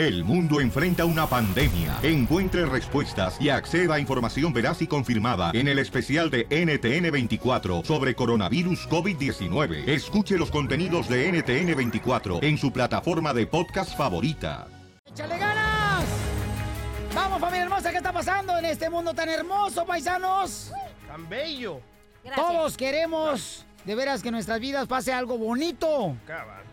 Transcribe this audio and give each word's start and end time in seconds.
El 0.00 0.24
mundo 0.24 0.62
enfrenta 0.62 1.04
una 1.04 1.26
pandemia. 1.26 1.98
Encuentre 2.02 2.64
respuestas 2.64 3.38
y 3.38 3.50
acceda 3.50 3.96
a 3.96 4.00
información 4.00 4.50
veraz 4.50 4.80
y 4.80 4.86
confirmada 4.86 5.50
en 5.52 5.68
el 5.68 5.78
especial 5.78 6.30
de 6.30 6.48
NTN24 6.48 7.84
sobre 7.84 8.14
coronavirus 8.14 8.88
COVID-19. 8.88 9.86
Escuche 9.86 10.38
los 10.38 10.50
contenidos 10.50 11.06
de 11.06 11.30
NTN24 11.30 12.42
en 12.42 12.56
su 12.56 12.72
plataforma 12.72 13.34
de 13.34 13.46
podcast 13.46 13.94
favorita. 13.94 14.68
¡Échale 15.04 15.36
ganas! 15.36 16.06
Vamos, 17.14 17.38
familia 17.38 17.64
hermosa, 17.64 17.90
¿qué 17.90 17.98
está 17.98 18.10
pasando 18.14 18.56
en 18.56 18.64
este 18.64 18.88
mundo 18.88 19.12
tan 19.12 19.28
hermoso, 19.28 19.84
paisanos? 19.84 20.72
Tan 21.06 21.28
bello. 21.28 21.82
Todos 22.34 22.74
queremos, 22.74 23.66
de 23.84 23.94
veras, 23.94 24.22
que 24.22 24.28
en 24.28 24.34
nuestras 24.36 24.60
vidas 24.60 24.88
pase 24.88 25.12
algo 25.12 25.36
bonito. 25.36 26.16
Cabal. 26.26 26.69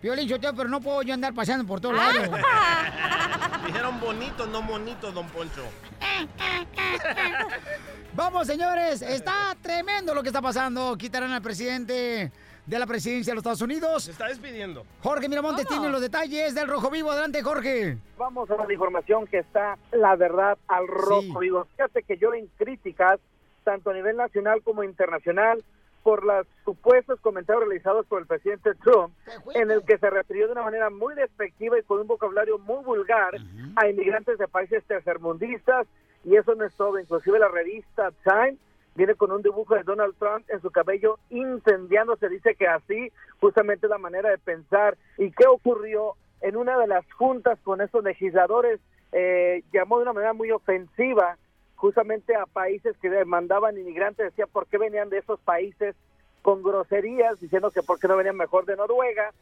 Piolín, 0.00 0.26
yo 0.26 0.38
pero 0.40 0.68
no 0.68 0.80
puedo 0.80 1.02
yo 1.02 1.12
andar 1.12 1.34
paseando 1.34 1.66
por 1.66 1.80
todos 1.80 1.96
lados. 1.96 2.22
Dijeron 3.66 4.00
bonito, 4.00 4.46
no 4.46 4.62
bonito, 4.62 5.12
don 5.12 5.28
Poncho. 5.28 5.62
Vamos, 8.14 8.46
señores, 8.46 9.02
está 9.02 9.54
tremendo 9.60 10.14
lo 10.14 10.22
que 10.22 10.28
está 10.28 10.40
pasando. 10.40 10.96
Quitarán 10.96 11.32
al 11.32 11.42
presidente 11.42 12.32
de 12.66 12.78
la 12.78 12.86
presidencia 12.86 13.32
de 13.32 13.34
los 13.34 13.42
Estados 13.42 13.62
Unidos. 13.62 14.04
Se 14.04 14.12
está 14.12 14.28
despidiendo. 14.28 14.84
Jorge 15.02 15.28
Miramontes 15.28 15.66
tiene 15.66 15.88
los 15.88 16.00
detalles 16.00 16.54
del 16.54 16.68
Rojo 16.68 16.90
Vivo. 16.90 17.10
Adelante, 17.10 17.42
Jorge. 17.42 17.98
Vamos 18.16 18.50
a 18.50 18.56
la 18.56 18.72
información 18.72 19.26
que 19.26 19.38
está, 19.38 19.76
la 19.92 20.16
verdad, 20.16 20.56
al 20.68 20.86
rojo 20.86 21.40
vivo. 21.40 21.66
Fíjate 21.76 22.02
que 22.02 22.16
lloren 22.16 22.48
críticas, 22.56 23.20
tanto 23.64 23.90
a 23.90 23.94
nivel 23.94 24.16
nacional 24.16 24.62
como 24.62 24.82
internacional, 24.82 25.62
por 26.02 26.24
los 26.24 26.46
supuestos 26.64 27.20
comentarios 27.20 27.66
realizados 27.66 28.06
por 28.06 28.20
el 28.20 28.26
presidente 28.26 28.74
Trump, 28.76 29.14
en 29.54 29.70
el 29.70 29.84
que 29.84 29.98
se 29.98 30.10
refirió 30.10 30.46
de 30.46 30.52
una 30.52 30.62
manera 30.62 30.90
muy 30.90 31.14
despectiva 31.14 31.78
y 31.78 31.82
con 31.82 32.00
un 32.00 32.06
vocabulario 32.06 32.58
muy 32.58 32.82
vulgar 32.84 33.34
a 33.76 33.88
inmigrantes 33.88 34.38
de 34.38 34.48
países 34.48 34.84
tercermundistas, 34.84 35.86
y 36.24 36.36
eso 36.36 36.54
no 36.54 36.64
es 36.64 36.74
todo. 36.74 36.98
Inclusive 36.98 37.38
la 37.38 37.48
revista 37.48 38.12
Time 38.24 38.56
viene 38.94 39.14
con 39.14 39.32
un 39.32 39.42
dibujo 39.42 39.74
de 39.74 39.82
Donald 39.82 40.14
Trump 40.18 40.44
en 40.48 40.60
su 40.60 40.70
cabello 40.70 41.18
incendiándose. 41.30 42.28
Dice 42.28 42.54
que 42.54 42.66
así 42.66 43.10
justamente 43.40 43.88
la 43.88 43.98
manera 43.98 44.30
de 44.30 44.38
pensar. 44.38 44.96
¿Y 45.16 45.30
qué 45.30 45.46
ocurrió 45.46 46.14
en 46.40 46.56
una 46.56 46.78
de 46.78 46.86
las 46.86 47.10
juntas 47.12 47.58
con 47.62 47.80
estos 47.80 48.04
legisladores? 48.04 48.80
Eh, 49.12 49.62
llamó 49.72 49.96
de 49.96 50.02
una 50.02 50.12
manera 50.12 50.32
muy 50.32 50.50
ofensiva 50.50 51.36
justamente 51.80 52.36
a 52.36 52.44
países 52.44 52.94
que 52.98 53.24
mandaban 53.24 53.78
inmigrantes, 53.78 54.26
decía 54.26 54.46
por 54.46 54.66
qué 54.66 54.76
venían 54.76 55.08
de 55.08 55.16
esos 55.16 55.40
países 55.40 55.96
con 56.42 56.62
groserías, 56.62 57.40
diciendo 57.40 57.70
que 57.70 57.82
por 57.82 57.98
qué 57.98 58.06
no 58.06 58.16
venían 58.16 58.36
mejor 58.36 58.66
de 58.66 58.76
Noruega. 58.76 59.32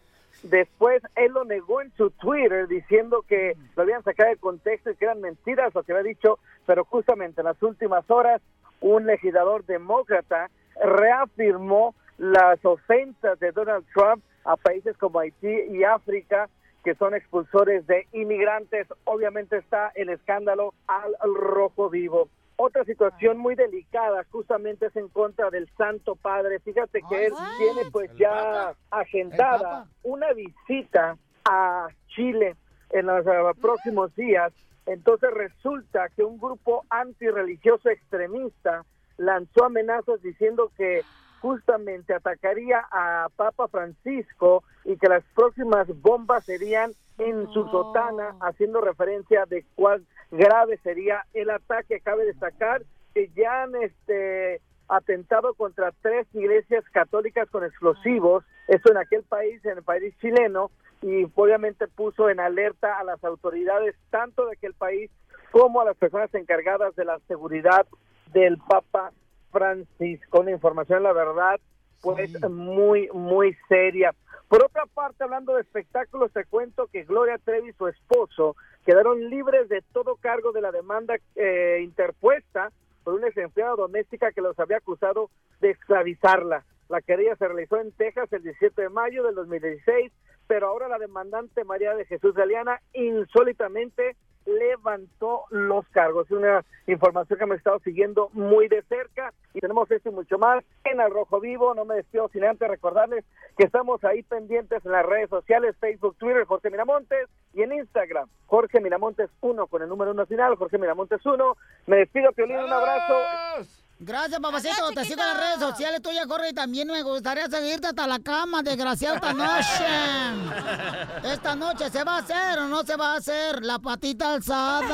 Después 0.44 1.02
él 1.16 1.32
lo 1.32 1.44
negó 1.44 1.82
en 1.82 1.90
su 1.96 2.10
Twitter 2.10 2.68
diciendo 2.68 3.24
que 3.26 3.56
lo 3.74 3.82
habían 3.82 4.04
sacado 4.04 4.30
de 4.30 4.36
contexto 4.36 4.90
y 4.90 4.94
que 4.94 5.06
eran 5.06 5.20
mentiras 5.20 5.74
lo 5.74 5.82
que 5.82 5.90
había 5.90 6.04
dicho, 6.04 6.38
pero 6.64 6.84
justamente 6.84 7.40
en 7.40 7.46
las 7.46 7.60
últimas 7.60 8.08
horas 8.08 8.40
un 8.80 9.06
legislador 9.06 9.64
demócrata 9.66 10.48
reafirmó 10.80 11.96
las 12.18 12.64
ofensas 12.64 13.40
de 13.40 13.50
Donald 13.50 13.84
Trump 13.92 14.22
a 14.44 14.56
países 14.56 14.96
como 14.96 15.18
Haití 15.18 15.48
y 15.72 15.82
África 15.82 16.48
que 16.84 16.94
son 16.94 17.14
expulsores 17.14 17.86
de 17.86 18.06
inmigrantes. 18.12 18.86
Obviamente 19.04 19.58
está 19.58 19.92
el 19.94 20.08
escándalo 20.10 20.74
al 20.86 21.34
rojo 21.34 21.90
vivo. 21.90 22.28
Otra 22.60 22.84
situación 22.84 23.38
muy 23.38 23.54
delicada 23.54 24.24
justamente 24.32 24.86
es 24.86 24.96
en 24.96 25.08
contra 25.08 25.48
del 25.48 25.68
Santo 25.76 26.16
Padre. 26.16 26.58
Fíjate 26.58 27.02
que 27.08 27.26
él 27.26 27.32
tiene 27.56 27.88
pues 27.92 28.10
ya 28.16 28.74
agendada 28.90 29.86
una 30.02 30.32
visita 30.32 31.16
a 31.44 31.86
Chile 32.08 32.56
en 32.90 33.06
los 33.06 33.24
uh, 33.24 33.60
próximos 33.60 34.12
días. 34.16 34.52
Entonces 34.86 35.30
resulta 35.32 36.08
que 36.16 36.24
un 36.24 36.38
grupo 36.38 36.84
antirreligioso 36.90 37.90
extremista 37.90 38.84
lanzó 39.18 39.66
amenazas 39.66 40.20
diciendo 40.22 40.72
que 40.76 41.02
justamente 41.40 42.14
atacaría 42.14 42.84
a 42.90 43.28
Papa 43.36 43.68
Francisco 43.68 44.64
y 44.84 44.96
que 44.96 45.08
las 45.08 45.24
próximas 45.34 45.86
bombas 46.00 46.44
serían 46.44 46.92
en 47.18 47.48
su 47.52 47.66
sotana, 47.68 48.36
haciendo 48.40 48.80
referencia 48.80 49.44
de 49.46 49.64
cuál 49.74 50.06
grave 50.30 50.78
sería 50.82 51.24
el 51.34 51.50
ataque. 51.50 52.00
Cabe 52.00 52.24
destacar 52.24 52.82
que 53.14 53.28
ya 53.36 53.64
han 53.64 53.74
este, 53.76 54.60
atentado 54.88 55.54
contra 55.54 55.92
tres 56.00 56.26
iglesias 56.34 56.84
católicas 56.92 57.48
con 57.50 57.64
explosivos, 57.64 58.44
eso 58.68 58.90
en 58.90 58.98
aquel 58.98 59.22
país, 59.24 59.64
en 59.64 59.78
el 59.78 59.82
país 59.82 60.14
chileno, 60.20 60.70
y 61.02 61.26
obviamente 61.34 61.86
puso 61.88 62.28
en 62.28 62.40
alerta 62.40 62.98
a 62.98 63.04
las 63.04 63.22
autoridades 63.22 63.94
tanto 64.10 64.46
de 64.46 64.52
aquel 64.52 64.74
país 64.74 65.10
como 65.50 65.80
a 65.80 65.84
las 65.84 65.96
personas 65.96 66.32
encargadas 66.34 66.94
de 66.96 67.04
la 67.04 67.18
seguridad 67.28 67.86
del 68.32 68.58
Papa 68.58 69.12
Francisco. 69.50 70.40
Una 70.40 70.50
información, 70.50 71.02
la 71.02 71.12
verdad, 71.12 71.60
pues 72.00 72.40
muy, 72.48 73.08
muy 73.12 73.56
seria. 73.68 74.14
Por 74.48 74.64
otra 74.64 74.86
parte, 74.86 75.24
hablando 75.24 75.54
de 75.54 75.62
espectáculos, 75.62 76.32
te 76.32 76.44
cuento 76.44 76.86
que 76.86 77.04
Gloria 77.04 77.38
Trevi 77.38 77.70
y 77.70 77.72
su 77.74 77.86
esposo 77.86 78.56
quedaron 78.86 79.28
libres 79.28 79.68
de 79.68 79.82
todo 79.92 80.16
cargo 80.16 80.52
de 80.52 80.62
la 80.62 80.72
demanda 80.72 81.16
eh, 81.36 81.80
interpuesta 81.82 82.72
por 83.04 83.14
una 83.14 83.28
empleada 83.28 83.76
doméstica 83.76 84.32
que 84.32 84.40
los 84.40 84.58
había 84.58 84.78
acusado 84.78 85.30
de 85.60 85.70
esclavizarla. 85.70 86.64
La 86.88 87.02
querella 87.02 87.36
se 87.36 87.46
realizó 87.46 87.78
en 87.78 87.92
Texas 87.92 88.32
el 88.32 88.42
17 88.42 88.80
de 88.80 88.88
mayo 88.88 89.22
del 89.24 89.34
2016, 89.34 90.10
pero 90.46 90.68
ahora 90.68 90.88
la 90.88 90.98
demandante 90.98 91.64
María 91.64 91.94
de 91.94 92.06
Jesús 92.06 92.34
Galeana 92.34 92.80
insólitamente 92.94 94.16
levantó 94.48 95.44
los 95.50 95.86
cargos. 95.88 96.30
Una 96.30 96.64
información 96.86 97.38
que 97.38 97.44
hemos 97.44 97.58
estado 97.58 97.78
siguiendo 97.80 98.30
muy 98.32 98.68
de 98.68 98.82
cerca 98.82 99.32
y 99.54 99.60
tenemos 99.60 99.90
esto 99.90 100.08
y 100.08 100.12
mucho 100.12 100.38
más 100.38 100.64
en 100.84 101.00
El 101.00 101.10
Rojo 101.10 101.40
Vivo. 101.40 101.74
No 101.74 101.84
me 101.84 101.96
despido 101.96 102.28
sin 102.28 102.44
antes 102.44 102.68
recordarles 102.68 103.24
que 103.56 103.64
estamos 103.64 104.02
ahí 104.04 104.22
pendientes 104.22 104.84
en 104.84 104.92
las 104.92 105.04
redes 105.04 105.28
sociales, 105.30 105.76
Facebook, 105.80 106.16
Twitter, 106.18 106.44
Jorge 106.44 106.70
Miramontes 106.70 107.28
y 107.54 107.62
en 107.62 107.72
Instagram, 107.72 108.28
Jorge 108.46 108.80
Miramontes 108.80 109.30
1 109.40 109.66
con 109.66 109.82
el 109.82 109.88
número 109.88 110.12
1 110.12 110.26
final, 110.26 110.56
Jorge 110.56 110.78
Miramontes 110.78 111.24
1. 111.24 111.56
Me 111.86 111.96
despido, 111.96 112.32
Piolín, 112.32 112.58
un 112.58 112.72
abrazo. 112.72 113.87
Gracias, 114.00 114.38
papacito. 114.40 114.90
Te 114.94 115.04
sigo 115.04 115.20
en 115.20 115.26
las 115.26 115.36
redes 115.36 115.58
sociales 115.58 116.00
tuya, 116.00 116.24
corre 116.26 116.50
y 116.50 116.52
también 116.52 116.86
me 116.86 117.02
gustaría 117.02 117.48
seguirte 117.48 117.88
hasta 117.88 118.06
la 118.06 118.20
cama, 118.20 118.62
desgraciado, 118.62 119.16
esta 119.16 119.32
noche. 121.22 121.32
Esta 121.32 121.56
noche 121.56 121.90
se 121.90 122.04
va 122.04 122.14
a 122.16 122.18
hacer 122.18 122.60
o 122.60 122.68
no 122.68 122.84
se 122.84 122.94
va 122.96 123.14
a 123.14 123.16
hacer 123.16 123.64
la 123.64 123.80
patita 123.80 124.34
alzada. 124.34 124.92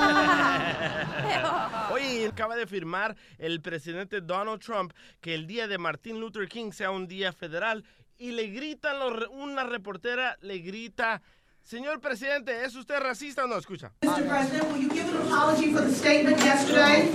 Oye, 1.93 2.29
acaba 2.29 2.57
de 2.57 2.67
firmar 2.67 3.15
el 3.39 3.61
presidente 3.61 4.23
Donald 4.23 4.63
Trump 4.63 4.95
que 5.21 5.35
el 5.35 5.47
día 5.47 5.69
de 5.69 5.77
Martin 5.77 6.19
Luther 6.19 6.49
King 6.49 6.73
sea 6.73 6.91
un 6.91 7.07
día 7.07 7.35
federal 7.35 7.85
y 8.17 8.33
le 8.33 8.47
gritan, 8.47 8.97
una 9.33 9.65
reportera 9.65 10.39
le 10.41 10.61
grita... 10.61 11.21
Señor 11.63 11.99
presidente, 11.99 12.65
¿es 12.67 12.75
usted 12.75 13.01
racista 13.01 13.45
o 13.45 13.47
no? 13.47 13.57
Escucha. 13.57 13.91
Mr. 14.03 14.29
President, 14.29 14.71
will 14.71 14.83
you 14.83 14.91
give 14.91 15.09
an 15.09 15.17
apology 15.27 15.73
for 15.73 15.81
the 15.81 15.95
statement 15.95 16.39
yesterday? 16.41 17.11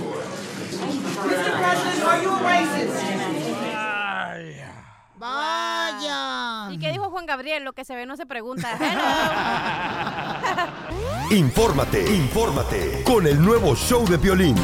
Mr. 1.24 1.52
President, 1.58 2.04
are 2.04 2.22
you 2.22 2.30
a 2.30 2.42
racist? 2.42 2.94
Vaya. 5.16 6.68
¿Y 6.70 6.78
qué 6.78 6.92
dijo 6.92 7.10
Juan 7.10 7.26
Gabriel? 7.26 7.62
Lo 7.62 7.74
que 7.74 7.84
se 7.84 7.94
ve 7.94 8.06
no 8.06 8.16
se 8.16 8.24
pregunta. 8.24 8.70
infórmate, 11.30 12.10
infórmate 12.14 13.02
con 13.04 13.26
el 13.26 13.40
nuevo 13.42 13.76
show 13.76 14.08
de 14.08 14.16
violín. 14.16 14.56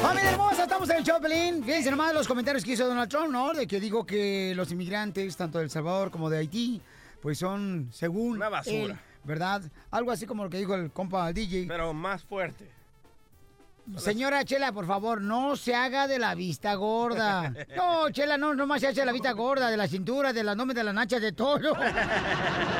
Familia 0.00 0.30
hermosa, 0.30 0.62
estamos 0.62 0.88
en 0.90 0.98
el 0.98 1.04
show 1.04 1.20
de 1.20 1.28
violín. 1.28 1.64
Fíjense 1.64 1.90
nomás 1.90 2.14
los 2.14 2.28
comentarios 2.28 2.64
que 2.64 2.72
hizo 2.72 2.86
Donald 2.86 3.10
Trump, 3.10 3.30
¿no? 3.32 3.52
De 3.52 3.66
que 3.66 3.80
digo 3.80 4.06
que 4.06 4.52
los 4.54 4.70
inmigrantes, 4.70 5.36
tanto 5.36 5.58
de 5.58 5.64
El 5.64 5.70
Salvador 5.70 6.12
como 6.12 6.30
de 6.30 6.38
Haití, 6.38 6.80
pues 7.20 7.38
son, 7.38 7.88
según. 7.90 8.36
Una 8.36 8.50
basura. 8.50 9.00
¿Verdad? 9.24 9.62
Algo 9.90 10.12
así 10.12 10.26
como 10.26 10.44
lo 10.44 10.50
que 10.50 10.58
dijo 10.58 10.74
el 10.74 10.92
compa 10.92 11.32
DJ. 11.32 11.64
Pero 11.66 11.92
más 11.92 12.22
fuerte. 12.24 12.70
Señora 13.96 14.44
Chela, 14.44 14.72
por 14.72 14.86
favor, 14.86 15.20
no 15.20 15.56
se 15.56 15.74
haga 15.74 16.06
de 16.06 16.18
la 16.18 16.34
vista 16.34 16.74
gorda. 16.74 17.52
No, 17.76 18.10
Chela, 18.10 18.36
no, 18.36 18.54
nomás 18.54 18.80
se 18.80 18.88
hace 18.88 19.00
de 19.00 19.06
la 19.06 19.12
vista 19.12 19.32
gorda, 19.32 19.70
de 19.70 19.76
la 19.76 19.88
cintura, 19.88 20.32
de 20.32 20.44
las 20.44 20.56
nombres 20.56 20.76
de 20.76 20.84
las 20.84 20.94
nachas, 20.94 21.20
de 21.20 21.32
todo. 21.32 21.74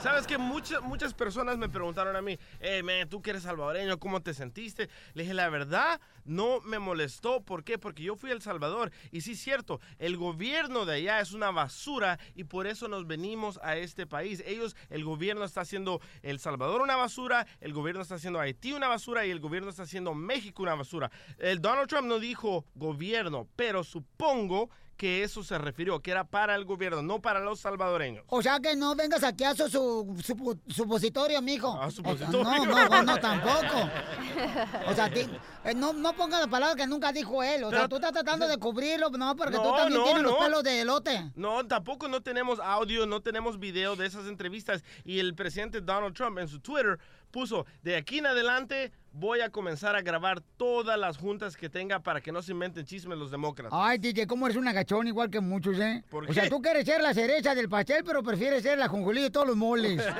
Sabes 0.00 0.26
que 0.26 0.36
muchas, 0.36 0.82
muchas 0.82 1.14
personas 1.14 1.56
me 1.56 1.68
preguntaron 1.68 2.14
a 2.14 2.20
mí, 2.22 2.38
eh, 2.60 3.06
tú 3.08 3.22
que 3.22 3.30
eres 3.30 3.44
salvadoreño, 3.44 3.98
¿cómo 3.98 4.20
te 4.20 4.34
sentiste? 4.34 4.90
Le 5.14 5.22
dije, 5.22 5.34
la 5.34 5.48
verdad, 5.48 6.00
no 6.24 6.60
me 6.60 6.78
molestó. 6.78 7.42
¿Por 7.42 7.64
qué? 7.64 7.78
Porque 7.78 8.02
yo 8.02 8.14
fui 8.16 8.30
a 8.30 8.34
El 8.34 8.42
Salvador. 8.42 8.92
Y 9.10 9.22
sí, 9.22 9.34
cierto, 9.34 9.80
el 9.98 10.16
gobierno 10.16 10.84
de 10.84 10.96
allá 10.96 11.20
es 11.20 11.32
una 11.32 11.50
basura 11.50 12.18
y 12.34 12.44
por 12.44 12.66
eso 12.66 12.86
nos 12.88 13.06
venimos 13.06 13.58
a 13.62 13.76
este 13.76 14.06
país. 14.06 14.42
Ellos, 14.46 14.76
el 14.90 15.04
gobierno 15.04 15.44
está 15.44 15.62
haciendo 15.62 16.00
El 16.22 16.38
Salvador 16.38 16.82
una 16.82 16.96
basura, 16.96 17.46
el 17.60 17.72
gobierno 17.72 18.02
está 18.02 18.16
haciendo 18.16 18.40
Haití 18.40 18.72
una 18.72 18.88
basura 18.88 19.24
y 19.24 19.30
el 19.30 19.40
gobierno 19.40 19.70
está 19.70 19.84
haciendo 19.84 20.14
México 20.14 20.62
una 20.62 20.74
basura. 20.74 21.10
El 21.38 21.60
Donald 21.60 21.88
Trump 21.88 22.08
no 22.08 22.18
dijo 22.18 22.66
gobierno, 22.74 23.48
pero 23.56 23.84
supongo 23.84 24.68
que 24.96 25.22
eso 25.24 25.42
se 25.42 25.58
refirió, 25.58 26.00
que 26.00 26.10
era 26.10 26.24
para 26.24 26.54
el 26.54 26.64
gobierno, 26.64 27.02
no 27.02 27.20
para 27.20 27.40
los 27.40 27.60
salvadoreños. 27.60 28.24
O 28.28 28.42
sea 28.42 28.60
que 28.60 28.76
no 28.76 28.94
vengas 28.94 29.22
aquí 29.24 29.44
a 29.44 29.54
su, 29.54 29.68
su, 29.68 30.16
su- 30.22 30.58
supositorio, 30.68 31.42
mijo. 31.42 31.76
Ah, 31.80 31.90
supositorio. 31.90 32.42
no, 32.44 32.64
no, 32.66 32.88
no, 32.88 33.02
no, 33.02 33.16
tampoco. 33.18 33.90
O 34.88 34.94
sea, 34.94 35.10
ti- 35.12 35.26
eh, 35.64 35.74
no, 35.74 35.92
no 35.92 36.12
pongas 36.14 36.40
las 36.40 36.48
palabras 36.48 36.76
que 36.76 36.86
nunca 36.86 37.12
dijo 37.12 37.42
él. 37.42 37.64
O 37.64 37.70
sea, 37.70 37.88
tú 37.88 37.96
estás 37.96 38.12
tratando 38.12 38.46
de 38.48 38.56
cubrirlo, 38.58 39.10
no, 39.10 39.34
porque 39.36 39.56
tú 39.56 39.62
también 39.62 40.00
no, 40.00 40.04
tienes 40.04 40.22
los 40.22 40.34
pelos 40.36 40.62
de 40.62 40.80
elote. 40.80 41.30
No, 41.34 41.66
tampoco 41.66 42.08
no 42.08 42.20
tenemos 42.22 42.58
audio, 42.60 43.06
no 43.06 43.20
tenemos 43.20 43.58
video 43.58 43.96
de 43.96 44.06
esas 44.06 44.26
entrevistas. 44.26 44.82
Y 45.04 45.18
el 45.20 45.34
presidente 45.34 45.80
Donald 45.80 46.14
Trump 46.14 46.38
en 46.38 46.48
su 46.48 46.60
Twitter 46.60 46.98
puso, 47.34 47.66
de 47.82 47.96
aquí 47.96 48.18
en 48.18 48.26
adelante 48.26 48.92
voy 49.10 49.40
a 49.40 49.50
comenzar 49.50 49.94
a 49.96 50.02
grabar 50.02 50.40
todas 50.56 50.96
las 50.98 51.16
juntas 51.18 51.56
que 51.56 51.68
tenga 51.68 51.98
para 52.00 52.20
que 52.20 52.30
no 52.32 52.42
se 52.42 52.52
inventen 52.52 52.84
chismes 52.84 53.18
los 53.18 53.30
demócratas. 53.32 53.72
Ay, 53.74 53.98
DJ, 53.98 54.26
¿cómo 54.28 54.46
eres 54.46 54.56
un 54.56 54.66
agachón 54.68 55.06
igual 55.08 55.30
que 55.30 55.40
muchos, 55.40 55.78
eh? 55.80 56.04
¿Por 56.10 56.30
O 56.30 56.32
sea, 56.32 56.48
tú 56.48 56.62
quieres 56.62 56.84
ser 56.84 57.00
la 57.00 57.12
cereza 57.12 57.54
del 57.56 57.68
pastel, 57.68 58.02
pero 58.04 58.22
prefieres 58.22 58.62
ser 58.62 58.78
la 58.78 58.86
jonjolí 58.88 59.20
de 59.22 59.30
todos 59.30 59.46
los 59.48 59.56
moles. 59.56 60.00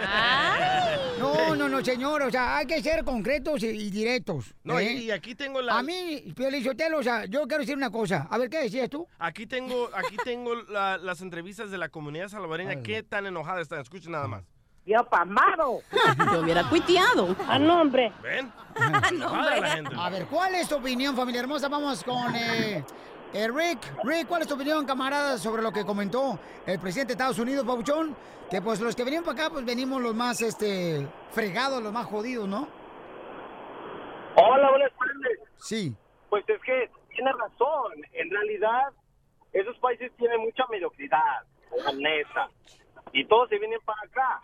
No, 1.19 1.55
no, 1.55 1.69
no, 1.69 1.85
señor. 1.85 2.23
O 2.23 2.31
sea, 2.31 2.57
hay 2.59 2.67
que 2.67 2.83
ser 2.83 3.05
concretos 3.05 3.63
y, 3.63 3.69
y 3.69 3.91
directos. 3.91 4.55
No, 4.65 4.81
y, 4.81 4.85
¿eh? 4.85 4.93
y 4.95 5.11
aquí 5.11 5.35
tengo 5.35 5.63
la... 5.63 5.79
A 5.79 5.83
mí, 5.83 6.33
Pio 6.37 6.51
Lizotelo, 6.51 6.99
o 6.99 7.03
sea, 7.03 7.25
yo 7.27 7.43
quiero 7.47 7.61
decir 7.61 7.77
una 7.77 7.91
cosa. 7.91 8.27
A 8.31 8.37
ver, 8.39 8.51
¿qué 8.51 8.59
decías 8.63 8.91
tú? 8.91 9.07
Aquí 9.19 9.47
tengo, 9.47 9.89
aquí 9.95 10.17
tengo 10.25 10.55
la- 10.69 10.99
las 10.99 11.21
entrevistas 11.21 11.71
de 11.71 11.79
la 11.79 11.89
comunidad 11.89 12.29
salvadoreña. 12.29 12.83
¿Qué 12.83 13.03
tan 13.03 13.27
enojada 13.27 13.61
están? 13.61 13.81
Escuchen 13.81 14.13
nada 14.13 14.27
más. 14.29 14.43
Yo 14.87 15.03
pasmado. 15.05 15.81
Yo 16.33 16.41
hubiera 16.41 16.69
cuiteado. 16.69 17.35
A 17.49 17.59
nombre. 17.59 18.13
¿Ven? 18.23 18.53
Ah, 18.77 19.09
Enojada 19.09 19.57
la 19.61 19.69
gente. 19.69 19.95
A 19.97 20.11
ver, 20.11 20.27
¿cuál 20.27 20.53
es 20.57 20.69
tu 20.69 20.75
opinión, 20.75 21.15
familia 21.15 21.43
hermosa? 21.43 21.69
Vamos 21.69 22.03
con 22.03 22.35
eh, 22.35 22.85
eh, 23.33 23.49
Rick. 23.49 23.79
Rick, 24.03 24.27
¿cuál 24.27 24.43
es 24.43 24.49
tu 24.49 24.55
opinión, 24.55 24.85
camarada, 24.85 25.39
sobre 25.39 25.63
lo 25.63 25.71
que 25.73 25.85
comentó 25.87 26.41
el 26.67 26.81
presidente 26.81 27.13
de 27.13 27.15
Estados 27.15 27.39
Unidos, 27.39 27.65
Pabuchón? 27.65 28.17
Que 28.51 28.61
pues 28.61 28.81
los 28.81 28.97
que 28.97 29.05
venían 29.05 29.23
para 29.23 29.45
acá, 29.45 29.51
pues 29.53 29.65
venimos 29.65 30.03
los 30.03 30.13
más 30.13 30.43
este 30.43 31.07
fregados, 31.31 31.81
los 31.85 31.93
más 31.93 32.07
jodidos, 32.07 32.49
¿no? 32.49 32.67
Hola, 34.35 34.71
buenas 34.71 34.91
tardes. 34.99 35.39
Sí. 35.59 35.95
Pues 36.29 36.45
es 36.49 36.61
que 36.63 36.91
tiene 37.11 37.31
razón. 37.33 37.93
En 38.13 38.29
realidad, 38.29 38.89
esos 39.53 39.79
países 39.79 40.11
tienen 40.17 40.41
mucha 40.41 40.65
mediocridad, 40.69 41.45
la 41.85 41.93
neta. 41.93 42.49
Y 43.13 43.25
todos 43.27 43.49
se 43.51 43.59
vienen 43.61 43.79
para 43.85 44.01
acá. 44.03 44.41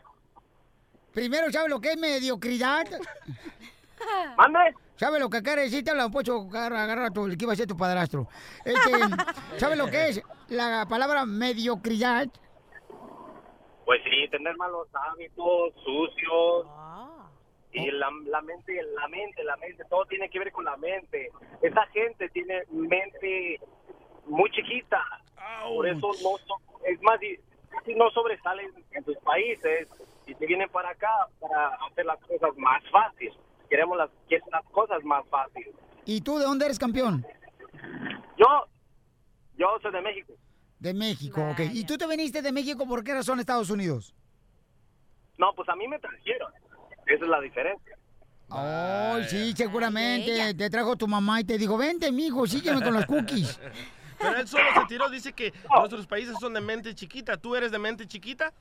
Primero, 1.13 1.51
¿sabe 1.51 1.69
lo 1.69 1.81
que 1.81 1.93
es 1.93 1.99
mediocridad? 1.99 2.87
¿Mande? 4.37 4.75
¿Sabe 4.97 5.19
lo 5.19 5.29
que 5.31 5.39
acá 5.39 5.57
necesita? 5.57 5.95
La 5.95 6.09
Pocho 6.09 6.41
agarra, 6.49 6.85
agarra 6.85 7.11
tu, 7.11 7.27
que 7.29 7.45
iba 7.45 7.53
a 7.53 7.57
ser 7.57 7.67
tu 7.67 7.77
padrastro. 7.77 8.29
Este, 8.65 8.91
¿Sabe 9.59 9.77
lo 9.77 9.87
que 9.87 10.09
es 10.09 10.23
la 10.49 10.87
palabra 10.89 11.25
mediocridad? 11.27 12.29
Pues 13.85 14.01
sí, 14.05 14.29
tener 14.31 14.57
malos 14.57 14.89
hábitos, 14.95 15.75
sucios. 15.85 16.67
Y 17.73 17.91
la, 17.93 18.09
la 18.27 18.41
mente, 18.43 18.81
la 18.95 19.09
mente, 19.09 19.45
la 19.45 19.57
mente, 19.57 19.85
todo 19.89 20.05
tiene 20.07 20.29
que 20.29 20.39
ver 20.39 20.53
con 20.53 20.65
la 20.65 20.77
mente. 20.77 21.31
Esa 21.63 21.87
gente 21.87 22.29
tiene 22.31 22.63
mente 22.71 23.61
muy 24.27 24.51
chiquita. 24.51 25.03
Por 25.69 25.87
eso 25.89 26.09
no 26.09 26.13
so- 26.39 26.61
es 26.85 27.01
más, 27.03 27.19
casi 27.71 27.95
no 27.95 28.11
sobresalen 28.11 28.71
en 28.93 29.05
sus 29.05 29.17
países 29.19 29.89
y 30.27 30.35
se 30.35 30.47
vienen 30.47 30.69
para 30.71 30.91
acá 30.91 31.11
para 31.41 31.69
hacer 31.87 32.05
las 32.05 32.19
cosas 32.21 32.57
más 32.57 32.83
fáciles. 32.91 33.35
Queremos 33.69 33.97
las, 33.97 34.11
quieren 34.29 34.49
las 34.51 34.65
cosas 34.67 35.03
más 35.05 35.27
fáciles. 35.29 35.75
¿Y 36.05 36.21
tú 36.21 36.39
de 36.39 36.45
dónde 36.45 36.67
eres 36.67 36.79
campeón? 36.79 37.25
Yo, 38.37 38.47
yo 39.57 39.67
soy 39.81 39.93
de 39.93 40.01
México. 40.01 40.33
De 40.79 40.95
México, 40.95 41.43
ok. 41.51 41.61
¿Y 41.73 41.85
tú 41.85 41.97
te 41.97 42.07
viniste 42.07 42.43
de 42.43 42.53
México 42.53 42.87
por 42.87 43.05
qué 43.05 43.15
razón 43.15 43.39
a 43.39 43.43
Estados 43.43 43.71
Unidos? 43.71 44.15
No, 45.39 45.53
pues 45.55 45.69
a 45.69 45.77
mí 45.77 45.87
me 45.87 45.99
trajeron. 45.99 46.53
Esa 47.07 47.25
es 47.25 47.31
la 47.31 47.41
diferencia. 47.41 47.97
Ay, 48.51 49.25
sí, 49.25 49.53
seguramente. 49.55 50.55
Te 50.55 50.71
trajo 50.71 50.97
tu 50.97 51.07
mamá 51.07 51.41
y 51.41 51.45
te 51.45 51.59
dijo, 51.59 51.77
vente, 51.77 52.11
mijo, 52.11 52.47
sígueme 52.47 52.83
con 52.83 52.95
los 52.95 53.07
cookies. 53.07 53.61
Pero 54.21 54.37
él 54.39 54.47
solo 54.49 54.65
se 54.75 54.87
tiró, 54.87 55.09
dice 55.09 55.33
que 55.33 55.53
nuestros 55.71 56.07
países 56.07 56.37
son 56.39 56.55
de 56.55 56.61
mente 56.61 56.95
chiquita. 56.95 57.37
¿Tú 57.37 57.57
eres 57.57 57.73
de 57.73 57.79
mente 57.79 58.07
chiquita? 58.07 58.53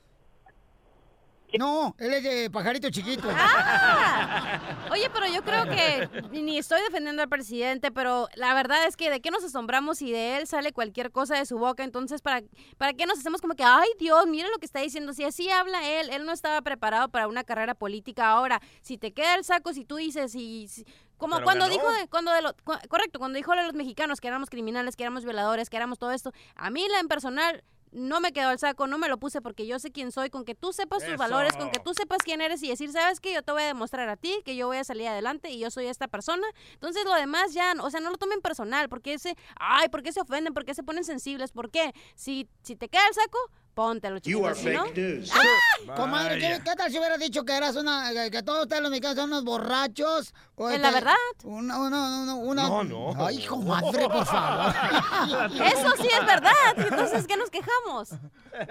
No, 1.58 1.96
él 1.98 2.14
es 2.14 2.22
de 2.22 2.48
pajarito 2.48 2.88
chiquito. 2.90 3.28
Ah. 3.32 4.60
Oye, 4.92 5.10
pero 5.12 5.26
yo 5.26 5.42
creo 5.42 5.64
que 5.64 6.08
ni 6.30 6.56
estoy 6.58 6.80
defendiendo 6.82 7.22
al 7.22 7.28
presidente, 7.28 7.90
pero 7.90 8.28
la 8.36 8.54
verdad 8.54 8.86
es 8.86 8.96
que 8.96 9.10
de 9.10 9.20
qué 9.20 9.32
nos 9.32 9.42
asombramos 9.42 9.98
si 9.98 10.12
de 10.12 10.36
él 10.36 10.46
sale 10.46 10.72
cualquier 10.72 11.10
cosa 11.10 11.36
de 11.36 11.46
su 11.46 11.58
boca. 11.58 11.82
Entonces, 11.82 12.22
¿para, 12.22 12.42
para 12.78 12.92
qué 12.92 13.04
nos 13.04 13.18
hacemos 13.18 13.40
como 13.40 13.54
que, 13.54 13.64
ay 13.64 13.88
Dios, 13.98 14.28
mira 14.28 14.48
lo 14.48 14.58
que 14.58 14.66
está 14.66 14.80
diciendo? 14.80 15.12
Si 15.12 15.24
así 15.24 15.50
habla 15.50 15.84
él, 15.88 16.10
él 16.10 16.24
no 16.24 16.30
estaba 16.30 16.62
preparado 16.62 17.08
para 17.08 17.26
una 17.26 17.42
carrera 17.42 17.74
política. 17.74 18.30
Ahora, 18.30 18.60
si 18.80 18.96
te 18.96 19.12
queda 19.12 19.34
el 19.34 19.42
saco, 19.44 19.72
si 19.72 19.84
tú 19.84 19.96
dices, 19.96 20.36
y, 20.36 20.68
si- 20.68 20.86
como 21.20 21.36
Pero 21.36 21.44
cuando 21.44 21.66
ganó. 21.66 21.74
dijo 21.76 21.88
de, 21.92 22.08
cuando 22.08 22.32
de 22.32 22.42
lo- 22.42 22.54
cu- 22.64 22.72
correcto, 22.88 23.20
cuando 23.20 23.36
dijo 23.36 23.52
de 23.54 23.62
los 23.62 23.74
mexicanos 23.74 24.20
que 24.20 24.26
éramos 24.26 24.50
criminales, 24.50 24.96
que 24.96 25.04
éramos 25.04 25.22
violadores, 25.24 25.70
que 25.70 25.76
éramos 25.76 25.98
todo 26.00 26.10
esto, 26.10 26.32
a 26.56 26.70
mí 26.70 26.84
la 26.88 26.98
en 26.98 27.06
personal 27.06 27.62
no 27.92 28.20
me 28.20 28.32
quedó 28.32 28.52
el 28.52 28.58
saco, 28.60 28.86
no 28.86 28.98
me 28.98 29.08
lo 29.08 29.18
puse 29.18 29.40
porque 29.42 29.66
yo 29.66 29.80
sé 29.80 29.90
quién 29.90 30.12
soy, 30.12 30.30
con 30.30 30.44
que 30.44 30.54
tú 30.54 30.72
sepas 30.72 31.00
tus 31.00 31.08
Eso. 31.08 31.18
valores, 31.18 31.56
con 31.56 31.70
que 31.72 31.80
tú 31.80 31.92
sepas 31.92 32.18
quién 32.24 32.40
eres 32.40 32.62
y 32.62 32.68
decir, 32.68 32.92
¿sabes 32.92 33.18
qué? 33.18 33.34
Yo 33.34 33.42
te 33.42 33.50
voy 33.50 33.62
a 33.64 33.66
demostrar 33.66 34.08
a 34.08 34.16
ti 34.16 34.40
que 34.44 34.54
yo 34.54 34.68
voy 34.68 34.76
a 34.76 34.84
salir 34.84 35.08
adelante 35.08 35.50
y 35.50 35.58
yo 35.58 35.72
soy 35.72 35.86
esta 35.86 36.06
persona. 36.06 36.46
Entonces 36.74 37.04
lo 37.04 37.14
demás 37.14 37.52
ya, 37.52 37.74
o 37.80 37.90
sea, 37.90 37.98
no 37.98 38.10
lo 38.10 38.16
tomen 38.16 38.40
personal, 38.42 38.88
porque 38.88 39.14
ese, 39.14 39.36
ay, 39.58 39.88
¿por 39.88 40.04
qué 40.04 40.12
se 40.12 40.20
ofenden? 40.20 40.54
¿Por 40.54 40.64
qué 40.64 40.72
se 40.74 40.84
ponen 40.84 41.02
sensibles? 41.02 41.50
¿Por 41.50 41.70
qué? 41.72 41.92
Si, 42.14 42.48
si 42.62 42.76
te 42.76 42.88
queda 42.88 43.06
el 43.08 43.14
saco, 43.14 43.38
póntelo, 43.74 44.18
chicos. 44.18 44.58
si 44.58 44.66
no- 44.70 44.84
¡Ah! 45.32 45.94
Comadre, 45.96 46.38
¿qué, 46.38 46.60
qué 46.64 46.76
tal 46.76 46.90
si 46.90 46.98
hubiera 46.98 47.16
dicho 47.16 47.44
que 47.44 47.56
eras 47.56 47.74
una, 47.76 48.10
que, 48.12 48.30
que 48.30 48.42
todos 48.42 48.62
ustedes 48.62 48.82
los 48.82 48.90
mexicanos 48.90 49.16
son 49.16 49.30
unos 49.30 49.44
borrachos? 49.44 50.34
O 50.56 50.68
¿Es 50.68 50.80
la 50.80 50.90
verdad? 50.90 51.14
Una, 51.44 51.78
una, 51.80 52.22
una, 52.22 52.34
una- 52.34 52.62
No, 52.68 52.84
no. 52.84 53.26
Ay, 53.26 53.44
comadre, 53.46 54.08
por 54.08 54.26
favor. 54.26 54.74
Eso 55.54 55.92
sí 56.02 56.08
es 56.12 56.26
verdad. 56.26 56.52
Entonces, 56.76 57.26
¿qué 57.26 57.36
nos 57.36 57.50
quejamos? 57.50 58.10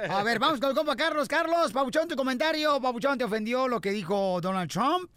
A 0.10 0.24
ver, 0.24 0.40
vamos 0.40 0.60
con 0.60 0.70
el 0.70 0.76
compa 0.76 0.96
Carlos. 0.96 1.28
Carlos, 1.28 1.72
Pabuchón, 1.72 2.08
tu 2.08 2.16
comentario. 2.16 2.80
Pabuchón, 2.80 3.18
¿te 3.18 3.24
ofendió 3.24 3.68
lo 3.68 3.82
que 3.82 3.92
dijo 3.92 4.40
Donald 4.42 4.70
Trump? 4.72 5.10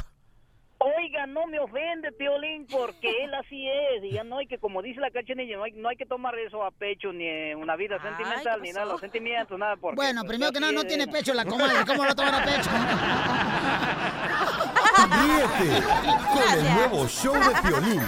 Oiga, 0.84 1.26
no 1.26 1.46
me 1.46 1.61
ofende, 1.61 2.11
Piolín, 2.12 2.67
porque 2.67 3.25
él 3.25 3.32
así 3.40 3.69
es. 3.69 4.02
Y 4.05 4.11
ya 4.12 4.25
no 4.25 4.38
hay 4.38 4.46
que, 4.46 4.58
como 4.58 4.82
dice 4.82 5.00
la 5.00 5.11
cachanilla, 5.11 5.56
no 5.56 5.64
hay, 5.64 5.73
no 5.73 5.88
hay 5.88 5.96
que 5.96 6.06
tomar 6.06 6.37
eso 6.38 6.64
a 6.64 6.70
pecho, 6.70 7.12
ni 7.12 7.25
eh, 7.25 7.55
una 7.55 7.76
vida 7.76 8.00
sentimental, 8.02 8.61
ni 8.61 8.73
nada, 8.73 8.87
los 8.87 9.00
sentimientos, 9.00 9.58
nada. 9.58 9.76
Porque, 9.76 9.96
Bueno, 9.96 10.23
pues, 10.23 10.31
primero 10.31 10.52
que 10.52 10.61
nada, 10.61 10.73
no 10.73 10.84
tiene 10.84 11.06
pecho 11.06 11.32
la 11.34 11.44
comadre. 11.44 11.84
¿Cómo 11.87 12.05
lo 12.05 12.14
toman 12.14 12.34
a 12.34 12.44
pecho? 12.44 12.70
Ríete 15.12 15.83
con 16.33 16.59
el 16.59 16.75
nuevo 16.75 17.07
show 17.07 17.35
de 17.35 17.62
Piolín. 17.62 18.02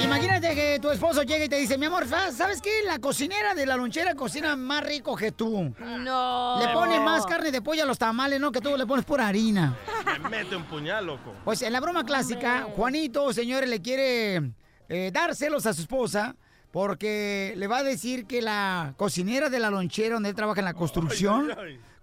Imagínate 0.00 0.54
que 0.54 0.78
tu 0.80 0.90
esposo 0.90 1.22
llega 1.22 1.44
y 1.44 1.48
te 1.48 1.56
dice, 1.56 1.76
mi 1.76 1.86
amor, 1.86 2.06
¿sabes- 2.06 2.36
¿sabes 2.36 2.60
qué? 2.62 2.82
La 2.86 2.98
cocinera 2.98 3.54
de 3.54 3.66
la 3.66 3.76
lonchera 3.76 4.14
cocina 4.14 4.54
más 4.56 4.84
rico 4.84 5.16
que 5.16 5.32
tú. 5.32 5.74
No. 5.78 6.58
Le 6.60 6.68
pone 6.72 7.00
más 7.00 7.26
carne 7.26 7.50
de 7.50 7.60
pollo 7.60 7.82
a 7.82 7.86
los 7.86 7.98
tamales, 7.98 8.40
¿no? 8.40 8.52
Que 8.52 8.60
tú 8.60 8.76
le 8.76 8.86
pones 8.86 9.04
por 9.04 9.20
harina. 9.20 9.76
Me 10.22 10.28
mete 10.28 10.56
un 10.56 10.64
puñal, 10.64 11.06
loco. 11.06 11.34
Pues 11.44 11.62
en 11.62 11.72
la 11.72 11.80
broma 11.80 12.04
clásica, 12.04 12.68
Juanito, 12.76 13.32
señores, 13.32 13.68
le 13.68 13.82
quiere 13.82 14.52
eh, 14.88 15.10
dar 15.12 15.34
celos 15.34 15.66
a 15.66 15.74
su 15.74 15.82
esposa 15.82 16.36
porque 16.70 17.54
le 17.56 17.66
va 17.66 17.78
a 17.78 17.82
decir 17.82 18.26
que 18.26 18.40
la 18.40 18.94
cocinera 18.96 19.48
de 19.50 19.58
la 19.58 19.70
lonchera 19.70 20.14
donde 20.14 20.28
él 20.30 20.34
trabaja 20.34 20.60
en 20.60 20.66
la 20.66 20.74
construcción 20.74 21.52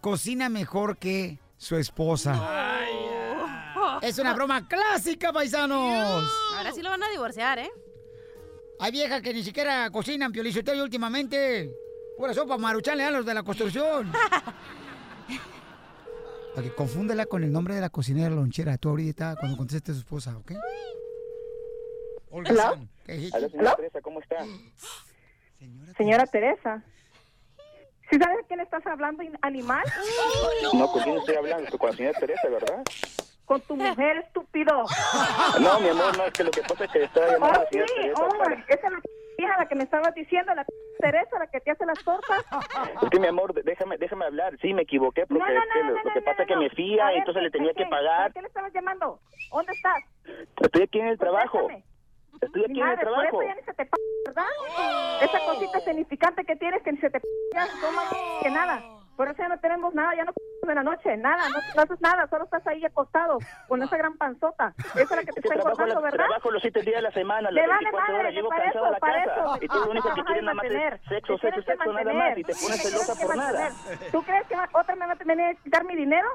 cocina 0.01 0.49
mejor 0.49 0.97
que 0.97 1.39
su 1.57 1.77
esposa. 1.77 2.71
Es 4.01 4.19
una 4.19 4.33
broma 4.33 4.67
clásica, 4.67 5.31
paisanos. 5.31 6.29
Ahora 6.57 6.71
sí 6.73 6.81
lo 6.81 6.89
van 6.89 7.01
a 7.03 7.09
divorciar, 7.09 7.59
¿eh? 7.59 7.71
Hay 8.79 8.91
viejas 8.91 9.21
que 9.21 9.33
ni 9.33 9.43
siquiera 9.43 9.89
cocinan 9.89 10.31
piolichotero 10.31 10.77
y 10.77 10.81
últimamente. 10.81 11.71
Pura 12.17 12.33
sopa 12.33 12.57
maruchan 12.57 12.99
a 13.01 13.11
los 13.11 13.25
de 13.25 13.33
la 13.33 13.43
construcción. 13.43 14.11
Ok, 16.57 16.73
confúndela 16.73 17.25
con 17.25 17.43
el 17.43 17.51
nombre 17.51 17.75
de 17.75 17.81
la 17.81 17.89
cocinera 17.89 18.29
de 18.29 18.35
la 18.35 18.41
lonchera. 18.41 18.77
Tú 18.77 18.87
ahorita 18.87 19.35
cuando 19.37 19.57
conteste 19.57 19.91
a 19.91 19.93
su 19.93 19.99
esposa, 19.99 20.37
¿ok? 20.37 20.53
Olga 22.29 22.49
Hello? 22.49 22.61
San. 22.61 22.89
¿Qué 23.05 23.29
señora 23.29 23.75
Teresa, 23.75 24.01
¿cómo 24.01 24.21
está? 24.21 24.37
Señora 25.97 26.25
Teresa. 26.27 26.81
¿Sí 28.09 28.17
sabes 28.17 28.37
a 28.41 28.47
quién 28.47 28.61
estás 28.61 28.85
hablando, 28.87 29.21
animal? 29.41 29.83
No, 30.73 30.89
¿con 30.91 31.03
quién 31.03 31.17
estoy 31.17 31.35
hablando? 31.35 31.77
Con 31.77 31.89
la 31.89 31.95
señora 31.97 32.19
Teresa, 32.19 32.47
¿verdad? 32.49 32.83
Con 33.45 33.61
tu 33.61 33.75
mujer, 33.75 34.17
estúpido. 34.17 34.85
No, 35.61 35.79
mi 35.79 35.89
amor, 35.89 36.17
no, 36.17 36.25
es 36.25 36.33
que 36.33 36.43
lo 36.43 36.51
que 36.51 36.61
pasa 36.61 36.85
es 36.85 36.91
que 36.91 37.03
estaba 37.03 37.27
llamando 37.27 37.59
a 37.59 37.63
Oh, 37.63 37.67
señora 37.69 37.87
sí, 37.87 37.95
Teresa 38.01 38.23
oh, 38.25 38.37
para... 38.37 38.53
esa 38.55 38.87
es 38.87 38.93
la 38.93 38.99
hija 39.37 39.57
la 39.57 39.67
que 39.67 39.75
me 39.75 39.83
estabas 39.83 40.15
diciendo, 40.15 40.55
la 40.55 40.65
Teresa, 40.99 41.37
la 41.39 41.47
que 41.47 41.59
te 41.59 41.71
hace 41.71 41.85
las 41.85 42.03
tortas. 42.03 42.43
Es 43.03 43.09
que, 43.09 43.19
mi 43.19 43.27
amor, 43.27 43.53
déjame, 43.63 43.97
déjame 43.97 44.25
hablar. 44.25 44.57
Sí, 44.61 44.73
me 44.73 44.81
equivoqué 44.83 45.25
porque 45.27 45.43
No, 45.43 45.47
no, 45.47 45.53
no, 45.83 45.89
lo, 45.91 46.03
no, 46.03 46.13
que 46.13 46.19
no, 46.19 46.25
pasa 46.25 46.37
no, 46.37 46.41
es 46.43 46.47
que 46.47 46.55
no. 46.55 46.61
me 46.61 46.69
fía 46.71 47.05
A 47.05 47.11
y 47.11 47.13
ver, 47.13 47.19
entonces 47.19 47.43
le 47.43 47.49
¿por 47.51 47.57
tenía 47.59 47.73
qué? 47.73 47.83
que 47.83 47.89
pagar. 47.89 48.23
¿Por 48.23 48.33
qué 48.33 48.41
le 48.41 48.47
estabas 48.47 48.73
llamando? 48.73 49.19
¿Dónde 49.51 49.71
estás? 49.73 50.03
Estoy 50.61 50.81
aquí 50.83 50.99
en 50.99 51.07
el 51.07 51.19
trabajo. 51.19 51.59
Contéstame. 51.59 51.85
Estoy 52.41 52.63
aquí 52.63 52.73
Mi 52.73 52.79
en 52.81 52.87
el 52.87 52.95
madre, 52.95 53.05
por 53.05 53.13
trabajo. 53.13 53.41
eso 53.41 53.49
ya 53.49 53.55
ni 53.55 53.61
se 53.63 53.73
te 53.73 53.85
p 53.85 53.91
¿verdad? 54.25 54.45
Esa 55.21 55.39
cosita 55.45 55.79
significante 55.81 56.43
que 56.45 56.55
tienes 56.55 56.81
que 56.83 56.91
ni 56.91 56.97
se 56.97 57.09
te 57.09 57.19
p 57.19 57.27
ya 57.53 57.67
toma 57.79 58.01
que 58.41 58.49
nada. 58.49 58.81
Por 59.15 59.27
eso 59.29 59.37
ya 59.37 59.47
no 59.47 59.57
tenemos 59.59 59.93
nada, 59.93 60.13
ya 60.15 60.23
no 60.25 60.33
en 60.67 60.75
la 60.75 60.83
noche, 60.83 61.15
nada, 61.17 61.47
no, 61.49 61.57
no 61.75 61.81
haces 61.83 62.01
nada, 62.01 62.27
solo 62.27 62.45
estás 62.45 62.65
ahí 62.65 62.83
acostado 62.83 63.37
con 63.67 63.83
esa 63.83 63.97
gran 63.97 64.17
panzota. 64.17 64.73
Esa 64.95 65.01
es 65.01 65.09
la 65.11 65.17
que 65.23 65.31
te 65.33 65.39
está 65.41 65.55
la- 65.55 65.99
¿verdad? 66.01 66.11
trabajo 66.25 66.49
los 66.51 66.61
siete 66.61 66.81
días 66.81 66.95
de 66.95 67.01
la 67.03 67.11
semana, 67.11 67.51
las 67.51 67.67
vale 67.67 67.79
24 67.83 68.01
madre, 68.01 68.19
horas. 68.19 68.33
Llego 68.33 68.49
cansado 68.49 68.85
a 68.85 68.89
la 68.91 68.97
eso, 68.97 69.05
casa. 69.05 69.41
eso. 69.55 69.57
Y 69.61 69.67
tú 69.67 69.79
lo 69.79 69.91
único 69.91 70.13
que 70.15 70.23
quieres 70.23 70.43
nada 70.43 70.53
más 70.55 70.65
es 70.65 71.01
sexo, 71.07 71.37
sexo, 71.37 71.61
sexo, 71.61 71.93
nada 71.93 72.13
más. 72.13 72.37
Y 72.37 72.43
te 72.43 72.53
pones 72.55 72.81
celosa 72.81 73.15
por 73.21 73.37
nada. 73.37 73.69
¿Tú 74.11 74.23
crees 74.23 74.47
que 74.47 74.55
otra 74.73 74.95
me 74.95 75.05
va 75.05 75.13
a 75.13 75.15
tener 75.15 75.55
que 75.55 75.61
quitar 75.63 75.83
mi 75.85 75.95
dinero? 75.95 76.27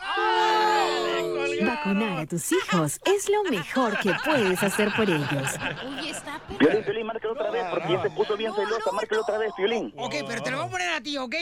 ¿Estás 0.00 1.66
Vacunar 1.66 2.20
a 2.20 2.26
tus 2.26 2.52
hijos 2.52 3.00
es 3.04 3.28
lo 3.28 3.44
mejor 3.44 3.98
que 3.98 4.12
puedes 4.24 4.62
hacer 4.62 4.90
por 4.96 5.08
ellos. 5.08 5.54
Oye, 5.86 6.10
está 6.10 6.40
Piolín, 6.58 6.84
Piolín, 6.84 7.06
márcalo 7.06 7.34
otra 7.34 7.50
vez, 7.50 7.64
porque 7.70 7.92
ya 7.92 8.02
se 8.02 8.10
puso 8.10 8.36
bien 8.36 8.52
celosa. 8.54 8.92
Márcalo 8.92 9.22
otra 9.22 9.38
vez, 9.38 9.52
Piolín. 9.56 9.92
Ok, 9.96 10.14
pero 10.26 10.42
te 10.42 10.50
lo 10.50 10.58
voy 10.58 10.66
a 10.66 10.70
poner 10.70 10.90
a 10.94 11.00
ti, 11.00 11.18
¿ok? 11.18 11.34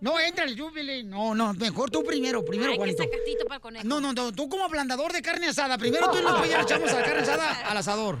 No, 0.00 0.20
entra 0.20 0.44
el 0.44 0.60
Jubilee. 0.60 1.02
No, 1.04 1.34
no, 1.34 1.54
mejor 1.54 1.90
tú 1.90 2.04
primero, 2.04 2.44
primero, 2.44 2.72
Ay, 2.72 2.76
Juanito. 2.76 3.02
sacatito 3.02 3.44
para 3.46 3.56
el 3.56 3.60
conejo. 3.62 3.84
No, 3.88 4.00
no, 4.00 4.12
no, 4.12 4.30
tú 4.32 4.48
como 4.48 4.64
ablandador 4.64 5.10
de 5.12 5.22
carne 5.22 5.48
asada. 5.48 5.78
Primero 5.78 6.10
tú 6.10 6.18
y 6.18 6.22
después 6.22 6.50
ya 6.50 6.58
le 6.58 6.62
echamos 6.64 6.92
a 6.92 7.00
la 7.00 7.04
carne 7.06 7.20
asada 7.22 7.70
al 7.70 7.76
asador. 7.78 8.18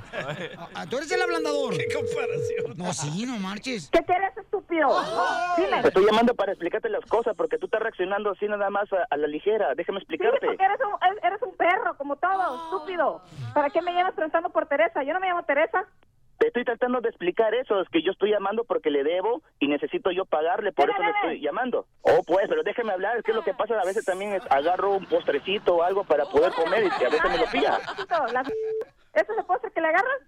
Ah, 0.74 0.86
Tú 0.88 0.96
eres 0.96 1.10
el 1.12 1.20
ablandador. 1.20 1.76
¿Qué 1.76 1.86
comparación? 1.92 2.76
No, 2.76 2.92
sí, 2.94 3.26
no 3.26 3.38
marches. 3.38 3.90
¿Qué 3.92 4.00
quieres, 4.04 4.34
estúpido? 4.38 4.88
Dime. 5.58 5.82
Te 5.82 5.88
estoy 5.88 6.06
llamando 6.06 6.34
para 6.34 6.52
explicarte 6.52 6.88
las 6.88 7.04
cosas, 7.04 7.34
porque 7.36 7.58
tú 7.58 7.66
estás 7.66 7.82
reaccionando 7.82 8.30
así 8.30 8.46
nada 8.46 8.70
más 8.70 8.90
a, 8.92 9.06
a 9.10 9.16
la 9.18 9.26
ligera. 9.26 9.74
Déjame 9.74 10.00
Sí, 10.00 10.04
explicarte. 10.04 10.46
porque 10.46 10.64
eres 10.64 10.78
un, 10.80 11.26
eres 11.26 11.42
un 11.42 11.54
perro, 11.56 11.96
como 11.98 12.16
todo, 12.16 12.64
estúpido. 12.64 13.20
¿Para 13.54 13.68
qué 13.70 13.82
me 13.82 13.92
llamas 13.92 14.14
preguntando 14.14 14.48
por 14.50 14.66
Teresa? 14.66 15.02
Yo 15.02 15.12
no 15.12 15.20
me 15.20 15.28
llamo 15.28 15.42
Teresa. 15.44 15.84
Te 16.38 16.48
estoy 16.48 16.64
tratando 16.64 17.00
de 17.00 17.08
explicar 17.08 17.54
eso, 17.54 17.80
es 17.80 17.88
que 17.88 18.02
yo 18.02 18.12
estoy 18.12 18.30
llamando 18.30 18.64
porque 18.64 18.90
le 18.90 19.02
debo 19.02 19.42
y 19.58 19.68
necesito 19.68 20.10
yo 20.10 20.26
pagarle, 20.26 20.72
por 20.72 20.86
¿Qué 20.86 20.92
eso 20.92 21.02
le 21.02 21.10
estoy 21.10 21.40
llamando. 21.40 21.86
Oh, 22.02 22.22
pues, 22.26 22.46
pero 22.48 22.62
déjeme 22.62 22.92
hablar, 22.92 23.16
es 23.16 23.24
que 23.24 23.32
lo 23.32 23.42
que 23.42 23.54
pasa 23.54 23.80
a 23.80 23.84
veces 23.84 24.04
también 24.04 24.32
es 24.32 24.42
agarro 24.50 24.96
un 24.96 25.06
postrecito 25.06 25.76
o 25.76 25.82
algo 25.82 26.04
para 26.04 26.24
poder 26.26 26.52
comer 26.52 26.84
y 26.84 27.04
a 27.04 27.08
veces 27.08 27.30
me 27.30 27.38
lo 27.38 27.46
pilla. 27.46 27.78
¿Eso 29.14 29.34
se 29.34 29.42
puede 29.44 29.70
que 29.72 29.80
le 29.80 29.88
agarras? 29.88 30.20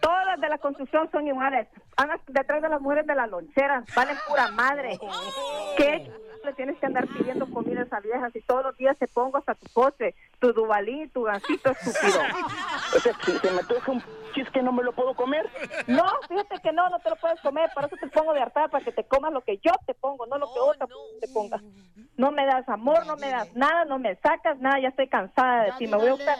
Todas 0.00 0.26
las 0.26 0.40
de 0.40 0.48
la 0.48 0.58
construcción 0.58 1.10
son 1.10 1.26
iguales. 1.26 1.66
Andan 1.96 2.20
detrás 2.28 2.62
de 2.62 2.68
las 2.68 2.80
mujeres 2.80 3.06
de 3.06 3.14
la 3.16 3.26
lonchera. 3.26 3.82
Valen 3.96 4.16
pura 4.28 4.48
madre. 4.52 4.96
¿Qué 5.76 6.08
le 6.44 6.52
tienes 6.54 6.78
que 6.78 6.86
andar 6.86 7.06
pidiendo 7.06 7.46
comida 7.46 7.80
a 7.80 7.84
esas 7.84 8.02
viejas 8.02 8.34
y 8.34 8.40
todos 8.42 8.64
los 8.64 8.76
días 8.76 8.96
te 8.98 9.06
pongo 9.08 9.38
hasta 9.38 9.54
tu 9.54 9.66
postre, 9.72 10.14
tu 10.38 10.52
dubalí, 10.52 11.08
tu 11.08 11.22
gansito 11.24 11.70
estúpido? 11.70 12.20
O 12.96 13.00
sea, 13.00 13.12
si 13.22 13.32
se 13.38 13.50
me 13.50 13.62
toca 13.64 13.92
un 13.92 14.02
chisque 14.34 14.62
no 14.62 14.72
me 14.72 14.82
lo 14.82 14.92
puedo 14.92 15.14
comer. 15.14 15.46
No, 15.86 16.04
fíjate 16.26 16.58
que 16.62 16.72
no, 16.72 16.88
no 16.88 16.98
te 17.00 17.10
lo 17.10 17.16
puedes 17.16 17.38
comer. 17.40 17.70
Por 17.74 17.84
eso 17.84 17.96
te 18.00 18.06
pongo 18.08 18.32
de 18.32 18.40
hartar 18.40 18.70
para 18.70 18.82
que 18.82 18.92
te 18.92 19.04
comas 19.04 19.32
lo 19.32 19.42
que 19.42 19.58
yo 19.58 19.72
te 19.86 19.92
pongo, 19.94 20.26
no 20.26 20.38
lo 20.38 20.46
que 20.46 20.58
otra 20.58 20.86
te 21.20 21.28
ponga. 21.28 21.60
No 22.16 22.30
me 22.30 22.46
das 22.46 22.66
amor, 22.68 23.06
no 23.06 23.16
me 23.16 23.28
das 23.28 23.54
nada, 23.54 23.84
no 23.84 23.98
me 23.98 24.16
sacas 24.16 24.58
nada. 24.58 24.80
Ya 24.80 24.88
estoy 24.88 25.08
cansada 25.08 25.64
de 25.64 25.72
ti. 25.72 25.86
Me 25.86 25.96
voy 25.96 26.08
a 26.08 26.12
buscar. 26.12 26.38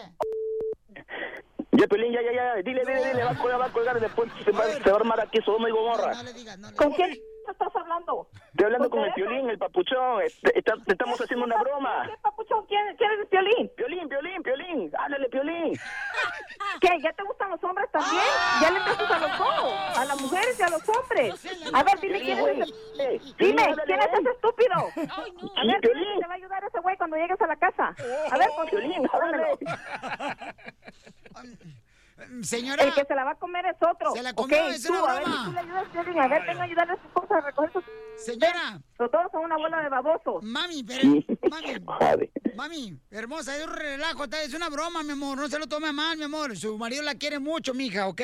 Ya, 1.72 1.86
Pelín, 1.86 2.12
ya, 2.12 2.22
ya, 2.22 2.32
ya, 2.32 2.54
dile, 2.56 2.80
dile, 2.80 3.04
dile, 3.04 3.24
va 3.24 3.30
a 3.30 3.38
colgar, 3.38 3.60
va 3.60 3.66
a 3.66 3.72
colgar, 3.72 4.00
después 4.00 4.30
se 4.44 4.50
va, 4.50 4.64
se 4.64 4.90
va 4.90 4.96
a 4.96 5.00
armar 5.00 5.20
aquí 5.20 5.38
Sodoma 5.42 5.68
y 5.68 5.72
Gomorra. 5.72 6.12
¿Con 6.76 6.92
quién 6.92 7.16
estás 7.48 7.74
hablando? 7.74 8.28
Estoy 8.50 8.66
hablando 8.66 8.90
con 8.90 9.04
el? 9.04 9.12
Piolín, 9.14 9.50
el 9.50 9.58
papuchón, 9.58 10.22
este, 10.22 10.62
estamos 10.86 11.20
haciendo 11.20 11.46
una 11.46 11.60
broma. 11.60 12.04
¿Qué 12.06 12.16
papuchón? 12.22 12.64
¿Quién, 12.66 12.96
quién 12.96 13.10
es 13.12 13.18
el 13.20 13.26
Piolín? 13.26 13.70
Piolín, 13.76 14.08
Piolín, 14.08 14.42
Piolín, 14.42 14.90
háblale, 14.96 15.28
Piolín. 15.28 15.72
¿Qué? 16.80 16.88
¿Ya 17.02 17.12
te 17.12 17.22
gustan 17.24 17.50
los 17.50 17.62
hombres 17.64 17.90
también? 17.90 18.22
¿Ya 18.62 18.70
le 18.70 18.78
empiezas 18.78 19.10
a 19.10 19.18
los 19.18 19.38
dos? 19.38 19.98
¿A 19.98 20.04
las 20.04 20.20
mujeres 20.20 20.58
y 20.58 20.62
a 20.62 20.68
los 20.68 20.88
hombres? 20.88 21.46
A 21.72 21.82
ver, 21.82 22.00
dime 22.00 22.20
quién 22.20 22.38
es 22.38 22.48
ese... 22.48 22.72
Dime, 23.38 23.74
¿quién 23.86 24.00
es 24.00 24.12
ese 24.12 24.30
estúpido? 24.30 24.74
A 25.56 25.64
ver, 25.64 25.80
dime 25.80 26.18
te 26.20 26.26
va 26.26 26.32
a 26.32 26.36
ayudar 26.36 26.64
ese 26.64 26.80
güey 26.80 26.96
cuando 26.96 27.16
llegues 27.16 27.40
a 27.40 27.46
la 27.46 27.56
casa. 27.56 27.94
A 28.30 28.38
ver, 28.38 28.48
con 28.56 28.66
Piolín, 28.68 29.08
háblale. 29.12 29.58
Señora. 32.42 32.84
El 32.84 32.94
que 32.94 33.04
se 33.04 33.14
la 33.14 33.24
va 33.24 33.30
a 33.32 33.34
comer 33.36 33.64
es 33.66 33.76
otro. 33.82 34.12
Se 34.12 34.22
la 34.22 34.32
comió, 34.32 34.56
es 34.68 34.82
tú, 34.82 34.92
una 34.92 35.10
a 35.12 35.14
ver 35.14 35.22
broma. 35.24 35.38
si 35.38 35.44
tú 35.46 35.52
le 35.52 35.60
ayudas, 35.60 35.84
Piolín. 35.92 36.18
A 36.20 36.28
ver, 36.28 36.42
venga 36.46 36.60
a 36.60 36.64
ayudarle 36.64 36.92
a 36.94 36.96
su 36.96 37.06
esposa 37.08 37.36
a 37.36 37.40
recoger 37.40 37.72
sus... 37.72 37.84
Señora. 38.16 38.80
Pero 38.96 39.10
todos 39.10 39.26
son 39.32 39.44
una 39.44 39.56
bola 39.56 39.82
de 39.82 39.88
babosos. 39.88 40.42
Mami, 40.42 40.82
pero... 40.84 41.08
Mami, 41.50 42.30
mami, 42.56 43.00
hermosa, 43.10 43.56
es 43.56 43.64
un 43.66 43.72
relajo, 43.74 44.24
está- 44.24 44.42
es 44.42 44.54
una 44.54 44.68
broma, 44.68 45.02
mi 45.02 45.12
amor, 45.12 45.38
no 45.38 45.48
se 45.48 45.58
lo 45.58 45.66
tome 45.68 45.92
mal, 45.92 46.16
mi 46.18 46.24
amor. 46.24 46.56
Su 46.56 46.76
marido 46.76 47.02
la 47.02 47.14
quiere 47.14 47.38
mucho, 47.38 47.74
mija, 47.74 48.08
¿ok? 48.08 48.22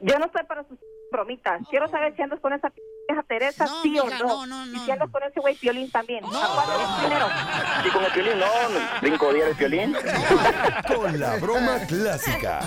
Yo 0.00 0.18
no 0.18 0.26
estoy 0.26 0.44
para 0.44 0.64
sus 0.66 0.78
bromitas. 1.12 1.62
Quiero 1.70 1.88
saber 1.88 2.14
si 2.16 2.22
andas 2.22 2.40
con 2.40 2.52
esa 2.52 2.72
vieja 3.08 3.22
Teresa, 3.22 3.64
No, 3.66 3.82
sí 3.82 3.90
mija, 3.90 4.04
o 4.04 4.10
no. 4.10 4.46
no, 4.46 4.46
no, 4.46 4.66
Y 4.66 4.70
no. 4.78 4.84
si 4.84 4.90
andas 4.90 5.08
con 5.10 5.22
ese 5.22 5.40
güey 5.40 5.54
Piolín 5.56 5.90
también. 5.90 6.22
¿A 6.24 6.28
cuál 6.28 6.68
eres 6.74 6.88
primero? 7.00 7.26
Sí, 7.82 7.88
con 7.90 8.04
el 8.04 8.12
Piolín, 8.12 8.38
no, 8.38 8.46
brinco 9.00 9.32
día 9.32 9.44
del 9.46 9.56
Piolín. 9.56 9.96
Con 10.94 11.18
la 11.20 11.36
broma 11.36 11.78
clásica. 11.86 12.60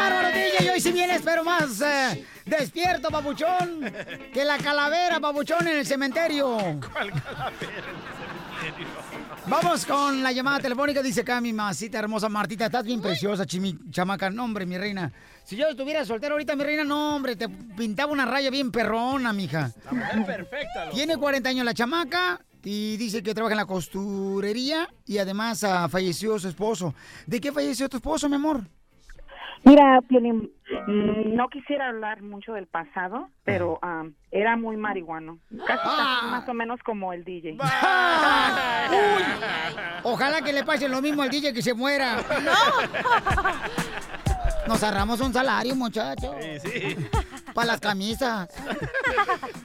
bárbaro, 0.00 0.28
DJ! 0.28 0.70
Hoy 0.70 0.80
sí 0.80 0.92
vienes, 0.92 1.22
pero 1.22 1.44
más 1.44 1.80
eh, 1.80 2.24
despierto, 2.46 3.10
papuchón, 3.10 3.92
que 4.32 4.44
la 4.44 4.58
calavera, 4.58 5.20
papuchón, 5.20 5.68
en 5.68 5.78
el 5.78 5.86
cementerio. 5.86 6.56
¿Cuál 6.92 7.10
calavera 7.10 7.78
en 7.80 8.66
el 8.66 8.72
cementerio? 8.74 9.10
Vamos 9.46 9.86
con 9.86 10.22
la 10.22 10.32
llamada 10.32 10.60
telefónica, 10.60 11.02
dice 11.02 11.22
acá 11.22 11.40
mi 11.40 11.52
mamacita 11.52 11.98
hermosa 11.98 12.28
Martita, 12.28 12.66
estás 12.66 12.84
bien 12.84 13.00
preciosa, 13.00 13.46
chimi, 13.46 13.76
chamaca, 13.90 14.30
no 14.30 14.44
hombre, 14.44 14.66
mi 14.66 14.76
reina. 14.76 15.10
Si 15.44 15.56
yo 15.56 15.66
estuviera 15.68 16.04
soltera 16.04 16.32
ahorita, 16.32 16.54
mi 16.56 16.64
reina, 16.64 16.84
no 16.84 17.16
hombre, 17.16 17.36
te 17.36 17.48
pintaba 17.48 18.12
una 18.12 18.26
raya 18.26 18.50
bien 18.50 18.70
perrona, 18.70 19.32
mija. 19.32 19.72
La 19.86 19.92
mujer 19.92 20.26
perfecta, 20.26 20.84
loco. 20.84 20.96
Tiene 20.96 21.16
40 21.16 21.48
años 21.48 21.64
la 21.64 21.74
chamaca 21.74 22.40
y 22.62 22.96
dice 22.96 23.22
que 23.22 23.34
trabaja 23.34 23.54
en 23.54 23.58
la 23.58 23.66
costurería 23.66 24.88
y 25.06 25.18
además 25.18 25.64
ah, 25.64 25.88
falleció 25.88 26.38
su 26.38 26.48
esposo. 26.48 26.94
¿De 27.26 27.40
qué 27.40 27.50
falleció 27.50 27.88
tu 27.88 27.96
esposo, 27.96 28.28
mi 28.28 28.36
amor? 28.36 28.64
Mira, 29.64 30.00
Piolín, 30.08 30.50
mm, 30.86 31.34
no 31.34 31.48
quisiera 31.48 31.88
hablar 31.88 32.22
mucho 32.22 32.54
del 32.54 32.66
pasado, 32.66 33.28
pero 33.44 33.78
ah, 33.82 34.04
era 34.30 34.56
muy 34.56 34.76
marihuano. 34.76 35.38
Casi, 35.66 35.82
casi 35.82 36.26
más 36.26 36.48
o 36.48 36.54
menos 36.54 36.80
como 36.82 37.12
el 37.12 37.24
DJ. 37.24 37.52
Uy, 37.52 37.58
ojalá 40.02 40.40
que 40.42 40.52
le 40.52 40.64
pase 40.64 40.88
lo 40.88 41.02
mismo 41.02 41.22
al 41.22 41.30
DJ 41.30 41.52
que 41.52 41.62
se 41.62 41.74
muera. 41.74 42.16
Nos 44.66 44.82
ahorramos 44.82 45.20
un 45.20 45.32
salario, 45.32 45.74
muchachos. 45.74 46.34
Sí, 46.40 46.60
sí. 46.60 46.96
Para 47.54 47.66
las 47.68 47.80
camisas. 47.80 48.48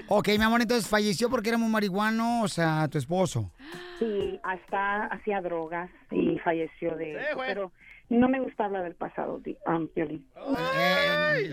ok, 0.08 0.30
mi 0.30 0.44
amor, 0.44 0.62
entonces 0.62 0.90
falleció 0.90 1.30
porque 1.30 1.50
era 1.50 1.58
muy 1.58 1.70
marihuano, 1.70 2.42
o 2.42 2.48
sea, 2.48 2.88
tu 2.88 2.98
esposo. 2.98 3.52
Sí, 4.00 4.40
hasta 4.44 5.06
hacía 5.06 5.42
drogas 5.42 5.90
y 6.12 6.40
falleció 6.40 6.96
de 6.96 7.20
Sí, 7.20 7.38
pero 7.46 7.72
no 8.10 8.30
me 8.30 8.40
gusta 8.40 8.66
hablar 8.66 8.84
del 8.84 8.96
pasado. 8.96 9.42
Eh, 9.46 9.58
a 9.66 9.80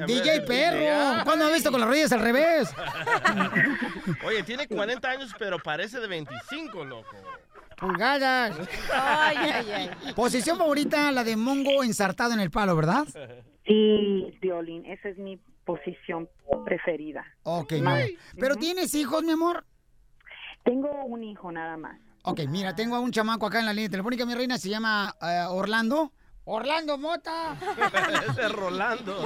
DJ 0.06 0.40
ver, 0.40 0.44
Perro. 0.46 1.24
¿cuándo 1.24 1.46
has 1.46 1.52
visto 1.52 1.70
con 1.70 1.80
las 1.80 1.88
rodillas 1.88 2.12
al 2.12 2.20
revés? 2.20 2.74
Oye, 4.24 4.42
tiene 4.42 4.68
40 4.68 5.08
años, 5.08 5.34
pero 5.38 5.58
parece 5.58 6.00
de 6.00 6.08
25, 6.08 6.84
loco. 6.84 7.16
Pulgadas. 7.78 8.56
Ay, 8.92 9.36
ay, 9.36 9.70
ay. 9.72 10.12
Posición 10.14 10.58
favorita, 10.58 11.10
la 11.10 11.24
de 11.24 11.36
Mongo 11.36 11.82
ensartado 11.82 12.32
en 12.32 12.40
el 12.40 12.50
palo, 12.50 12.76
¿verdad? 12.76 13.06
Sí, 13.66 14.36
Piolín, 14.40 14.86
esa 14.86 15.08
es 15.08 15.18
mi 15.18 15.38
posición 15.64 16.28
preferida. 16.64 17.24
Ok. 17.42 17.72
¿Pero 18.38 18.56
tienes 18.56 18.94
hijos, 18.94 19.22
mi 19.24 19.32
amor? 19.32 19.64
Tengo 20.64 21.04
un 21.04 21.24
hijo 21.24 21.50
nada 21.50 21.76
más. 21.76 21.98
Ok, 22.24 22.42
mira, 22.48 22.74
tengo 22.74 22.94
a 22.94 23.00
un 23.00 23.10
chamaco 23.10 23.46
acá 23.46 23.58
en 23.58 23.66
la 23.66 23.72
línea 23.72 23.90
telefónica, 23.90 24.24
mi 24.24 24.34
reina, 24.34 24.58
se 24.58 24.68
llama 24.68 25.16
eh, 25.20 25.44
Orlando. 25.48 26.12
Orlando 26.44 26.98
Mota. 26.98 27.56
Ese 28.30 28.42
es 28.42 28.52
Rolando. 28.52 29.24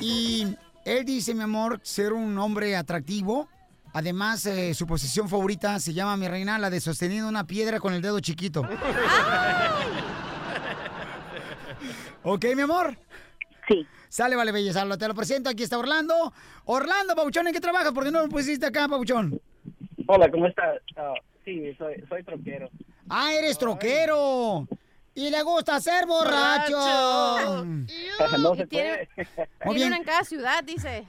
Y 0.00 0.56
él 0.84 1.04
dice, 1.04 1.34
mi 1.34 1.42
amor, 1.42 1.80
ser 1.82 2.12
un 2.12 2.38
hombre 2.38 2.76
atractivo. 2.76 3.48
Además, 3.92 4.44
eh, 4.46 4.74
su 4.74 4.86
posición 4.86 5.28
favorita 5.28 5.78
se 5.78 5.92
llama, 5.92 6.16
mi 6.16 6.28
reina, 6.28 6.58
la 6.58 6.70
de 6.70 6.80
sosteniendo 6.80 7.28
una 7.28 7.46
piedra 7.46 7.78
con 7.78 7.94
el 7.94 8.02
dedo 8.02 8.18
chiquito. 8.20 8.62
ok, 12.22 12.44
mi 12.56 12.62
amor. 12.62 12.96
Sí. 13.68 13.86
Sale, 14.08 14.36
vale, 14.36 14.52
belleza. 14.52 14.84
Te 14.96 15.08
lo 15.08 15.14
presento. 15.14 15.50
Aquí 15.50 15.62
está 15.62 15.78
Orlando. 15.78 16.32
Orlando, 16.64 17.14
Pabuchón, 17.14 17.46
¿en 17.48 17.52
qué 17.52 17.60
trabajas? 17.60 17.92
¿Por 17.92 18.04
qué 18.04 18.10
no 18.10 18.22
lo 18.22 18.28
pusiste 18.28 18.66
acá, 18.66 18.88
Pabuchón? 18.88 19.40
Hola, 20.06 20.30
¿cómo 20.30 20.46
estás? 20.46 20.80
Ah, 20.96 21.14
sí, 21.44 21.74
soy, 21.78 22.04
soy 22.08 22.22
troquero. 22.22 22.68
Ah, 23.08 23.32
eres 23.32 23.58
troquero. 23.58 24.68
Y 25.14 25.30
le 25.30 25.42
gusta 25.42 25.80
ser 25.80 26.06
borracho. 26.06 27.64
no 28.38 28.54
se 28.56 28.66
puede. 28.66 29.08
Una 29.64 29.96
en 29.96 30.04
cada 30.04 30.24
ciudad, 30.24 30.62
dice. 30.64 31.04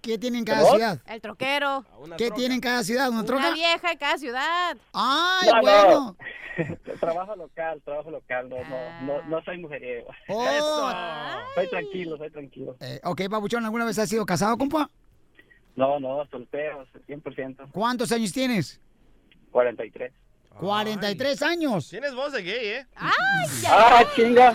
¿Qué 0.00 0.18
tiene 0.18 0.38
en 0.38 0.44
cada 0.44 0.58
¿Perdón? 0.60 0.76
ciudad? 0.76 1.00
El 1.06 1.20
troquero. 1.22 1.84
¿Qué 2.18 2.30
tiene 2.30 2.54
en 2.56 2.60
cada 2.60 2.84
ciudad? 2.84 3.08
¿Una 3.08 3.20
Una 3.20 3.26
troca? 3.26 3.50
vieja 3.54 3.90
en 3.92 3.98
cada 3.98 4.18
ciudad. 4.18 4.76
¡Ay, 4.92 5.48
No, 5.48 5.54
no. 5.56 5.62
bueno! 5.62 6.16
trabajo 7.00 7.34
local, 7.34 7.80
trabajo 7.84 8.10
local, 8.10 8.48
no, 8.48 8.56
no, 8.68 9.00
no, 9.02 9.22
no 9.24 9.42
soy 9.44 9.58
mujeriego. 9.58 10.08
Oh. 10.28 10.90
Soy 11.54 11.68
tranquilo, 11.68 12.16
soy 12.18 12.30
tranquilo. 12.30 12.76
Eh, 12.80 13.00
ok, 13.02 13.22
Papuchón, 13.30 13.64
¿alguna 13.64 13.84
vez 13.86 13.98
has 13.98 14.08
sido 14.08 14.24
casado, 14.26 14.56
compa? 14.58 14.88
No, 15.74 15.98
no, 15.98 16.24
soltero, 16.30 16.86
100%. 17.08 17.70
¿Cuántos 17.72 18.12
años 18.12 18.30
tienes? 18.32 18.80
43. 19.50 20.12
43 20.58 21.42
años. 21.42 21.88
Tienes 21.88 22.14
voz 22.14 22.32
de 22.32 22.42
gay, 22.42 22.66
¿eh? 22.68 22.86
¡Ah, 22.96 24.04
chinga! 24.14 24.54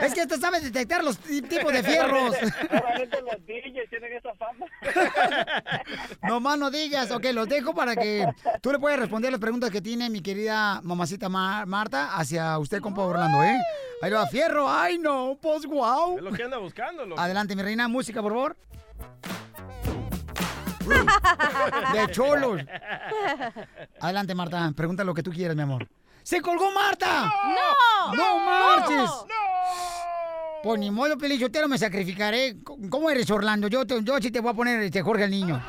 es 0.00 0.14
que 0.14 0.20
este 0.22 0.36
sabe 0.38 0.60
detectar 0.60 1.02
los 1.02 1.18
ti- 1.18 1.42
tipos 1.42 1.72
de 1.72 1.82
fierros. 1.82 2.30
Los 2.30 3.46
DJs 3.46 3.90
tienen 3.90 4.12
esa 4.14 4.34
fama. 4.34 4.66
No 6.22 6.40
más 6.40 6.58
no 6.58 6.70
digas. 6.70 7.10
Ok, 7.10 7.26
los 7.32 7.48
dejo 7.48 7.74
para 7.74 7.94
que 7.96 8.26
tú 8.60 8.72
le 8.72 8.78
puedas 8.78 8.98
responder 8.98 9.30
las 9.30 9.40
preguntas 9.40 9.70
que 9.70 9.80
tiene 9.80 10.10
mi 10.10 10.20
querida 10.20 10.80
mamacita 10.82 11.28
Ma- 11.28 11.64
Marta 11.66 12.16
hacia 12.16 12.58
usted, 12.58 12.80
compa 12.80 13.02
Orlando, 13.02 13.42
¿eh? 13.42 13.58
Ahí 14.02 14.10
va, 14.10 14.26
fierro. 14.26 14.68
Ay, 14.68 14.98
no, 14.98 15.38
pues 15.40 15.64
wow. 15.66 16.16
Es 16.18 16.22
lo 16.22 16.32
que 16.32 16.42
anda 16.42 16.58
buscando, 16.58 17.06
loco. 17.06 17.20
Adelante, 17.20 17.54
mi 17.56 17.62
reina. 17.62 17.88
Música, 17.88 18.20
por 18.22 18.32
favor. 18.32 18.56
De 21.92 22.10
cholos. 22.12 22.60
Adelante, 24.00 24.34
Marta. 24.34 24.72
Pregunta 24.76 25.04
lo 25.04 25.14
que 25.14 25.22
tú 25.22 25.30
quieras, 25.30 25.56
mi 25.56 25.62
amor. 25.62 25.86
¡Se 26.22 26.40
colgó 26.40 26.70
Marta! 26.72 27.24
¡No! 27.24 28.14
¡No 28.14 28.38
marches! 28.44 29.10
Pues 30.62 30.80
ni 30.80 30.90
modo, 30.90 31.16
Pelichotero, 31.16 31.68
me 31.68 31.78
sacrificaré. 31.78 32.56
¿Cómo 32.90 33.08
eres, 33.10 33.30
Orlando? 33.30 33.68
Yo, 33.68 33.86
te- 33.86 34.02
yo 34.02 34.18
sí 34.20 34.30
te 34.32 34.40
voy 34.40 34.50
a 34.50 34.54
poner 34.54 34.80
este 34.82 35.02
Jorge 35.02 35.24
el 35.24 35.30
niño. 35.30 35.62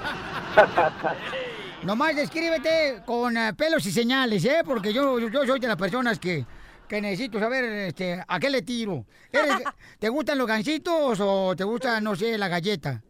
Nomás 1.84 2.16
descríbete 2.16 3.04
con 3.06 3.38
eh, 3.38 3.54
pelos 3.54 3.86
y 3.86 3.92
señales, 3.92 4.44
¿eh? 4.46 4.62
Porque 4.66 4.92
yo, 4.92 5.20
yo 5.20 5.46
soy 5.46 5.60
de 5.60 5.68
las 5.68 5.76
personas 5.78 6.18
que, 6.18 6.44
que 6.88 7.00
necesito 7.02 7.40
saber 7.40 7.64
este, 7.66 8.24
a 8.28 8.40
qué 8.40 8.50
le 8.50 8.64
tiro. 8.64 9.06
¿Eres- 9.32 9.62
¿Te 10.00 10.10
gustan 10.10 10.40
los 10.40 10.48
gansitos 10.48 11.20
o 11.22 11.56
te 11.56 11.64
gusta, 11.64 12.02
no 12.02 12.16
sé, 12.16 12.36
la 12.38 12.48
galleta? 12.48 13.04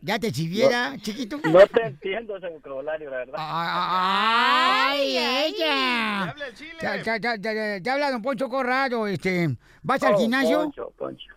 ¿Ya 0.00 0.18
te 0.18 0.32
chiviera, 0.32 0.96
chiquito? 0.98 1.38
No 1.44 1.66
te 1.66 1.86
entiendo 1.86 2.36
ese 2.36 2.48
vocabulario, 2.48 3.10
la 3.10 3.16
verdad. 3.18 3.34
¡Ay, 3.38 5.18
ella! 5.18 6.30
Habla 6.30 6.46
el 6.46 6.54
chile. 6.54 6.72
Ya, 6.80 6.96
ya, 7.02 7.16
ya, 7.18 7.36
ya, 7.36 7.52
ya, 7.52 7.78
ya 7.78 7.92
habla 7.92 8.10
don 8.10 8.22
Poncho 8.22 8.48
Corrado, 8.48 9.06
este, 9.06 9.54
¿vas 9.82 10.02
al 10.02 10.14
Oh, 10.14 10.18
gimnasio? 10.18 10.58
Poncho, 10.62 10.92
Poncho. 10.96 11.34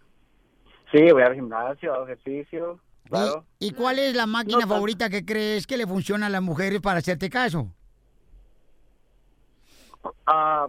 Sí, 0.92 1.12
voy 1.12 1.22
al 1.24 1.36
gimnasio, 1.36 1.94
hago 1.94 2.06
ejercicio, 2.06 2.80
claro. 3.10 3.46
¿Y, 3.60 3.68
y 3.68 3.72
cuál 3.72 4.00
es 4.00 4.16
la 4.16 4.26
máquina 4.26 4.62
No 4.62 4.68
favorita 4.68 5.10
que 5.10 5.26
crees 5.26 5.68
que 5.68 5.78
le 5.78 5.86
funciona 5.86 6.28
a 6.28 6.30
las 6.30 6.42
mujeres 6.42 6.80
para 6.82 7.00
hacerte 7.00 7.30
caso? 7.30 7.68
Ah, 10.26 10.68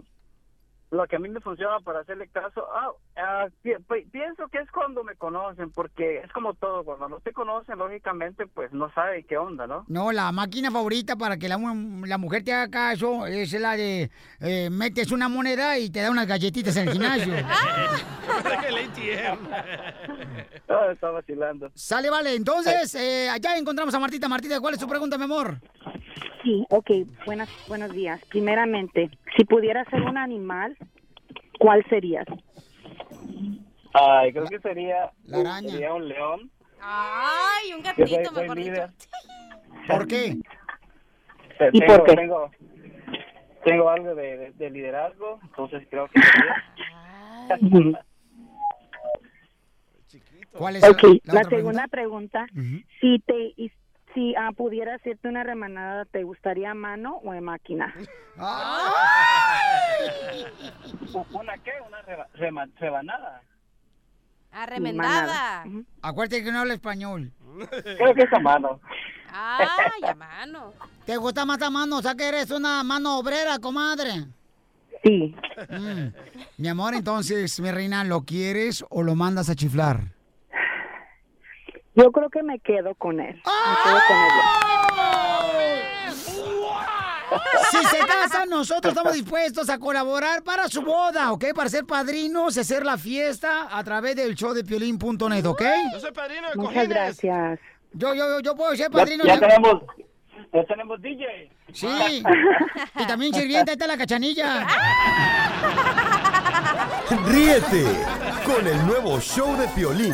lo 0.91 1.07
que 1.07 1.15
a 1.15 1.19
mí 1.19 1.29
me 1.29 1.39
funciona 1.39 1.79
para 1.79 2.01
hacerle 2.01 2.27
caso, 2.27 2.65
ah, 2.73 2.91
ah, 3.17 3.47
pi- 3.61 3.75
pi- 3.89 4.05
pienso 4.11 4.47
que 4.49 4.59
es 4.59 4.69
cuando 4.71 5.03
me 5.03 5.15
conocen, 5.15 5.71
porque 5.71 6.19
es 6.19 6.31
como 6.33 6.53
todo, 6.53 6.83
cuando 6.83 7.07
no 7.09 7.19
te 7.21 7.31
conocen, 7.31 7.77
lógicamente, 7.79 8.45
pues 8.47 8.71
no 8.73 8.91
sabe 8.93 9.23
qué 9.23 9.37
onda, 9.37 9.67
¿no? 9.67 9.85
No, 9.87 10.11
la 10.11 10.31
máquina 10.33 10.69
favorita 10.69 11.15
para 11.15 11.37
que 11.37 11.47
la, 11.49 11.57
mu- 11.57 12.05
la 12.05 12.17
mujer 12.17 12.43
te 12.43 12.53
haga 12.53 12.69
caso 12.69 13.25
es 13.25 13.53
la 13.53 13.77
de 13.77 14.11
eh, 14.41 14.69
metes 14.69 15.11
una 15.11 15.29
moneda 15.29 15.79
y 15.79 15.89
te 15.89 16.01
da 16.01 16.11
unas 16.11 16.27
galletitas 16.27 16.75
en 16.75 16.87
el 16.89 16.93
gimnasio. 16.93 17.33
el 18.67 18.77
ATM. 18.77 19.47
Ah, 20.73 20.87
está 20.93 21.09
vacilando. 21.11 21.69
Sale, 21.75 22.09
vale. 22.09 22.33
Entonces, 22.33 22.95
eh, 22.95 23.27
allá 23.29 23.57
encontramos 23.57 23.93
a 23.93 23.99
Martita. 23.99 24.29
Martita, 24.29 24.61
¿cuál 24.61 24.75
es 24.75 24.79
su 24.79 24.87
pregunta, 24.87 25.17
mi 25.17 25.25
amor? 25.25 25.57
Sí, 26.43 26.65
ok, 26.69 26.89
buenas, 27.25 27.49
buenos 27.67 27.91
días. 27.91 28.19
Primeramente, 28.29 29.09
si 29.37 29.45
pudieras 29.45 29.87
ser 29.89 30.01
un 30.01 30.17
animal, 30.17 30.75
¿cuál 31.59 31.83
serías? 31.89 32.25
Ay, 33.93 34.31
creo 34.33 34.49
que 34.49 34.59
sería, 34.59 35.11
La 35.25 35.41
araña. 35.41 35.69
sería 35.71 35.93
un 35.93 36.07
león. 36.07 36.51
Ay, 36.81 37.73
un 37.73 37.83
Yo 37.83 38.07
soy, 38.07 38.09
gatito, 38.09 38.33
soy 38.33 38.41
mejor 38.41 38.57
dicho. 38.57 38.69
líder. 38.71 38.89
¿Por 39.87 40.07
qué? 40.07 40.37
Te- 41.57 41.69
¿Y 41.73 41.79
tengo, 41.79 41.95
por 41.97 42.05
qué? 42.05 42.15
Tengo, 42.15 42.51
tengo 43.63 43.89
algo 43.89 44.15
de, 44.15 44.37
de- 44.37 44.51
de 44.53 44.69
liderazgo, 44.69 45.39
entonces 45.43 45.87
creo 45.89 46.07
que 46.07 46.19
sería. 46.21 46.63
¿Cuál 50.53 50.75
es 50.75 50.83
Ok, 50.83 51.03
la, 51.23 51.33
la 51.33 51.39
otra 51.41 51.49
segunda 51.49 51.87
pregunta, 51.87 52.47
si 52.99 53.19
te 53.19 53.53
y- 53.55 53.71
si 54.13 54.35
ah, 54.35 54.51
pudieras 54.55 54.99
hacerte 55.01 55.27
una 55.27 55.43
remanada, 55.43 56.05
¿te 56.05 56.23
gustaría 56.23 56.71
a 56.71 56.73
mano 56.73 57.17
o 57.23 57.33
en 57.33 57.43
máquina? 57.43 57.93
¿Una 61.33 61.57
qué? 61.63 61.71
¿Una 61.87 62.01
reba- 62.01 62.27
rema- 62.35 62.69
rebanada? 62.79 63.41
Arremendada. 64.51 65.63
Acuérdate 66.01 66.43
que 66.43 66.51
no 66.51 66.59
habla 66.59 66.73
español. 66.73 67.31
Creo 67.97 68.13
que 68.13 68.23
es 68.23 68.33
a 68.33 68.39
mano. 68.39 68.79
Ay, 69.33 70.03
a 70.09 70.13
mano. 70.15 70.73
¿Te 71.05 71.15
gusta 71.17 71.45
más 71.45 71.61
a 71.61 71.69
mano? 71.69 71.97
O 71.97 72.01
sea 72.01 72.15
que 72.15 72.27
eres 72.27 72.51
una 72.51 72.83
mano 72.83 73.17
obrera, 73.19 73.59
comadre. 73.59 74.25
Sí. 75.03 75.33
Mm. 75.69 76.07
Mi 76.57 76.67
amor, 76.67 76.93
entonces, 76.93 77.59
mi 77.59 77.71
reina, 77.71 78.03
¿lo 78.03 78.21
quieres 78.23 78.83
o 78.89 79.03
lo 79.03 79.15
mandas 79.15 79.49
a 79.49 79.55
chiflar? 79.55 80.01
Yo 81.93 82.11
creo 82.11 82.29
que 82.29 82.41
me 82.43 82.59
quedo 82.59 82.95
con 82.95 83.19
él. 83.19 83.35
Me 83.35 83.75
quedo 83.83 83.99
con 84.07 84.17
él. 84.17 84.31
Si 87.71 87.77
se 87.85 87.97
casan, 87.99 88.49
nosotros 88.49 88.91
estamos 88.91 89.13
dispuestos 89.13 89.69
a 89.69 89.77
colaborar 89.79 90.43
para 90.43 90.67
su 90.67 90.81
boda, 90.81 91.31
¿ok? 91.31 91.45
Para 91.55 91.69
ser 91.69 91.85
padrinos 91.85 92.57
y 92.57 92.59
hacer 92.59 92.85
la 92.85 92.97
fiesta 92.97 93.67
a 93.77 93.83
través 93.83 94.15
del 94.17 94.35
show 94.35 94.53
de 94.53 94.63
piolín.net, 94.63 95.45
¿ok? 95.45 95.61
Yo 95.93 95.99
soy 95.99 96.11
padrino 96.11 96.49
de 96.49 96.55
Muchas 96.55 96.73
cojines. 96.73 96.89
gracias. 96.89 97.59
Yo, 97.93 98.13
yo, 98.13 98.27
yo, 98.29 98.39
yo 98.41 98.55
puedo 98.55 98.71
ser 98.75 98.89
Ya, 98.91 98.97
padrino. 98.97 99.23
ya 99.25 99.33
de- 99.35 99.39
tenemos, 99.47 99.83
ya 100.53 100.63
tenemos 100.65 101.01
DJ. 101.01 101.51
Sí. 101.73 102.23
Y 102.99 103.05
también 103.07 103.33
sirvienta, 103.33 103.71
ahí 103.71 103.75
está 103.75 103.87
la 103.87 103.97
cachanilla. 103.97 104.67
Ríete 107.27 107.85
con 108.45 108.67
el 108.67 108.85
nuevo 108.85 109.19
show 109.21 109.55
de 109.57 109.67
Piolín. 109.69 110.13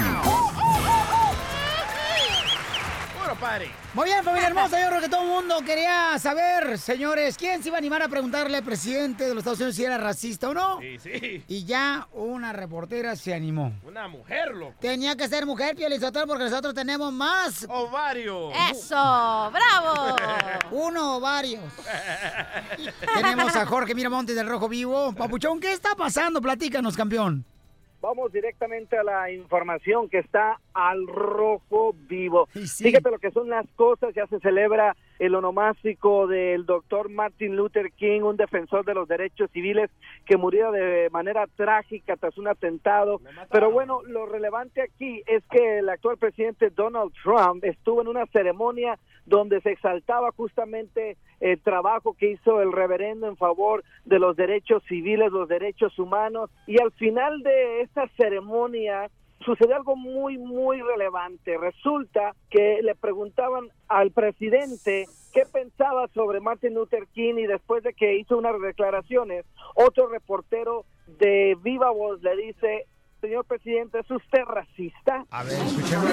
Muy 3.93 4.06
bien, 4.06 4.23
familia 4.23 4.47
hermosa, 4.47 4.82
yo 4.82 4.88
creo 4.89 5.02
que 5.02 5.10
todo 5.10 5.21
el 5.21 5.28
mundo 5.28 5.60
quería 5.63 6.17
saber, 6.17 6.80
señores, 6.80 7.38
quién 7.38 7.62
se 7.62 7.69
iba 7.69 7.78
a 7.78 7.80
animar 7.80 8.02
a 8.02 8.08
preguntarle 8.08 8.58
al 8.58 8.63
presidente 8.63 9.26
de 9.26 9.30
los 9.30 9.39
Estados 9.39 9.60
Unidos 9.60 9.76
si 9.76 9.84
era 9.86 9.97
racista 10.00 10.50
o 10.50 10.54
no. 10.56 10.80
Sí, 10.80 10.97
sí. 10.97 11.43
Y 11.47 11.63
ya 11.65 12.08
una 12.13 12.52
reportera 12.52 13.15
se 13.15 13.36
animó. 13.36 13.73
Una 13.84 14.08
mujer, 14.08 14.56
loco. 14.56 14.73
Tenía 14.80 15.15
que 15.15 15.28
ser 15.28 15.45
mujer, 15.45 15.76
Pielizotel, 15.76 16.23
porque 16.28 16.45
nosotros 16.45 16.73
tenemos 16.73 17.13
más. 17.13 17.67
Ovario. 17.69 18.52
Eso, 18.71 18.95
bravo. 18.95 20.15
Uno 20.71 21.17
o 21.17 21.19
varios. 21.19 21.63
Tenemos 23.13 23.56
a 23.56 23.65
Jorge 23.67 23.93
Miramontes 23.93 24.36
del 24.36 24.47
Rojo 24.47 24.67
Vivo. 24.67 25.13
Papuchón, 25.13 25.60
¿qué 25.60 25.73
está 25.73 25.95
pasando? 25.95 26.41
Platícanos, 26.41 26.97
campeón. 26.97 27.45
Vamos 28.08 28.32
directamente 28.32 28.98
a 28.98 29.04
la 29.04 29.30
información 29.32 30.08
que 30.08 30.20
está 30.20 30.62
al 30.74 31.06
rojo 31.08 31.93
vivo. 32.08 32.48
Fíjate 32.54 33.12
lo 33.12 33.20
que 33.20 33.32
son 33.32 33.50
las 33.50 33.65
cosas, 33.76 34.15
ya 34.15 34.26
se 34.28 34.39
celebra 34.39 34.96
el 35.20 35.36
onomástico 35.36 36.26
del 36.26 36.65
doctor 36.65 37.10
Martin 37.10 37.58
Luther 37.58 37.91
King, 37.91 38.22
un 38.22 38.38
defensor 38.38 38.86
de 38.86 38.93
los 38.93 39.10
derechos 39.10 39.52
civiles 39.52 39.89
que 40.26 40.38
murió 40.38 40.72
de 40.72 41.10
manera 41.12 41.48
trágica 41.58 42.15
tras 42.15 42.38
un 42.38 42.48
atentado. 42.48 43.20
Pero 43.52 43.72
bueno, 43.72 44.00
lo 44.04 44.26
relevante 44.26 44.82
aquí 44.82 45.22
es 45.28 45.43
que 45.52 45.80
el 45.80 45.89
actual 45.89 46.15
presidente 46.15 46.70
Donald 46.70 47.12
Trump 47.22 47.65
estuvo 47.65 48.02
en 48.02 48.08
una 48.08 48.26
ceremonia 48.28 48.98
donde 49.28 49.62
se 49.62 49.72
exaltaba 49.72 50.32
justamente 50.32 51.18
el 51.40 51.60
trabajo 51.62 52.16
que 52.18 52.32
hizo 52.32 52.62
el 52.62 52.72
reverendo 52.72 53.28
en 53.28 53.38
favor 53.38 53.84
de 54.06 54.20
los 54.20 54.36
derechos 54.36 54.82
civiles, 54.88 55.32
los 55.32 55.48
derechos 55.48 56.00
humanos. 56.00 56.50
Y 56.66 56.82
al 56.82 56.92
final 56.94 57.44
de 57.44 57.82
esta 57.82 58.08
ceremonia 58.18 59.12
sucedió 59.46 59.76
algo 59.76 59.96
muy, 59.96 60.38
muy 60.38 60.82
relevante. 60.82 61.58
Resulta 61.58 62.34
que 62.50 62.80
le 62.82 62.96
preguntaban 62.96 63.68
al 63.88 64.12
presidente 64.12 65.06
qué 65.34 65.44
pensaba 65.52 66.08
sobre 66.13 66.40
Martin 66.40 66.74
Luther 66.74 67.06
King 67.13 67.36
y 67.38 67.48
después 67.48 67.84
de 67.84 67.94
que 67.94 68.18
hizo 68.18 68.38
unas 68.38 68.60
declaraciones, 68.62 69.46
otro 69.76 70.08
reportero 70.08 70.86
de 71.20 71.58
Viva 71.62 71.92
Voz 71.92 72.24
le 72.24 72.36
dice, 72.38 72.86
señor 73.20 73.46
presidente, 73.46 74.00
¿es 74.00 74.10
usted 74.10 74.44
racista? 74.46 75.26
A 75.30 75.44
ver, 75.44 75.54
escuchemos. 75.54 76.12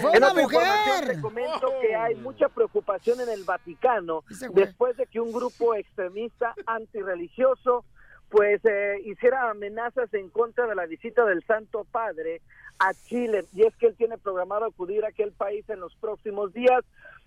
Fue 0.00 0.10
En 0.12 0.18
una 0.18 0.32
otra 0.32 0.42
mujer. 0.42 1.06
Te 1.06 1.20
comento 1.20 1.72
que 1.80 1.94
hay 1.94 2.14
mucha 2.16 2.48
preocupación 2.48 3.20
en 3.20 3.28
el 3.28 3.44
Vaticano 3.44 4.24
después 4.52 4.96
de 4.96 5.06
que 5.06 5.20
un 5.20 5.32
grupo 5.32 5.74
extremista 5.74 6.54
antirreligioso 6.66 7.84
pues 8.32 8.64
eh, 8.64 8.96
hiciera 9.04 9.50
amenazas 9.50 10.12
en 10.14 10.30
contra 10.30 10.66
de 10.66 10.74
la 10.74 10.86
visita 10.86 11.24
del 11.26 11.44
Santo 11.44 11.84
Padre 11.84 12.40
a 12.78 12.94
Chile. 12.94 13.44
Y 13.52 13.66
es 13.66 13.76
que 13.76 13.88
él 13.88 13.94
tiene 13.96 14.16
programado 14.16 14.64
acudir 14.64 15.04
a 15.04 15.08
aquel 15.08 15.32
país 15.32 15.68
en 15.68 15.80
los 15.80 15.94
próximos 15.96 16.52
días. 16.54 16.82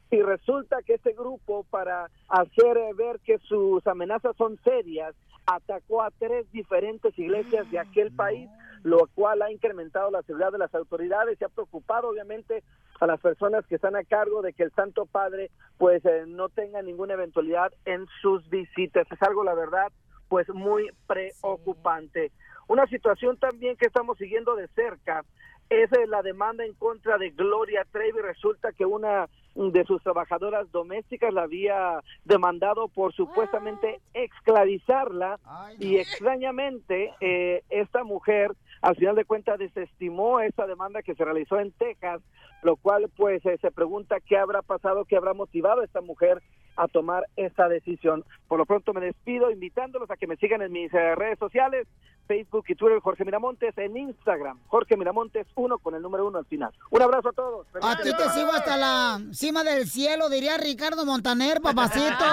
Y 0.10 0.22
resulta 0.22 0.82
que 0.84 0.96
este 0.96 1.14
grupo 1.14 1.64
para 1.70 2.10
hacer 2.28 2.78
eh, 2.78 2.94
ver 2.96 3.20
que 3.20 3.38
sus 3.38 3.86
amenazas 3.86 4.36
son 4.36 4.60
serias 4.64 5.14
atacó 5.46 6.02
a 6.02 6.10
tres 6.10 6.52
diferentes 6.52 7.18
iglesias 7.20 7.70
de 7.70 7.78
aquel 7.78 8.12
país 8.12 8.50
lo 8.86 9.08
cual 9.16 9.42
ha 9.42 9.52
incrementado 9.52 10.12
la 10.12 10.22
seguridad 10.22 10.52
de 10.52 10.60
las 10.60 10.76
autoridades 10.76 11.42
y 11.42 11.44
ha 11.44 11.50
preocupado 11.50 12.10
obviamente 12.10 12.62
a 13.00 13.08
las 13.08 13.20
personas 13.20 13.66
que 13.66 13.76
están 13.76 13.96
a 13.96 14.04
cargo 14.04 14.44
de 14.44 14.54
que 14.54 14.62
el 14.62 14.72
Santo 14.74 15.08
Padre 15.08 15.50
pues 15.80 16.06
eh, 16.06 16.26
no 16.28 16.50
tenga 16.50 16.84
ninguna 16.84 17.16
eventualidad 17.16 17.74
en 17.86 18.06
sus 18.22 18.48
visitas. 18.48 19.12
Es 19.12 19.22
algo, 19.24 19.44
la 19.44 19.56
verdad, 19.56 19.92
pues 20.30 20.48
muy 20.50 20.88
preocupante. 21.08 22.32
Una 22.68 22.86
situación 22.86 23.38
también 23.38 23.76
que 23.76 23.88
estamos 23.88 24.20
siguiendo 24.20 24.56
de 24.56 24.68
cerca 24.68 25.26
es 25.72 25.92
eh, 25.92 26.06
la 26.06 26.22
demanda 26.22 26.64
en 26.64 26.76
contra 26.76 27.18
de 27.18 27.32
Gloria 27.32 27.88
Trevi. 27.92 28.20
Resulta 28.20 28.72
que 28.72 28.86
una 28.86 29.28
de 29.56 29.86
sus 29.86 30.04
trabajadoras 30.04 30.70
domésticas 30.72 31.34
la 31.34 31.44
había 31.44 32.02
demandado 32.26 32.90
por 32.90 33.14
supuestamente 33.14 34.02
esclavizarla. 34.14 35.40
Y 35.80 35.98
extrañamente 35.98 37.14
eh, 37.22 37.64
esta 37.70 38.04
mujer 38.04 38.52
al 38.82 38.96
final 38.96 39.16
de 39.16 39.26
cuentas 39.26 39.58
desestimó 39.58 40.42
esta 40.42 40.68
demanda 40.68 41.02
que 41.02 41.16
se 41.16 41.26
realizó 41.26 41.60
en 41.60 41.72
Texas, 41.72 42.22
lo 42.66 42.76
cual 42.78 43.10
pues 43.16 43.46
eh, 43.46 43.58
se 43.62 43.72
pregunta 43.72 44.18
qué 44.20 44.38
habrá 44.38 44.62
pasado, 44.62 45.06
qué 45.06 45.16
habrá 45.16 45.34
motivado 45.34 45.82
a 45.82 45.86
esta 45.86 46.02
mujer 46.02 46.42
a 46.76 46.88
tomar 46.88 47.26
esta 47.36 47.70
decisión. 47.70 48.26
Por 48.48 48.58
lo 48.58 48.66
pronto 48.66 48.92
me 48.92 49.02
despido 49.02 49.52
invitándolos 49.52 50.10
a 50.10 50.18
que 50.18 50.28
me 50.28 50.36
sigan 50.38 50.62
en 50.62 50.72
mis 50.72 50.94
eh, 50.94 51.16
redes 51.16 51.40
sociales, 51.40 51.88
Facebook 52.28 52.66
y 52.68 52.76
Twitter 52.76 53.00
Jorge 53.00 53.24
Miramontes, 53.24 53.78
en 53.78 53.96
Instagram 53.96 54.60
Jorge 54.68 54.98
Miramontes 54.98 55.46
1 55.56 55.78
con 55.78 55.94
el 55.94 56.02
número 56.02 56.28
1 56.28 56.40
al 56.40 56.46
final. 56.46 56.74
Un 56.90 57.02
abrazo 57.02 57.30
a 57.30 57.34
todos. 57.34 57.68
A 57.82 57.98
ti 57.98 58.10
te 58.18 58.30
sigo 58.30 58.52
hasta 58.52 58.78
la 58.78 59.22
cima 59.32 59.64
del 59.64 59.86
cielo, 59.86 60.28
diría 60.30 60.58
Ricardo 60.58 61.06
Montaner, 61.06 61.62
papacito. 61.62 62.26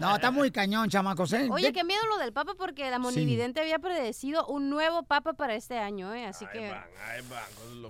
No, 0.00 0.14
está 0.14 0.30
muy 0.30 0.50
cañón, 0.50 0.88
chamacos, 0.88 1.32
¿eh? 1.32 1.48
Oye, 1.50 1.72
qué 1.72 1.84
miedo 1.84 2.00
lo 2.10 2.18
del 2.18 2.32
Papa 2.32 2.52
porque 2.56 2.90
la 2.90 2.98
monividente 2.98 3.60
había 3.60 3.78
predecido 3.78 4.46
un 4.46 4.70
nuevo 4.70 5.02
Papa 5.02 5.32
para 5.32 5.54
este 5.54 5.78
año, 5.78 6.14
¿eh? 6.14 6.26
Así 6.26 6.46
que... 6.52 6.72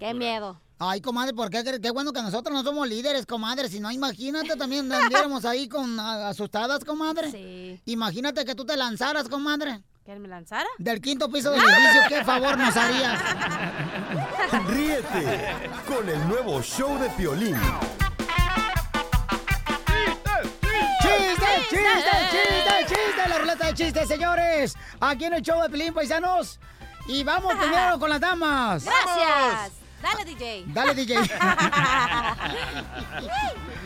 Qué 0.01 0.15
miedo. 0.15 0.61
Ay, 0.81 1.01
comadre, 1.01 1.35
¿por 1.35 1.51
qué? 1.51 1.63
Qué 1.83 1.91
bueno 1.91 2.13
que 2.13 2.23
nosotros 2.23 2.55
no 2.55 2.63
somos 2.63 2.89
líderes, 2.89 3.27
comadre. 3.27 3.69
Si 3.69 3.81
no, 3.81 3.91
imagínate, 3.91 4.55
también 4.57 4.91
andiéramos 4.93 5.45
ahí 5.45 5.69
con 5.69 5.99
a- 5.99 6.29
asustadas, 6.29 6.85
comadre. 6.85 7.31
Sí. 7.33 7.81
Imagínate 7.87 8.45
que 8.45 8.55
tú 8.55 8.65
te 8.65 8.77
lanzaras, 8.77 9.29
comadre. 9.29 9.83
¿Que 10.07 10.15
me 10.19 10.29
lanzara? 10.29 10.69
Del 10.79 11.01
quinto 11.03 11.29
piso 11.29 11.51
del 11.51 11.61
edificio, 11.61 12.01
¿qué 12.09 12.25
favor 12.25 12.57
nos 12.57 12.75
harías? 12.77 13.21
Ríete 14.69 15.61
con 15.87 16.09
el 16.09 16.29
nuevo 16.29 16.63
show 16.63 16.97
de 16.99 17.11
Piolín. 17.11 17.57
¡Chiste, 21.94 22.11
chiste, 22.31 22.48
chiste, 22.59 22.94
chiste! 22.94 23.29
La 23.29 23.38
ruleta 23.38 23.66
de 23.66 23.74
chistes, 23.74 24.09
señores. 24.09 24.77
Aquí 25.01 25.24
en 25.24 25.35
el 25.35 25.42
show 25.42 25.62
de 25.62 25.68
Pelín, 25.70 25.94
paisanos. 25.94 26.61
Y 27.07 27.24
vamos 27.24 27.55
primero 27.55 27.98
con 27.98 28.11
las 28.11 28.20
damas. 28.20 28.85
Gracias. 28.85 29.72
Dale, 30.03 30.24
DJ. 30.24 30.64
Dale, 30.68 30.94
DJ. 30.94 31.16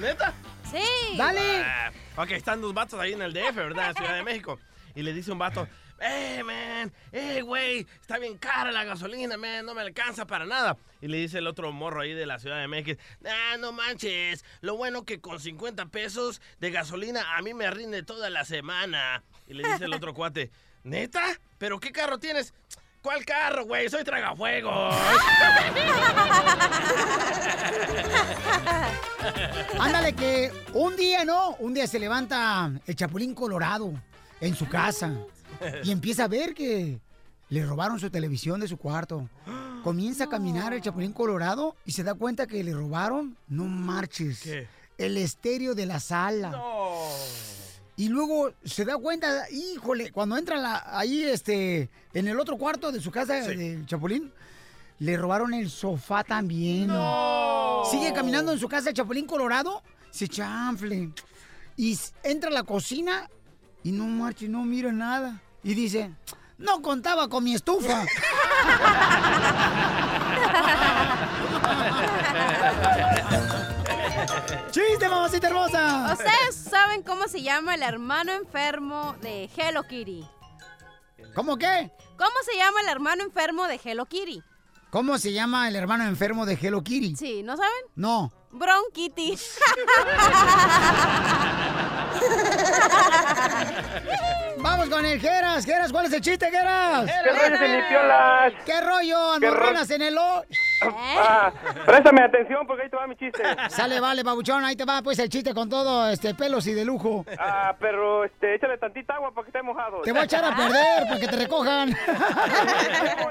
¿Neta? 0.01 0.35
Sí. 0.71 1.19
Ah, 1.21 1.91
ok, 2.17 2.31
están 2.33 2.61
dos 2.61 2.75
vatos 2.75 2.99
ahí 2.99 3.13
en 3.13 3.23
el 3.23 3.33
DF, 3.33 3.55
¿verdad? 3.55 3.95
Ciudad 3.95 4.15
de 4.15 4.23
México. 4.23 4.59
Y 4.95 5.03
le 5.03 5.13
dice 5.13 5.31
un 5.33 5.39
vato, 5.39 5.69
¡Eh, 6.05 6.43
man! 6.43 6.93
¡Eh, 7.13 7.43
güey! 7.43 7.87
Está 8.01 8.19
bien 8.19 8.37
cara 8.37 8.73
la 8.73 8.83
gasolina, 8.83 9.37
man. 9.37 9.65
No 9.65 9.73
me 9.73 9.83
alcanza 9.83 10.27
para 10.27 10.45
nada. 10.45 10.77
Y 11.01 11.07
le 11.07 11.19
dice 11.19 11.39
el 11.39 11.47
otro 11.47 11.71
morro 11.71 12.01
ahí 12.01 12.13
de 12.13 12.27
la 12.27 12.41
Ciudad 12.41 12.61
de 12.61 12.67
México, 12.67 13.01
¡Ah, 13.25 13.57
no 13.59 13.71
manches! 13.71 14.45
Lo 14.63 14.77
bueno 14.77 15.05
que 15.05 15.21
con 15.21 15.39
50 15.39 15.87
pesos 15.87 16.41
de 16.59 16.73
gasolina 16.73 17.37
a 17.37 17.43
mí 17.43 17.55
me 17.55 17.71
rinde 17.71 18.03
toda 18.03 18.31
la 18.31 18.45
semana. 18.45 19.23
Y 19.47 19.55
le 19.55 19.63
dice 19.69 19.85
el 19.85 19.95
otro 19.95 20.13
cuate, 20.13 20.51
¿neta? 20.83 21.23
¿Pero 21.59 21.79
qué 21.79 21.93
carro 21.93 22.19
tienes? 22.19 22.53
¿Cuál 23.01 23.25
carro, 23.25 23.65
güey? 23.65 23.89
Soy 23.89 24.03
tragafuegos. 24.03 24.97
Ándale, 29.79 30.15
que 30.15 30.51
un 30.75 30.97
día, 30.97 31.25
¿no? 31.25 31.55
Un 31.57 31.75
día 31.75 31.87
se 31.87 32.01
levanta 32.01 32.73
el 32.87 32.97
Chapulín 32.97 33.35
Colorado 33.35 33.93
en 34.41 34.57
su 34.57 34.69
casa 34.69 35.13
y 35.85 35.91
empieza 35.91 36.25
a 36.25 36.29
ver 36.29 36.55
que 36.55 37.01
le 37.49 37.67
robaron 37.67 37.99
su 38.01 38.11
televisión 38.11 38.61
de 38.61 38.69
su 38.69 38.77
cuarto. 38.77 39.29
Comienza 39.85 40.25
a 40.25 40.29
caminar 40.29 40.73
el 40.73 40.81
Chapulín 40.81 41.13
Colorado 41.13 41.75
y 41.85 41.93
se 41.93 42.03
da 42.05 42.15
cuenta 42.15 42.47
que 42.47 42.63
le 42.63 42.73
robaron, 42.73 43.37
no 43.49 43.65
marches, 43.65 44.41
¿Qué? 44.43 44.69
el 44.99 45.17
estéreo 45.17 45.75
de 45.75 45.87
la 45.87 45.99
sala. 46.01 46.53
Y 47.97 48.09
luego 48.09 48.53
se 48.65 48.85
da 48.85 48.97
cuenta, 48.97 49.51
híjole, 49.51 50.11
cuando 50.13 50.37
entra 50.39 50.57
la- 50.57 50.83
ahí 50.99 51.25
este, 51.25 51.91
en 52.15 52.27
el 52.29 52.39
otro 52.41 52.57
cuarto 52.57 52.91
de 52.91 53.01
su 53.01 53.11
casa 53.11 53.35
del 53.35 53.85
Chapulín, 53.87 54.33
le 54.99 55.17
robaron 55.17 55.53
el 55.53 55.69
sofá 55.69 56.25
también. 56.25 56.89
Sigue 57.91 58.13
caminando 58.15 58.53
en 58.53 58.59
su 58.59 58.69
casa 58.69 58.89
el 58.91 58.95
Chapulín 58.95 59.27
Colorado, 59.27 59.83
se 60.11 60.29
chanfle. 60.29 61.11
Y 61.77 61.99
entra 62.23 62.51
a 62.51 62.53
la 62.53 62.63
cocina 62.63 63.29
y 63.83 63.93
no 63.93 64.05
marche, 64.07 64.49
no 64.49 64.65
mira 64.65 64.93
nada. 64.93 65.43
Y 65.65 65.75
dice, 65.75 66.11
no 66.59 66.83
contaba 66.83 67.29
con 67.29 67.45
mi 67.45 67.55
estufa. 67.55 68.05
¡Chiste, 74.71 75.09
mamacita 75.09 75.49
hermosa! 75.49 76.11
¿Ustedes 76.13 76.55
saben 76.55 77.03
cómo 77.03 77.29
se 77.29 77.43
llama 77.43 77.75
el 77.75 77.83
hermano 77.83 78.33
enfermo 78.33 79.15
de 79.21 79.49
Hello 79.57 79.83
Kitty? 79.85 80.25
¿Cómo 81.35 81.57
qué? 81.57 81.91
¿Cómo 82.17 82.33
se 82.45 82.57
llama 82.57 82.81
el 82.81 82.89
hermano 82.89 83.23
enfermo 83.25 83.67
de 83.67 83.81
Hello 83.83 84.07
Kitty? 84.07 84.43
¿Cómo 84.91 85.19
se 85.19 85.33
llama 85.33 85.69
el 85.69 85.77
hermano 85.77 86.05
enfermo 86.05 86.47
de 86.47 86.59
Hello 86.61 86.83
Kitty? 86.83 87.17
Sí, 87.17 87.43
¿no 87.43 87.57
saben? 87.57 87.73
No. 87.95 88.33
Bronquitty. 88.51 89.39
Vamos 94.59 94.89
con 94.89 95.05
el 95.05 95.21
Geras. 95.21 95.65
Geras, 95.65 95.93
¿cuál 95.93 96.07
es 96.07 96.13
el 96.13 96.21
chiste, 96.21 96.51
Geras? 96.51 97.05
¿Qué 97.07 97.31
rollo, 97.33 97.59
semipiolas? 97.59 98.53
¿Qué 98.65 98.81
rollo? 98.81 99.19
¿Qué 99.41 99.47
ro- 99.51 99.55
Andorranas 99.57 99.91
en 99.91 100.03
el 100.03 100.17
O. 100.19 100.45
Ah, 101.19 101.53
préstame 101.87 102.23
atención 102.23 102.67
porque 102.67 102.83
ahí 102.85 102.91
te 102.91 102.97
va 102.97 103.07
mi 103.07 103.17
chiste. 103.17 103.43
Sale, 103.71 104.01
vale, 104.01 104.23
babuchón. 104.23 104.65
Ahí 104.65 104.77
te 104.77 104.85
va, 104.85 105.03
pues, 105.03 105.19
el 105.19 105.29
chiste 105.29 105.55
con 105.55 105.69
todo, 105.69 106.09
este, 106.09 106.35
pelos 106.35 106.67
y 106.67 106.75
de 106.75 106.85
lujo. 106.85 107.25
Ah, 107.39 107.75
pero 107.79 108.25
este, 108.25 108.55
échale 108.55 108.79
tantita 108.79 109.15
agua 109.15 109.33
para 109.33 109.45
que 109.45 109.51
esté 109.51 109.63
mojado. 109.63 110.01
Te 110.03 110.13
voy 110.13 110.21
a 110.21 110.25
echar 110.25 110.45
a 110.45 110.55
perder 110.57 111.05
para 111.09 111.21
que 111.21 111.29
te 111.29 111.37
recojan. 111.37 111.97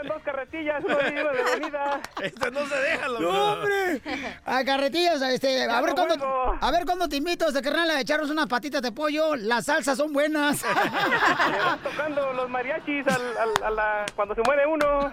En 0.01 0.07
dos 0.07 0.21
carretillas, 0.23 0.83
uno 0.83 0.95
de 0.95 1.09
ida 1.11 1.31
de 1.31 1.43
venida. 1.59 2.01
Este 2.21 2.51
no 2.51 2.65
se 2.65 2.75
deja, 2.75 3.07
loco. 3.07 3.21
¡No, 3.21 3.53
hombre! 3.53 4.01
A 4.45 4.63
carretillas, 4.63 5.21
este, 5.21 5.63
a 5.69 5.81
ver 5.81 5.93
cuándo, 5.93 6.57
a 6.59 6.71
ver 6.71 6.85
cuándo 6.85 7.07
te 7.07 7.17
invito, 7.17 7.47
este 7.47 7.61
carnal, 7.61 7.89
a 7.91 7.99
echarnos 8.01 8.29
unas 8.29 8.47
patitas 8.47 8.81
de 8.81 8.91
pollo. 8.91 9.35
Las 9.35 9.65
salsas 9.65 9.97
son 9.97 10.11
buenas. 10.13 10.63
Van 11.65 11.79
tocando 11.83 12.33
los 12.33 12.49
mariachis 12.49 13.05
al, 13.07 13.21
al- 13.37 13.63
a 13.63 13.69
la, 13.69 14.05
cuando 14.15 14.33
se 14.35 14.41
muere 14.43 14.65
uno. 14.65 15.11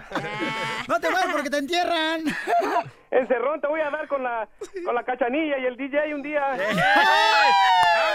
No 0.87 0.99
te 0.99 1.07
vayas 1.09 1.29
porque 1.31 1.49
te 1.49 1.57
entierran. 1.57 2.23
Encerrón 3.11 3.59
te 3.59 3.67
voy 3.67 3.81
a 3.81 3.89
dar 3.89 4.07
con 4.07 4.21
la, 4.23 4.47
con 4.85 4.93
la 4.93 5.03
cachanilla 5.03 5.57
y 5.57 5.65
el 5.65 5.75
DJ 5.75 6.13
un 6.13 6.21
día. 6.21 6.41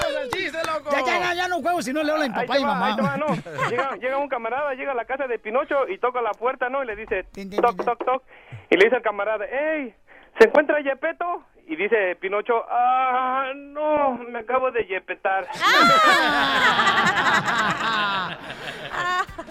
¡Vamos 0.00 0.16
al 0.16 0.28
chiste, 0.30 0.58
loco! 0.66 0.90
Ya, 0.92 1.00
ya, 1.04 1.18
ya, 1.20 1.34
ya 1.34 1.48
no 1.48 1.60
juego 1.60 1.82
si 1.82 1.92
no 1.92 2.02
le 2.02 2.12
habla 2.12 2.24
a 2.26 2.28
mi 2.28 2.34
Ahí 2.38 2.46
papá 2.46 2.54
te 2.54 2.60
y 2.60 2.64
va, 2.64 2.74
mamá. 2.74 2.96
va, 3.02 3.16
no. 3.16 3.26
Llega, 3.70 3.96
llega 3.96 4.18
un 4.18 4.28
camarada, 4.28 4.74
llega 4.74 4.92
a 4.92 4.94
la 4.94 5.04
casa 5.04 5.26
de 5.26 5.38
Pinocho 5.38 5.88
y 5.88 5.98
toca 5.98 6.22
la 6.22 6.30
puerta, 6.32 6.68
¿no? 6.68 6.82
Y 6.82 6.86
le 6.86 6.94
dice, 6.96 7.24
toc, 7.60 7.84
toc, 7.84 8.04
toc. 8.04 8.22
Y 8.70 8.76
le 8.76 8.84
dice 8.84 8.96
al 8.96 9.02
camarada, 9.02 9.44
hey, 9.50 9.94
¿se 10.38 10.46
encuentra 10.46 10.80
Yepeto? 10.80 11.44
Y 11.66 11.76
dice 11.76 12.16
Pinocho, 12.20 12.62
ah, 12.68 13.52
no, 13.56 14.18
me 14.30 14.40
acabo 14.40 14.70
de 14.70 14.84
yepetar. 14.86 15.46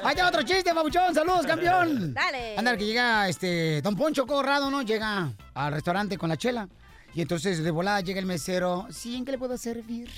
Ahí 0.03 0.11
está 0.11 0.27
otro 0.27 0.43
chiste, 0.43 0.71
babuchón. 0.73 1.13
Saludos, 1.15 1.45
campeón. 1.45 2.13
Dale. 2.13 2.57
Anda, 2.57 2.77
que 2.77 2.85
llega 2.85 3.27
este 3.27 3.81
Don 3.81 3.95
Poncho 3.95 4.25
Corrado, 4.27 4.69
¿no? 4.69 4.81
Llega 4.83 5.29
al 5.53 5.73
restaurante 5.73 6.17
con 6.17 6.29
la 6.29 6.37
chela. 6.37 6.67
Y 7.15 7.21
entonces 7.21 7.63
de 7.63 7.71
volada 7.71 8.01
llega 8.01 8.19
el 8.19 8.25
mesero. 8.25 8.85
Sí, 8.89 9.15
¿en 9.15 9.25
qué 9.25 9.31
le 9.31 9.37
puedo 9.37 9.57
servir? 9.57 10.09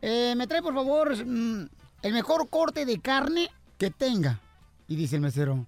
Eh, 0.00 0.34
me 0.36 0.46
trae, 0.46 0.62
por 0.62 0.74
favor, 0.74 1.14
mm, 1.24 1.68
el 2.02 2.12
mejor 2.12 2.48
corte 2.48 2.84
de 2.84 3.00
carne 3.00 3.48
que 3.78 3.90
tenga. 3.90 4.38
Y 4.88 4.96
dice 4.96 5.16
el 5.16 5.22
mesero, 5.22 5.66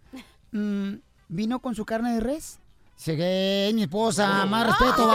"Mm, 0.52 0.94
¿vino 1.28 1.58
con 1.60 1.74
su 1.74 1.84
carne 1.84 2.14
de 2.14 2.20
res? 2.20 2.60
Dice 2.96 3.16
que 3.16 3.68
es 3.68 3.74
mi 3.74 3.82
esposa, 3.82 4.46
más 4.46 4.66
respeto, 4.66 5.06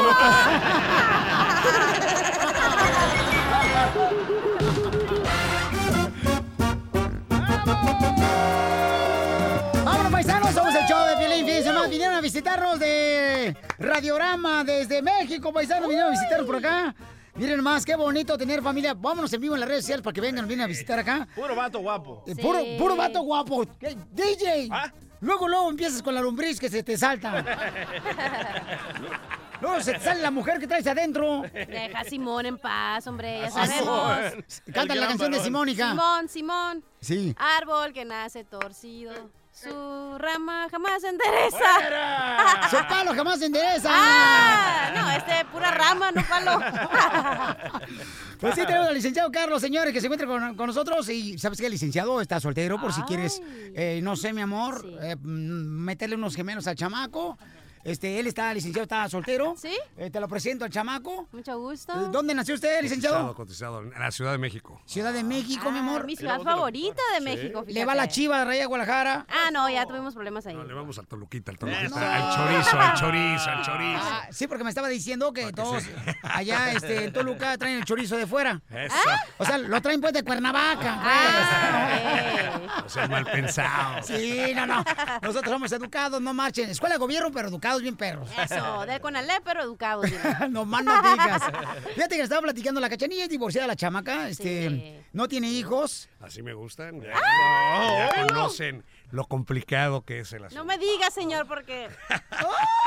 ¡Vámonos, 9.86 10.12
paisanos! 10.12 10.52
Somos 10.54 10.76
el 10.76 10.86
show 10.86 11.06
de 11.08 11.18
Piolín. 11.18 11.46
Fíjense 11.46 11.72
más, 11.72 11.90
vinieron 11.90 12.16
a 12.16 12.22
visitarnos 12.22 12.80
de 12.80 13.56
Radiorama 13.78 14.64
desde 14.64 15.02
México, 15.02 15.52
paisanos. 15.52 15.88
Vinieron 15.88 16.10
a 16.10 16.12
visitarnos 16.12 16.46
por 16.46 16.56
acá. 16.58 16.96
Miren 17.36 17.64
más, 17.64 17.86
qué 17.86 17.96
bonito 17.96 18.38
tener 18.38 18.62
familia. 18.62 18.94
Vámonos 18.94 19.32
en 19.34 19.42
vivo 19.42 19.54
en 19.56 19.62
las 19.62 19.70
redes 19.70 19.84
sociales 19.84 20.04
para 20.04 20.14
que 20.14 20.22
vengan, 20.22 20.48
vienen 20.48 20.66
a 20.66 20.68
visitar 20.68 21.00
acá. 21.00 21.28
Puro 21.36 21.56
vato 21.56 21.80
guapo. 21.80 22.24
Eh, 22.28 22.36
Puro, 22.36 22.60
puro 22.78 22.96
vato 22.96 23.22
guapo. 23.22 23.66
¿Qué? 23.80 23.96
DJ. 24.12 24.70
Luego, 25.22 25.48
luego 25.48 25.70
empiezas 25.70 26.02
con 26.02 26.16
la 26.16 26.22
lombriz 26.22 26.60
que 26.60 26.70
se 26.70 26.82
te 26.84 26.98
salta. 26.98 27.44
Luego 29.62 29.82
se 29.82 29.92
te 29.94 30.00
sale 30.00 30.22
la 30.22 30.32
mujer 30.32 30.58
que 30.58 30.68
traes 30.68 30.88
adentro. 30.88 31.42
Deja 31.54 32.00
a 32.00 32.04
Simón 32.06 32.46
en 32.46 32.58
paz, 32.58 33.06
hombre, 33.08 33.42
ya 33.42 33.48
Ah, 33.48 33.68
sabemos. 33.68 34.62
Canta 34.74 34.96
la 34.96 35.08
canción 35.08 35.32
de 35.34 35.40
Simón, 35.42 35.68
hija. 35.68 35.90
Simón, 35.90 36.30
Simón. 36.30 36.84
Sí. 37.02 37.36
Árbol 37.38 37.92
que 37.92 38.06
nace 38.06 38.46
torcido. 38.46 39.12
Su 39.62 40.18
rama 40.18 40.68
jamás 40.72 41.02
se 41.02 41.10
endereza. 41.10 42.70
Su 42.70 42.78
palo 42.88 43.14
jamás 43.14 43.40
se 43.40 43.46
endereza. 43.48 43.90
Ah, 43.92 44.92
no, 44.96 45.12
este, 45.12 45.46
pura 45.52 45.72
rama, 45.72 46.12
no 46.12 46.24
palo. 46.24 46.60
Pues 48.40 48.56
sí, 48.56 48.62
tenemos 48.66 48.88
al 48.88 48.94
licenciado 48.94 49.30
Carlos, 49.34 49.60
señores, 49.62 49.94
que 49.94 50.00
se 50.00 50.08
encuentra 50.08 50.26
con, 50.26 50.56
con 50.56 50.68
nosotros. 50.68 51.10
Y 51.10 51.38
sabes 51.38 51.60
que 51.60 51.66
el 51.66 51.74
licenciado 51.74 52.22
está 52.22 52.40
soltero, 52.40 52.80
por 52.80 52.94
si 52.94 53.02
quieres, 53.02 53.42
eh, 53.44 54.00
no 54.02 54.16
sé, 54.16 54.32
mi 54.32 54.40
amor, 54.40 54.86
eh, 55.02 55.18
mm, 55.18 55.26
meterle 55.84 56.16
unos 56.16 56.36
gemelos 56.38 56.66
al 56.68 56.76
chamaco. 56.78 57.38
Este, 57.84 58.20
él 58.20 58.28
está, 58.28 58.54
licenciado, 58.54 58.84
está 58.84 59.08
soltero. 59.10 59.56
¿Sí? 59.58 59.76
Eh, 59.98 60.10
te 60.10 60.20
lo 60.20 60.28
presento 60.28 60.66
al 60.66 60.72
chamaco. 60.72 61.28
Mucho 61.32 61.58
gusto. 61.60 61.94
Eh, 61.94 62.10
¿Dónde 62.12 62.34
nació 62.34 62.56
usted, 62.56 62.82
licenciado? 62.82 63.34
Cotizado, 63.36 63.82
en 63.82 63.92
la 63.98 64.12
Ciudad 64.12 64.32
de 64.32 64.38
México. 64.38 64.82
Ciudad 64.86 65.14
de 65.14 65.24
México, 65.24 65.72
mi 65.72 65.80
amor. 65.80 66.02
Ah, 66.02 66.06
Mi 66.06 66.16
ciudad 66.16 66.42
favorita 66.42 67.02
de 67.16 67.22
México, 67.22 67.64
Le 67.68 67.86
va 67.86 67.96
la 67.96 68.08
chiva 68.08 68.40
de 68.40 68.46
Raya 68.46 68.66
Guadalajara. 68.66 69.26
Ah, 69.30 69.50
no, 69.52 69.70
ya 69.70 69.86
tuvimos 69.86 70.14
problemas 70.14 70.46
ahí. 70.48 70.56
Le 70.56 70.74
vamos 70.74 70.98
al 71.00 71.08
Toluquita, 71.08 71.52
al 71.52 71.58
Toluquita, 71.58 72.16
al 72.16 72.36
chorizo, 72.36 72.80
al 72.80 72.94
chorizo, 72.96 73.50
al 73.50 73.62
chorizo. 73.64 74.02
Ah, 74.04 74.28
sí, 74.32 74.48
porque 74.48 74.64
me 74.64 74.70
estaba 74.70 74.88
diciendo 74.90 75.32
que 75.34 75.52
todos 75.54 75.84
allá 76.24 76.74
este, 76.74 77.06
en 77.06 77.14
Toluca 77.14 77.58
traen 77.58 77.78
el 77.78 77.86
chorizo 77.86 78.18
de 78.18 78.28
fuera. 78.28 78.62
Eso. 78.70 78.96
O 79.38 79.46
sea, 79.46 79.58
lo 79.58 79.82
traen 79.82 80.02
pues 80.02 80.14
de 80.14 80.24
Cuernavaca. 80.24 81.02
pues. 81.04 82.86
O 82.86 82.90
sea, 82.90 83.08
mal 83.08 83.26
pensado. 83.26 84.04
Sí, 84.04 84.52
no, 84.56 84.66
no. 84.66 84.84
Nosotros 85.22 85.52
somos 85.52 85.72
educados, 85.72 86.22
no 86.22 86.34
marchen. 86.34 86.70
Escuela 86.70 86.96
de 86.96 87.00
gobierno, 87.00 87.32
pero 87.32 87.48
educados 87.50 87.69
bien 87.78 87.96
perros. 87.96 88.30
Eso, 88.38 88.86
de 88.86 89.00
Conalé, 89.00 89.34
pero 89.44 89.62
educados. 89.62 90.06
no 90.50 90.66
más 90.66 90.84
no 90.84 90.94
digas. 91.02 91.42
Fíjate 91.96 92.10
que 92.10 92.18
le 92.18 92.24
estaba 92.24 92.42
platicando 92.42 92.82
la 92.82 92.90
cachanilla, 92.90 93.24
es 93.24 93.30
divorciada 93.30 93.68
la 93.68 93.76
chamaca, 93.76 94.30
este, 94.30 95.04
no 95.14 95.28
tiene 95.28 95.50
hijos. 95.52 96.10
Así 96.20 96.42
me 96.42 96.54
gustan. 96.54 97.02
Ya, 97.02 97.14
¡Ah! 97.16 98.10
ya 98.16 98.28
conocen 98.28 98.84
lo 99.12 99.26
complicado 99.26 100.04
que 100.04 100.20
es 100.20 100.34
el 100.34 100.46
asunto. 100.46 100.64
No 100.64 100.66
me 100.66 100.78
digas, 100.78 101.14
señor, 101.14 101.48
porque. 101.48 101.90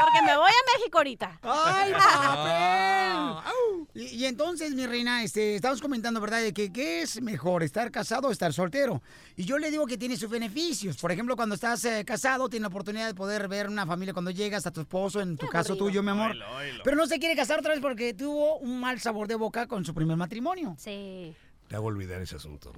Porque 0.03 0.23
me 0.25 0.37
voy 0.37 0.51
a 0.51 0.77
México 0.77 0.99
ahorita. 0.99 1.39
¡Ay, 1.43 1.93
papel! 1.93 3.87
Y, 3.95 4.17
y 4.17 4.27
entonces, 4.27 4.75
mi 4.75 4.87
reina, 4.87 5.23
este, 5.23 5.55
estamos 5.55 5.81
comentando, 5.81 6.21
¿verdad? 6.21 6.41
De 6.41 6.53
que 6.53 6.73
qué 6.73 7.03
es 7.03 7.21
mejor, 7.21 7.63
estar 7.63 7.91
casado 7.91 8.29
o 8.29 8.33
estar 8.33 8.53
soltero. 8.53 9.03
Y 9.37 9.45
yo 9.45 9.59
le 9.59 9.71
digo 9.71 9.87
que 9.87 9.99
tiene 9.99 10.17
sus 10.17 10.31
beneficios. 10.31 10.97
Por 10.97 11.13
ejemplo, 11.13 11.37
cuando 11.37 11.55
estás 11.55 11.85
eh, 11.85 12.05
casado, 12.05 12.49
tienes 12.49 12.63
la 12.63 12.69
oportunidad 12.69 13.07
de 13.07 13.15
poder 13.15 13.47
ver 13.49 13.69
una 13.69 13.87
familia 13.87 14.13
cuando 14.13 14.31
llegas 14.31 14.67
a 14.67 14.73
tu 14.73 14.81
esposo, 14.81 15.21
en 15.21 15.37
tu 15.37 15.47
caso 15.49 15.77
tuyo, 15.77 16.03
mi 16.03 16.11
amor. 16.11 16.35
Pero 16.83 16.97
no 16.97 17.07
se 17.07 17.19
quiere 17.19 17.37
casar 17.37 17.61
otra 17.61 17.73
vez 17.73 17.81
porque 17.81 18.15
tuvo 18.15 18.57
un 18.59 18.81
mal 18.81 18.99
sabor 19.01 19.29
de 19.29 19.35
boca 19.37 19.67
con 19.67 19.85
su 19.85 19.95
primer 19.95 20.17
matrimonio. 20.17 20.75
Sí. 20.79 21.35
Te 21.69 21.77
hago 21.77 21.87
olvidar 21.87 22.21
ese 22.21 22.37
asunto. 22.37 22.73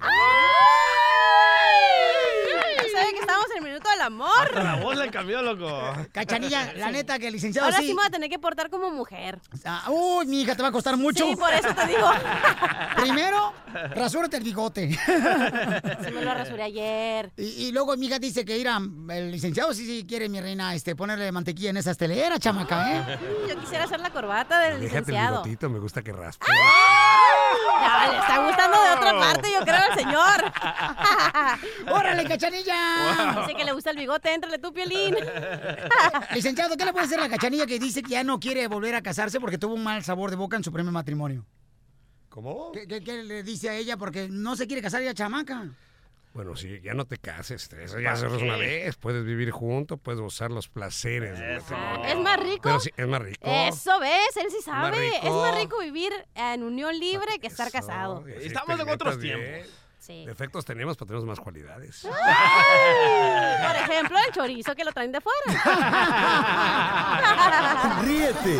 ¿Sabe 2.92 3.12
que 3.12 3.20
estamos 3.20 3.46
en 3.50 3.56
el 3.58 3.64
minuto 3.64 3.88
del 3.90 3.93
amor? 4.04 4.28
Hasta 4.42 4.62
la 4.62 4.76
voz 4.76 4.96
le 4.96 5.10
cambió, 5.10 5.42
loco. 5.42 5.66
Cachanilla, 6.12 6.72
la 6.74 6.90
neta 6.90 7.18
que 7.18 7.26
el 7.28 7.32
licenciado 7.34 7.66
Ahora 7.66 7.78
sí. 7.78 7.84
sí 7.86 7.90
me 7.90 7.96
voy 7.96 8.06
a 8.06 8.10
tener 8.10 8.30
que 8.30 8.38
portar 8.38 8.70
como 8.70 8.90
mujer. 8.90 9.38
Ah, 9.64 9.84
uy, 9.90 10.26
mi 10.26 10.42
hija, 10.42 10.54
te 10.54 10.62
va 10.62 10.68
a 10.68 10.72
costar 10.72 10.96
mucho. 10.96 11.26
Sí, 11.26 11.36
por 11.36 11.52
eso 11.52 11.74
te 11.74 11.86
digo. 11.86 12.10
Primero, 12.96 13.52
rasúrate 13.94 14.36
el 14.36 14.42
bigote. 14.44 14.90
Sí 14.90 16.10
me 16.12 16.22
lo 16.22 16.34
rasuré 16.34 16.62
ayer. 16.64 17.32
Y, 17.36 17.66
y 17.66 17.72
luego 17.72 17.96
mi 17.96 18.06
hija 18.06 18.18
dice 18.18 18.44
que 18.44 18.56
ir 18.58 18.68
a, 18.68 18.78
el 19.10 19.30
licenciado 19.30 19.72
sí, 19.74 19.84
sí 19.86 20.04
quiere, 20.06 20.28
mi 20.28 20.40
reina, 20.40 20.74
este, 20.74 20.94
ponerle 20.96 21.30
mantequilla 21.32 21.70
en 21.70 21.76
esas 21.78 21.96
teleras, 21.96 22.38
chamaca, 22.40 22.92
¿eh? 22.96 23.18
Yo 23.48 23.58
quisiera 23.60 23.84
hacer 23.84 24.00
la 24.00 24.10
corbata 24.10 24.58
del 24.60 24.80
Déjate 24.80 24.84
el 24.98 25.00
licenciado. 25.04 25.42
bigotito, 25.42 25.70
me 25.70 25.78
gusta 25.78 26.02
que 26.02 26.12
raspe. 26.12 26.46
Ya, 27.80 28.08
le 28.12 28.18
está 28.18 28.46
gustando 28.46 28.82
de 28.82 28.90
otra 28.92 29.12
parte, 29.18 29.48
yo 29.52 29.60
creo, 29.64 29.76
al 29.90 29.98
señor. 29.98 30.52
¡Órale, 31.92 32.24
cachanilla! 32.26 33.40
Dice 33.40 33.54
que 33.56 33.64
le 33.64 33.72
gusta 33.72 33.90
el 33.90 33.96
bigote, 33.96 34.32
éntrale 34.34 34.58
tú, 34.58 34.72
Piolín. 34.72 35.16
Licenciado, 36.34 36.76
¿qué 36.76 36.84
le 36.84 36.92
puede 36.92 37.06
decir 37.06 37.18
a 37.18 37.22
la 37.22 37.28
cachanilla 37.28 37.66
que 37.66 37.78
dice 37.78 38.02
que 38.02 38.10
ya 38.10 38.24
no 38.24 38.38
quiere 38.40 38.66
volver 38.68 38.94
a 38.94 39.02
casarse 39.02 39.40
porque 39.40 39.58
tuvo 39.58 39.74
un 39.74 39.82
mal 39.84 40.02
sabor 40.04 40.30
de 40.30 40.36
boca 40.36 40.56
en 40.56 40.64
su 40.64 40.72
primer 40.72 40.92
matrimonio? 40.92 41.44
¿Cómo? 42.28 42.72
¿Qué, 42.72 42.86
qué- 42.88 43.02
qué 43.02 43.22
le 43.22 43.42
dice 43.42 43.70
a 43.70 43.74
ella? 43.74 43.96
Porque 43.96 44.28
no 44.28 44.56
se 44.56 44.66
quiere 44.66 44.82
casar 44.82 45.02
ya 45.02 45.14
chamaca. 45.14 45.68
Bueno, 46.34 46.56
sí, 46.56 46.80
ya 46.82 46.94
no 46.94 47.04
te 47.04 47.16
cases, 47.16 47.72
eso 47.72 48.00
ya 48.00 48.06
¿Para 48.06 48.12
hacerlo 48.12 48.38
una 48.38 48.56
vez. 48.56 48.96
Puedes 48.96 49.24
vivir 49.24 49.52
juntos, 49.52 50.00
puedes 50.02 50.20
gozar 50.20 50.50
los 50.50 50.68
placeres. 50.68 51.38
¿Es 51.38 52.18
más 52.18 52.40
rico? 52.40 52.62
Pero 52.64 52.80
sí, 52.80 52.90
es 52.96 53.06
más 53.06 53.22
rico. 53.22 53.38
Eso 53.44 54.00
ves, 54.00 54.36
él 54.38 54.50
sí 54.50 54.60
sabe. 54.64 55.16
Es 55.18 55.30
más 55.30 55.56
rico 55.56 55.78
vivir 55.78 56.12
en 56.34 56.64
unión 56.64 56.98
libre 56.98 57.38
que 57.40 57.46
estar 57.46 57.70
casado. 57.70 58.24
Sí, 58.26 58.46
Estamos 58.46 58.80
en 58.80 58.88
otros 58.88 59.18
bien. 59.18 59.38
tiempos. 59.38 59.70
Sí. 60.00 60.26
Defectos 60.26 60.64
tenemos, 60.64 60.96
pero 60.96 61.06
tenemos 61.06 61.24
más 61.24 61.38
cualidades. 61.38 62.02
Por 62.02 63.76
ejemplo, 63.76 64.18
el 64.26 64.32
chorizo 64.34 64.74
que 64.74 64.84
lo 64.84 64.90
traen 64.92 65.12
de 65.12 65.20
fuera. 65.20 65.40
Ríete 68.02 68.58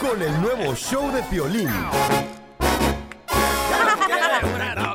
con 0.00 0.20
el 0.22 0.40
nuevo 0.42 0.74
show 0.76 1.10
de 1.10 1.22
Piolín. 1.24 1.70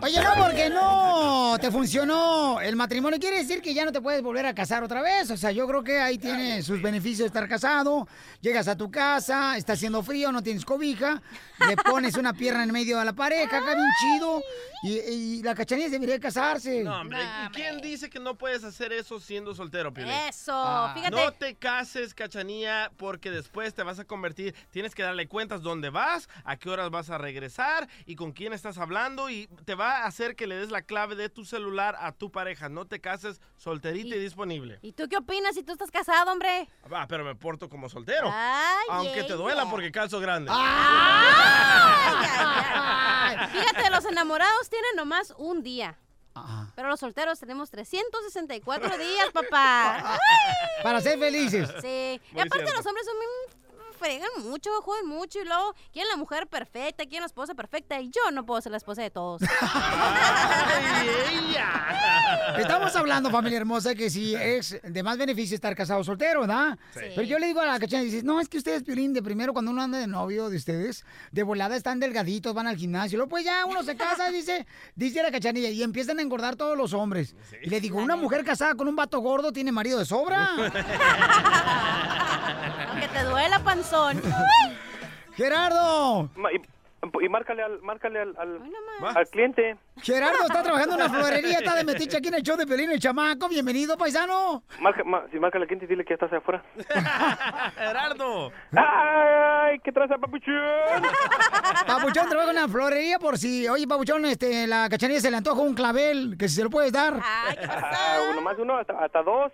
Oye, 0.04 0.24
no, 0.24 0.34
porque 0.36 0.70
no 0.70 1.11
te 1.60 1.72
funcionó 1.72 2.60
el 2.62 2.76
matrimonio. 2.76 3.20
Quiere 3.20 3.38
decir 3.38 3.62
que 3.62 3.74
ya 3.74 3.86
no 3.86 3.92
te 3.92 4.02
puedes 4.02 4.22
volver 4.22 4.46
a 4.46 4.54
casar 4.56 4.84
otra 4.84 5.02
vez. 5.02 5.30
O 5.32 5.38
sea, 5.38 5.52
yo 5.52 5.68
creo 5.68 5.84
que 5.84 6.00
ahí 6.00 6.18
tiene 6.18 6.62
sus 6.64 6.82
beneficios 6.82 7.20
de 7.20 7.26
estar 7.28 7.48
casado. 7.48 8.08
Llegas 8.42 8.68
a 8.68 8.78
tu 8.78 8.90
casa, 8.92 9.58
está 9.58 9.74
haciendo 9.74 10.04
frío, 10.04 10.32
no 10.32 10.42
tienes 10.44 10.66
cobija, 10.66 11.22
le 11.68 11.78
pones 11.78 12.16
una 12.16 12.34
pierna 12.34 12.64
en 12.64 12.72
medio 12.72 12.98
de 13.00 13.06
la 13.06 13.14
pareja, 13.14 13.58
acá 13.58 13.76
bien 13.76 13.88
chido. 14.00 14.42
Y, 14.84 14.90
y 14.98 15.44
la 15.44 15.54
cachanilla 15.54 15.90
debería 15.90 16.20
casarse. 16.20 16.84
No, 16.84 17.02
hombre, 17.02 17.20
¿y 17.22 17.50
quién 17.50 17.80
dice 17.82 18.10
que 18.10 18.20
no 18.20 18.36
puedes 18.36 18.64
hacer 18.64 18.92
eso 18.94 19.20
siendo 19.20 19.54
soltero, 19.54 19.94
Piolín? 19.94 20.12
Eso, 20.28 20.52
Ah. 20.54 20.92
fíjate. 20.96 21.16
No 21.16 21.32
te 21.34 21.56
cases, 21.56 22.14
cachanilla, 22.16 22.92
porque 22.98 23.30
después 23.30 23.74
te 23.76 23.84
vas 23.84 24.00
a 24.00 24.06
convertir, 24.06 24.56
tienes 24.72 24.96
que 24.96 25.04
darle 25.04 25.28
cuentas 25.28 25.62
dónde 25.62 25.90
vas, 25.92 26.28
a 26.46 26.58
qué 26.58 26.70
horas 26.70 26.90
vas 26.90 27.10
a 27.12 27.18
regresar 27.20 27.88
y 28.08 28.16
con 28.16 28.32
quién 28.32 28.54
estás 28.54 28.80
hablando 28.80 29.30
y 29.30 29.48
te 29.66 29.76
va 29.76 30.00
a 30.00 30.06
hacer 30.08 30.36
que 30.36 30.48
le 30.48 30.56
des 30.56 30.72
la 30.72 30.82
clave 30.82 31.16
de 31.16 31.30
tu 31.30 31.41
celular 31.46 31.96
a 32.00 32.12
tu 32.12 32.32
pareja. 32.32 32.70
No 32.70 32.86
te 32.86 33.02
cases 33.02 33.42
solterita 33.58 34.16
y, 34.16 34.20
disponible. 34.20 34.80
¿Y 34.82 34.94
tú 34.94 35.08
qué 35.10 35.18
opinas 35.18 35.56
si 35.56 35.64
tú 35.64 35.74
estás 35.74 35.92
casado, 35.92 36.32
hombre? 36.32 36.68
Ah, 36.92 37.06
pero 37.08 37.24
me 37.24 37.36
porto 37.36 37.70
como 37.70 37.90
soltero. 37.90 38.30
Ay, 38.32 38.88
aunque 38.90 39.24
te 39.24 39.34
duela 39.34 39.70
porque 39.70 39.92
calzo 39.92 40.20
grande. 40.20 40.52
Fíjate, 43.52 43.90
los 43.90 44.06
enamorados 44.06 44.70
tienen 44.70 44.96
nomás 44.96 45.34
un 45.38 45.64
día. 45.64 45.98
Pero 46.76 46.88
los 46.88 47.00
solteros 47.00 47.40
tenemos 47.40 47.70
364 47.70 48.98
días, 48.98 49.32
papá. 49.34 50.18
Para 50.84 51.02
ser 51.02 51.20
felices. 51.20 51.70
Sí. 51.82 52.22
Y 52.30 52.34
Muy 52.34 52.42
aparte 52.42 52.66
cierto. 52.66 52.78
los 52.78 52.86
hombres 52.86 53.06
son 53.06 53.16
bien 53.20 53.61
fregan 54.02 54.30
mucho, 54.44 54.70
joden 54.82 55.08
mucho 55.08 55.40
y 55.40 55.46
luego 55.46 55.76
quieren 55.94 56.10
la 56.10 56.18
mujer 56.18 56.48
perfecta, 56.48 57.04
quieren 57.04 57.22
la 57.22 57.28
esposa 57.28 57.54
perfecta 57.54 58.02
y 58.02 58.10
yo 58.10 58.32
no 58.34 58.46
puedo 58.46 58.60
ser 58.60 58.72
la 58.72 58.78
esposa 58.78 59.04
de 59.04 59.12
todos. 59.12 59.44
Estamos 62.58 62.96
hablando, 62.96 63.30
familia 63.30 63.60
hermosa, 63.60 63.94
que 63.94 64.10
si 64.10 64.34
es 64.34 64.80
de 64.84 65.04
más 65.04 65.18
beneficio 65.18 65.56
estar 65.56 65.76
casado 65.76 66.00
o 66.00 66.04
soltero, 66.04 66.42
¿verdad? 66.42 66.80
Sí. 66.94 67.02
Pero 67.16 67.22
yo 67.22 67.38
le 67.38 67.48
digo 67.48 67.62
a 67.62 67.66
la 67.66 67.80
cachanilla, 67.80 68.06
dices, 68.06 68.24
no, 68.24 68.40
es 68.40 68.50
que 68.50 68.58
ustedes, 68.58 68.84
Piolín, 68.84 69.14
de 69.14 69.22
primero 69.22 69.54
cuando 69.54 69.72
uno 69.72 69.84
anda 69.84 70.00
de 70.00 70.08
novio 70.08 70.50
de 70.50 70.58
ustedes, 70.58 71.06
de 71.32 71.44
volada 71.44 71.76
están 71.76 72.00
delgaditos, 72.00 72.56
van 72.56 72.68
al 72.68 72.78
gimnasio, 72.78 73.18
luego 73.18 73.30
pues 73.30 73.46
ya 73.46 73.66
uno 73.66 73.84
se 73.84 73.96
casa, 73.96 74.30
dice, 74.32 74.66
dice 74.96 75.22
la 75.22 75.32
cachanilla, 75.32 75.70
y 75.70 75.84
empiezan 75.84 76.18
a 76.20 76.24
engordar 76.24 76.56
todos 76.56 76.76
los 76.76 76.94
hombres. 76.94 77.36
Y 77.62 77.70
le 77.70 77.80
digo, 77.80 78.00
una 78.00 78.16
mujer 78.16 78.44
casada 78.44 78.74
con 78.74 78.88
un 78.88 78.96
vato 78.96 79.20
gordo 79.20 79.52
tiene 79.52 79.72
marido 79.72 80.00
de 80.00 80.06
sobra. 80.06 80.50
Te 83.22 83.28
duela, 83.28 83.60
panzón. 83.60 84.20
Gerardo. 85.36 86.30
Ma- 86.36 86.52
y 86.52 86.62
y 87.24 87.30
márcale 87.30 87.64
al, 87.64 87.82
márcale 87.82 88.20
al, 88.22 88.36
al, 88.38 88.60
al 89.16 89.28
cliente. 89.30 89.76
Gerardo 90.04 90.44
está 90.44 90.62
trabajando 90.62 90.96
en 90.96 91.02
una 91.02 91.10
florería, 91.10 91.58
está 91.58 91.76
de 91.76 91.84
metiche 91.84 92.18
aquí 92.18 92.28
en 92.28 92.36
el 92.36 92.44
show 92.44 92.56
de 92.56 92.66
Pelín 92.68 92.92
el 92.92 93.00
chamaco. 93.00 93.48
Bienvenido, 93.50 93.98
paisano. 93.98 94.64
Marca, 94.80 95.04
ma- 95.04 95.24
si 95.32 95.40
márcale 95.40 95.64
al 95.64 95.68
cliente 95.68 95.86
y 95.86 95.88
dile 95.88 96.04
que 96.06 96.12
ya 96.12 96.16
estás 96.26 96.34
afuera. 96.34 96.64
Gerardo. 97.76 98.52
¡Ay, 98.76 99.80
qué 99.84 99.92
traza, 99.92 100.18
papuchón! 100.20 100.54
Papuchón 101.88 102.30
trabaja 102.30 102.52
en 102.52 102.58
una 102.58 102.68
florería 102.68 103.18
por 103.20 103.38
si, 103.38 103.68
oye, 103.68 103.88
Papuchón, 103.88 104.26
este, 104.26 104.68
la 104.68 104.88
cachanilla 104.90 105.20
se 105.22 105.32
le 105.32 105.38
antoja 105.38 105.60
un 105.62 105.74
clavel, 105.74 106.36
que 106.38 106.48
si 106.50 106.56
se 106.58 106.64
lo 106.64 106.70
puedes 106.70 106.92
dar. 106.92 107.20
Ah, 107.24 108.20
uno 108.32 108.42
más 108.42 108.58
uno, 108.60 108.78
hasta, 108.78 108.94
hasta 109.04 109.24
dos. 109.24 109.52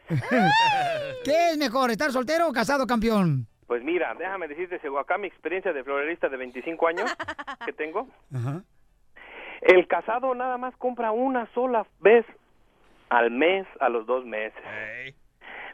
¿Qué 1.23 1.51
es 1.51 1.57
mejor, 1.57 1.91
estar 1.91 2.11
soltero 2.11 2.49
o 2.49 2.53
casado, 2.53 2.85
campeón? 2.85 3.47
Pues 3.67 3.83
mira, 3.83 4.13
déjame 4.17 4.47
decirte, 4.47 4.79
según 4.79 4.99
acá 4.99 5.17
mi 5.17 5.27
experiencia 5.27 5.73
de 5.73 5.83
florerista 5.83 6.29
de 6.29 6.37
25 6.37 6.87
años 6.87 7.13
que 7.65 7.73
tengo, 7.73 8.07
Ajá. 8.33 8.61
el 9.61 9.87
casado 9.87 10.33
nada 10.33 10.57
más 10.57 10.75
compra 10.77 11.11
una 11.11 11.47
sola 11.53 11.85
vez 11.99 12.25
al 13.09 13.29
mes, 13.31 13.67
a 13.79 13.89
los 13.89 14.05
dos 14.05 14.25
meses. 14.25 14.61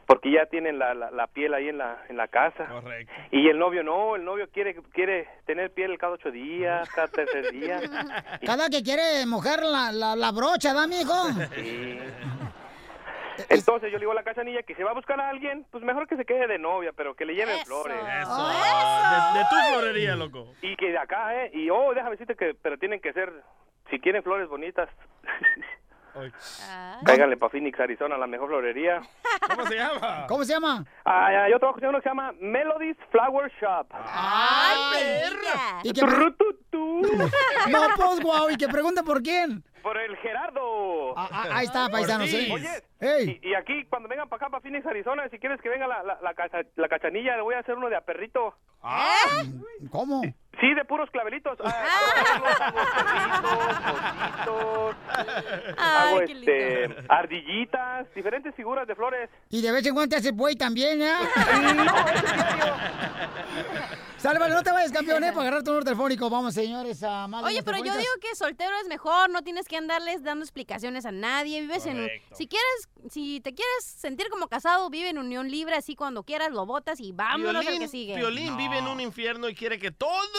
Porque 0.06 0.32
ya 0.32 0.46
tienen 0.48 0.80
la, 0.80 0.94
la, 0.94 1.12
la 1.12 1.28
piel 1.28 1.54
ahí 1.54 1.70
en 1.70 1.78
la, 1.78 1.98
en 2.10 2.18
la 2.18 2.28
casa. 2.28 2.66
Correcto. 2.66 3.14
Y 3.32 3.48
el 3.48 3.58
novio 3.58 3.84
no, 3.84 4.18
el 4.18 4.26
novio 4.26 4.50
quiere 4.52 4.76
quiere 4.92 5.30
tener 5.46 5.72
piel 5.72 5.98
cada 5.98 6.14
ocho 6.14 6.30
días, 6.30 6.90
cada 6.90 7.08
tercer 7.08 7.52
día. 7.54 7.80
Cada 8.46 8.70
que 8.70 8.84
quiere 8.84 9.26
mojar 9.26 9.64
la, 9.64 9.94
la, 9.94 10.16
la 10.18 10.32
brocha, 10.34 10.74
¿da, 10.74 10.88
mijo? 10.88 11.14
Sí. 11.56 12.00
Entonces 13.50 13.91
yo 13.91 13.98
le 13.98 14.02
digo 14.02 14.12
a 14.12 14.15
la 14.15 14.24
cachanilla 14.24 14.63
que 14.63 14.76
si 14.76 14.84
va 14.84 14.91
a 14.91 14.96
buscar 14.96 15.19
a 15.19 15.30
alguien, 15.30 15.65
pues 15.72 15.84
mejor 15.84 16.08
que 16.08 16.15
se 16.15 16.26
quede 16.26 16.48
de 16.48 16.60
novia, 16.60 16.91
pero 16.96 17.15
que 17.15 17.26
le 17.26 17.36
lleven 17.36 17.58
flores. 17.65 17.98
Eso. 17.98 18.48
De, 18.48 19.39
de 19.39 19.46
tu 19.50 19.56
florería, 19.72 20.15
loco. 20.15 20.54
Y 20.62 20.76
que 20.76 20.91
de 20.91 20.98
acá, 20.98 21.36
¿eh? 21.43 21.52
Y, 21.54 21.69
oh, 21.69 21.93
déjame 21.93 22.12
decirte 22.12 22.36
que, 22.36 22.54
pero 22.62 22.78
tienen 22.78 23.00
que 23.02 23.13
ser, 23.13 23.32
si 23.89 24.00
quieren 24.00 24.24
flores 24.24 24.48
bonitas, 24.48 24.89
cáiganle 27.06 27.38
para 27.38 27.50
Phoenix, 27.50 27.80
Arizona, 27.80 28.17
la 28.17 28.28
mejor 28.28 28.50
florería. 28.50 29.02
¿Cómo 29.50 29.65
se 29.65 29.76
llama? 29.76 30.26
¿Cómo 30.28 30.43
se 30.43 30.54
llama? 30.54 30.86
Ah, 31.06 31.32
ya, 31.32 31.50
yo 31.50 31.60
trabajo 31.60 31.80
en 31.80 31.88
uno 31.88 31.98
que 32.00 32.04
se 32.04 32.10
llama 32.10 32.34
Melody's 32.39 32.98
Flower 33.12 33.52
Shop. 33.60 33.88
¡Ay, 33.91 34.78
perra! 34.93 35.80
¿Y 35.84 35.93
que 35.93 36.02
No, 36.74 37.80
pues, 37.96 38.19
guau, 38.22 38.50
y 38.50 38.58
que 38.58 38.67
pregunta 38.67 39.04
por 39.04 39.22
quién. 39.22 39.63
Por 39.84 39.98
el 39.98 40.15
Gerardo. 40.17 41.13
ah, 41.17 41.46
ahí 41.52 41.65
está, 41.65 41.89
paisano, 41.89 42.26
sí. 42.26 42.50
Oye, 42.52 42.69
y, 43.43 43.50
y 43.50 43.54
aquí, 43.54 43.84
cuando 43.86 44.08
vengan 44.10 44.30
para 44.30 44.38
acá, 44.46 44.50
para 44.50 44.62
Phoenix, 44.62 44.86
Arizona, 44.86 45.28
si 45.30 45.38
quieres 45.38 45.62
que 45.62 45.69
venga 45.69 45.86
la, 45.88 46.02
la, 46.04 46.17
la, 46.22 46.34
cacha- 46.34 46.65
la 46.76 46.88
cachanilla, 46.88 47.36
le 47.36 47.41
voy 47.43 47.54
a 47.56 47.60
hacer 47.60 47.76
uno 47.76 47.89
de 47.89 47.98
aperrito. 47.98 48.56
¿Cómo? 49.91 50.22
Sí, 50.60 50.74
de 50.74 50.84
puros 50.86 51.10
clavelitos. 51.12 51.58
Ah, 55.78 56.04
hago 56.04 56.20
Ay, 56.20 56.26
qué 56.26 56.34
este, 56.34 56.96
ardillitas, 57.08 58.13
diferentes 58.13 58.54
figuras 58.56 58.88
de 58.88 58.96
flores. 58.96 59.30
Y 59.50 59.62
de 59.62 59.72
vez 59.72 59.86
en 59.86 59.94
cuando 59.94 60.10
te 60.10 60.16
hace 60.18 60.32
buey 60.32 60.56
también, 60.56 61.02
¿eh? 61.02 61.13
Sálvalo, 64.24 64.56
no 64.56 64.63
te 64.63 64.72
vayas, 64.72 64.94
campeón, 64.94 65.22
¿eh? 65.26 65.34
Para 65.34 65.42
agarrar 65.42 65.63
tu 65.63 65.72
número 65.72 65.84
telefónico. 65.84 66.30
Vamos, 66.30 66.54
señores, 66.54 67.04
a 67.04 67.28
más 67.28 67.44
Oye, 67.44 67.62
pero 67.62 67.80
yo 67.80 67.98
digo 67.98 68.12
que 68.22 68.34
soltero 68.38 68.72
es 68.82 68.88
mejor, 68.88 69.30
no 69.30 69.42
tienes 69.42 69.68
que 69.68 69.76
andarles 69.76 70.24
dando 70.24 70.46
explicaciones 70.46 71.06
a 71.06 71.12
nadie, 71.12 71.60
vives 71.60 71.86
en... 71.86 72.10
Si 72.32 72.48
quieres, 72.48 72.89
si 73.10 73.42
te 73.42 73.54
quieres 73.54 73.84
sentir 73.84 74.30
como 74.30 74.48
casado, 74.48 74.89
vive 74.89 75.10
en 75.10 75.18
unión 75.18 75.52
libre, 75.52 75.76
así 75.76 75.96
cuando 75.96 76.24
quieras 76.24 76.54
lo 76.54 76.66
botas 76.66 77.02
y 77.02 77.12
vámonos 77.12 77.68
al 77.68 77.80
que 77.80 77.89
sigue. 77.89 78.16
Piolín 78.16 78.56
vive 78.56 78.78
en 78.78 78.88
un 78.88 79.02
infierno 79.02 79.50
y 79.50 79.56
quiere 79.56 79.78
que 79.78 79.92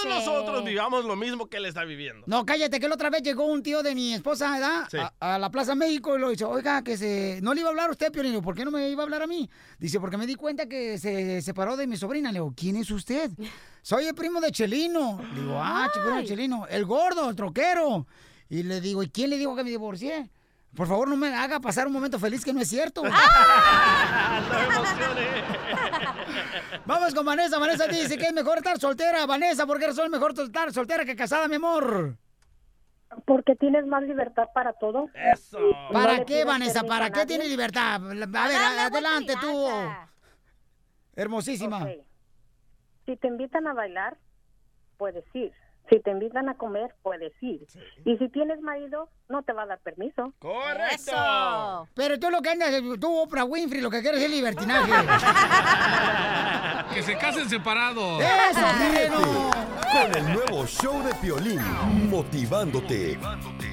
todos 0.05 0.25
nosotros 0.25 0.65
vivamos 0.65 1.05
lo 1.05 1.17
mismo 1.17 1.47
que 1.49 1.57
él 1.57 1.67
está 1.67 1.85
viviendo. 1.85 2.25
No, 2.27 2.45
cállate, 2.45 2.79
que 2.79 2.89
la 2.89 2.95
otra 2.95 3.11
vez 3.11 3.23
llegó 3.23 3.47
un 3.47 3.63
tío 3.63 3.83
de 3.83 3.95
mi 3.95 4.15
esposa, 4.15 4.53
¿verdad? 4.53 4.89
Sí. 4.91 4.99
A, 4.99 5.35
a 5.35 5.39
la 5.39 5.51
Plaza 5.51 5.75
México 5.75 6.17
y 6.17 6.21
lo 6.21 6.31
dice, 6.31 6.45
oiga, 6.45 6.83
que 6.83 6.97
se... 6.97 7.41
No 7.43 7.55
le 7.55 7.61
iba 7.61 7.69
a 7.69 7.71
hablar 7.71 7.89
a 7.89 7.93
usted, 7.93 8.13
Piolín, 8.13 8.41
¿por 8.43 8.55
qué 8.55 8.65
no 8.65 8.71
me 8.71 8.89
iba 8.89 9.03
a 9.03 9.05
hablar 9.05 9.23
a 9.23 9.27
mí? 9.27 9.49
Dice, 9.79 10.01
porque 10.01 10.17
me 10.17 10.27
di 10.27 10.35
cuenta 10.35 10.67
que 10.69 10.99
se 10.99 11.43
separó 11.43 11.77
de 11.77 11.87
mi 11.87 11.97
sobrina. 11.97 12.31
Le 12.31 12.39
digo, 12.41 12.53
¿quién 12.57 12.77
es 12.77 12.91
usted? 12.91 13.31
Soy 13.83 14.07
el 14.07 14.15
primo 14.15 14.41
de 14.41 14.51
Chelino. 14.51 15.21
Le 15.35 15.41
digo, 15.41 15.59
ah, 15.61 15.91
primo 15.93 16.17
de 16.17 16.25
Chelino. 16.25 16.67
El 16.69 16.85
gordo, 16.85 17.29
el 17.29 17.37
troquero. 17.37 18.07
Y 18.49 18.63
le 18.63 18.81
digo, 18.81 19.03
¿y 19.03 19.09
quién 19.09 19.31
le 19.31 19.39
dijo 19.39 19.57
que 19.57 19.65
me 19.65 19.71
divorcié? 19.71 20.31
Por 20.75 20.89
favor, 20.89 21.09
no 21.09 21.17
me 21.17 21.35
haga 21.35 21.61
pasar 21.61 21.87
un 21.87 21.93
momento 21.93 22.19
feliz 22.19 22.45
que 22.45 22.53
no 22.53 22.61
es 22.61 22.69
cierto. 22.69 23.03
Vamos 26.87 27.15
con 27.15 27.25
Vanessa. 27.25 27.59
Vanessa 27.59 27.87
dice 27.87 28.19
que 28.19 28.27
es 28.27 28.33
mejor 28.33 28.59
estar 28.59 28.79
soltera. 28.79 29.25
Vanessa, 29.27 29.67
¿por 29.67 29.79
qué 29.79 29.87
razón 29.87 30.07
es 30.07 30.11
mejor 30.11 30.33
estar 30.39 30.73
soltera 30.73 31.05
que 31.05 31.15
casada, 31.17 31.49
mi 31.49 31.57
amor? 31.57 32.17
Porque 33.27 33.55
tienes 33.55 33.87
más 33.87 34.03
libertad 34.03 34.49
para 34.53 34.73
todo. 34.73 35.09
Eso. 35.15 35.59
¿Para 35.93 36.25
qué, 36.25 36.45
Vanessa? 36.45 36.83
¿Para 36.83 37.07
qué 37.11 37.21
nadie. 37.21 37.27
tiene 37.27 37.49
libertad? 37.49 37.95
A 37.95 37.99
ver, 38.49 38.61
adelante 38.81 39.35
tú. 39.41 39.69
Hermosísima. 41.15 41.87
Si 43.07 43.17
te 43.17 43.29
invitan 43.29 43.67
a 43.69 43.73
bailar, 43.75 44.17
puedes 44.97 45.25
ir. 45.35 45.53
Si 45.91 46.01
te 46.01 46.11
invitan 46.11 46.49
a 46.49 46.55
comer, 46.55 46.95
puedes 47.03 47.33
ir. 47.43 47.61
Y 48.07 48.17
si 48.17 48.29
tienes 48.31 48.59
marido, 48.61 49.11
no 49.29 49.43
te 49.43 49.53
va 49.53 49.65
a 49.65 49.67
dar 49.67 49.79
permiso. 49.81 50.33
¡Correcto! 50.39 51.87
Pero 51.95 52.19
tú 52.19 52.31
lo 52.31 52.41
que 52.41 52.51
andas, 52.51 52.71
tú, 52.99 53.15
Oprah 53.21 53.45
Winfrey, 53.45 53.83
lo 53.83 53.91
que 53.91 54.01
quieres 54.01 54.23
es 54.23 54.31
libertinaje. 54.31 54.93
Que 56.95 57.03
se 57.03 57.17
casen 57.19 57.49
separados. 57.49 58.23
¡Eso, 58.23 58.61
bueno! 59.11 59.51
con 59.93 60.17
el 60.17 60.33
nuevo 60.33 60.67
show 60.67 61.03
de 61.03 61.13
Piolín, 61.17 61.61
motivándote 62.09 63.19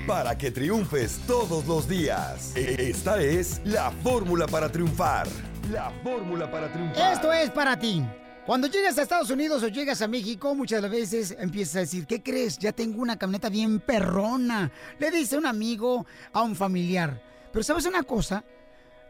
para 0.07 0.35
que 0.37 0.49
triunfes 0.51 1.21
todos 1.27 1.65
los 1.67 1.87
días. 1.87 2.55
E- 2.55 2.89
Esta 2.89 3.21
es 3.21 3.61
la 3.65 3.91
fórmula 3.91 4.47
para 4.47 4.71
triunfar. 4.71 5.27
La 5.71 5.91
fórmula 6.03 6.49
para 6.49 6.71
triunfar. 6.71 7.13
Esto 7.13 7.31
es 7.31 7.49
para 7.51 7.77
ti. 7.77 8.03
Cuando 8.45 8.67
llegas 8.67 8.97
a 8.97 9.03
Estados 9.03 9.29
Unidos 9.29 9.61
o 9.61 9.67
llegas 9.67 10.01
a 10.01 10.07
México, 10.07 10.55
muchas 10.55 10.89
veces 10.89 11.35
empiezas 11.39 11.75
a 11.75 11.79
decir, 11.81 12.07
¿qué 12.07 12.23
crees? 12.23 12.57
Ya 12.57 12.71
tengo 12.71 12.99
una 12.99 13.17
camioneta 13.17 13.49
bien 13.49 13.79
perrona. 13.79 14.71
Le 14.97 15.11
dice 15.11 15.37
un 15.37 15.45
amigo 15.45 16.07
a 16.33 16.41
un 16.41 16.55
familiar. 16.55 17.21
Pero 17.53 17.61
¿sabes 17.61 17.85
una 17.85 18.01
cosa? 18.01 18.43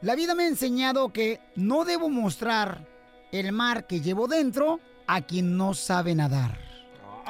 La 0.02 0.16
vida 0.16 0.36
me 0.36 0.44
ha 0.44 0.48
enseñado 0.48 1.14
que 1.14 1.40
no 1.56 1.86
debo 1.86 2.10
mostrar 2.10 2.86
el 3.32 3.54
mar 3.54 3.88
que 3.88 4.02
llevo 4.02 4.28
dentro 4.28 4.82
a 5.08 5.22
quien 5.22 5.56
no 5.56 5.74
sabe 5.74 6.14
nadar. 6.14 6.71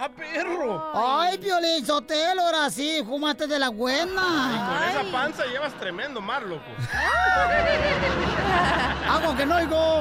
¡Ah, 0.04 0.10
perro! 0.10 0.92
¡Ay, 0.96 1.38
Piolín 1.38 1.86
Sotelo, 1.86 2.42
ahora 2.42 2.72
sí! 2.72 3.04
¡Fúmate 3.06 3.46
de 3.46 3.60
la 3.60 3.68
Y 3.68 3.70
con 3.70 3.78
buena! 3.78 4.90
esa 4.90 5.12
panza 5.12 5.46
llevas 5.46 5.78
tremendo 5.78 6.20
mar, 6.20 6.42
loco. 6.42 6.64
¡Hago 9.08 9.36
que 9.36 9.46
no 9.46 9.58
oigo! 9.58 10.00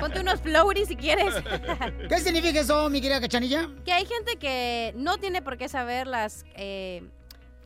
Ponte 0.00 0.20
unos 0.20 0.40
floaties 0.40 0.88
si 0.88 0.96
quieres. 0.96 1.34
¿Qué 2.08 2.18
significa 2.20 2.60
eso, 2.60 2.88
mi 2.88 3.02
querida 3.02 3.20
cachanilla? 3.20 3.68
que 3.84 3.92
hay 3.92 4.06
gente 4.06 4.36
que 4.36 4.94
no 4.96 5.18
tiene 5.18 5.42
por 5.42 5.58
qué 5.58 5.68
saber 5.68 6.06
las... 6.06 6.46
eh, 6.54 7.06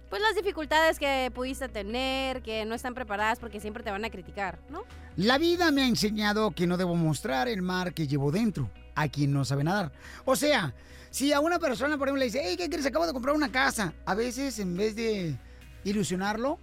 pues 0.09 0.21
las 0.21 0.35
dificultades 0.35 0.99
que 0.99 1.31
pudiste 1.33 1.69
tener, 1.69 2.43
que 2.43 2.65
no 2.65 2.75
están 2.75 2.95
preparadas 2.95 3.39
porque 3.39 3.61
siempre 3.61 3.85
te 3.85 3.93
van 3.93 4.05
a 4.05 4.11
criticar, 4.11 4.59
¿no? 4.69 4.83
La 5.15 5.39
vida 5.39 5.71
me 5.71 5.83
ha 5.83 5.87
enseñado 5.87 6.51
que 6.51 6.67
no 6.67 6.77
debo 6.77 6.97
mostrar 6.97 7.47
el 7.47 7.63
mar 7.63 7.95
que 7.95 8.09
llevo 8.09 8.33
dentro 8.33 8.69
a 8.97 9.07
quien 9.07 9.33
no 9.33 9.45
sabe 9.45 9.63
nadar. 9.63 9.93
O 10.25 10.35
sea, 10.35 10.75
si 11.11 11.33
a 11.33 11.41
una 11.41 11.59
persona, 11.59 11.97
por 11.99 12.09
ejemplo, 12.09 12.21
le 12.21 12.27
dice, 12.27 12.41
hey, 12.45 12.57
¿qué 12.57 12.69
crees? 12.69 12.87
Acabo 12.87 13.07
de 13.07 13.13
comprar 13.13 13.35
una 13.35 13.51
casa. 13.51 13.93
A 14.07 14.15
veces, 14.15 14.59
en 14.59 14.77
vez 14.77 14.95
de 14.95 15.37
ilusionarlo, 15.85 16.59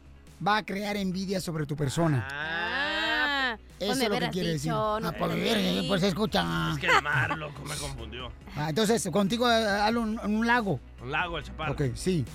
va 0.45 0.57
a 0.57 0.65
crear 0.65 0.95
envidia 0.97 1.41
sobre 1.41 1.65
tu 1.65 1.75
persona. 1.75 2.27
Ah, 2.31 3.57
Eso 3.79 3.91
pues 3.93 4.01
es 4.01 4.09
lo 4.09 4.19
que 4.19 4.29
quiere 4.29 4.49
decir. 4.53 4.71
no 4.71 4.95
Ah, 4.97 5.13
pues, 5.17 5.35
ver, 5.35 5.57
dije. 5.57 5.85
pues 5.87 6.03
escucha. 6.03 6.71
Es 6.73 6.79
que 6.79 6.87
el 6.87 7.01
mar, 7.03 7.37
loco, 7.37 7.61
me 7.63 7.75
confundió. 7.75 8.31
Ah, 8.55 8.69
entonces, 8.69 9.07
contigo, 9.11 9.49
eh, 9.51 9.53
hazlo 9.65 10.03
en 10.03 10.35
un 10.35 10.47
lago. 10.47 10.79
Un 11.01 11.11
lago, 11.11 11.37
el 11.37 11.43
chaparro. 11.43 11.73
Ok, 11.73 11.81
sí. 11.95 12.25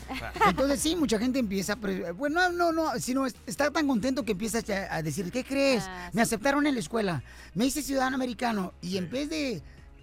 Entonces 0.46 0.80
sí, 0.80 0.94
mucha 0.96 1.18
gente 1.18 1.38
empieza, 1.38 1.76
pero, 1.76 2.14
bueno, 2.14 2.48
no, 2.50 2.72
no, 2.72 2.98
sino 3.00 3.26
es- 3.26 3.34
está 3.46 3.70
tan 3.70 3.88
contento 3.88 4.24
que 4.24 4.32
empieza 4.32 4.58
a, 4.90 4.96
a 4.96 5.02
decir, 5.02 5.30
¿qué 5.32 5.44
crees? 5.44 5.84
Ah, 5.88 6.10
Me 6.12 6.22
aceptaron 6.22 6.66
en 6.66 6.74
la 6.74 6.80
escuela, 6.80 7.22
me 7.54 7.66
hice 7.66 7.82
ciudadano 7.82 8.16
americano 8.16 8.72
y 8.82 8.98
en 8.98 9.10
vez 9.10 9.28
de 9.30 9.62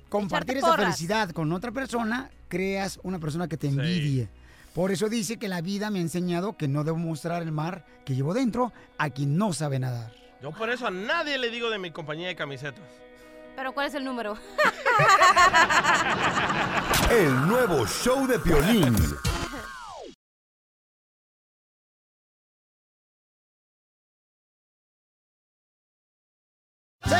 compartir 0.10 0.58
esa 0.58 0.68
porras. 0.68 0.86
felicidad 0.86 1.30
con 1.32 1.52
otra 1.54 1.72
persona, 1.72 2.30
creas 2.48 3.00
una 3.04 3.20
persona 3.20 3.48
que 3.48 3.58
te 3.58 3.68
envidie. 3.68 4.28
Por 4.74 4.92
eso 4.92 5.10
dice 5.10 5.38
que 5.38 5.48
la 5.48 5.62
vida 5.62 5.90
me 5.90 6.00
ha 6.00 6.02
enseñado 6.02 6.58
que 6.58 6.68
no 6.68 6.84
debo 6.84 6.98
mostrar 6.98 7.42
el 7.42 7.52
mar 7.52 7.86
que 8.06 8.16
llevo 8.16 8.34
dentro 8.34 8.72
a 8.98 9.10
quien 9.10 9.38
no 9.38 9.54
sabe 9.54 9.80
nadar. 9.80 10.12
Yo 10.42 10.52
por 10.52 10.70
eso 10.70 10.88
a 10.88 10.92
nadie 10.92 11.38
le 11.38 11.50
digo 11.50 11.70
de 11.70 11.80
mi 11.80 11.92
compañía 11.92 12.28
de 12.28 12.36
camisetas. 12.36 12.86
Pero 13.56 13.74
¿cuál 13.74 13.88
es 13.88 13.94
el 13.96 14.06
número? 14.06 14.38
El 17.12 17.48
nuevo 17.48 17.86
show 17.88 18.28
de 18.28 18.40
Piolín. 18.40 18.96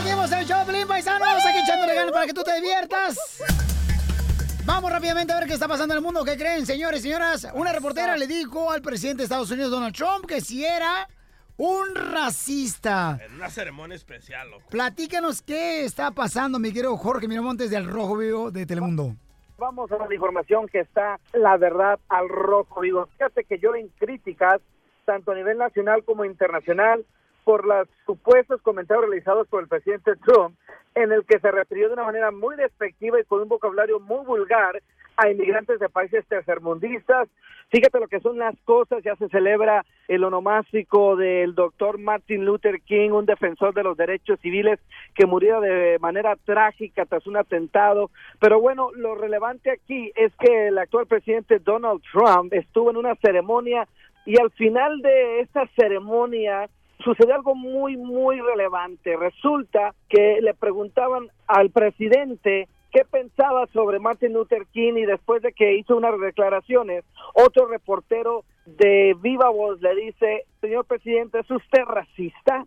Seguimos 0.02 0.32
el 0.32 0.46
show, 0.46 0.66
Pelín 0.66 0.88
Paisanos, 0.88 1.46
aquí 1.46 1.58
echándole 1.58 1.94
ganas 1.94 2.14
para 2.14 2.26
que 2.26 2.34
tú 2.34 2.42
te 2.42 2.56
diviertas. 2.56 3.18
Vamos 4.66 4.90
rápidamente 4.90 5.34
a 5.34 5.40
ver 5.40 5.48
qué 5.48 5.56
está 5.56 5.68
pasando 5.68 5.94
en 5.94 5.98
el 5.98 6.04
mundo. 6.04 6.24
¿Qué 6.24 6.38
creen, 6.38 6.66
señores 6.66 7.02
y 7.02 7.04
señoras? 7.04 7.46
Una 7.54 7.74
reportera 7.74 8.16
le 8.16 8.26
dijo 8.26 8.72
al 8.72 8.82
presidente 8.82 9.18
de 9.18 9.24
Estados 9.26 9.52
Unidos, 9.52 9.72
Donald 9.72 9.94
Trump, 9.94 10.26
que 10.26 10.40
si 10.40 10.64
era 10.64 11.10
un 11.58 11.94
racista. 11.96 13.20
En 13.26 13.36
una 13.36 13.50
ceremonia 13.50 13.96
especial, 13.98 14.50
loco. 14.50 14.70
Platícanos 14.70 15.42
qué 15.42 15.84
está 15.84 16.12
pasando, 16.12 16.60
mi 16.60 16.72
querido 16.72 16.96
Jorge 16.96 17.28
Miramontes 17.28 17.70
del 17.70 17.86
Rojo 17.86 18.16
Vivo 18.16 18.52
de 18.52 18.66
Telemundo. 18.66 19.18
Vamos 19.58 19.92
a 19.92 19.98
la 19.98 20.14
información 20.14 20.70
que 20.70 20.80
está, 20.80 21.20
la 21.34 21.58
verdad, 21.58 22.00
al 22.08 22.30
rojo 22.30 22.80
vivo. 22.80 23.10
Fíjate 23.18 23.44
que 23.44 23.60
yo 23.60 23.76
en 23.76 23.90
críticas, 24.00 24.62
tanto 25.04 25.34
a 25.34 25.36
nivel 25.36 25.58
nacional 25.58 26.06
como 26.06 26.24
internacional, 26.24 27.06
por 27.50 27.66
los 27.66 27.88
supuestos 28.06 28.62
comentarios 28.62 29.10
realizados 29.10 29.48
por 29.48 29.64
el 29.64 29.68
presidente 29.68 30.12
Trump, 30.18 30.56
en 30.94 31.12
el 31.12 31.26
que 31.26 31.40
se 31.40 31.50
refirió 31.50 31.88
de 31.88 31.96
una 31.96 32.04
manera 32.04 32.30
muy 32.30 32.56
despectiva 32.56 33.20
y 33.20 33.24
con 33.24 33.42
un 33.42 33.50
vocabulario 33.50 34.00
muy 34.00 34.24
vulgar 34.24 34.80
a 35.18 35.32
inmigrantes 35.32 35.80
de 35.80 35.90
países 35.90 36.24
tercermundistas. 36.28 37.28
Fíjate 37.70 38.00
lo 38.00 38.08
que 38.08 38.20
son 38.20 38.38
las 38.38 38.56
cosas, 38.66 39.02
ya 39.04 39.16
se 39.16 39.30
celebra 39.30 39.84
el 40.08 40.24
onomástico 40.24 41.16
del 41.16 41.56
doctor 41.56 41.98
Martin 41.98 42.46
Luther 42.46 42.82
King, 42.82 43.10
un 43.10 43.26
defensor 43.26 43.74
de 43.74 43.82
los 43.82 43.98
derechos 43.98 44.40
civiles 44.42 44.80
que 45.16 45.26
murió 45.26 45.60
de 45.60 45.98
manera 46.00 46.36
trágica 46.46 47.08
tras 47.08 47.26
un 47.26 47.36
atentado. 47.36 48.12
Pero 48.40 48.62
bueno, 48.62 48.92
lo 48.94 49.16
relevante 49.16 49.72
aquí 49.72 50.12
es 50.16 50.32
que 50.36 50.68
el 50.68 50.78
actual 50.78 51.08
presidente 51.08 51.58
Donald 51.58 52.04
Trump 52.14 52.54
estuvo 52.54 52.92
en 52.92 52.98
una 52.98 53.16
ceremonia 53.16 53.88
y 54.24 54.40
al 54.40 54.52
final 54.52 55.02
de 55.02 55.40
esta 55.40 55.66
ceremonia 55.76 56.70
sucedió 57.04 57.36
algo 57.36 57.56
muy, 57.56 57.98
muy 57.98 58.40
relevante. 58.42 59.16
Resulta 59.18 59.94
que 60.10 60.40
le 60.42 60.54
preguntaban 60.54 61.28
al 61.48 61.70
presidente 61.70 62.68
qué 62.92 63.06
pensaba 63.10 63.68
sobre 63.74 64.00
Martin 64.00 64.34
Luther 64.34 64.66
King 64.74 64.94
y 64.98 65.06
después 65.06 65.42
de 65.42 65.54
que 65.54 65.76
hizo 65.76 65.96
unas 65.96 66.20
declaraciones, 66.20 67.04
otro 67.34 67.68
reportero 67.68 68.44
de 68.66 69.16
Viva 69.22 69.50
Voz 69.50 69.82
le 69.82 69.96
dice, 69.96 70.46
señor 70.62 70.86
presidente, 70.86 71.40
¿es 71.40 71.50
usted 71.52 71.84
racista? 71.86 72.66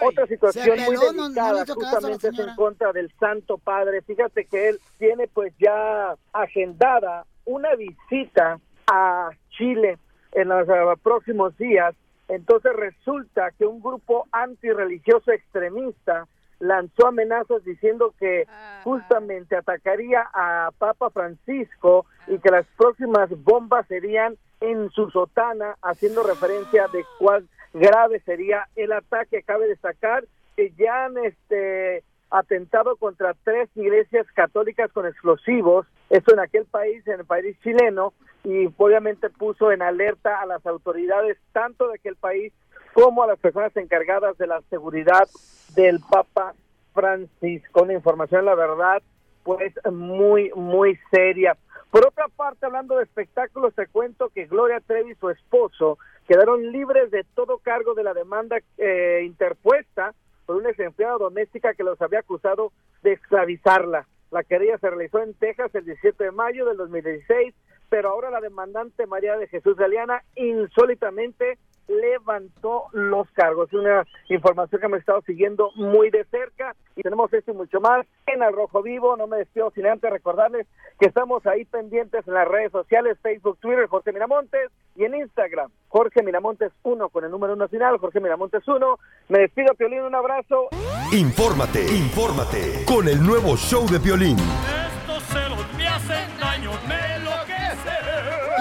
Otra 0.00 0.26
situación 0.26 0.78
muy 0.86 0.96
no- 0.96 1.12
no 1.12 1.22
delicada 1.24 1.64
justamente 1.74 2.28
es 2.28 2.38
en 2.38 2.54
contra 2.56 2.92
del 2.92 3.10
Santo 3.18 3.58
Padre. 3.58 4.02
Fíjate 4.02 4.44
que 4.44 4.68
él 4.68 4.80
tiene 4.98 5.28
pues 5.28 5.52
ya 5.58 6.14
agendada 6.32 7.24
una 7.44 7.74
visita 7.74 8.58
a 8.86 9.30
Chile 9.56 9.98
en 10.34 10.48
los 10.48 10.68
eh, 10.68 10.72
próximos 11.02 11.56
días. 11.56 11.94
Entonces 12.28 12.72
resulta 12.74 13.50
que 13.52 13.66
un 13.66 13.80
grupo 13.80 14.26
antirreligioso 14.32 15.32
extremista 15.32 16.26
lanzó 16.58 17.08
amenazas 17.08 17.64
diciendo 17.64 18.14
que 18.18 18.46
justamente 18.84 19.56
atacaría 19.56 20.28
a 20.32 20.70
Papa 20.78 21.10
Francisco 21.10 22.06
y 22.26 22.38
que 22.38 22.50
las 22.50 22.66
próximas 22.76 23.28
bombas 23.42 23.86
serían 23.86 24.36
en 24.60 24.90
su 24.90 25.10
sotana, 25.10 25.76
haciendo 25.82 26.22
referencia 26.22 26.88
de 26.88 27.04
cuál 27.18 27.46
grave 27.74 28.20
sería 28.20 28.66
el 28.76 28.92
ataque. 28.92 29.42
Cabe 29.42 29.68
destacar 29.68 30.24
que 30.56 30.72
ya 30.78 31.06
han 31.06 31.18
este 31.18 32.02
atentado 32.34 32.96
contra 32.96 33.34
tres 33.44 33.68
iglesias 33.76 34.26
católicas 34.34 34.90
con 34.92 35.06
explosivos, 35.06 35.86
esto 36.10 36.32
en 36.32 36.40
aquel 36.40 36.64
país, 36.64 37.06
en 37.06 37.20
el 37.20 37.26
país 37.26 37.56
chileno, 37.62 38.12
y 38.42 38.68
obviamente 38.76 39.30
puso 39.30 39.70
en 39.70 39.82
alerta 39.82 40.40
a 40.40 40.46
las 40.46 40.66
autoridades 40.66 41.38
tanto 41.52 41.88
de 41.88 41.94
aquel 41.94 42.16
país 42.16 42.52
como 42.92 43.22
a 43.22 43.28
las 43.28 43.38
personas 43.38 43.74
encargadas 43.76 44.36
de 44.36 44.48
la 44.48 44.60
seguridad 44.68 45.28
del 45.76 46.00
Papa 46.00 46.54
Francisco. 46.92 47.82
Una 47.82 47.94
información, 47.94 48.44
la 48.44 48.56
verdad, 48.56 49.00
pues 49.44 49.72
muy, 49.92 50.50
muy 50.56 50.98
seria. 51.12 51.56
Por 51.90 52.04
otra 52.04 52.26
parte, 52.34 52.66
hablando 52.66 52.96
de 52.96 53.04
espectáculos, 53.04 53.74
te 53.76 53.86
cuento 53.86 54.30
que 54.30 54.46
Gloria 54.46 54.80
Trevi 54.80 55.12
y 55.12 55.14
su 55.14 55.30
esposo 55.30 55.98
quedaron 56.26 56.72
libres 56.72 57.12
de 57.12 57.24
todo 57.36 57.58
cargo 57.58 57.94
de 57.94 58.02
la 58.02 58.12
demanda 58.12 58.58
eh, 58.78 59.22
interpuesta 59.24 60.14
por 60.46 60.56
una 60.56 60.70
ex 60.70 60.78
empleada 60.80 61.18
doméstica 61.18 61.74
que 61.74 61.84
los 61.84 62.00
había 62.00 62.20
acusado 62.20 62.72
de 63.02 63.12
esclavizarla. 63.12 64.06
La 64.30 64.42
querella 64.42 64.78
se 64.78 64.90
realizó 64.90 65.20
en 65.22 65.34
Texas 65.34 65.74
el 65.74 65.84
17 65.84 66.24
de 66.24 66.30
mayo 66.32 66.66
del 66.66 66.76
2016, 66.76 67.54
pero 67.88 68.10
ahora 68.10 68.30
la 68.30 68.40
demandante 68.40 69.06
María 69.06 69.36
de 69.36 69.46
Jesús 69.46 69.76
Galeana 69.76 70.22
insólitamente 70.34 71.58
levantó 71.88 72.86
los 72.92 73.30
cargos. 73.32 73.72
Una 73.72 74.04
información 74.28 74.80
que 74.80 74.88
me 74.88 74.96
he 74.96 75.00
estado 75.00 75.22
siguiendo 75.22 75.70
muy 75.76 76.10
de 76.10 76.24
cerca 76.24 76.74
y 76.96 77.02
tenemos 77.02 77.32
esto 77.32 77.52
y 77.52 77.54
mucho 77.54 77.80
más 77.80 78.06
en 78.26 78.42
El 78.42 78.52
Rojo 78.52 78.82
Vivo. 78.82 79.16
No 79.16 79.26
me 79.26 79.38
despido 79.38 79.70
sin 79.74 79.86
antes 79.86 80.10
recordarles 80.10 80.66
que 80.98 81.06
estamos 81.06 81.44
ahí 81.46 81.64
pendientes 81.64 82.26
en 82.26 82.34
las 82.34 82.48
redes 82.48 82.72
sociales, 82.72 83.18
Facebook, 83.22 83.58
Twitter, 83.60 83.86
Jorge 83.86 84.12
Miramontes 84.12 84.70
y 84.96 85.04
en 85.04 85.14
Instagram, 85.14 85.70
Jorge 85.88 86.22
Miramontes 86.22 86.72
1 86.82 87.08
con 87.08 87.24
el 87.24 87.30
número 87.30 87.54
1 87.54 87.68
final, 87.68 87.98
Jorge 87.98 88.20
Miramontes 88.20 88.66
1. 88.66 88.98
Me 89.28 89.40
despido, 89.40 89.74
Piolín, 89.74 90.02
un 90.02 90.14
abrazo. 90.14 90.68
Infórmate, 91.12 91.82
infórmate 91.82 92.84
con 92.86 93.08
el 93.08 93.24
nuevo 93.24 93.56
show 93.56 93.86
de 93.88 94.00
Piolín. 94.00 94.36
Estos 94.38 95.22
celos 95.24 95.74
me 95.76 95.88
hacen 95.88 96.40
daño, 96.40 96.70
me. 96.88 97.13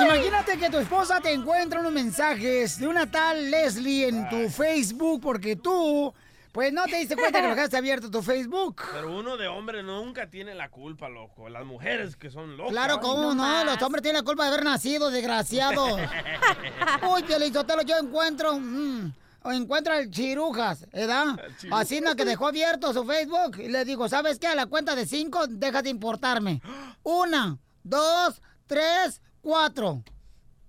Imagínate 0.05 0.57
que 0.57 0.69
tu 0.69 0.77
esposa 0.77 1.19
te 1.21 1.31
encuentra 1.31 1.79
unos 1.79 1.91
mensajes 1.91 2.79
de 2.79 2.87
una 2.87 3.09
tal 3.09 3.49
Leslie 3.51 4.07
en 4.07 4.27
tu 4.29 4.49
Facebook 4.49 5.21
porque 5.21 5.55
tú, 5.55 6.13
pues 6.51 6.73
no 6.73 6.83
te 6.85 6.97
diste 6.97 7.15
cuenta 7.15 7.41
que 7.41 7.47
lo 7.47 7.55
dejaste 7.55 7.77
abierto 7.77 8.11
tu 8.11 8.21
Facebook. 8.21 8.81
Pero 8.91 9.17
uno 9.17 9.37
de 9.37 9.47
hombre 9.47 9.81
nunca 9.83 10.29
tiene 10.29 10.53
la 10.55 10.69
culpa, 10.69 11.09
loco. 11.09 11.49
Las 11.49 11.65
mujeres 11.65 12.15
que 12.15 12.29
son 12.29 12.57
locas. 12.57 12.71
Claro, 12.71 12.99
¿cómo 12.99 13.33
no? 13.33 13.63
Los 13.63 13.81
hombres 13.81 14.01
tienen 14.01 14.21
la 14.21 14.25
culpa 14.25 14.43
de 14.43 14.49
haber 14.49 14.63
nacido, 14.63 15.09
desgraciado. 15.09 15.85
Uy, 17.15 17.23
Pielizotelo, 17.23 17.81
yo 17.83 17.97
encuentro... 17.97 18.59
mm, 18.59 19.13
encuentro 19.45 19.93
al 19.93 20.09
Chirujas, 20.09 20.87
¿verdad? 20.91 21.35
Chirujas. 21.57 21.81
Así 21.81 22.01
no, 22.01 22.15
que 22.15 22.25
dejó 22.25 22.47
abierto 22.47 22.93
su 22.93 23.03
Facebook. 23.05 23.57
Y 23.59 23.67
le 23.69 23.83
digo, 23.85 24.07
¿sabes 24.09 24.39
qué? 24.39 24.47
A 24.47 24.55
la 24.55 24.65
cuenta 24.67 24.95
de 24.95 25.05
cinco, 25.05 25.47
deja 25.47 25.81
de 25.81 25.89
importarme. 25.89 26.61
Una, 27.03 27.57
dos, 27.83 28.41
tres, 28.67 29.21
cuatro. 29.43 30.01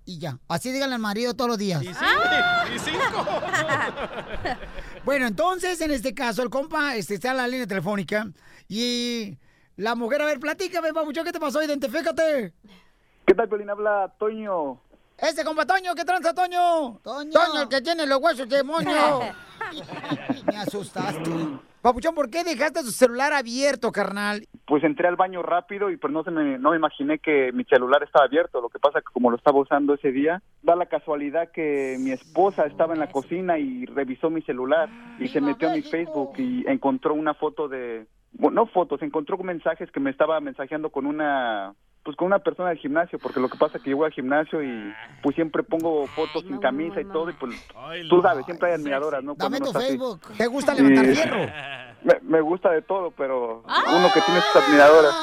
Y 0.04 0.18
ya. 0.18 0.38
Así 0.48 0.70
díganle 0.70 0.96
al 0.96 1.00
marido 1.00 1.32
todos 1.32 1.48
los 1.48 1.58
días. 1.58 1.82
Y 1.82 1.86
cinco. 1.86 2.74
Y 2.74 2.78
cinco. 2.78 3.26
Bueno, 5.04 5.26
entonces, 5.26 5.78
en 5.82 5.90
este 5.90 6.14
caso, 6.14 6.42
el 6.42 6.48
compa 6.48 6.96
este, 6.96 7.16
está 7.16 7.32
en 7.32 7.36
la 7.36 7.46
línea 7.46 7.66
telefónica 7.66 8.26
y 8.68 9.36
la 9.76 9.94
mujer, 9.94 10.22
a 10.22 10.24
ver, 10.24 10.40
platícame, 10.40 10.94
papuchón, 10.94 11.26
¿qué 11.26 11.32
te 11.32 11.38
pasó? 11.38 11.62
Identifícate. 11.62 12.54
¿Qué 13.26 13.34
tal, 13.34 13.46
Piolín? 13.46 13.68
Habla 13.68 14.14
Toño. 14.18 14.80
Ese 15.18 15.44
compa 15.44 15.66
Toño, 15.66 15.94
¿qué 15.94 16.06
tranza, 16.06 16.32
Toño? 16.32 17.00
Toño. 17.02 17.62
el 17.62 17.68
que 17.68 17.82
tiene 17.82 18.06
los 18.06 18.18
huesos 18.18 18.48
de 18.48 18.56
demonio. 18.56 19.20
Me 20.46 20.56
asustaste. 20.56 21.30
Papuchón, 21.84 22.14
¿por 22.14 22.30
qué 22.30 22.44
dejaste 22.44 22.80
tu 22.80 22.90
celular 22.90 23.34
abierto, 23.34 23.92
carnal? 23.92 24.46
Pues 24.66 24.82
entré 24.84 25.06
al 25.06 25.16
baño 25.16 25.42
rápido 25.42 25.90
y 25.90 25.98
pues 25.98 26.10
no 26.14 26.24
se 26.24 26.30
me, 26.30 26.56
no 26.58 26.70
me 26.70 26.78
imaginé 26.78 27.18
que 27.18 27.52
mi 27.52 27.64
celular 27.64 28.02
estaba 28.02 28.24
abierto. 28.24 28.62
Lo 28.62 28.70
que 28.70 28.78
pasa 28.78 29.02
que 29.02 29.12
como 29.12 29.30
lo 29.30 29.36
estaba 29.36 29.58
usando 29.58 29.92
ese 29.92 30.10
día, 30.10 30.40
da 30.62 30.76
la 30.76 30.86
casualidad 30.86 31.50
que 31.52 31.98
mi 32.00 32.10
esposa 32.10 32.64
estaba 32.64 32.94
en 32.94 33.00
la 33.00 33.10
cocina 33.10 33.58
y 33.58 33.84
revisó 33.84 34.30
mi 34.30 34.40
celular 34.40 34.88
y 35.18 35.28
se 35.28 35.42
metió 35.42 35.68
a 35.68 35.74
mi 35.74 35.82
Facebook 35.82 36.32
y 36.38 36.66
encontró 36.66 37.12
una 37.12 37.34
foto 37.34 37.68
de, 37.68 38.06
bueno, 38.32 38.62
no 38.62 38.66
fotos, 38.66 39.02
encontró 39.02 39.36
mensajes 39.36 39.90
que 39.90 40.00
me 40.00 40.08
estaba 40.08 40.40
mensajeando 40.40 40.88
con 40.88 41.04
una 41.04 41.74
pues 42.04 42.16
con 42.16 42.26
una 42.26 42.38
persona 42.38 42.68
del 42.68 42.78
gimnasio, 42.78 43.18
porque 43.18 43.40
lo 43.40 43.48
que 43.48 43.56
pasa 43.58 43.78
es 43.78 43.82
que 43.82 43.90
yo 43.90 43.96
voy 43.96 44.06
al 44.06 44.12
gimnasio 44.12 44.62
y 44.62 44.92
pues 45.22 45.34
siempre 45.34 45.62
pongo 45.62 46.06
fotos 46.08 46.42
sin 46.42 46.58
camisa 46.58 47.00
y 47.00 47.04
todo, 47.06 47.30
y 47.30 47.32
pues 47.32 47.54
tú 48.10 48.20
sabes, 48.20 48.44
siempre 48.44 48.68
hay 48.68 48.74
admiradoras, 48.74 49.24
¿no? 49.24 49.34
Dame 49.34 49.58
Cuando 49.58 49.72
tu 49.72 49.78
así. 49.78 49.88
Facebook. 49.88 50.20
¿Te 50.36 50.46
gusta 50.46 50.74
levantar 50.74 51.04
Y- 51.06 51.14
fierro? 51.14 51.38
Me, 52.02 52.14
me 52.22 52.40
gusta 52.42 52.70
de 52.70 52.82
todo, 52.82 53.10
pero 53.10 53.62
uno 53.64 54.08
que 54.12 54.20
tiene 54.20 54.40
sus 54.42 54.62
admiradoras. 54.62 55.14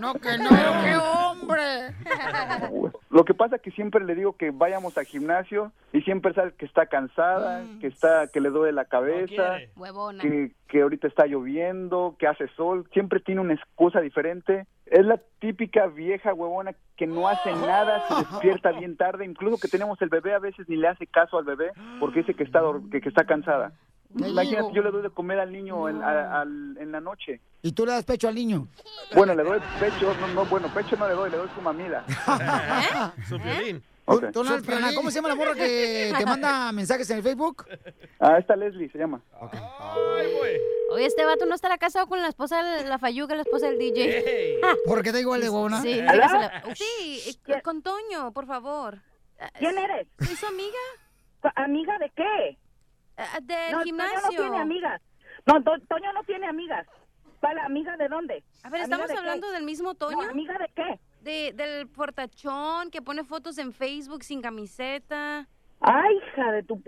No, 0.00 0.14
que 0.20 0.38
no, 0.38 0.48
qué 0.48 0.96
hombre. 0.96 1.94
Lo 3.10 3.24
que 3.24 3.34
pasa 3.34 3.56
es 3.56 3.62
que 3.62 3.70
siempre 3.72 4.04
le 4.04 4.14
digo 4.14 4.34
que 4.36 4.50
vayamos 4.50 4.96
al 4.96 5.04
gimnasio 5.04 5.72
y 5.92 6.00
siempre 6.02 6.32
sabe 6.32 6.52
que 6.54 6.64
está 6.64 6.86
cansada, 6.86 7.62
que 7.80 7.88
está 7.88 8.28
que 8.28 8.40
le 8.40 8.50
duele 8.50 8.72
la 8.72 8.84
cabeza, 8.84 9.58
Huevona. 9.76 10.22
que, 10.22 10.52
que 10.68 10.82
ahorita 10.82 11.08
está 11.08 11.26
lloviendo, 11.26 12.14
que 12.18 12.26
hace 12.28 12.48
sol, 12.56 12.88
siempre 12.92 13.20
tiene 13.20 13.40
una 13.40 13.54
excusa 13.54 14.00
diferente. 14.00 14.66
Es 14.86 15.04
la 15.04 15.20
típica 15.40 15.86
vieja 15.86 16.32
huevona 16.34 16.72
que 16.96 17.06
no 17.06 17.28
hace 17.28 17.52
nada, 17.52 18.00
se 18.08 18.14
despierta 18.14 18.72
bien 18.78 18.96
tarde, 18.96 19.24
incluso 19.24 19.58
que 19.60 19.68
tenemos 19.68 20.00
el 20.02 20.08
bebé 20.08 20.34
a 20.34 20.38
veces 20.38 20.68
ni 20.68 20.76
le 20.76 20.88
hace 20.88 21.06
caso 21.06 21.38
al 21.38 21.44
bebé 21.44 21.70
porque 22.00 22.20
dice 22.20 22.34
que 22.34 22.44
está 22.44 22.60
que, 22.90 23.00
que 23.00 23.08
está 23.08 23.24
cansada. 23.24 23.72
Imagínate, 24.16 24.72
yo 24.74 24.82
le 24.82 24.90
doy 24.90 25.02
de 25.02 25.10
comer 25.10 25.38
al 25.38 25.52
niño 25.52 25.88
en, 25.88 26.02
a- 26.02 26.40
al- 26.40 26.76
en 26.80 26.90
la 26.90 27.00
noche. 27.00 27.40
¿Y 27.62 27.72
tú 27.72 27.84
le 27.84 27.92
das 27.92 28.04
pecho 28.04 28.28
al 28.28 28.34
niño? 28.34 28.68
Bueno, 29.14 29.34
le 29.34 29.42
doy 29.42 29.60
pecho, 29.78 30.14
no, 30.20 30.28
no, 30.28 30.46
bueno, 30.46 30.72
pecho 30.72 30.96
no 30.96 31.06
le 31.08 31.14
doy, 31.14 31.30
le 31.30 31.36
doy 31.36 31.48
su 31.54 31.60
mamila. 31.60 32.04
Su 33.28 33.38
violín. 33.38 33.82
Donald 34.32 34.66
Piolín, 34.66 34.94
¿Cómo 34.94 35.10
se 35.10 35.16
llama 35.16 35.28
la 35.28 35.34
morra 35.36 35.54
que 35.54 36.12
te 36.16 36.26
manda 36.26 36.72
mensajes 36.72 37.08
en 37.10 37.18
el 37.18 37.22
Facebook? 37.22 37.66
Ah, 38.18 38.38
esta 38.38 38.56
Leslie 38.56 38.90
se 38.90 38.98
llama. 38.98 39.20
Oye, 40.92 41.06
este 41.06 41.24
vato 41.24 41.46
no 41.46 41.54
estará 41.54 41.78
casado 41.78 42.06
con 42.08 42.20
la 42.20 42.28
esposa 42.28 42.62
de 42.62 42.84
la 42.88 42.98
Fayuca, 42.98 43.34
la 43.34 43.42
esposa 43.42 43.68
del 43.68 43.78
DJ. 43.78 44.60
¿Por 44.86 45.02
qué 45.02 45.12
te 45.12 45.20
igual 45.20 45.40
de 45.40 45.48
gona? 45.48 45.80
Sí, 45.82 46.00
eh, 46.00 47.62
con 47.62 47.82
Toño, 47.82 48.32
por 48.32 48.46
favor. 48.46 48.98
¿Quién 49.58 49.78
eres? 49.78 50.08
Soy 50.18 50.34
su 50.34 50.46
amiga. 50.46 50.78
¿Amiga 51.54 51.98
de 51.98 52.10
qué? 52.10 52.58
del 53.42 53.72
no, 53.72 53.82
gimnasio. 53.82 54.20
Toño 54.20 54.30
no 54.32 54.42
tiene 54.42 54.58
amigas. 54.58 55.02
No, 55.46 55.62
To- 55.62 55.86
Toño 55.88 56.12
no 56.12 56.24
tiene 56.24 56.46
amigas. 56.48 56.86
¿Cuál 57.40 57.58
amiga 57.58 57.96
de 57.96 58.08
dónde? 58.08 58.44
A 58.62 58.70
ver, 58.70 58.82
¿Amiga 58.82 58.84
¿estamos 58.84 59.08
de 59.08 59.14
qué? 59.14 59.18
hablando 59.18 59.50
del 59.50 59.64
mismo 59.64 59.94
Toño? 59.94 60.22
No, 60.22 60.30
¿amiga 60.30 60.58
de 60.58 60.68
qué? 60.74 61.00
De, 61.22 61.52
del 61.54 61.88
portachón 61.88 62.90
que 62.90 63.00
pone 63.02 63.24
fotos 63.24 63.58
en 63.58 63.72
Facebook 63.72 64.22
sin 64.24 64.42
camiseta. 64.42 65.46
Ay, 65.80 66.16
hija 66.16 66.52
de 66.52 66.62
tu... 66.62 66.82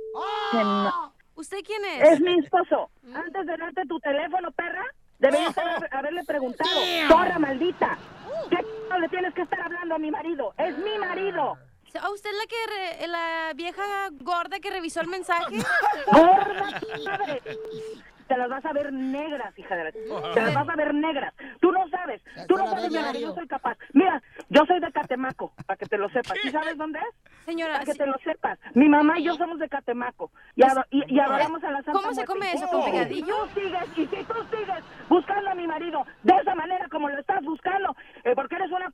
¡Ah! 0.53 1.11
¿Usted 1.35 1.59
quién 1.65 1.83
es? 1.87 2.13
Es 2.13 2.21
mi 2.21 2.39
esposo. 2.39 2.91
Antes 3.15 3.47
de 3.47 3.57
darte 3.57 3.83
tu 3.87 3.99
teléfono, 4.01 4.51
perra, 4.53 4.85
deberías 5.19 5.57
haber- 5.59 5.89
haberle 5.95 6.25
preguntado. 6.25 6.71
¡Zorra 7.09 7.39
maldita! 7.39 7.99
¿Qué 8.51 8.59
no 8.91 8.99
le 8.99 9.09
tienes 9.09 9.33
que 9.35 9.43
estar 9.43 9.61
hablando 9.63 9.95
a 9.95 9.99
mi 9.99 10.11
marido? 10.11 10.53
¡Es 10.59 10.77
mi 10.79 10.99
marido! 10.99 11.57
¿A 12.01 12.11
usted 12.11 12.31
la 12.33 12.47
que 12.47 12.57
re- 13.03 13.07
la 13.09 13.53
vieja 13.55 13.83
gorda 14.21 14.61
que 14.61 14.71
revisó 14.71 15.01
el 15.03 15.09
mensaje? 15.09 15.57
¡Gorda 16.13 16.71
madre! 17.05 17.43
Te 18.33 18.39
las 18.39 18.49
vas 18.49 18.65
a 18.65 18.73
ver 18.73 18.91
negras, 18.95 19.59
hija 19.59 19.77
de 19.77 19.85
la... 19.85 19.93
Te 19.93 20.41
las 20.41 20.55
vas 20.55 20.67
a 20.71 20.75
ver 20.75 20.95
negras. 20.95 21.35
Tú 21.61 21.71
no 21.71 21.87
sabes. 21.91 22.23
Tú 22.49 22.57
no 22.57 22.65
sabes 22.71 22.91
lo 22.91 23.13
que 23.13 23.21
yo 23.21 23.35
soy 23.35 23.47
capaz. 23.47 23.77
Mira, 23.93 24.23
yo 24.49 24.65
soy 24.65 24.81
de 24.81 24.91
Catemaco, 24.91 25.53
para 25.67 25.77
que 25.77 25.85
te 25.85 25.99
lo 25.99 26.09
sepas. 26.09 26.39
¿Sí 26.41 26.51
sabes 26.51 26.79
dónde 26.79 26.99
es? 26.99 27.45
Señora, 27.45 27.75
Para 27.75 27.85
que 27.85 27.93
sí. 27.93 27.99
te 27.99 28.07
lo 28.07 28.17
sepas. 28.21 28.59
Mi 28.75 28.89
mamá 28.89 29.19
y 29.19 29.25
yo 29.25 29.37
somos 29.37 29.59
de 29.59 29.69
Catemaco. 29.69 30.31
Y, 30.57 30.63
ado- 30.63 30.87
y, 30.89 31.03
y 31.15 31.21
adoramos 31.21 31.63
a 31.63 31.73
la 31.73 31.83
Santa 31.83 31.93
¿Cómo 31.93 32.09
se 32.15 32.15
Muerte. 32.25 32.33
come 32.33 32.53
eso, 32.55 32.67
con 32.69 32.83
si 32.85 32.91
picadillo? 32.91 33.27
tú 33.27 33.61
sigues, 33.61 33.85
y 33.97 34.09
si 34.09 34.25
tú 34.25 34.35
sigues 34.51 34.85
buscando 35.11 35.51
a 35.51 35.55
mi 35.55 35.67
marido 35.67 36.03
de 36.23 36.33
esa 36.35 36.55
manera 36.55 36.89
como 36.89 37.11
lo 37.11 37.19
estás 37.19 37.45
buscando, 37.45 37.95
eh, 38.25 38.33
porque 38.35 38.55
eres 38.55 38.71
una... 38.71 38.91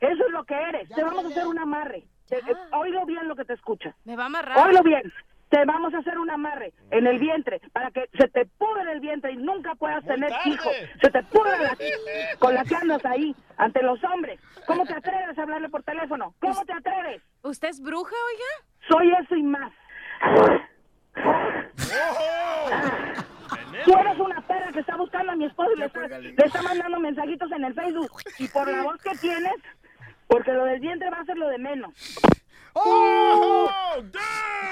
Eso 0.00 0.24
es 0.26 0.32
lo 0.32 0.42
que 0.44 0.54
eres. 0.54 0.88
Te 0.88 1.04
vamos 1.04 1.22
a 1.26 1.28
hacer 1.28 1.46
un 1.46 1.58
amarre. 1.58 2.04
Te- 2.30 2.38
eh, 2.38 2.56
oílo 2.72 3.04
bien 3.04 3.28
lo 3.28 3.36
que 3.36 3.44
te 3.44 3.52
escucha. 3.52 3.94
¿Me 4.04 4.16
va 4.16 4.22
a 4.22 4.26
amarrar? 4.26 4.66
Oílo 4.66 4.82
bien. 4.82 5.12
Te 5.50 5.64
vamos 5.64 5.94
a 5.94 5.98
hacer 5.98 6.18
un 6.18 6.30
amarre 6.30 6.72
en 6.90 7.06
el 7.06 7.18
vientre 7.18 7.60
para 7.72 7.90
que 7.90 8.08
se 8.18 8.28
te 8.28 8.46
pudre 8.46 8.92
el 8.92 9.00
vientre 9.00 9.32
y 9.32 9.36
nunca 9.36 9.74
puedas 9.74 10.04
tener 10.04 10.30
tarde. 10.30 10.50
hijos. 10.50 10.72
Se 11.00 11.10
te 11.10 11.22
pudre 11.24 11.58
la 11.58 11.76
con 12.38 12.54
la 12.54 12.64
que 12.64 12.74
andas 12.74 13.04
ahí 13.04 13.34
ante 13.56 13.82
los 13.82 14.02
hombres. 14.04 14.40
¿Cómo 14.66 14.84
te 14.84 14.94
atreves 14.94 15.38
a 15.38 15.42
hablarle 15.42 15.68
por 15.68 15.82
teléfono? 15.82 16.34
¿Cómo 16.40 16.64
te 16.64 16.72
atreves? 16.72 17.22
¿Usted 17.42 17.68
es 17.68 17.80
bruja, 17.80 18.14
oiga? 18.32 18.88
Soy 18.88 19.12
eso 19.22 19.36
y 19.36 19.42
más. 19.42 19.72
Tú 23.84 23.92
eres 23.98 24.18
una 24.18 24.40
perra 24.46 24.72
que 24.72 24.80
está 24.80 24.96
buscando 24.96 25.32
a 25.32 25.36
mi 25.36 25.46
esposo 25.46 25.70
y 25.74 25.78
le 25.78 25.86
está, 25.86 26.08
le 26.08 26.34
está 26.36 26.62
mandando 26.62 27.00
mensajitos 27.00 27.50
en 27.52 27.64
el 27.64 27.74
Facebook. 27.74 28.12
Y 28.38 28.48
por 28.48 28.70
la 28.70 28.82
voz 28.82 29.00
que 29.02 29.16
tienes, 29.18 29.54
porque 30.26 30.52
lo 30.52 30.64
del 30.64 30.80
vientre 30.80 31.10
va 31.10 31.18
a 31.18 31.24
ser 31.24 31.36
lo 31.36 31.48
de 31.48 31.58
menos. 31.58 31.92
¡Oh! 32.74 33.68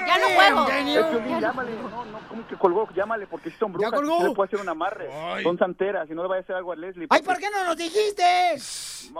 Ya 0.05 0.17
no 0.17 0.27
juego. 0.35 0.65
Piolín, 0.65 1.39
llámale. 1.39 1.71
No, 1.71 2.05
no, 2.05 2.19
¿cómo 2.27 2.47
que 2.47 2.55
colgó? 2.57 2.87
Llámale, 2.93 3.27
porque 3.27 3.49
si 3.49 3.57
son 3.57 3.71
brujas, 3.71 3.91
colgó? 3.91 4.17
sí 4.17 4.23
le 4.23 4.33
puede 4.33 4.47
hacer 4.47 4.59
un 4.59 4.69
amarre. 4.69 5.09
Son 5.41 5.57
santeras, 5.57 6.09
y 6.09 6.13
no 6.13 6.23
le 6.23 6.29
vaya 6.29 6.41
a 6.41 6.43
hacer 6.43 6.55
algo 6.55 6.73
a 6.73 6.75
Leslie. 6.75 7.07
¡Ay, 7.09 7.21
¿por 7.21 7.37
qué 7.37 7.49
no 7.49 7.63
nos 7.63 7.77
dijiste? 7.77 8.23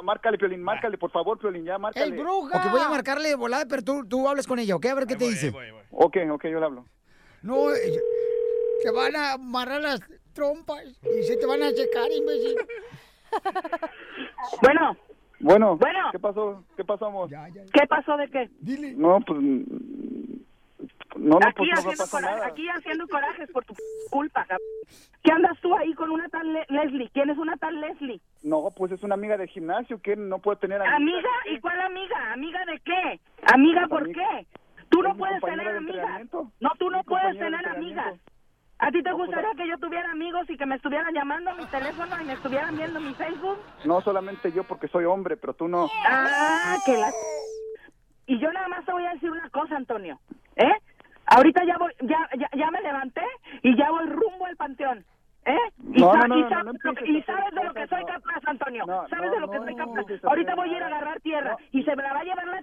Márcale, 0.04 0.38
Piolín, 0.38 0.62
márcale, 0.62 0.98
por 0.98 1.12
favor, 1.12 1.40
Piolín, 1.40 1.64
ya, 1.66 1.78
márcale. 1.78 2.06
¡Ey, 2.06 2.22
bruja! 2.22 2.58
Ok, 2.58 2.72
voy 2.72 2.82
a 2.82 2.90
marcarle 2.90 3.30
de 3.30 3.36
volada, 3.36 3.66
pero 3.68 3.82
tú, 3.82 4.06
tú 4.08 4.28
hables 4.28 4.46
con 4.48 4.60
ella, 4.60 4.76
¿ok? 4.76 4.86
A 4.88 4.96
ver 4.96 5.08
qué 5.08 5.16
te 5.16 5.26
dice. 5.30 5.54
Ok, 5.92 6.18
ok, 6.32 6.46
yo 6.46 6.60
le 6.60 6.66
hablo. 6.66 6.86
No, 7.42 7.72
eh, 7.74 8.02
te 8.82 8.92
van 8.92 9.16
a 9.16 9.34
amarrar 9.34 9.82
las 9.82 10.02
trompas 10.34 10.84
y 10.86 11.24
se 11.24 11.38
te 11.38 11.46
van 11.46 11.64
a 11.64 11.74
checar, 11.74 12.12
imbécil. 12.12 12.56
Bueno, 14.62 14.96
Bueno, 15.44 15.78
Bueno. 15.78 16.00
¿qué 16.12 16.20
pasó? 16.20 16.64
¿Qué 16.76 16.84
pasó, 16.86 17.06
amor? 17.08 17.30
¿qué 17.30 17.88
pasó 17.88 18.18
de 18.18 18.30
qué? 18.30 18.50
No, 18.98 19.20
pues... 19.22 19.40
No, 21.16 21.38
no, 21.40 21.48
aquí, 21.48 21.54
pues 21.58 21.70
no 21.70 21.76
haciendo 21.80 22.04
pasa 22.04 22.18
coraje- 22.18 22.36
nada. 22.36 22.48
aquí 22.48 22.68
haciendo 22.70 23.08
corajes 23.08 23.52
por 23.52 23.64
tu 23.66 23.76
culpa. 24.10 24.48
¿Qué 25.22 25.32
andas 25.32 25.58
tú 25.62 25.76
ahí 25.78 25.94
con 25.94 26.10
una 26.10 26.28
tal 26.30 26.52
Le- 26.52 26.66
Leslie? 26.70 27.10
¿Quién 27.14 27.30
es 27.30 27.38
una 27.38 27.56
tal 27.58 27.80
Leslie? 27.80 28.20
No, 28.42 28.70
pues 28.76 28.92
es 28.94 29.04
una 29.04 29.14
amiga 29.14 29.38
del 29.38 29.48
gimnasio 29.48 30.02
que 30.02 30.16
no 30.16 30.40
puede 30.40 30.58
tener 30.58 30.82
amigas. 30.82 30.96
¿Amiga? 30.98 31.30
¿Y 31.56 31.60
cuál 31.62 31.80
amiga? 31.82 32.34
¿Amiga 32.34 32.66
de 32.66 32.80
qué? 32.80 33.20
¿Amiga 33.54 33.88
por 33.88 34.02
Amiga. 34.04 34.22
qué? 34.40 34.48
Tú 34.90 35.04
no 35.04 35.16
puedes 35.16 35.42
tener 35.42 35.72
de 35.72 35.78
amigas. 35.78 36.22
No, 36.60 36.72
tú 36.80 36.90
no 36.90 37.04
puedes 37.04 37.34
de 37.34 37.40
tener 37.40 37.68
amigas. 37.68 38.16
¿A 38.84 38.92
ti 38.92 39.02
te 39.02 39.12
pues, 39.12 39.28
gustaría 39.28 39.52
que 39.56 39.68
yo 39.68 39.78
tuviera 39.78 40.12
amigos 40.12 40.50
y 40.50 40.58
que 40.58 40.66
me 40.66 40.76
estuvieran 40.76 41.14
llamando 41.14 41.52
a 41.52 41.56
mi 41.56 41.66
teléfono 41.68 42.22
y 42.22 42.26
me 42.26 42.34
estuvieran 42.34 42.76
viendo 42.76 43.00
mi 43.00 43.14
Facebook? 43.14 43.58
No 43.86 44.02
solamente 44.02 44.52
yo 44.52 44.64
porque 44.66 44.90
soy 44.90 45.06
hombre, 45.06 45.38
pero 45.38 45.54
tú 45.54 45.68
no. 45.70 45.88
Ah, 46.06 46.76
que 46.86 46.98
la... 46.98 47.14
Y 48.26 48.40
yo 48.40 48.52
nada 48.52 48.68
más 48.68 48.86
te 48.86 48.92
voy 48.92 49.06
a 49.06 49.14
decir 49.14 49.32
una 49.32 49.50
cosa, 49.50 49.78
Antonio. 49.78 50.20
¿Eh? 50.58 50.74
Ahorita 51.28 51.64
ya 51.64 51.78
voy, 51.78 51.94
ya, 52.02 52.28
ya, 52.38 52.50
ya 52.54 52.72
me 52.72 52.82
levanté 52.82 53.22
y 53.62 53.78
ya 53.78 53.90
voy 53.90 54.06
rumbo 54.08 54.46
al 54.46 54.58
panteón. 54.58 55.06
¿Eh? 55.46 55.58
Y, 55.94 56.02
No, 56.02 56.12
sa- 56.14 56.28
no, 56.28 56.28
no, 56.28 56.40
y 56.40 56.50
sabes, 56.50 56.74
que- 57.00 57.10
y 57.12 57.22
sabes 57.24 57.54
de 57.54 57.64
lo 57.64 57.74
que 57.74 57.88
soy 57.88 58.04
capaz, 58.06 58.42
Antonio. 58.46 58.86
No, 58.86 59.08
sabes 59.10 59.32
de 59.32 59.40
lo 59.40 59.50
que 59.50 59.58
soy 59.60 59.76
capaz. 59.76 60.06
Ahorita 60.24 60.56
voy 60.56 60.74
a 60.74 60.78
ir 60.78 60.84
a 60.84 60.88
agarrar 60.88 61.20
tierra 61.22 61.58
y 61.72 61.84
se 61.84 61.96
me 61.96 62.04
la 62.04 62.14
va 62.14 62.20
a 62.20 62.24
llevar 62.24 62.48
la 62.48 62.62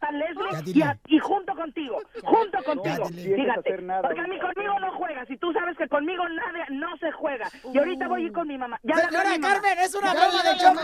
a 0.00 0.12
Leslie 0.12 0.62
dile. 0.62 0.78
y, 0.78 0.82
a- 0.82 0.98
y 1.06 1.18
junto 1.18 1.54
contigo, 1.54 1.98
junto 2.22 2.62
contigo. 2.64 3.06
Fíjate, 3.08 3.78
porque 4.02 4.20
a 4.20 4.26
mí 4.28 4.38
conmigo 4.38 4.78
no 4.80 4.92
juegas 4.96 5.28
y 5.30 5.36
tú 5.38 5.52
sabes 5.52 5.76
que 5.76 5.88
conmigo 5.88 6.28
nada, 6.28 6.64
no 6.70 6.96
se 6.98 7.10
juega. 7.12 7.48
Y 7.72 7.78
ahorita 7.78 8.06
voy 8.08 8.22
a 8.22 8.26
ir 8.26 8.32
con 8.32 8.46
mi 8.48 8.56
mamá. 8.58 8.78
Ya 8.84 8.96
Señora 8.96 9.30
mi 9.30 9.38
mamá. 9.38 9.54
Carmen, 9.54 9.78
es 9.80 9.94
una 9.94 10.12
broma 10.14 10.30
Se- 10.30 10.40
preparado. 10.42 10.80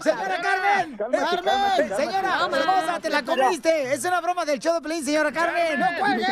Señora 0.00 0.40
Carmen, 0.42 0.96
Carmen, 0.96 1.96
señora, 1.96 2.38
hermosa, 2.52 3.00
te 3.00 3.10
la 3.10 3.22
comiste. 3.24 3.92
Es 3.92 4.04
una 4.04 4.20
broma 4.20 4.44
del 4.44 4.58
show 4.60 4.74
de 4.74 4.80
Pelín, 4.80 5.04
señora 5.04 5.32
Carmen. 5.32 5.78
No 5.80 5.86
cuelgue. 5.98 6.26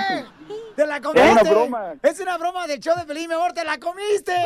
Te 0.76 0.86
la 0.86 0.96
Es 0.96 1.02
comiste. 1.02 1.30
una 1.32 1.42
broma. 1.42 1.92
Es 2.02 2.20
una 2.20 2.38
broma 2.38 2.66
del 2.66 2.80
show 2.80 2.96
de 2.96 3.04
Pelín, 3.04 3.28
mi 3.28 3.34
amor, 3.34 3.52
te 3.52 3.64
la 3.64 3.78
comiste. 3.78 4.34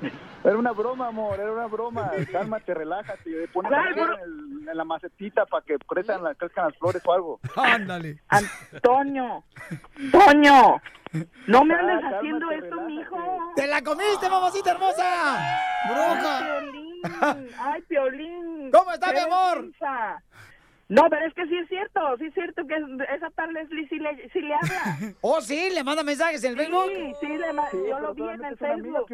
Era 0.46 0.56
una 0.58 0.70
broma, 0.72 1.08
amor, 1.08 1.40
era 1.40 1.52
una 1.52 1.66
broma. 1.66 2.10
Cálmate, 2.30 2.72
relájate. 2.72 3.48
Pon 3.52 3.64
¿Cuál 3.66 3.84
la 3.84 3.92
flor 3.94 4.14
en, 4.14 4.22
el- 4.62 4.68
en 4.68 4.76
la 4.76 4.84
macetita 4.84 5.44
para 5.46 5.64
que 5.64 5.76
crezcan, 5.78 6.22
las- 6.22 6.36
crezcan 6.36 6.66
las 6.66 6.78
flores 6.78 7.02
o 7.04 7.12
algo. 7.12 7.40
Ándale. 7.56 8.20
Antonio, 8.28 9.44
Toño, 10.12 10.80
no 11.46 11.64
me 11.64 11.74
Ah, 11.74 11.78
andes 11.80 12.00
cálmate, 12.00 12.16
haciendo 12.16 12.50
esto, 12.52 12.64
relájate. 12.76 12.92
mijo. 12.92 13.52
Te 13.56 13.66
la 13.66 13.82
comiste, 13.82 14.28
mamacita 14.28 14.70
hermosa. 14.72 15.58
Bruja. 15.88 16.38
Ay, 16.38 16.60
Piolín, 16.70 17.48
ay, 17.60 17.82
Piolín. 17.82 18.70
¿Cómo 18.70 18.92
está, 18.92 19.12
mi 19.12 19.18
amor? 19.18 19.70
No, 20.88 21.02
pero 21.10 21.26
es 21.26 21.34
que 21.34 21.44
sí 21.46 21.56
es 21.58 21.68
cierto, 21.68 22.00
sí 22.18 22.26
es 22.26 22.34
cierto 22.34 22.64
que 22.66 22.74
es- 22.76 23.10
esa 23.16 23.28
tal 23.30 23.52
Leslie 23.52 23.88
sí 23.88 23.98
le, 23.98 24.28
sí 24.32 24.40
le 24.40 24.54
habla. 24.54 24.98
Oh, 25.20 25.40
sí, 25.40 25.68
le 25.74 25.82
manda 25.82 26.04
mensajes 26.04 26.44
en 26.44 26.52
el 26.52 26.58
Facebook. 26.58 26.92
Sí, 26.94 27.12
sí, 27.20 27.26
le 27.38 27.52
ma- 27.52 27.68
Sí, 27.70 27.78
yo 27.88 27.98
lo 27.98 28.14
vi 28.14 28.22
en 28.22 28.28
el 28.28 28.44
amiga, 28.44 28.56
Facebook. 28.56 29.12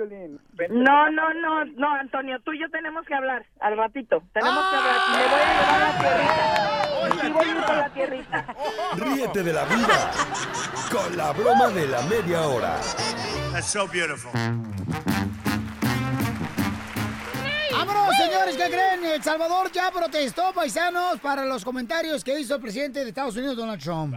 No, 0.70 1.10
no, 1.10 1.32
no, 1.32 1.64
no, 1.64 1.94
Antonio, 1.94 2.38
tú 2.40 2.52
y 2.52 2.60
yo 2.60 2.68
tenemos 2.70 3.06
que 3.06 3.14
hablar 3.14 3.46
al 3.60 3.76
ratito. 3.78 4.22
Tenemos 4.34 4.62
que 4.68 4.76
hablar. 4.76 4.96
Ah. 4.98 5.08
Me 5.22 5.28
voy 5.30 5.40
a 5.40 5.54
llevar 5.54 5.80
la 5.80 5.98
tierrita. 5.98 7.22
Sí 7.22 7.32
voy 7.32 7.44
a 7.44 7.50
ir 7.52 7.64
con 7.64 7.76
la 7.78 7.88
tierrita. 7.90 8.46
Ríete 8.96 9.42
de 9.42 9.52
la 9.52 9.64
vida 9.64 10.10
con 10.90 11.16
la 11.16 11.32
broma 11.32 11.68
de 11.68 11.86
la 11.88 12.02
media 12.02 12.42
hora. 12.42 12.76
That's 13.52 13.66
so 13.66 13.86
beautiful. 13.88 14.30
¡Vámonos, 17.92 18.16
señores! 18.16 18.56
¿Qué 18.56 18.70
creen? 18.70 19.04
El 19.04 19.22
Salvador 19.22 19.70
ya 19.70 19.90
protestó, 19.90 20.52
paisanos, 20.54 21.20
para 21.20 21.44
los 21.44 21.64
comentarios 21.64 22.24
que 22.24 22.38
hizo 22.40 22.54
el 22.54 22.62
presidente 22.62 23.00
de 23.00 23.08
Estados 23.10 23.36
Unidos, 23.36 23.56
Donald 23.56 23.82
Trump. 23.82 24.14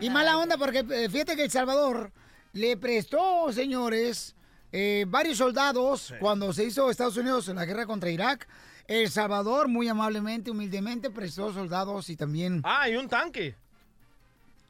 Y 0.00 0.08
mala 0.08 0.38
onda 0.38 0.56
porque 0.56 0.78
eh, 0.78 1.08
fíjate 1.10 1.36
que 1.36 1.44
El 1.44 1.50
Salvador 1.50 2.10
le 2.52 2.76
prestó, 2.76 3.52
señores, 3.52 4.34
eh, 4.72 5.04
varios 5.08 5.38
soldados 5.38 6.14
cuando 6.20 6.52
se 6.52 6.64
hizo 6.64 6.90
Estados 6.90 7.16
Unidos 7.16 7.48
en 7.48 7.56
la 7.56 7.66
guerra 7.66 7.86
contra 7.86 8.10
Irak. 8.10 8.48
El 8.86 9.10
Salvador, 9.10 9.68
muy 9.68 9.88
amablemente, 9.88 10.50
humildemente, 10.50 11.10
prestó 11.10 11.52
soldados 11.52 12.08
y 12.08 12.16
también... 12.16 12.60
Ah, 12.64 12.88
y 12.88 12.96
un 12.96 13.08
tanque. 13.08 13.56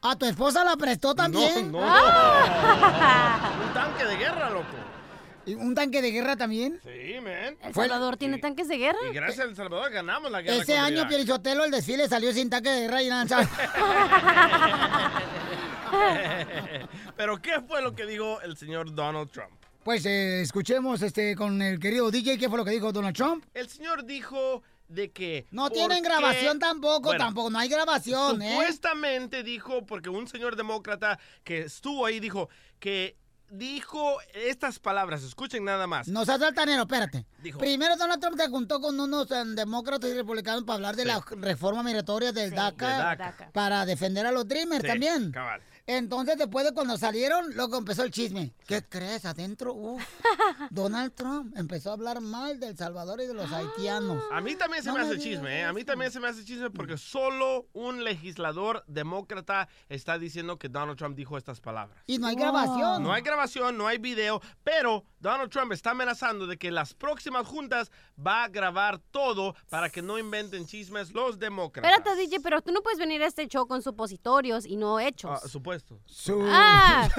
¿A 0.01 0.15
tu 0.15 0.25
esposa 0.25 0.63
la 0.63 0.75
prestó 0.75 1.15
también? 1.15 1.71
No, 1.71 1.79
no. 1.79 1.87
Ah. 1.89 3.53
un 3.65 3.73
tanque 3.73 4.05
de 4.05 4.17
guerra, 4.17 4.49
loco. 4.49 4.84
¿Y 5.45 5.53
¿Un 5.55 5.75
tanque 5.75 6.01
de 6.01 6.11
guerra 6.11 6.35
también? 6.35 6.79
Sí, 6.83 7.19
man. 7.21 7.57
¿El 7.61 7.73
Salvador 7.73 8.17
tiene 8.17 8.39
tanques 8.39 8.67
de 8.67 8.77
guerra? 8.77 8.99
Y 9.09 9.13
gracias 9.13 9.39
a 9.39 9.43
El 9.49 9.55
Salvador 9.55 9.91
ganamos 9.91 10.31
la 10.31 10.41
guerra. 10.41 10.57
Ese 10.57 10.77
año. 10.77 11.07
Pielichotelo, 11.07 11.65
el 11.65 11.71
desfile 11.71 12.07
salió 12.09 12.33
sin 12.33 12.49
tanque 12.49 12.69
de 12.69 12.81
guerra 12.81 13.03
y. 13.03 13.09
¿sabes? 13.27 13.47
Pero, 17.15 17.41
¿qué 17.41 17.61
fue 17.61 17.81
lo 17.81 17.95
que 17.95 18.05
dijo 18.05 18.41
el 18.41 18.57
señor 18.57 18.93
Donald 18.93 19.29
Trump? 19.31 19.51
Pues 19.83 20.05
eh, 20.05 20.41
escuchemos 20.41 21.01
este 21.03 21.35
con 21.35 21.61
el 21.61 21.79
querido 21.79 22.09
DJ 22.09 22.39
qué 22.39 22.49
fue 22.49 22.57
lo 22.57 22.65
que 22.65 22.71
dijo 22.71 22.91
Donald 22.91 23.15
Trump. 23.15 23.45
El 23.53 23.69
señor 23.69 24.03
dijo 24.03 24.63
de 24.87 25.11
que... 25.11 25.45
No 25.51 25.69
tienen 25.69 26.01
grabación 26.03 26.57
tampoco, 26.59 27.09
Bueno, 27.09 27.23
tampoco, 27.23 27.51
no 27.51 27.59
hay 27.59 27.69
grabación, 27.69 28.41
¿eh? 28.41 28.49
Supuestamente 28.51 29.43
dijo, 29.43 29.85
porque 29.85 30.09
un 30.09 30.27
señor 30.27 30.55
demócrata 30.55 31.19
que 31.43 31.61
estuvo 31.61 32.05
ahí 32.05 32.19
dijo 32.19 32.49
que 32.79 33.15
dijo 33.49 34.17
estas 34.33 34.79
palabras, 34.79 35.23
escuchen 35.23 35.63
nada 35.63 35.87
más. 35.87 36.07
No 36.07 36.25
seas 36.25 36.41
altanero, 36.41 36.83
espérate. 36.83 37.25
Dijo. 37.41 37.59
Primero 37.59 37.95
Donald 37.97 38.21
Trump 38.21 38.37
se 38.39 38.47
juntó 38.49 38.79
con 38.81 38.99
unos 38.99 39.29
eh, 39.31 39.43
demócratas 39.47 40.09
y 40.09 40.13
republicanos 40.13 40.63
para 40.63 40.75
hablar 40.75 40.95
de 40.95 41.03
Sí. 41.03 41.07
la 41.09 41.23
reforma 41.41 41.83
migratoria 41.83 42.31
del 42.31 42.51
DACA, 42.51 43.09
Del 43.09 43.17
DACA. 43.17 43.49
para 43.53 43.85
defender 43.85 44.25
a 44.25 44.31
los 44.31 44.47
Dreamers 44.47 44.81
Sí, 44.81 44.87
también. 44.87 45.31
cabal. 45.31 45.61
Entonces, 45.87 46.37
después 46.37 46.65
de 46.65 46.73
cuando 46.73 46.97
salieron, 46.97 47.53
luego 47.55 47.77
empezó 47.77 48.03
el 48.03 48.09
chisme. 48.09 48.55
¿Qué 48.65 48.83
crees? 48.83 49.23
Adentro, 49.25 49.73
uf, 49.73 50.03
Donald 50.71 51.13
Trump 51.13 51.55
empezó 51.55 51.91
a 51.91 51.93
hablar 51.93 52.21
mal 52.21 52.59
de 52.59 52.69
El 52.69 52.77
Salvador 52.77 53.21
y 53.21 53.27
de 53.27 53.35
los 53.35 53.51
haitianos. 53.51 54.23
A 54.31 54.41
mí 54.41 54.55
también 54.55 54.81
se 54.81 54.89
No 54.89 54.95
me 54.95 55.03
me 55.03 55.09
hace 55.09 55.19
chisme, 55.19 55.59
¿eh? 55.59 55.63
A 55.63 55.73
mí 55.73 55.83
también 55.83 56.11
se 56.11 56.19
me 56.19 56.27
hace 56.27 56.43
chisme 56.43 56.71
porque 56.71 56.97
solo 56.97 57.67
un 57.73 58.03
legislador 58.03 58.83
demócrata 58.87 59.69
está 59.87 60.17
diciendo 60.17 60.57
que 60.57 60.69
Donald 60.69 60.97
Trump 60.97 61.15
dijo 61.15 61.37
estas 61.37 61.61
palabras. 61.61 61.99
Y 62.07 62.17
no 62.17 62.25
hay 62.27 62.35
grabación. 62.35 63.03
No 63.03 63.13
hay 63.13 63.21
grabación, 63.21 63.77
no 63.77 63.87
hay 63.87 63.99
video, 63.99 64.41
pero 64.63 65.05
Donald 65.19 65.51
Trump 65.51 65.71
está 65.71 65.91
amenazando 65.91 66.47
de 66.47 66.57
que 66.57 66.71
las 66.71 66.95
próximas 66.95 67.45
juntas 67.45 67.91
va 68.19 68.45
a 68.45 68.47
grabar 68.47 68.99
todo 69.11 69.55
para 69.69 69.89
que 69.91 70.01
no 70.01 70.17
inventen 70.17 70.65
chismes 70.65 71.11
los 71.13 71.37
demócratas. 71.37 71.91
Espérate, 71.91 72.19
DJ, 72.19 72.39
pero 72.41 72.61
tú 72.61 72.71
no 72.71 72.81
puedes 72.81 72.97
venir 72.97 73.21
a 73.21 73.27
este 73.27 73.47
show 73.47 73.67
con 73.67 73.83
supositorios 73.83 74.65
y 74.65 74.77
no 74.77 74.99
hechos. 74.99 75.41
Ah, 75.75 75.79
supuesto. 75.79 75.99
Ah. 76.47 77.09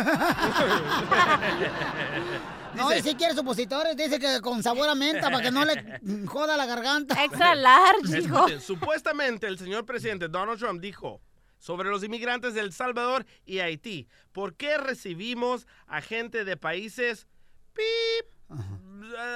No, 2.75 2.95
y 2.95 3.01
si 3.01 3.15
quiere 3.15 3.35
supositores, 3.35 3.97
dice 3.97 4.19
que 4.19 4.41
con 4.43 4.63
sabor 4.63 4.89
a 4.89 4.95
menta 4.95 5.31
para 5.31 5.41
que 5.41 5.51
no 5.51 5.65
le 5.65 5.99
joda 6.27 6.57
la 6.57 6.67
garganta. 6.67 7.25
Extra 7.25 7.55
large, 7.55 8.61
supuestamente 8.61 9.47
el 9.47 9.59
señor 9.59 9.87
presidente 9.87 10.29
Donald 10.29 10.59
Trump 10.59 10.81
dijo 10.81 11.23
sobre 11.59 11.89
los 11.89 12.05
inmigrantes 12.05 12.53
de 12.55 12.61
El 12.61 12.73
Salvador 12.73 13.25
y 13.47 13.61
Haití, 13.61 14.07
¿por 14.33 14.55
qué 14.55 14.77
recibimos 14.77 15.67
a 15.87 16.03
gente 16.03 16.45
de 16.45 16.57
países 16.59 17.27
pip, 17.73 18.27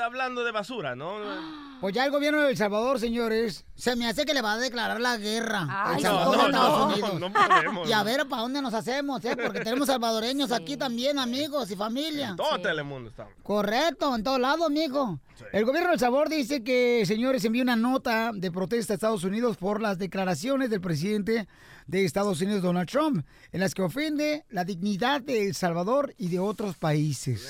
hablando 0.05 0.45
de 0.45 0.53
basura, 0.53 0.95
no? 0.97 1.15
Pues 1.81 1.95
ya 1.95 2.05
el 2.05 2.11
gobierno 2.11 2.43
de 2.43 2.51
El 2.51 2.59
Salvador, 2.59 3.01
señores, 3.01 3.65
se 3.75 3.97
me 3.97 4.07
hace 4.07 4.27
que 4.27 4.35
le 4.35 4.43
va 4.43 4.53
a 4.53 4.59
declarar 4.59 5.01
la 5.01 5.17
guerra. 5.17 5.67
Ay, 5.67 5.97
El 5.97 6.03
Salvador 6.03 6.37
no, 6.37 6.43
a 6.43 6.47
Estados 6.47 6.79
no, 6.79 6.87
Unidos. 6.89 7.21
no 7.21 7.33
podemos. 7.33 7.89
Y 7.89 7.93
a 7.95 8.03
ver 8.03 8.29
para 8.29 8.43
dónde 8.43 8.61
nos 8.61 8.75
hacemos, 8.75 9.25
¿eh? 9.25 9.35
Porque 9.35 9.61
tenemos 9.61 9.87
salvadoreños 9.87 10.53
aquí 10.53 10.77
también, 10.77 11.19
amigos 11.19 11.71
y 11.71 11.77
familia. 11.77 12.35
Todo 12.37 12.61
Telemundo 12.61 13.09
está. 13.09 13.29
Correcto, 13.43 14.15
en 14.15 14.23
todos 14.23 14.39
lados, 14.39 14.71
mijo. 14.71 15.19
El 15.55 15.65
gobierno 15.65 15.89
de 15.89 15.95
El 15.95 16.01
Salvador 16.01 16.29
dice 16.29 16.63
que, 16.63 17.05
señores, 17.07 17.43
envió 17.47 17.63
una 17.63 17.77
nota 17.77 18.33
de 18.35 18.53
protesta 18.53 18.93
a 18.93 18.97
Estados 18.97 19.25
Unidos 19.25 19.57
por 19.57 19.81
las 19.81 19.97
declaraciones 19.97 20.69
del 20.69 20.83
presidente 20.83 21.49
de 21.87 22.05
Estados 22.05 22.43
Unidos, 22.43 22.61
Donald 22.61 22.91
Trump, 22.91 23.25
en 23.53 23.61
las 23.61 23.75
que 23.75 23.81
ofende 23.81 24.45
la 24.51 24.65
dignidad 24.65 25.23
de 25.23 25.47
El 25.47 25.55
Salvador 25.55 26.13
y 26.19 26.29
de 26.29 26.41
otros 26.41 26.77
países. 26.77 27.49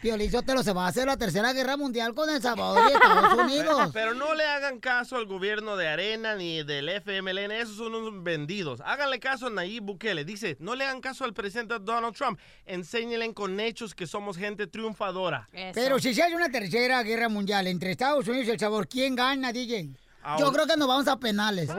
Piolizotelo 0.00 0.62
se 0.62 0.72
va 0.72 0.86
a 0.86 0.88
hacer 0.88 1.06
la 1.06 1.16
tercera 1.16 1.52
guerra 1.52 1.76
mundial 1.76 2.14
con 2.14 2.30
El 2.30 2.40
Salvador 2.40 2.90
y 2.90 2.94
Estados 2.94 3.34
Unidos. 3.44 3.90
Pero 3.92 4.14
no 4.14 4.34
le 4.34 4.46
hagan 4.46 4.80
caso 4.80 5.16
al 5.16 5.26
gobierno 5.26 5.76
de 5.76 5.88
Arena 5.88 6.34
ni 6.36 6.62
del 6.62 6.88
FMLN, 6.88 7.52
esos 7.52 7.76
son 7.76 7.94
unos 7.94 8.22
vendidos. 8.22 8.80
Háganle 8.84 9.20
caso 9.20 9.48
a 9.48 9.50
Nayib 9.50 9.82
Bukele. 9.82 10.24
Dice, 10.24 10.56
no 10.60 10.74
le 10.74 10.84
hagan 10.84 11.00
caso 11.00 11.24
al 11.24 11.34
presidente 11.34 11.78
Donald 11.80 12.14
Trump. 12.16 12.38
Enséñenle 12.64 13.32
con 13.34 13.60
hechos 13.60 13.94
que 13.94 14.06
somos 14.06 14.36
gente 14.36 14.66
triunfadora. 14.66 15.48
Pero 15.74 15.98
si 15.98 16.14
se 16.14 16.22
hace 16.22 16.34
una 16.34 16.50
tercera 16.50 17.02
guerra 17.02 17.28
mundial 17.28 17.66
entre 17.66 17.90
Estados 17.90 18.26
Unidos 18.26 18.46
y 18.48 18.50
El 18.52 18.58
Salvador, 18.58 18.88
¿quién 18.88 19.14
gana, 19.14 19.52
DJ? 19.52 19.90
Yo 20.38 20.52
creo 20.52 20.66
que 20.66 20.76
nos 20.76 20.86
vamos 20.88 21.08
a 21.08 21.18
penales. 21.18 21.70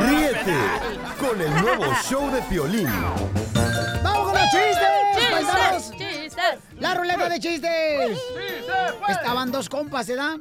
Ríete 0.00 0.56
con 1.18 1.40
el 1.40 1.50
nuevo 1.62 1.84
show 2.08 2.30
de 2.30 2.40
Piolín. 2.42 2.88
¡La 6.82 6.94
ruleta 6.94 7.28
de 7.28 7.38
chistes! 7.40 8.20
pues. 8.32 9.16
Estaban 9.16 9.50
dos 9.52 9.68
compas, 9.68 10.06
¿verdad? 10.08 10.38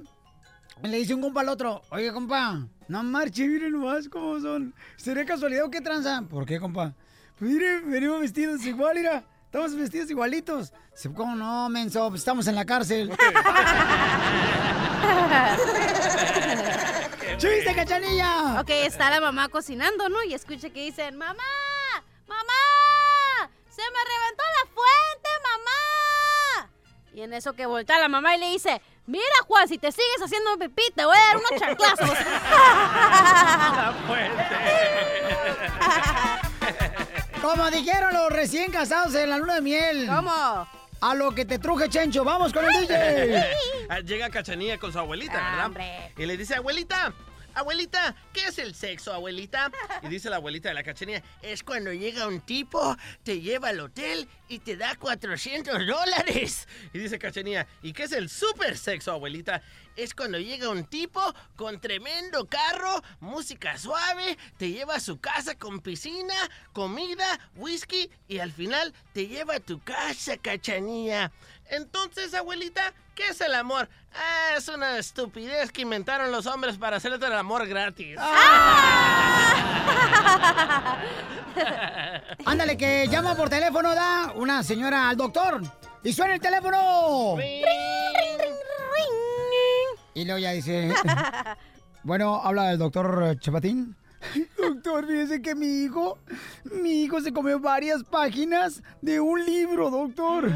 Y 0.83 0.87
Le 0.87 0.97
dice 0.97 1.13
un 1.13 1.21
compa 1.21 1.41
al 1.41 1.49
otro, 1.49 1.83
oye, 1.91 2.11
compa, 2.11 2.67
no 2.87 3.03
marche, 3.03 3.47
miren 3.47 3.71
nomás 3.73 4.09
cómo 4.09 4.39
son. 4.39 4.73
¿Sería 4.97 5.23
casualidad 5.25 5.65
o 5.65 5.69
qué 5.69 5.79
tranza? 5.79 6.23
¿Por 6.27 6.45
qué, 6.45 6.59
compa? 6.59 6.95
Pues 7.37 7.51
mire, 7.51 7.81
venimos 7.81 8.19
vestidos 8.19 8.65
igual, 8.65 8.95
mira. 8.95 9.23
Estamos 9.45 9.75
vestidos 9.75 10.09
igualitos. 10.09 10.73
Dice, 10.91 11.13
¿Cómo 11.13 11.35
no, 11.35 11.69
menso? 11.69 12.09
Pues 12.09 12.21
Estamos 12.21 12.47
en 12.47 12.55
la 12.55 12.65
cárcel. 12.65 13.11
¡Chiste, 17.37 17.75
cachanilla! 17.75 18.59
Ok, 18.61 18.69
está 18.69 19.09
la 19.09 19.19
mamá 19.21 19.49
cocinando, 19.49 20.09
¿no? 20.09 20.23
Y 20.23 20.33
escucha 20.33 20.69
que 20.69 20.85
dicen, 20.85 21.17
mamá, 21.17 21.43
mamá, 22.27 23.49
se 23.69 23.81
me 23.81 23.99
reventó 24.11 24.43
la 24.57 24.65
fuente, 24.71 25.29
mamá. 25.43 25.80
Y 27.13 27.21
en 27.21 27.33
eso 27.33 27.53
que 27.53 27.65
voltea 27.65 27.99
la 27.99 28.07
mamá 28.07 28.35
y 28.35 28.39
le 28.39 28.51
dice, 28.51 28.81
mira 29.05 29.25
Juan, 29.47 29.67
si 29.67 29.77
te 29.77 29.91
sigues 29.91 30.21
haciendo 30.23 30.57
pipí, 30.57 30.83
te 30.95 31.03
voy 31.05 31.17
a 31.17 31.19
dar 31.19 31.37
unos 31.37 31.51
chanclazos. 31.59 32.09
Como 37.41 37.69
dijeron 37.71 38.13
los 38.13 38.29
recién 38.29 38.71
casados 38.71 39.13
en 39.15 39.29
la 39.29 39.37
luna 39.37 39.55
de 39.55 39.61
miel. 39.61 40.07
¿Cómo? 40.07 40.67
A 41.01 41.15
lo 41.15 41.31
que 41.31 41.45
te 41.45 41.57
truje, 41.57 41.89
Chencho. 41.89 42.23
¡Vamos 42.23 42.53
con 42.53 42.63
el 42.63 42.87
DJ! 42.87 43.43
Ah, 43.89 43.99
Llega 44.05 44.29
Cachanilla 44.29 44.77
con 44.77 44.93
su 44.93 44.99
abuelita, 44.99 45.33
¿verdad? 45.33 45.71
Y 46.15 46.25
le 46.27 46.37
dice, 46.37 46.53
abuelita, 46.55 47.11
abuelita, 47.53 48.15
¿qué 48.33 48.47
es 48.47 48.57
el 48.57 48.75
sexo, 48.75 49.13
abuelita? 49.13 49.71
Y 50.01 50.07
dice 50.07 50.29
la 50.29 50.37
abuelita 50.37 50.69
de 50.69 50.75
la 50.75 50.83
Cachanilla, 50.83 51.21
es 51.41 51.63
cuando 51.63 51.93
llega 51.93 52.27
un 52.27 52.41
tipo, 52.41 52.95
te 53.23 53.41
lleva 53.41 53.69
al 53.69 53.79
hotel 53.79 54.27
y 54.47 54.59
te 54.59 54.75
da 54.75 54.95
400 54.95 55.85
dólares. 55.85 56.67
Y 56.93 56.99
dice 56.99 57.19
Cachanilla, 57.19 57.67
¿y 57.81 57.93
qué 57.93 58.03
es 58.03 58.11
el 58.11 58.29
super 58.29 58.77
sexo, 58.77 59.11
abuelita? 59.11 59.61
Es 59.95 60.13
cuando 60.13 60.39
llega 60.39 60.69
un 60.69 60.85
tipo 60.85 61.21
con 61.55 61.79
tremendo 61.79 62.47
carro, 62.47 63.03
música 63.19 63.77
suave, 63.77 64.37
te 64.57 64.69
lleva 64.69 64.95
a 64.95 64.99
su 64.99 65.19
casa 65.19 65.55
con 65.55 65.79
piscina, 65.79 66.35
comida, 66.73 67.39
whisky 67.55 68.09
y 68.27 68.39
al 68.39 68.51
final 68.51 68.93
te 69.13 69.27
lleva 69.27 69.55
a 69.55 69.59
tu 69.59 69.81
casa, 69.81 70.37
Cachanilla. 70.37 71.31
Entonces, 71.69 72.33
abuelita, 72.33 72.93
¿qué 73.21 73.31
es 73.31 73.41
el 73.41 73.53
amor? 73.53 73.87
Ah, 74.13 74.55
es 74.57 74.67
una 74.67 74.97
estupidez 74.97 75.71
que 75.71 75.83
inventaron 75.83 76.31
los 76.31 76.47
hombres 76.47 76.77
para 76.77 76.97
hacerte 76.97 77.25
el 77.25 77.33
amor 77.33 77.67
gratis. 77.67 78.17
Ándale, 82.45 82.77
que 82.77 83.07
llama 83.07 83.35
por 83.35 83.49
teléfono, 83.49 83.93
da 83.93 84.31
una 84.35 84.63
señora 84.63 85.09
al 85.09 85.17
doctor. 85.17 85.61
Y 86.03 86.13
suena 86.13 86.33
el 86.33 86.41
teléfono. 86.41 87.37
Y 90.13 90.25
luego 90.25 90.39
ya 90.39 90.51
dice. 90.51 90.93
bueno, 92.03 92.41
habla 92.43 92.71
el 92.71 92.79
doctor 92.79 93.37
Chapatín. 93.39 93.95
Doctor, 94.57 95.07
fíjese 95.07 95.41
que 95.41 95.55
mi 95.55 95.83
hijo, 95.83 96.17
mi 96.81 97.03
hijo 97.03 97.21
se 97.21 97.33
comió 97.33 97.59
varias 97.59 98.03
páginas 98.03 98.83
de 99.01 99.19
un 99.19 99.43
libro, 99.43 99.89
doctor, 99.89 100.51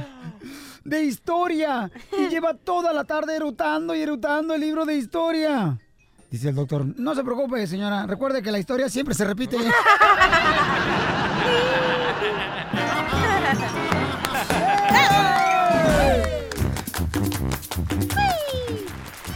de 0.86 1.04
historia. 1.04 1.92
Y 2.18 2.28
lleva 2.30 2.54
toda 2.54 2.94
la 2.94 3.04
tarde 3.04 3.36
erutando 3.36 3.94
y 3.94 4.02
erutando 4.02 4.54
el 4.54 4.62
libro 4.62 4.86
de 4.86 4.96
historia. 4.96 5.78
Dice 6.32 6.50
el 6.50 6.56
doctor, 6.56 6.86
no 6.98 7.14
se 7.16 7.24
preocupe, 7.24 7.68
señora. 7.68 8.06
Recuerde 8.08 8.42
que 8.42 8.52
la 8.52 8.60
historia 8.60 8.88
siempre 8.90 9.14
se 9.14 9.26
repite. 9.26 9.58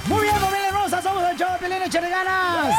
Muy 0.07 0.21
bien, 0.23 0.35
familia 0.37 0.67
hermosa, 0.69 1.01
somos 1.01 1.23
el 1.29 1.37
show 1.37 1.51
de 1.53 1.57
Pelín, 1.59 2.09
ganas. 2.09 2.75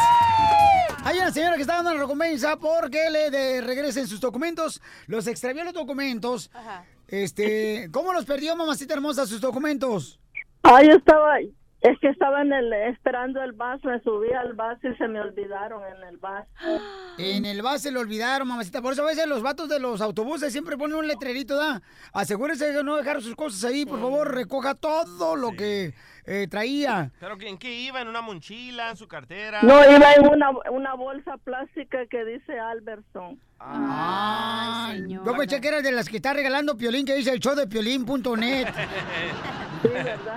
Hay 1.05 1.19
una 1.19 1.33
señora 1.33 1.55
que 1.57 1.63
está 1.63 1.77
dando 1.77 1.93
una 1.93 2.01
recompensa 2.01 2.57
porque 2.57 3.09
le 3.11 3.31
de- 3.31 3.61
regresen 3.61 4.07
sus 4.07 4.21
documentos. 4.21 4.81
Los 5.07 5.27
extravió 5.27 5.65
los 5.65 5.73
documentos. 5.73 6.51
Este, 7.11 7.89
¿cómo 7.91 8.13
los 8.13 8.25
perdió, 8.25 8.55
mamacita 8.55 8.95
hermosa, 8.95 9.27
sus 9.27 9.41
documentos? 9.41 10.21
Yo 10.63 10.97
estaba, 10.97 11.39
es 11.83 11.99
que 12.01 12.09
estaba 12.09 12.43
en 12.43 12.53
el, 12.53 12.73
esperando 12.73 13.43
el 13.43 13.53
bus, 13.53 13.83
me 13.85 14.01
subí 14.01 14.31
al 14.33 14.53
bus 14.55 14.79
y 14.83 14.95
se 14.97 15.09
me 15.09 15.21
olvidaron 15.21 15.83
en 15.97 16.03
el 16.09 16.17
bus. 16.19 16.81
En 17.19 17.45
el 17.47 17.63
bus 17.63 17.81
se 17.81 17.91
lo 17.91 18.01
olvidaron, 18.01 18.47
mamacita. 18.49 18.83
Por 18.83 18.93
eso 18.93 19.03
a 19.03 19.07
veces 19.07 19.27
los 19.27 19.43
vatos 19.43 19.69
de 19.69 19.81
los 19.81 20.01
autobuses 20.01 20.53
siempre 20.53 20.77
ponen 20.77 20.97
un 20.99 21.07
letrerito, 21.09 21.57
¿da? 21.57 21.81
Asegúrese 22.13 22.73
de 22.73 22.85
no 22.85 22.97
dejar 22.97 23.23
sus 23.23 23.35
cosas 23.35 23.65
ahí, 23.65 23.87
por 23.87 24.01
favor, 24.01 24.35
recoja 24.35 24.75
todo 24.75 25.37
lo 25.37 25.53
que 25.53 25.95
eh, 26.27 26.47
traía. 26.49 27.11
¿Pero 27.19 27.39
que- 27.39 27.49
en 27.49 27.59
qué 27.59 27.73
iba? 27.75 28.01
¿En 28.01 28.09
una 28.09 28.21
mochila? 28.21 28.91
¿En 28.91 28.97
su 28.97 29.09
cartera? 29.09 29.61
No, 29.63 29.81
iba 29.91 30.13
en 30.15 30.27
una, 30.29 30.51
una 30.71 30.95
bolsa 30.95 31.37
plástica 31.39 32.07
que 32.07 32.25
dice 32.25 32.59
Alberson. 32.59 33.41
Ah, 33.59 34.95
yo 35.09 35.23
pensé 35.37 35.61
que 35.61 35.69
era 35.69 35.83
de 35.83 35.93
las 35.93 36.09
que 36.09 36.17
está 36.17 36.33
regalando 36.33 36.77
Piolín, 36.77 37.05
que 37.07 37.15
dice 37.15 37.31
el 37.33 37.41
show 37.41 37.55
de 37.55 37.67
Piolín.net. 37.67 38.69
Sí, 39.83 39.89
¿verdad? 39.89 40.37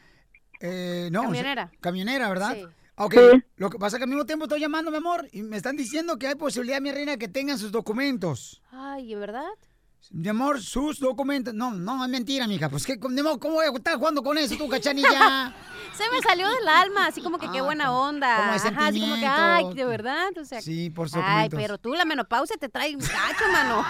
Eh, 0.61 1.09
no, 1.12 1.23
Camionera. 1.23 1.71
camionera, 1.81 2.29
¿verdad? 2.29 2.55
Sí. 2.55 2.64
Ok, 2.97 3.12
Sí. 3.14 3.43
lo 3.57 3.69
que 3.69 3.79
pasa 3.79 3.97
es 3.97 3.99
que 3.99 4.05
al 4.05 4.09
mismo 4.09 4.25
tiempo 4.25 4.47
estoy 4.47 4.59
llamando, 4.61 4.91
mi 4.91 4.97
amor, 4.97 5.29
y 5.33 5.43
me 5.43 5.59
están 5.59 5.77
diciendo 5.77 6.19
que 6.19 6.29
hay 6.29 6.35
posibilidad, 6.35 6.81
mi 6.81 6.91
reina, 6.93 7.19
que 7.19 7.29
tengan 7.29 7.59
sus 7.59 7.71
documentos. 7.71 8.62
Ay, 8.71 9.12
¿en 9.12 9.21
verdad? 9.21 9.45
Mi 10.12 10.28
amor, 10.28 10.62
sus 10.62 11.00
documentos. 11.00 11.52
No, 11.54 11.72
no, 11.72 12.04
es 12.04 12.11
mentira, 12.11 12.46
mija. 12.46 12.68
Pues, 12.68 12.86
¿qué, 12.86 12.98
¿cómo 12.98 13.14
voy 13.14 13.64
a 13.66 13.76
estar 13.76 13.96
jugando 13.96 14.22
con 14.22 14.38
eso, 14.38 14.57
tú, 14.57 14.68
cachanilla? 14.68 15.54
Se 15.94 16.11
me 16.11 16.20
salió 16.20 16.48
del 16.48 16.68
alma, 16.68 17.07
así 17.07 17.22
como 17.22 17.38
que 17.38 17.50
qué 17.50 17.61
buena 17.62 17.92
onda. 17.92 18.36
como 18.36 18.52
de 18.52 18.68
Ajá, 18.68 18.86
así 18.88 19.00
como 19.00 19.14
que, 19.14 19.26
ay, 19.26 19.74
de 19.74 19.84
verdad. 19.84 20.28
O 20.40 20.44
sea, 20.44 20.61
Sí, 20.61 20.90
por 20.90 21.09
sus 21.09 21.22
Ay, 21.24 21.48
pero 21.48 21.78
tú 21.78 21.94
la 21.94 22.04
menopausia 22.04 22.57
te 22.57 22.68
trae 22.68 22.94
un 22.94 23.00
cacho, 23.00 23.44
mano. 23.52 23.84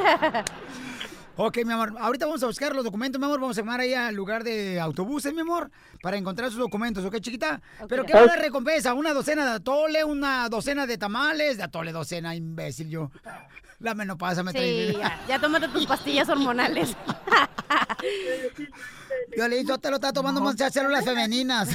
Ok, 1.42 1.64
mi 1.64 1.72
amor, 1.72 1.94
ahorita 1.98 2.26
vamos 2.26 2.42
a 2.42 2.46
buscar 2.48 2.76
los 2.76 2.84
documentos, 2.84 3.18
mi 3.18 3.24
amor. 3.24 3.40
Vamos 3.40 3.56
a 3.56 3.62
llamar 3.62 3.80
ahí 3.80 3.94
al 3.94 4.14
lugar 4.14 4.44
de 4.44 4.78
autobuses, 4.78 5.32
mi 5.32 5.40
amor, 5.40 5.70
para 6.02 6.18
encontrar 6.18 6.50
sus 6.50 6.58
documentos, 6.58 7.02
¿ok, 7.02 7.18
chiquita? 7.18 7.62
Pero 7.88 8.04
¿qué 8.04 8.12
va 8.12 8.36
recompensa? 8.36 8.92
¿Una 8.92 9.14
docena 9.14 9.46
de 9.46 9.52
atole, 9.52 10.04
una 10.04 10.50
docena 10.50 10.86
de 10.86 10.98
tamales? 10.98 11.56
De 11.56 11.62
atole, 11.62 11.92
docena, 11.92 12.36
imbécil 12.36 12.90
yo. 12.90 13.10
La 13.78 13.94
menopausa 13.94 14.42
me 14.42 14.52
trae. 14.52 14.92
Sí, 14.92 14.98
ya, 14.98 15.18
ya 15.26 15.38
tómate 15.38 15.68
tus 15.68 15.86
pastillas 15.86 16.28
hormonales. 16.28 16.94
Yo 19.34 19.48
le 19.48 19.60
hizo, 19.60 19.78
te 19.78 19.88
lo 19.88 19.96
está 19.96 20.12
tomando 20.12 20.42
muchas 20.42 20.74
células 20.74 21.06
femeninas. 21.06 21.70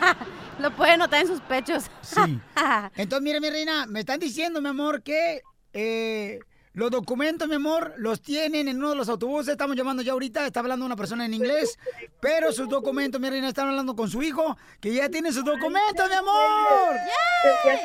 Lo 0.58 0.74
puede 0.74 0.96
notar 0.96 1.20
en 1.20 1.28
sus 1.28 1.40
pechos. 1.42 1.84
Sí. 2.00 2.40
Entonces, 2.96 3.22
mire, 3.22 3.40
mi 3.40 3.50
reina, 3.50 3.86
me 3.86 4.00
están 4.00 4.18
diciendo, 4.18 4.60
mi 4.60 4.68
amor, 4.68 5.02
que 5.02 5.42
eh, 5.72 6.40
los 6.76 6.90
documentos, 6.90 7.48
mi 7.48 7.54
amor, 7.54 7.94
los 7.96 8.20
tienen 8.20 8.68
en 8.68 8.76
uno 8.76 8.90
de 8.90 8.96
los 8.96 9.08
autobuses. 9.08 9.52
Estamos 9.52 9.76
llamando 9.76 10.02
ya 10.02 10.12
ahorita, 10.12 10.46
está 10.46 10.60
hablando 10.60 10.84
una 10.84 10.94
persona 10.94 11.24
en 11.24 11.32
inglés, 11.32 11.78
pero 12.20 12.52
sus 12.52 12.68
documentos, 12.68 13.18
mi 13.18 13.30
reina, 13.30 13.48
están 13.48 13.68
hablando 13.68 13.96
con 13.96 14.10
su 14.10 14.22
hijo, 14.22 14.58
que 14.78 14.92
ya 14.92 15.08
tiene 15.08 15.32
sus 15.32 15.42
documentos, 15.42 16.06
mi 16.06 16.14
amor. 16.14 16.94
¿Ya? 16.94 17.80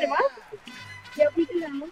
¿Ya 1.16 1.32
fuiste 1.32 1.56
la 1.56 1.70
noche? 1.70 1.92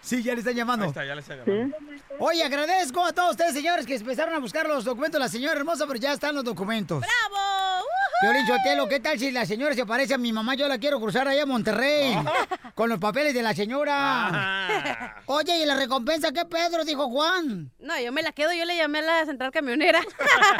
Sí, 0.00 0.22
ya 0.22 0.32
le 0.34 0.40
están 0.40 0.54
llamando. 0.54 0.84
Ahí 0.84 0.90
está, 0.90 1.04
ya 1.04 1.14
le 1.14 1.20
están 1.20 1.38
llamando. 1.44 1.76
Oye, 2.18 2.42
agradezco 2.42 3.04
a 3.04 3.12
todos 3.12 3.32
ustedes, 3.32 3.54
señores, 3.54 3.86
que 3.86 3.94
empezaron 3.94 4.34
a 4.34 4.38
buscar 4.38 4.66
los 4.66 4.84
documentos 4.84 5.14
de 5.14 5.20
la 5.20 5.28
señora 5.28 5.58
hermosa, 5.58 5.86
pero 5.86 5.98
ya 5.98 6.12
están 6.12 6.34
los 6.34 6.44
documentos. 6.44 7.00
¡Bravo! 7.00 7.84
Violín 8.22 8.46
Sotelo, 8.46 8.86
¿qué 8.86 9.00
tal 9.00 9.18
si 9.18 9.30
la 9.30 9.46
señora 9.46 9.74
se 9.74 9.86
parece 9.86 10.12
a 10.12 10.18
mi 10.18 10.30
mamá? 10.30 10.54
Yo 10.54 10.68
la 10.68 10.76
quiero 10.76 11.00
cruzar 11.00 11.26
allá 11.26 11.44
a 11.44 11.46
Monterrey. 11.46 12.14
Con 12.74 12.90
los 12.90 12.98
papeles 12.98 13.32
de 13.32 13.42
la 13.42 13.54
señora. 13.54 15.16
Oye, 15.24 15.62
¿y 15.62 15.64
la 15.64 15.74
recompensa 15.74 16.30
qué, 16.30 16.44
Pedro? 16.44 16.84
Dijo 16.84 17.08
Juan. 17.08 17.70
No, 17.78 17.98
yo 17.98 18.12
me 18.12 18.22
la 18.22 18.32
quedo, 18.32 18.52
yo 18.52 18.66
le 18.66 18.76
llamé 18.76 18.98
a 18.98 19.02
la 19.02 19.24
central 19.24 19.50
camionera. 19.50 20.00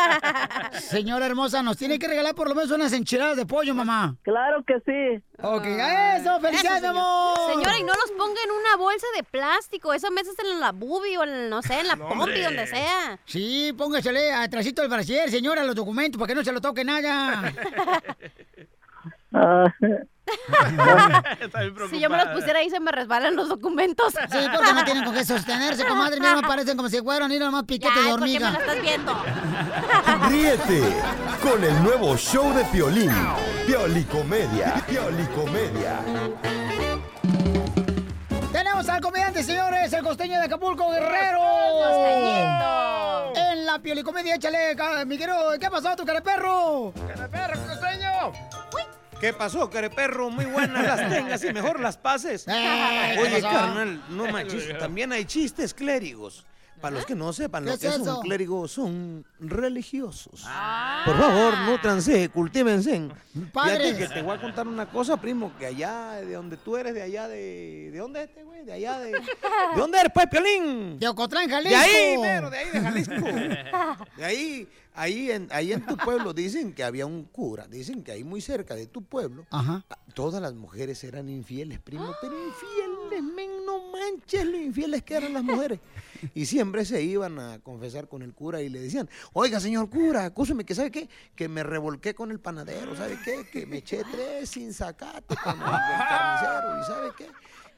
Señora 0.80 1.26
hermosa, 1.26 1.62
nos 1.62 1.76
tiene 1.76 1.98
que 1.98 2.08
regalar 2.08 2.34
por 2.34 2.48
lo 2.48 2.54
menos 2.54 2.70
unas 2.70 2.94
enchiladas 2.94 3.36
de 3.36 3.44
pollo, 3.44 3.74
mamá. 3.74 4.16
Claro 4.22 4.64
que 4.66 4.80
sí. 4.86 5.22
Ok, 5.42 5.64
eso, 5.64 6.38
felicidades, 6.40 6.82
Eso, 6.82 6.92
señor. 6.92 6.96
amor. 6.96 7.38
Señora, 7.54 7.78
y 7.78 7.82
no 7.82 7.92
los 7.94 8.10
ponga 8.12 8.42
en 8.44 8.50
una 8.50 8.76
bolsa 8.76 9.06
de 9.16 9.22
plástico. 9.22 9.94
Eso 9.94 10.10
meses 10.10 10.34
en 10.38 10.60
la 10.60 10.72
bubi 10.72 11.16
o 11.16 11.24
en, 11.24 11.48
no 11.48 11.62
sé, 11.62 11.80
en 11.80 11.88
la 11.88 11.96
No, 11.96 12.08
pompi, 12.08 12.42
donde 12.42 12.66
sea. 12.66 13.18
Sí, 13.24 13.72
póngasele 13.76 14.32
atrásito 14.32 14.82
del 14.82 14.90
brasier, 14.90 15.30
señora, 15.30 15.64
los 15.64 15.74
documentos, 15.74 16.18
para 16.18 16.28
que 16.28 16.34
no 16.34 16.44
se 16.44 16.52
lo 16.52 16.60
toque 16.60 16.84
nada. 16.84 17.52
Si 21.90 22.00
yo 22.00 22.10
me 22.10 22.16
los 22.18 22.28
pusiera 22.28 22.58
ahí, 22.60 22.70
se 22.70 22.80
me 22.80 22.92
resbalan 22.92 23.36
los 23.36 23.48
documentos. 23.48 24.12
Sí, 24.30 24.38
porque 24.54 24.72
no 24.72 24.84
tienen 24.84 25.04
con 25.04 25.14
qué 25.14 25.24
sostenerse, 25.24 25.84
comadre. 25.84 26.20
Mira, 26.20 26.36
me 26.36 26.42
parecen 26.42 26.76
como 26.76 26.88
si 26.88 27.00
fueran 27.00 27.30
ir 27.32 27.40
nomás 27.40 27.64
piquete 27.64 27.92
de 28.00 28.06
Ay, 28.06 28.10
¿por 28.12 28.20
qué 28.24 28.38
me 28.38 28.46
hormiga. 28.46 28.50
la 28.50 28.58
estás 28.58 28.80
viendo? 28.82 29.24
Ríete 30.28 30.96
con 31.42 31.64
el 31.64 31.82
nuevo 31.82 32.16
show 32.16 32.52
de 32.54 32.64
Piolín. 32.66 33.12
Piolicomedia. 33.66 34.74
Piolicomedia. 34.88 35.98
Tenemos 38.52 38.88
al 38.88 39.00
comediante, 39.00 39.42
señores, 39.42 39.92
el 39.92 40.02
costeño 40.02 40.38
de 40.38 40.44
Acapulco, 40.46 40.90
Guerrero. 40.90 41.40
En 43.36 43.64
la 43.66 43.78
piolicomedia, 43.78 44.34
échale, 44.34 44.76
mi 45.06 45.16
querido, 45.16 45.52
¿qué 45.58 45.70
pasó, 45.70 45.94
tu 45.96 46.04
careperro? 46.04 46.92
¡Perro 47.30 47.60
costeño! 47.66 48.32
¿Qué 49.20 49.34
pasó, 49.34 49.68
careperro? 49.68 50.30
Muy 50.30 50.46
buenas 50.46 50.82
las 50.82 51.10
tengas 51.14 51.44
y 51.44 51.52
mejor 51.52 51.78
las 51.78 51.98
pases. 51.98 52.46
Eh, 52.48 53.12
¿qué 53.14 53.20
Oye, 53.20 53.42
carnal, 53.42 54.02
no 54.08 54.26
manches, 54.26 54.78
también 54.78 55.12
hay 55.12 55.26
chistes 55.26 55.74
clérigos. 55.74 56.46
Para 56.80 56.96
los 56.96 57.04
que 57.04 57.14
no 57.14 57.30
sepan 57.34 57.64
¿Qué 57.64 57.72
lo 57.72 57.78
que 57.78 57.88
es 57.88 57.98
un 57.98 58.22
clérigo, 58.22 58.66
son 58.66 59.26
religiosos. 59.38 60.46
Por 61.04 61.18
favor, 61.18 61.58
nútranse, 61.58 62.30
cultívense. 62.30 63.10
Padres. 63.52 63.96
Fíjate 63.96 63.98
que 63.98 64.14
te 64.14 64.22
voy 64.22 64.34
a 64.34 64.40
contar 64.40 64.66
una 64.66 64.88
cosa, 64.88 65.20
primo, 65.20 65.52
que 65.58 65.66
allá 65.66 66.12
de 66.12 66.32
donde 66.32 66.56
tú 66.56 66.78
eres, 66.78 66.94
de 66.94 67.02
allá 67.02 67.28
de... 67.28 67.90
¿De 67.92 67.98
dónde 67.98 68.22
es 68.22 68.28
este, 68.30 68.44
güey? 68.44 68.64
De 68.64 68.72
allá 68.72 68.98
de... 68.98 69.12
¿De 69.12 69.20
dónde 69.76 69.98
eres, 69.98 70.10
pues, 70.14 70.26
Piolín? 70.28 70.98
De 70.98 71.06
Ocotlán, 71.06 71.46
De 71.46 71.52
Jalisco. 71.52 71.78
ahí, 71.78 72.18
mero, 72.18 72.48
de 72.48 72.58
ahí, 72.58 72.70
de 72.70 72.80
Jalisco. 72.80 73.14
De 74.16 74.24
ahí, 74.24 74.68
ahí 74.94 75.30
en, 75.30 75.48
ahí 75.50 75.72
en 75.72 75.84
tu 75.86 75.96
pueblo 75.96 76.32
dicen 76.32 76.72
que 76.74 76.84
había 76.84 77.06
un 77.06 77.24
cura, 77.24 77.66
dicen 77.68 78.02
que 78.02 78.12
ahí 78.12 78.24
muy 78.24 78.40
cerca 78.40 78.74
de 78.74 78.86
tu 78.86 79.02
pueblo, 79.04 79.46
Ajá. 79.50 79.84
todas 80.14 80.40
las 80.42 80.54
mujeres 80.54 81.02
eran 81.04 81.28
infieles, 81.28 81.78
primo, 81.80 82.12
pero 82.20 82.34
infieles, 82.36 83.22
men, 83.34 83.50
no 83.66 83.90
manches 83.92 84.44
lo 84.46 84.56
infieles 84.56 85.02
que 85.02 85.14
eran 85.16 85.32
las 85.34 85.42
mujeres. 85.42 85.80
Y 86.34 86.44
siempre 86.46 86.84
se 86.84 87.02
iban 87.02 87.38
a 87.38 87.60
confesar 87.60 88.06
con 88.06 88.20
el 88.22 88.34
cura 88.34 88.60
y 88.60 88.68
le 88.68 88.80
decían, 88.80 89.08
oiga, 89.32 89.58
señor 89.58 89.88
cura, 89.88 90.26
acúseme 90.26 90.64
que, 90.64 90.74
¿sabe 90.74 90.90
qué? 90.90 91.08
Que 91.34 91.48
me 91.48 91.62
revolqué 91.62 92.14
con 92.14 92.30
el 92.30 92.40
panadero, 92.40 92.94
¿sabe 92.94 93.18
qué? 93.24 93.48
Que 93.50 93.64
me 93.66 93.78
eché 93.78 94.02
tres 94.10 94.50
sin 94.50 94.74
sacate 94.74 95.34
con 95.36 95.54
el, 95.54 95.60
el 95.60 95.66
carnicero, 95.66 96.80
¿y 96.80 96.84
sabe 96.84 97.08
qué? 97.16 97.26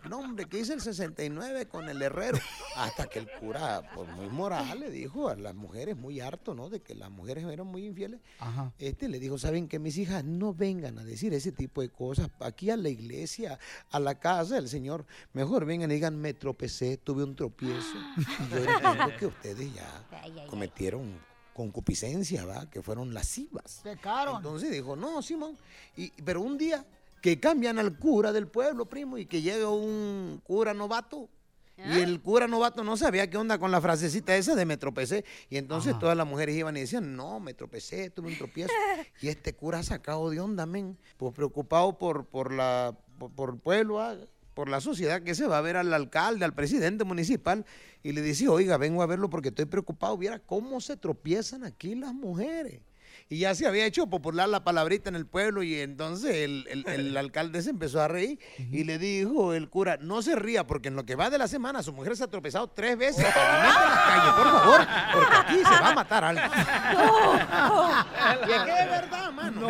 No, 0.09 0.19
hombre, 0.19 0.47
que 0.47 0.59
hice 0.59 0.75
el 0.75 0.81
69 0.81 1.67
con 1.67 1.89
el 1.89 2.03
herrero. 2.03 2.39
Hasta 2.77 3.07
que 3.07 3.21
el 3.21 3.29
cura, 3.39 3.83
pues 3.95 4.09
muy 4.11 4.29
moral, 4.29 4.81
le 4.81 4.91
dijo 4.91 5.29
a 5.29 5.37
las 5.37 5.55
mujeres, 5.55 5.97
muy 5.97 6.21
harto, 6.21 6.55
¿no? 6.55 6.69
De 6.69 6.81
que 6.81 6.95
las 6.95 7.11
mujeres 7.11 7.45
eran 7.45 7.67
muy 7.67 7.87
infieles. 7.87 8.21
Ajá. 8.39 8.73
Este 8.79 9.09
le 9.09 9.19
dijo, 9.19 9.39
¿saben 9.39 9.69
que 9.69 9.79
Mis 9.79 9.99
hijas 9.99 10.25
no 10.25 10.55
vengan 10.55 10.99
a 10.99 11.05
decir 11.05 11.33
ese 11.35 11.53
tipo 11.53 11.83
de 11.83 11.89
cosas 11.89 12.29
aquí 12.41 12.71
a 12.71 12.77
la 12.77 12.89
iglesia, 12.89 13.59
a 13.91 14.01
la 14.01 14.17
casa 14.17 14.57
del 14.57 14.69
Señor. 14.69 15.07
Mejor 15.33 15.65
vengan 15.65 15.91
y 15.91 15.95
digan, 15.95 16.17
me 16.21 16.35
tropecé, 16.35 16.97
tuve 16.97 17.25
un 17.25 17.35
tropiezo. 17.37 17.97
Y 18.17 18.51
yo 18.51 18.59
entiendo 18.59 19.17
que 19.19 19.27
ustedes 19.27 19.75
ya 19.75 20.47
cometieron 20.49 21.21
concupiscencia, 21.55 22.45
¿va? 22.45 22.69
Que 22.71 22.83
fueron 22.83 23.15
lascivas. 23.15 23.81
Pecaron. 23.83 24.37
Entonces 24.37 24.71
dijo, 24.71 24.97
no, 24.97 25.23
Simón. 25.23 25.57
Y, 25.97 26.11
pero 26.23 26.41
un 26.41 26.57
día 26.57 26.85
que 27.23 27.39
cambian 27.39 27.79
al 27.79 27.97
cura 27.97 28.33
del 28.33 28.49
pueblo, 28.49 28.87
primo, 28.87 29.16
y 29.16 29.27
que 29.27 29.41
llega 29.41 29.70
un 29.70 30.43
cura 30.45 30.75
novato. 30.75 31.31
Y 31.79 31.99
el 31.99 32.20
cura 32.20 32.47
novato 32.47 32.85
no 32.85 32.97
sabía 32.97 33.31
qué 33.31 33.37
onda 33.39 33.59
con 33.59 33.70
la 33.70 33.81
frasecita 33.81 34.37
esa 34.37 34.55
de 34.55 34.66
me 34.66 34.77
tropecé. 34.77 35.25
Y 35.49 35.57
entonces 35.57 35.99
todas 35.99 36.16
las 36.16 36.27
mujeres 36.27 36.55
iban 36.55 36.77
y 36.77 36.81
decían, 36.81 37.16
no, 37.16 37.41
me 37.41 37.55
tropecé, 37.55 38.11
tuve 38.11 38.29
un 38.29 38.37
tropiezo. 38.37 38.73
y 39.20 39.29
este 39.29 39.55
cura 39.55 39.83
sacado 39.83 40.31
de 40.31 40.39
onda, 40.39 40.66
men. 40.66 40.99
Pues 41.16 41.33
preocupado 41.33 41.97
por, 41.97 42.27
por, 42.27 42.53
la, 42.53 42.97
por, 43.18 43.33
por 43.33 43.51
el 43.51 43.57
pueblo, 43.57 44.01
ah, 44.01 44.16
por 44.55 44.68
la 44.68 44.81
sociedad, 44.81 45.23
que 45.23 45.35
se 45.35 45.47
va 45.47 45.59
a 45.59 45.62
ver 45.62 45.77
al 45.77 45.93
alcalde, 45.95 46.45
al 46.45 46.55
presidente 46.55 47.05
municipal. 47.05 47.64
Y 48.03 48.12
le 48.12 48.23
dice, 48.23 48.49
oiga, 48.49 48.77
vengo 48.77 49.03
a 49.03 49.07
verlo 49.07 49.31
porque 49.31 49.49
estoy 49.49 49.64
preocupado. 49.64 50.18
Viera 50.18 50.41
cómo 50.41 50.81
se 50.81 50.97
tropiezan 50.97 51.64
aquí 51.64 51.95
las 51.95 52.14
mujeres. 52.14 52.81
Y 53.29 53.39
ya 53.39 53.55
se 53.55 53.66
había 53.66 53.87
hecho 53.87 54.07
popular 54.09 54.49
la 54.49 54.62
palabrita 54.64 55.09
en 55.09 55.16
el 55.16 55.27
pueblo 55.27 55.62
y 55.62 55.79
entonces 55.81 56.35
el, 56.37 56.66
el- 56.70 56.87
el 56.87 57.16
alcalde 57.16 57.62
se 57.62 57.70
empezó 57.70 58.01
a 58.03 58.09
reír 58.09 58.39
y 58.70 58.85
le 58.85 58.99
dijo 58.99 59.55
el 59.55 59.68
cura, 59.70 59.99
no 60.01 60.20
se 60.23 60.37
ría 60.37 60.66
porque 60.66 60.89
en 60.89 60.97
lo 60.97 61.05
que 61.05 61.14
va 61.14 61.31
de 61.31 61.39
la 61.39 61.49
semana 61.49 61.83
su 61.83 61.93
mujer 61.93 62.16
se 62.16 62.25
ha 62.25 62.29
tropezado 62.29 62.68
tres 62.68 62.97
veces 62.99 63.25
totalmente 63.25 63.79
en 63.83 63.91
la 63.91 64.05
calle, 64.07 64.33
por 64.37 64.61
favor, 64.61 64.87
porque 65.12 65.37
aquí 65.37 65.57
se 65.64 65.81
va 65.83 65.89
a 65.89 65.95
matar 65.95 66.25
alguien. 66.25 66.51
Y 68.49 68.51
es 68.53 68.62
que 68.62 68.70
es 68.70 68.91
verdad, 68.91 69.33
mano. 69.33 69.68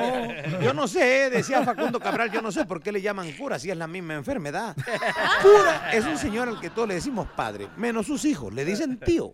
Yo 0.62 0.72
no 0.74 0.86
sé, 0.88 1.30
decía 1.30 1.62
Facundo 1.62 2.00
Cabral, 2.00 2.30
yo 2.30 2.40
no 2.42 2.53
sé 2.53 2.64
por 2.64 2.82
qué 2.82 2.92
le 2.92 3.00
llaman 3.03 3.30
cura 3.32 3.59
si 3.59 3.70
es 3.70 3.76
la 3.76 3.86
misma 3.86 4.14
enfermedad. 4.14 4.74
Cura 5.42 5.90
es 5.92 6.05
un 6.05 6.16
señor 6.18 6.48
al 6.48 6.61
que 6.61 6.70
todos 6.70 6.88
le 6.88 6.94
decimos 6.94 7.26
padre, 7.36 7.68
menos 7.76 8.07
sus 8.07 8.24
hijos, 8.24 8.53
le 8.53 8.64
dicen 8.64 8.98
tío. 8.98 9.30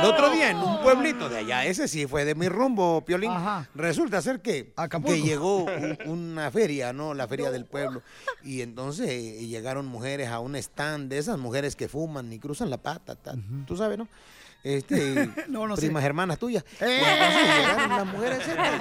El 0.00 0.06
otro 0.06 0.30
día 0.30 0.50
en 0.50 0.56
un 0.58 0.80
pueblito 0.82 1.28
de 1.28 1.38
allá, 1.38 1.64
ese 1.64 1.86
sí 1.88 2.06
fue 2.06 2.24
de 2.24 2.34
mi 2.42 2.48
rumbo, 2.48 3.04
Piolín. 3.04 3.30
Resulta 3.74 4.20
ser 4.22 4.40
que, 4.40 4.72
que 5.06 5.22
llegó 5.22 5.64
un- 5.64 5.98
una 6.06 6.50
feria, 6.50 6.92
¿no? 6.92 7.14
La 7.14 7.28
feria 7.28 7.50
del 7.50 7.64
pueblo. 7.66 8.02
Y 8.42 8.60
entonces 8.62 9.08
eh, 9.08 9.46
llegaron 9.46 9.86
mujeres 9.86 10.28
a 10.28 10.40
un 10.40 10.56
stand 10.56 11.08
de 11.10 11.18
esas 11.18 11.38
mujeres 11.38 11.76
que 11.76 11.88
fuman 11.88 12.32
y 12.32 12.38
cruzan 12.38 12.70
la 12.70 12.78
pata. 12.78 13.14
ta- 13.14 13.34
Tú 13.66 13.76
sabes, 13.76 13.98
¿no? 13.98 14.08
Este, 14.64 15.28
No, 15.48 15.66
no 15.66 15.74
sé. 15.76 15.82
primas 15.82 16.04
hermanas 16.04 16.38
tuyas. 16.38 16.64
¡Eh! 16.80 17.00
entonces 17.02 17.56
llegaron 17.58 17.90
las 17.90 18.06
mujeres 18.06 18.38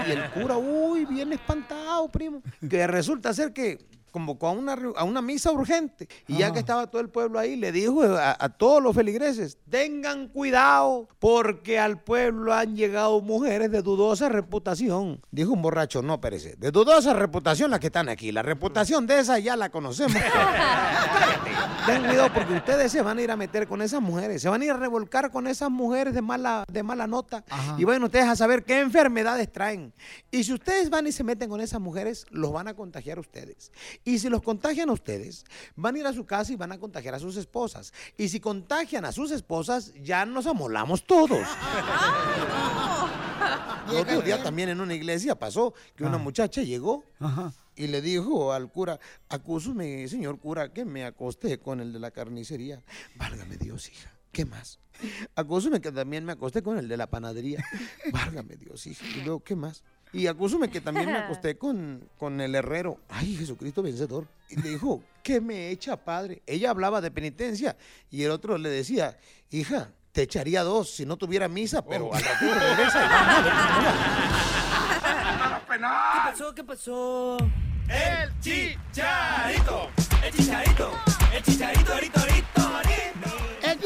y 0.07 0.11
el 0.11 0.29
cura, 0.31 0.57
uy, 0.57 1.05
bien 1.05 1.33
espantado, 1.33 2.07
primo. 2.09 2.41
Que 2.69 2.85
resulta 2.87 3.33
ser 3.33 3.51
que 3.53 3.79
convocó 4.11 4.47
a 4.47 4.51
una, 4.51 4.77
a 4.95 5.03
una 5.03 5.21
misa 5.21 5.51
urgente. 5.51 6.07
Y 6.27 6.37
ya 6.37 6.51
que 6.51 6.59
estaba 6.59 6.87
todo 6.87 7.01
el 7.01 7.09
pueblo 7.09 7.39
ahí, 7.39 7.55
le 7.55 7.71
dijo 7.71 8.03
a, 8.03 8.35
a 8.39 8.49
todos 8.49 8.81
los 8.83 8.95
feligreses, 8.95 9.57
tengan 9.69 10.27
cuidado, 10.27 11.07
porque 11.19 11.79
al 11.79 12.01
pueblo 12.01 12.53
han 12.53 12.75
llegado 12.75 13.21
mujeres 13.21 13.71
de 13.71 13.81
dudosa 13.81 14.29
reputación. 14.29 15.21
Dijo 15.31 15.51
un 15.53 15.61
borracho, 15.61 16.01
no, 16.01 16.19
perece, 16.21 16.55
de 16.57 16.71
dudosa 16.71 17.13
reputación 17.13 17.71
las 17.71 17.79
que 17.79 17.87
están 17.87 18.09
aquí. 18.09 18.31
La 18.31 18.41
reputación 18.41 19.07
de 19.07 19.19
esa 19.19 19.39
ya 19.39 19.55
la 19.55 19.69
conocemos. 19.69 20.21
Ten 21.85 22.03
cuidado 22.03 22.31
porque 22.33 22.53
ustedes 22.53 22.91
se 22.91 23.01
van 23.01 23.17
a 23.17 23.21
ir 23.21 23.31
a 23.31 23.35
meter 23.35 23.67
con 23.67 23.81
esas 23.81 24.01
mujeres, 24.01 24.41
se 24.41 24.49
van 24.49 24.61
a 24.61 24.65
ir 24.65 24.71
a 24.71 24.77
revolcar 24.77 25.31
con 25.31 25.47
esas 25.47 25.71
mujeres 25.71 26.13
de 26.13 26.21
mala, 26.21 26.63
de 26.71 26.83
mala 26.83 27.07
nota. 27.07 27.43
Y 27.77 27.83
van 27.83 28.03
ustedes 28.03 28.27
a 28.27 28.35
saber 28.35 28.63
qué 28.63 28.79
enfermedades 28.79 29.51
traen. 29.51 29.93
Y 30.29 30.43
si 30.43 30.53
ustedes 30.53 30.89
van 30.89 31.07
y 31.07 31.11
se 31.11 31.23
meten 31.23 31.49
con 31.49 31.61
esas 31.61 31.81
mujeres, 31.81 32.25
los 32.29 32.51
van 32.51 32.67
a 32.67 32.75
contagiar 32.75 33.17
a 33.17 33.21
ustedes. 33.21 33.71
Y 34.03 34.19
si 34.19 34.29
los 34.29 34.41
contagian 34.41 34.89
a 34.89 34.93
ustedes, 34.93 35.45
van 35.75 35.95
a 35.95 35.99
ir 35.99 36.07
a 36.07 36.13
su 36.13 36.25
casa 36.25 36.51
y 36.51 36.55
van 36.55 36.71
a 36.71 36.79
contagiar 36.79 37.13
a 37.15 37.19
sus 37.19 37.37
esposas. 37.37 37.93
Y 38.17 38.29
si 38.29 38.39
contagian 38.39 39.05
a 39.05 39.11
sus 39.11 39.31
esposas, 39.31 39.93
ya 40.01 40.25
nos 40.25 40.47
amolamos 40.47 41.05
todos. 41.05 41.47
El 43.89 43.97
otro 43.97 44.21
día 44.21 44.41
también 44.41 44.69
en 44.69 44.79
una 44.79 44.93
iglesia 44.93 45.35
pasó 45.35 45.73
que 45.95 46.03
una 46.03 46.17
muchacha 46.17 46.61
llegó 46.61 47.03
y 47.75 47.87
le 47.87 48.01
dijo 48.01 48.53
al 48.53 48.71
cura, 48.71 48.99
acúsame, 49.29 50.07
señor 50.07 50.39
cura, 50.39 50.71
que 50.71 50.85
me 50.85 51.03
acosté 51.03 51.59
con 51.59 51.79
el 51.79 51.91
de 51.91 51.99
la 51.99 52.11
carnicería. 52.11 52.83
Válgame 53.15 53.57
Dios, 53.57 53.89
hija. 53.89 54.13
¿Qué 54.31 54.45
más? 54.45 54.79
Acúsame 55.35 55.81
que 55.81 55.91
también 55.91 56.23
me 56.23 56.31
acosté 56.31 56.61
con 56.63 56.77
el 56.77 56.87
de 56.87 56.95
la 56.95 57.07
panadería. 57.07 57.63
Válgame 58.13 58.55
Dios, 58.55 58.87
hija. 58.87 59.05
Y 59.17 59.21
luego, 59.23 59.43
¿qué 59.43 59.55
más? 59.55 59.83
Y 60.13 60.27
acúsame 60.27 60.69
que 60.69 60.81
también 60.81 61.07
me 61.07 61.17
acosté 61.19 61.57
con, 61.57 62.09
con 62.17 62.41
el 62.41 62.55
herrero. 62.55 62.99
Ay, 63.09 63.35
Jesucristo 63.35 63.81
vencedor. 63.81 64.27
Y 64.49 64.57
le 64.57 64.69
dijo, 64.69 65.01
¿qué 65.23 65.39
me 65.39 65.69
echa, 65.69 65.97
padre? 65.97 66.41
Ella 66.45 66.71
hablaba 66.71 67.01
de 67.01 67.11
penitencia 67.11 67.77
y 68.09 68.23
el 68.23 68.31
otro 68.31 68.57
le 68.57 68.69
decía, 68.69 69.17
hija, 69.49 69.91
te 70.11 70.23
echaría 70.23 70.63
dos 70.63 70.89
si 70.91 71.05
no 71.05 71.15
tuviera 71.15 71.47
misa, 71.47 71.85
pero 71.85 72.13
al 72.13 72.21
ratito 72.21 72.53
regresa 72.53 73.05
y 73.05 73.07
¿Qué 75.81 76.31
pasó? 76.31 76.53
¿Qué 76.53 76.63
pasó? 76.63 77.37
El 77.87 78.39
chicharito. 78.39 79.89
El 80.23 80.33
chicharito. 80.33 80.91
El 81.33 81.43
chicharito, 81.43 81.93
ahorita, 81.93 82.19
ahorita, 82.21 82.50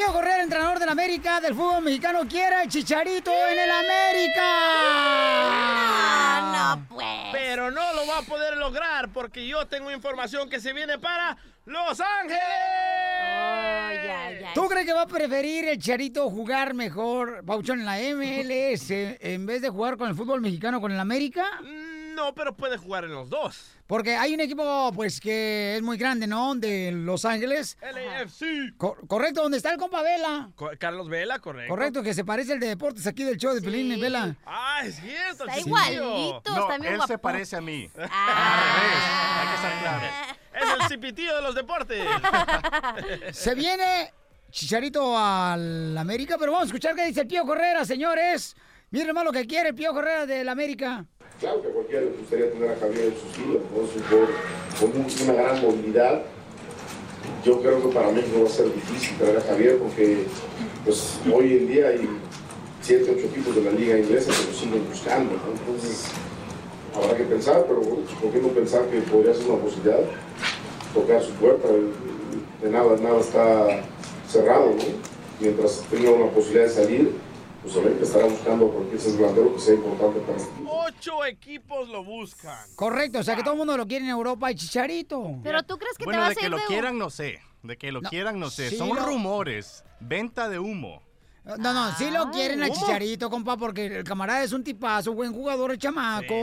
El 0.05 0.11
Pío 0.11 0.13
Correa, 0.13 0.43
entrenador 0.43 0.77
del 0.77 0.89
América 0.89 1.41
del 1.41 1.55
fútbol 1.55 1.83
mexicano, 1.83 2.27
quiere 2.29 2.61
el 2.63 2.69
chicharito 2.69 3.31
en 3.31 3.57
el 3.57 3.71
América. 3.71 4.43
no, 6.53 6.85
pues. 6.89 7.05
Pero 7.31 7.71
no 7.71 7.93
lo 7.93 8.05
va 8.05 8.19
a 8.19 8.21
poder 8.21 8.55
lograr 8.57 9.09
porque 9.11 9.47
yo 9.47 9.65
tengo 9.65 9.91
información 9.91 10.47
que 10.47 10.59
se 10.59 10.73
viene 10.73 10.99
para 10.99 11.35
Los 11.65 11.99
Ángeles. 11.99 12.39
¿Tú 14.53 14.67
crees 14.67 14.85
que 14.85 14.93
va 14.93 15.01
a 15.03 15.07
preferir 15.07 15.67
el 15.67 15.79
Chicharito 15.79 16.29
jugar 16.29 16.75
mejor, 16.75 17.43
Pauchón, 17.43 17.79
en 17.79 17.85
la 17.85 17.97
MLS 17.97 18.91
en 18.91 19.45
vez 19.45 19.61
de 19.61 19.69
jugar 19.69 19.97
con 19.97 20.07
el 20.09 20.15
fútbol 20.15 20.39
mexicano 20.41 20.79
con 20.79 20.91
el 20.91 20.99
América? 20.99 21.45
No, 22.15 22.33
pero 22.33 22.55
puede 22.55 22.77
jugar 22.77 23.03
en 23.03 23.11
los 23.13 23.29
dos. 23.29 23.71
Porque 23.87 24.15
hay 24.15 24.33
un 24.33 24.39
equipo, 24.39 24.91
pues, 24.95 25.19
que 25.19 25.75
es 25.75 25.81
muy 25.81 25.97
grande, 25.97 26.25
¿no? 26.27 26.55
De 26.55 26.91
Los 26.91 27.25
Ángeles. 27.25 27.77
LAFC. 27.81 28.75
Co- 28.77 28.97
correcto, 29.07 29.43
donde 29.43 29.57
está 29.57 29.71
el 29.71 29.77
compa 29.77 30.01
Vela. 30.01 30.49
Co- 30.55 30.71
Carlos 30.79 31.07
Vela, 31.09 31.39
correcto. 31.39 31.69
Correcto, 31.69 32.01
que 32.03 32.13
se 32.13 32.23
parece 32.25 32.53
al 32.53 32.59
de 32.59 32.67
deportes 32.69 33.05
aquí 33.05 33.23
del 33.23 33.37
show 33.37 33.53
de 33.53 33.61
Pelín 33.61 33.91
y 33.91 33.99
Vela. 34.01 34.35
Ah, 34.45 34.81
es 34.83 34.95
cierto. 34.95 35.43
Está 35.45 35.55
chiquillo. 35.57 35.67
igualito, 35.67 36.41
No, 36.47 36.61
está 36.61 36.77
bien 36.79 36.93
él 36.95 37.01
se 37.05 37.17
parece 37.17 37.55
a 37.57 37.61
mí. 37.61 37.89
Ah. 38.09 39.41
Hay 39.41 39.47
que 39.49 39.55
estar 39.55 39.79
claro. 39.81 40.35
Es 40.55 40.81
el 40.81 40.87
cipitío 40.87 41.35
de 41.35 41.41
los 41.41 41.53
deportes. 41.53 42.01
Se 43.33 43.53
viene 43.55 44.13
Chicharito 44.51 45.17
al 45.17 45.97
América, 45.97 46.37
pero 46.39 46.53
vamos 46.53 46.63
a 46.63 46.67
escuchar 46.67 46.95
qué 46.95 47.05
dice 47.07 47.21
el 47.21 47.27
Pío 47.27 47.45
Correa, 47.45 47.83
señores. 47.83 48.55
Miren 48.89 49.13
más 49.13 49.25
lo 49.25 49.33
que 49.33 49.45
quiere 49.45 49.69
el 49.69 49.75
Pío 49.75 49.91
Correa 49.91 50.25
del 50.25 50.47
América. 50.47 51.05
Claro 51.39 51.61
que 51.61 51.67
a 51.67 51.71
cualquiera 51.71 52.01
le 52.01 52.11
gustaría 52.17 52.51
tener 52.51 52.71
a 52.71 52.75
Javier 52.77 53.05
en 53.05 53.13
sus 53.13 53.31
filas, 53.35 53.61
¿no? 53.75 53.83
Es 53.83 54.79
con 54.79 54.89
un- 54.89 55.29
una 55.29 55.33
gran 55.43 55.61
movilidad. 55.61 56.21
Yo 57.43 57.61
creo 57.61 57.81
que 57.81 57.93
para 57.93 58.11
México 58.11 58.39
va 58.41 58.47
a 58.47 58.51
ser 58.51 58.73
difícil 58.73 59.17
traer 59.17 59.37
a 59.37 59.41
Javier 59.41 59.77
porque 59.77 60.25
pues, 60.83 61.19
hoy 61.33 61.57
en 61.57 61.67
día 61.67 61.87
hay 61.89 62.07
siete, 62.81 63.11
ocho 63.17 63.25
equipos 63.27 63.55
de 63.55 63.63
la 63.63 63.71
liga 63.71 63.97
inglesa 63.97 64.31
que 64.31 64.51
lo 64.51 64.57
siguen 64.57 64.87
buscando. 64.89 65.33
¿no? 65.33 65.51
Entonces 65.59 66.05
habrá 66.95 67.17
que 67.17 67.23
pensar, 67.23 67.65
pero 67.67 67.81
¿por 67.81 68.31
qué 68.31 68.39
no 68.39 68.47
pensar 68.49 68.85
que 68.85 68.99
podría 69.01 69.33
ser 69.33 69.47
una 69.47 69.61
posibilidad? 69.61 69.99
Tocar 70.93 71.21
su 71.23 71.31
puerta. 71.33 71.67
De 72.61 72.69
nada, 72.69 72.95
nada 73.01 73.19
está 73.19 73.83
cerrado. 74.29 74.67
¿no? 74.67 74.83
Mientras 75.39 75.83
tenga 75.91 76.11
una 76.11 76.31
posibilidad 76.31 76.65
de 76.65 76.71
salir, 76.71 77.11
pues 77.65 77.77
América 77.77 78.03
estará 78.03 78.25
buscando 78.27 78.67
a 78.67 78.71
cualquier 78.71 79.01
delantero 79.01 79.53
que 79.55 79.59
sea 79.59 79.73
importante 79.75 80.19
para 80.21 80.37
este 80.37 80.53
equipo. 80.53 80.71
Ocho 80.71 81.25
equipos 81.25 81.89
lo 81.89 82.03
buscan. 82.03 82.69
Correcto, 82.75 83.19
o 83.19 83.23
sea 83.23 83.35
que 83.35 83.41
todo 83.41 83.53
el 83.53 83.57
mundo 83.57 83.75
lo 83.75 83.87
quiere 83.87 84.05
en 84.05 84.11
Europa 84.11 84.51
y 84.51 84.55
Chicharito. 84.55 85.39
Pero 85.43 85.63
tú 85.63 85.77
crees 85.77 85.97
que 85.97 86.05
Bueno, 86.05 86.19
te 86.21 86.27
vas 86.27 86.29
de 86.29 86.33
a 86.33 86.41
que 86.41 86.45
ir 86.45 86.51
lo 86.51 86.57
de 86.57 86.63
quieran, 86.65 86.97
no 86.97 87.09
sé. 87.09 87.39
De 87.63 87.77
que 87.77 87.91
lo 87.91 88.01
No. 88.01 88.09
quieran, 88.09 88.39
no 88.39 88.49
sé. 88.51 88.69
Sí, 88.69 88.77
Son 88.77 88.89
lo- 88.89 89.03
rumores. 89.05 89.83
Venta 89.99 90.47
de 90.49 90.59
humo. 90.59 91.01
No, 91.45 91.73
no, 91.73 91.91
sí 91.95 92.09
lo 92.09 92.31
quieren 92.31 92.63
al 92.63 92.69
¿Cómo? 92.69 92.81
Chicharito, 92.81 93.29
compa, 93.29 93.55
porque 93.55 93.85
el 93.85 94.03
camarada 94.03 94.43
es 94.43 94.51
un 94.51 94.63
tipazo, 94.63 95.13
buen 95.13 95.31
jugador, 95.31 95.71
el 95.71 95.77
chamaco. 95.77 96.33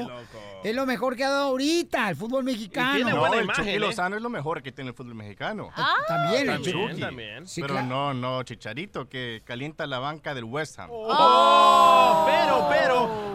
es 0.62 0.74
lo 0.74 0.86
mejor 0.86 1.16
que 1.16 1.24
ha 1.24 1.30
dado 1.30 1.46
ahorita 1.48 2.08
el 2.10 2.14
fútbol 2.16 2.44
mexicano. 2.44 3.08
no, 3.10 3.34
el 3.34 3.48
Chucky 3.48 3.78
Lozano 3.78 4.14
es 4.16 4.22
lo 4.22 4.30
mejor 4.30 4.62
que 4.62 4.70
tiene 4.70 4.90
el 4.90 4.96
fútbol 4.96 5.16
mexicano. 5.16 5.70
También, 6.06 6.48
el 6.50 6.62
También, 6.62 6.88
Chucky. 6.88 7.00
también. 7.00 7.48
Sí, 7.48 7.60
Pero 7.62 7.74
claro. 7.74 7.88
no, 7.88 8.14
no, 8.14 8.42
Chicharito, 8.44 9.08
que 9.08 9.42
calienta 9.44 9.86
la 9.88 9.98
banca 9.98 10.34
del 10.34 10.44
West 10.44 10.78
Ham. 10.78 10.90
Oh, 10.92 12.24
pero, 12.24 12.68
pero, 12.70 13.31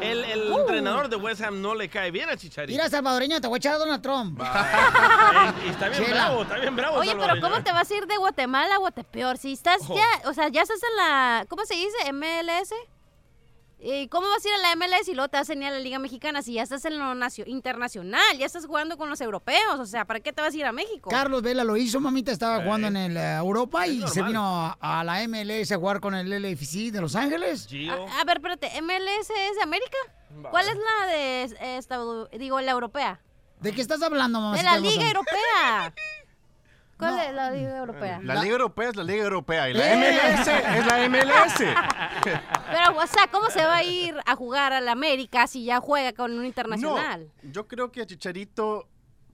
entrenador 0.87 1.09
de 1.09 1.15
West 1.17 1.41
Ham 1.41 1.61
no 1.61 1.75
le 1.75 1.89
cae 1.89 2.11
bien 2.11 2.29
a 2.29 2.37
Chicharito. 2.37 2.77
Mira, 2.77 2.89
salvadoreño, 2.89 3.39
te 3.41 3.47
voy 3.47 3.57
a 3.57 3.59
echar 3.59 3.73
a 3.75 3.77
Donald 3.77 4.01
Trump. 4.01 4.39
Ey, 5.63 5.69
está 5.69 5.89
bien 5.89 6.03
Chela. 6.03 6.15
bravo, 6.15 6.41
está 6.43 6.57
bien 6.57 6.75
bravo. 6.75 6.97
Oye, 6.97 7.15
pero 7.15 7.39
¿cómo 7.41 7.57
¿eh? 7.57 7.61
te 7.63 7.71
vas 7.71 7.89
a 7.89 7.95
ir 7.95 8.07
de 8.07 8.17
Guatemala 8.17 8.75
a 8.75 8.77
Guatepeor? 8.77 9.37
Si 9.37 9.53
estás 9.53 9.87
ya, 9.87 10.29
o 10.29 10.33
sea, 10.33 10.49
ya 10.49 10.61
estás 10.61 10.79
en 10.83 10.95
la, 10.97 11.45
¿cómo 11.49 11.65
se 11.65 11.75
dice? 11.75 12.13
MLS. 12.13 12.73
¿Y 13.79 14.07
cómo 14.07 14.27
vas 14.27 14.43
a 14.43 14.47
ir 14.47 14.53
a 14.55 14.57
la 14.57 14.75
MLS 14.75 15.07
y 15.07 15.13
luego 15.13 15.29
te 15.29 15.37
vas 15.37 15.47
a 15.49 15.53
venir 15.53 15.67
a 15.67 15.71
la 15.71 15.79
Liga 15.79 15.99
Mexicana 15.99 16.41
si 16.41 16.53
ya 16.53 16.63
estás 16.63 16.83
en 16.85 16.97
lo 16.97 17.13
nacio- 17.13 17.45
internacional? 17.45 18.37
Ya 18.39 18.47
estás 18.47 18.65
jugando 18.65 18.97
con 18.97 19.07
los 19.09 19.21
europeos. 19.21 19.79
O 19.79 19.85
sea, 19.85 20.05
¿para 20.05 20.19
qué 20.19 20.33
te 20.33 20.41
vas 20.41 20.53
a 20.53 20.57
ir 20.57 20.65
a 20.65 20.71
México? 20.71 21.11
Carlos 21.11 21.43
Vela 21.43 21.63
lo 21.63 21.77
hizo, 21.77 21.99
mamita, 21.99 22.31
estaba 22.31 22.63
jugando 22.63 22.87
en 22.87 22.97
el 22.97 23.17
eh, 23.17 23.35
Europa 23.35 23.85
y 23.85 24.01
se 24.07 24.23
vino 24.23 24.41
a, 24.43 24.77
a 24.81 25.03
la 25.03 25.27
MLS 25.27 25.71
a 25.71 25.77
jugar 25.77 25.99
con 25.99 26.15
el 26.15 26.27
LFC 26.41 26.91
de 26.91 27.01
Los 27.01 27.15
Ángeles. 27.15 27.67
A, 27.91 28.19
a 28.21 28.23
ver, 28.23 28.37
espérate, 28.37 28.81
¿MLS 28.81 29.29
es 29.29 29.55
de 29.57 29.61
América? 29.61 29.97
¿Cuál 30.49 30.67
es 30.69 30.75
la 30.75 31.07
de 31.07 31.43
eh, 31.43 31.77
Estado- 31.77 32.27
digo, 32.29 32.59
la 32.61 32.71
europea? 32.71 33.21
¿De 33.61 33.73
qué 33.73 33.81
estás 33.81 34.01
hablando, 34.01 34.39
mamá? 34.41 34.57
De 34.57 34.63
la 34.63 34.77
Liga 34.79 35.07
Europea. 35.07 35.93
¿Cuál 36.97 37.19
es 37.19 37.33
la 37.33 37.51
Liga 37.51 37.77
Europea? 37.77 38.19
La 38.23 38.35
Liga 38.35 38.53
Europea 38.53 38.89
es 38.89 38.95
la 38.95 39.03
Liga 39.03 39.23
Europea 39.23 39.69
y 39.69 39.73
la 39.73 39.93
¡Eh! 39.93 39.97
MLS 39.97 40.47
es 40.47 40.85
la 40.85 41.09
MLS. 41.09 41.57
Pero, 42.71 42.97
o 42.97 43.07
sea, 43.07 43.27
¿cómo 43.31 43.49
se 43.49 43.63
va 43.63 43.77
a 43.77 43.83
ir 43.83 44.15
a 44.25 44.35
jugar 44.35 44.73
a 44.73 44.81
la 44.81 44.93
América 44.93 45.45
si 45.47 45.63
ya 45.63 45.79
juega 45.79 46.13
con 46.13 46.37
un 46.37 46.45
internacional? 46.45 47.29
No, 47.43 47.51
yo 47.51 47.67
creo 47.67 47.91
que 47.91 48.05
Chicharito, 48.05 48.87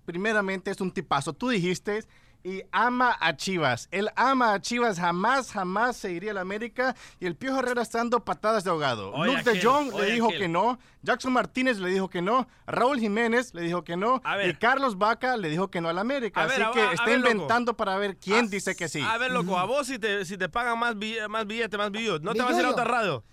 primeramente, 0.05 0.71
es 0.71 0.81
un 0.81 0.91
tipazo. 0.91 1.33
Tú 1.33 1.49
dijiste 1.49 2.03
y 2.43 2.61
ama 2.71 3.15
a 3.19 3.35
Chivas. 3.37 3.87
Él 3.91 4.09
ama 4.15 4.53
a 4.53 4.59
Chivas, 4.59 4.99
jamás, 4.99 5.51
jamás 5.51 5.95
se 5.95 6.11
iría 6.11 6.31
a 6.31 6.33
la 6.33 6.41
América. 6.41 6.95
Y 7.19 7.25
el 7.25 7.35
Piojo 7.35 7.59
Herrera 7.59 7.81
está 7.81 7.99
dando 7.99 8.25
patadas 8.25 8.65
de 8.65 8.69
ahogado. 8.69 9.13
Oye, 9.13 9.31
Luke 9.31 9.49
de 9.49 9.61
Jong 9.61 9.93
le 9.93 10.11
dijo 10.11 10.27
aquel. 10.27 10.39
que 10.39 10.47
no. 10.49 10.77
Jackson 11.03 11.33
Martínez 11.33 11.77
le 11.79 11.89
dijo 11.89 12.09
que 12.09 12.21
no. 12.21 12.47
Raúl 12.65 12.99
Jiménez 12.99 13.53
le 13.53 13.61
dijo 13.61 13.83
que 13.83 13.95
no. 13.97 14.21
Y 14.47 14.53
Carlos 14.55 14.97
Vaca 14.97 15.37
le 15.37 15.49
dijo 15.49 15.67
que 15.69 15.81
no 15.81 15.89
a 15.89 15.93
la 15.93 16.01
América. 16.01 16.41
A 16.41 16.45
Así 16.45 16.55
que 16.73 16.81
a- 16.81 16.89
a 16.89 16.93
está 16.93 17.05
ver, 17.05 17.19
loco. 17.19 17.31
inventando 17.31 17.75
para 17.75 17.97
ver 17.97 18.15
quién 18.17 18.49
dice 18.49 18.75
que 18.75 18.87
sí. 18.87 19.01
A 19.01 19.17
ver, 19.17 19.31
loco, 19.31 19.57
a 19.59 19.65
vos 19.65 19.85
si 19.87 19.99
te, 19.99 20.23
si 20.25 20.37
te 20.37 20.47
pagan 20.49 20.79
más, 20.79 20.95
bill- 20.97 21.27
más 21.29 21.45
billete, 21.45 21.77
más 21.77 21.91
billos, 21.91 22.21
¿no 22.21 22.33
te 22.33 22.41
vas 22.41 22.55
a 22.55 22.59
ir 22.59 22.65
a 22.65 22.69
otra 22.71 22.85
radio? 22.85 23.23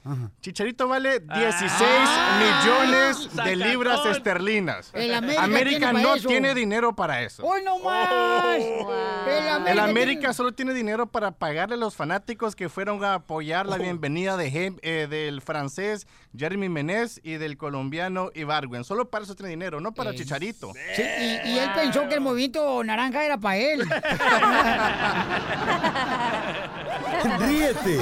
Chicharito 0.41 0.89
vale 0.89 1.21
16 1.21 1.81
Ah, 1.83 2.63
millones 2.65 3.35
de 3.37 3.57
libras 3.57 4.05
esterlinas. 4.07 4.91
El 4.93 5.15
América 5.15 5.43
América 5.45 5.91
tiene 5.91 6.03
no 6.03 6.15
eso. 6.17 6.29
tiene 6.29 6.55
dinero 6.55 6.95
para 6.97 7.23
eso. 7.23 7.45
¡Hoy 7.45 7.63
no 7.65 7.79
más! 7.79 8.09
El 8.11 9.49
América, 9.49 9.71
El 9.73 9.79
América 9.79 10.21
tiene- 10.21 10.35
solo 10.35 10.53
tiene 10.53 10.75
dinero 10.75 11.07
para 11.07 11.31
pagarle 11.33 11.75
a 11.75 11.79
los 11.79 11.95
fanáticos 11.95 12.57
que 12.57 12.69
fueron 12.69 13.05
a 13.05 13.15
apoyar 13.15 13.67
la 13.67 13.77
bienvenida 13.79 14.37
de 14.37 14.51
eh, 14.83 15.07
del 15.09 15.41
francés 15.41 16.07
Jeremy 16.37 16.69
Menez 16.69 17.21
y 17.23 17.35
del 17.35 17.57
colombiano 17.61 18.31
Ibargüen. 18.35 18.83
Solo 18.83 19.09
para 19.09 19.25
eso 19.25 19.37
tiene 19.37 19.51
dinero, 19.51 19.81
no 19.81 19.93
para 19.93 20.13
Chicharito. 20.15 20.73
Sí, 20.97 21.03
y, 21.03 21.51
y 21.51 21.59
él 21.59 21.71
pensó 21.75 22.09
que 22.09 22.15
el 22.15 22.21
movimiento 22.21 22.83
naranja 22.83 23.25
era 23.25 23.39
para 23.39 23.57
él. 23.57 23.89
Ríete 27.39 27.99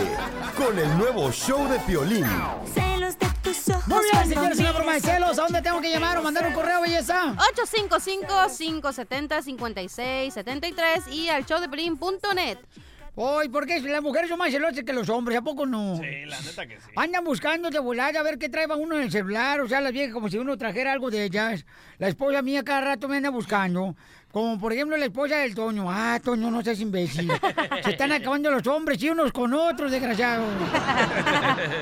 con 0.56 0.78
el 0.78 0.96
nuevo 0.96 1.30
show 1.32 1.68
de 1.68 1.78
Piolín. 1.80 2.24
Celos 2.72 3.18
de 3.18 3.26
tus 3.42 3.68
ojos. 3.68 3.86
Muy 3.88 4.04
bien, 4.12 4.28
señores, 4.28 4.58
una 4.60 4.72
broma 4.72 4.94
de 4.94 5.00
celos. 5.00 5.38
¿A 5.38 5.42
dónde 5.42 5.60
tengo 5.60 5.80
que 5.80 5.90
llamar 5.90 6.16
o 6.18 6.22
mandar 6.22 6.46
un 6.46 6.52
correo, 6.54 6.80
belleza? 6.80 7.34
855-570-5673 9.86 11.12
y 11.12 11.28
al 11.28 11.44
showdepelín.net. 11.44 12.58
Hoy, 13.20 13.48
¿por 13.48 13.66
qué? 13.66 13.80
Las 13.80 14.00
mujeres 14.00 14.28
son 14.28 14.38
más 14.38 14.52
celosas 14.52 14.84
que 14.84 14.92
los 14.92 15.08
hombres, 15.08 15.38
¿a 15.38 15.42
poco 15.42 15.66
no? 15.66 15.96
Sí, 15.96 16.24
la 16.24 16.40
neta 16.40 16.68
que 16.68 16.76
sí. 16.76 16.92
Andan 16.94 17.24
buscando 17.24 17.68
de 17.68 17.80
volada 17.80 18.20
a 18.20 18.22
ver 18.22 18.38
qué 18.38 18.48
trae 18.48 18.68
uno 18.68 18.94
en 18.94 19.02
el 19.02 19.10
celular, 19.10 19.60
o 19.60 19.68
sea, 19.68 19.80
las 19.80 19.90
viejas 19.92 20.14
como 20.14 20.28
si 20.28 20.38
uno 20.38 20.56
trajera 20.56 20.92
algo 20.92 21.10
de 21.10 21.24
ellas. 21.24 21.66
La 21.98 22.06
esposa 22.06 22.42
mía 22.42 22.62
cada 22.62 22.80
rato 22.80 23.08
me 23.08 23.16
anda 23.16 23.30
buscando, 23.30 23.96
como 24.32 24.58
por 24.60 24.72
ejemplo 24.72 24.96
la 24.96 25.06
esposa 25.06 25.36
del 25.38 25.54
Toño. 25.54 25.86
Ah, 25.90 26.20
Toño, 26.22 26.50
no 26.50 26.62
seas 26.62 26.80
imbécil. 26.80 27.30
Se 27.82 27.90
están 27.90 28.12
acabando 28.12 28.50
los 28.50 28.66
hombres 28.66 29.02
y 29.02 29.08
unos 29.10 29.32
con 29.32 29.52
otros, 29.54 29.90
desgraciados. 29.90 30.46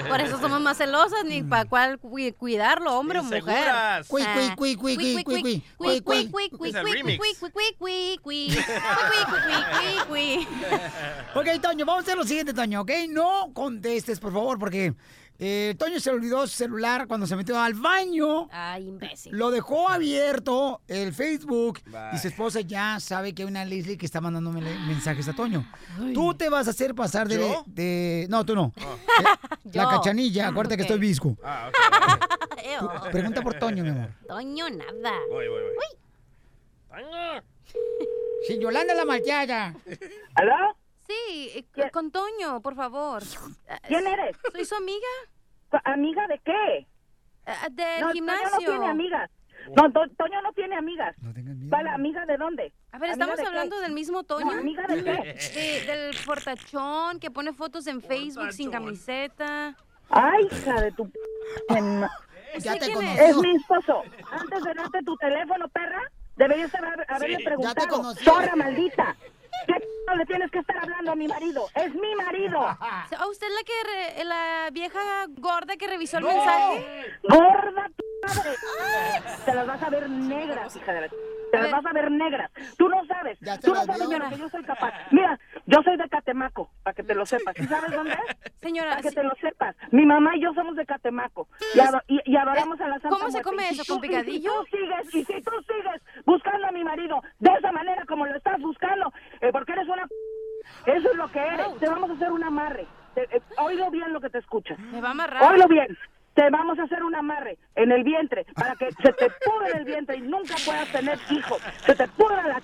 Por 0.09 0.21
eso 0.21 0.39
somos 0.41 0.61
más 0.61 0.77
celosas, 0.77 1.25
ni 1.25 1.43
para 1.43 1.65
cuál 1.65 1.99
cu- 1.99 2.17
cuidarlo, 2.39 2.99
hombre 2.99 3.19
o 3.19 3.23
mujer. 3.25 3.67
Cui, 4.09 4.23
cui, 4.25 4.55
cui, 4.57 4.77
cui, 4.77 4.97
cui, 4.97 4.97
cui, 4.97 5.25
cui, 5.25 5.63
cui, 5.77 6.01
cui. 6.03 6.29
cui, 6.31 6.51
cui, 6.51 6.69
Es 6.71 6.75
el 6.77 6.83
cui, 6.83 6.93
remix. 6.93 7.19
cui, 7.19 7.35
cui, 7.39 7.51
cui, 7.51 7.73
cui, 7.79 8.19
cui, 8.23 8.49
cui, 8.49 9.25
cui, 9.27 10.07
cui, 10.09 10.09
cui. 10.09 10.49
Ok, 11.35 11.61
Toño, 11.61 11.85
vamos 11.85 12.01
a 12.01 12.03
hacer 12.05 12.17
lo 12.17 12.25
siguiente, 12.25 12.55
Toño, 12.55 12.81
¿ok? 12.83 12.91
No 13.11 13.51
contestes, 13.53 14.19
por 14.21 14.33
favor, 14.33 14.59
porque 14.59 14.95
eh, 15.39 15.75
Toño 15.79 16.01
se 16.01 16.11
olvidó 16.11 16.47
su 16.47 16.57
celular 16.57 17.07
cuando 17.07 17.27
se 17.27 17.37
metió 17.37 17.59
al 17.61 17.75
baño. 17.75 18.49
Ay, 18.51 18.87
imbécil. 18.89 19.33
Lo 19.37 19.51
dejó 19.51 19.89
abierto 19.89 20.81
el 20.89 21.13
Facebook 21.13 21.81
Bye. 21.87 22.11
y 22.15 22.19
su 22.19 22.29
esposa 22.29 22.61
ya 22.61 22.99
sabe 23.01 23.35
que 23.35 23.43
hay 23.43 23.49
una 23.49 23.65
Leslie 23.65 23.97
que 23.99 24.07
está 24.07 24.21
mandándome 24.21 24.61
mensajes 24.87 25.29
a 25.29 25.33
Toño. 25.35 25.65
Tú 26.15 26.35
te 26.35 26.49
vas 26.49 26.67
a 26.67 26.71
hacer 26.71 26.95
pasar 26.95 27.29
de... 27.29 27.37
¿Yo? 27.37 27.65
de- 27.67 28.27
no, 28.31 28.45
tú 28.47 28.55
no. 28.55 28.73
Eh, 28.77 28.83
La 29.73 29.83
Yo. 29.85 29.89
cachanilla, 29.91 30.49
acuérdate 30.49 30.77
que 30.77 30.83
estoy 30.83 30.99
visco. 30.99 31.37
Ah, 31.45 31.71
Ew. 32.81 33.11
Pregunta 33.13 33.43
por 33.43 33.55
Toño, 33.59 33.83
mi 33.85 33.91
amor. 33.91 34.11
Toño, 34.27 34.69
nada. 34.71 35.17
Voy, 35.31 35.49
voy, 35.49 35.61
voy. 35.63 35.87
Sí, 38.47 38.59
Yolanda 38.59 38.95
la 38.95 39.05
malteada. 39.05 39.75
¿Aló? 40.35 40.55
Sí, 41.07 41.67
eh, 41.77 41.91
con 41.91 42.11
Toño, 42.11 42.61
por 42.61 42.75
favor. 42.75 43.23
¿Quién 43.89 44.07
eres? 44.07 44.37
Soy 44.53 44.65
su 44.65 44.75
amiga. 44.75 45.07
¿Amiga 45.85 46.27
de 46.27 46.39
qué? 46.45 46.87
Ah, 47.47 47.69
del 47.71 48.01
no, 48.01 48.11
gimnasio. 48.13 48.49
Toño 48.51 48.61
no 48.61 48.73
tiene 48.73 48.87
amigas. 48.91 49.31
No, 49.77 49.91
To- 49.93 50.09
Toño 50.17 50.43
no 50.43 50.53
tiene 50.53 50.77
amigas. 50.77 51.15
¿Vale, 51.19 51.91
amiga 51.91 52.25
de 52.27 52.37
dónde? 52.37 52.73
A 52.93 52.99
ver, 52.99 53.11
¿Amiga 53.11 53.13
¿estamos 53.13 53.37
de 53.37 53.43
qué? 53.43 53.49
hablando 53.49 53.81
del 53.81 53.93
mismo 53.93 54.23
Toño? 54.25 54.47
No, 54.53 54.61
¿amiga 54.61 54.87
de 54.87 55.03
qué? 55.05 55.11
De- 55.87 55.93
del 55.93 56.15
fortachón 56.15 57.19
que 57.21 57.31
pone 57.31 57.53
fotos 57.53 57.87
en 57.87 58.01
Facebook 58.01 58.53
sin 58.53 58.71
camiseta. 58.71 59.77
Ay, 60.11 60.47
hija 60.53 60.81
de 60.81 60.93
tu... 60.93 61.11
Ya 62.59 62.79
te 62.79 62.93
conocí. 62.93 63.19
Es 63.19 63.37
mi 63.37 63.57
esposo. 63.57 64.03
Antes 64.31 64.63
de 64.65 64.75
darte 64.75 65.03
tu 65.03 65.17
teléfono, 65.17 65.69
perra, 65.69 66.01
deberías 66.37 66.75
haber, 66.75 67.05
haberle 67.09 67.27
Sí, 67.27 67.33
ya 67.33 67.39
te 67.39 67.45
preguntado. 67.45 67.89
conocí. 67.89 68.25
Zorra 68.25 68.57
maldita. 68.57 69.17
¿Qué 69.67 69.75
p- 69.75 70.17
le 70.17 70.27
tienes 70.27 70.51
que 70.51 70.59
estar 70.61 70.77
hablando 70.79 71.13
a 71.13 71.17
mi 71.17 71.29
marido? 71.29 71.67
Es 71.75 71.95
mi 71.95 72.15
marido. 72.15 72.61
¿A 72.81 73.27
usted 73.31 73.47
la 73.49 73.65
que 73.65 73.73
re- 74.19 74.25
la 74.25 74.69
vieja 74.73 75.01
gorda 75.39 75.77
que 75.77 75.87
revisó 75.87 76.19
el 76.19 76.25
No. 76.25 76.31
mensaje? 76.31 77.13
Gorda 77.23 77.89
p- 77.97 78.27
madre. 78.27 78.51
Te 79.45 79.55
las 79.55 79.67
vas 79.67 79.83
a 79.83 79.91
ver 79.91 80.09
negras, 80.09 80.77
hija 80.77 80.93
de 80.93 81.01
la... 81.03 81.09
Te 81.53 81.63
las 81.63 81.71
vas 81.71 81.87
a 81.87 81.93
ver 81.93 82.11
negras. 82.11 82.51
Tú 82.77 82.89
no 82.89 83.07
sabes. 83.07 83.39
Tú 83.63 83.73
no 83.73 83.85
sabes 83.85 84.09
de 84.09 84.19
lo 84.19 84.29
que 84.31 84.37
yo 84.39 84.49
soy 84.49 84.65
capaz. 84.65 84.93
Mira, 85.13 85.39
yo 85.67 85.81
soy 85.85 85.97
de 85.97 86.09
Catemaco, 86.09 86.71
para 86.83 86.93
que 86.93 87.05
te 87.05 87.15
lo 87.15 87.25
sepas. 87.25 87.55
¿Sí 87.57 87.65
sabes 87.69 87.93
dónde 87.93 88.13
es? 88.15 88.53
Señora, 88.61 88.91
Para 88.91 89.03
que 89.03 89.13
te 89.13 89.23
lo 89.23 89.33
sepas. 89.41 89.77
Mi 89.93 90.05
mamá 90.05 90.37
y 90.37 90.41
yo 90.43 90.53
somos 90.55 90.75
de 90.75 90.85
Catemaco. 90.85 91.47
Y, 91.73 91.79
ado- 91.79 92.03
y- 92.09 92.21
y 92.25 92.37
adoramos 92.37 92.81
a 92.81 92.89
la 92.89 92.95
Santa 92.99 93.17
¿Cómo 93.17 93.31
se 93.31 93.43
come 93.43 93.69
eso, 93.71 93.85
con 93.87 94.05
y 94.05 94.09
picadillo? 94.09 94.65
Si 94.65 94.71
tú 94.71 94.77
sigues, 94.77 95.15
y 95.15 95.25
si 95.25 95.41
tú 95.43 95.53
sigues 95.69 96.03
buscando 96.27 96.67
a 96.67 96.73
mi 96.73 96.83
marido 96.83 97.23
de 97.39 97.51
esa 97.55 97.71
manera 97.71 98.05
como 98.07 98.27
lo 98.27 98.37
estás 98.37 98.61
buscando, 98.61 99.13
porque 99.53 99.73
eres 99.73 99.89
una... 99.89 100.07
p- 100.07 100.93
Eso 100.93 101.11
es 101.11 101.17
lo 101.17 101.29
que 101.31 101.39
eres. 101.41 101.67
Te 101.79 101.89
vamos 101.89 102.11
a 102.11 102.13
hacer 102.15 102.31
un 102.33 102.45
amarre. 102.45 102.87
Te- 103.15 103.37
eh, 103.37 103.41
oílo 103.59 103.91
bien 103.91 104.13
lo 104.13 104.21
que 104.21 104.31
te 104.31 104.39
escucha. 104.39 104.77
Me 104.77 105.01
va 105.01 105.09
a 105.09 105.11
amarrar. 105.13 105.53
Oílo 105.53 105.67
bien. 105.69 105.97
Te 106.35 106.51
vamos 106.51 106.79
a 106.79 106.83
hacer 106.83 107.03
un 107.03 107.15
amarre 107.15 107.57
en 107.77 107.91
el 107.93 108.05
vientre 108.05 108.45
para 108.55 108.75
que 108.77 108.91
se 108.93 109.13
te 109.15 109.31
pudre 109.31 109.73
el 109.79 109.85
vientre 109.85 110.17
y 110.17 110.21
nunca 110.21 110.55
puedas 110.65 110.91
tener 110.93 111.19
hijos. 111.31 111.59
Se 111.87 111.95
te 111.95 112.07
pudra 112.09 112.47
la 112.47 112.61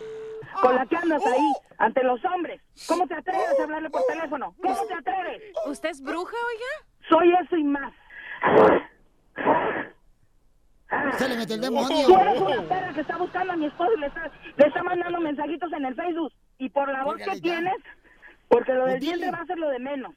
con 0.61 0.75
la 0.75 0.85
que 0.85 0.97
andas 0.97 1.25
ahí 1.27 1.53
ante 1.79 2.03
los 2.05 2.23
hombres. 2.27 2.61
¿Cómo 2.87 3.07
te 3.07 3.15
atreves 3.15 3.59
a 3.59 3.63
hablarle 3.63 3.89
por 3.89 4.03
teléfono? 4.05 4.55
¿Cómo 4.61 4.87
te 4.87 4.93
atreves? 4.95 5.43
¿Usted 5.67 5.89
es 5.89 6.03
bruja, 6.03 6.37
oiga? 6.37 7.09
Soy 7.09 7.33
eso 7.33 7.57
y 7.57 7.65
más. 7.65 7.93
Se 11.17 11.29
le 11.29 11.37
metió 11.37 11.55
el 11.55 11.61
Tú 11.63 11.67
demonio. 11.67 12.21
eres 12.21 12.41
una 12.43 12.63
perra 12.69 12.93
que 12.93 13.01
está 13.01 13.17
buscando 13.17 13.53
a 13.55 13.57
mi 13.57 13.67
esposo 13.67 13.93
y 13.97 14.01
le 14.01 14.07
está, 14.09 14.31
le 14.57 14.67
está 14.67 14.83
mandando 14.83 15.21
mensajitos 15.21 15.73
en 15.73 15.85
el 15.87 15.95
Facebook. 15.95 16.33
Y 16.63 16.69
por 16.69 16.89
la 16.93 17.03
voz 17.03 17.17
que 17.17 17.25
ya. 17.25 17.41
tienes, 17.41 17.75
porque 18.47 18.73
lo 18.73 18.87
del 18.87 19.01
dile. 19.01 19.17
vientre 19.17 19.33
va 19.33 19.43
a 19.43 19.47
ser 19.47 19.59
lo 19.59 19.69
de 19.69 19.81
menos. 19.81 20.15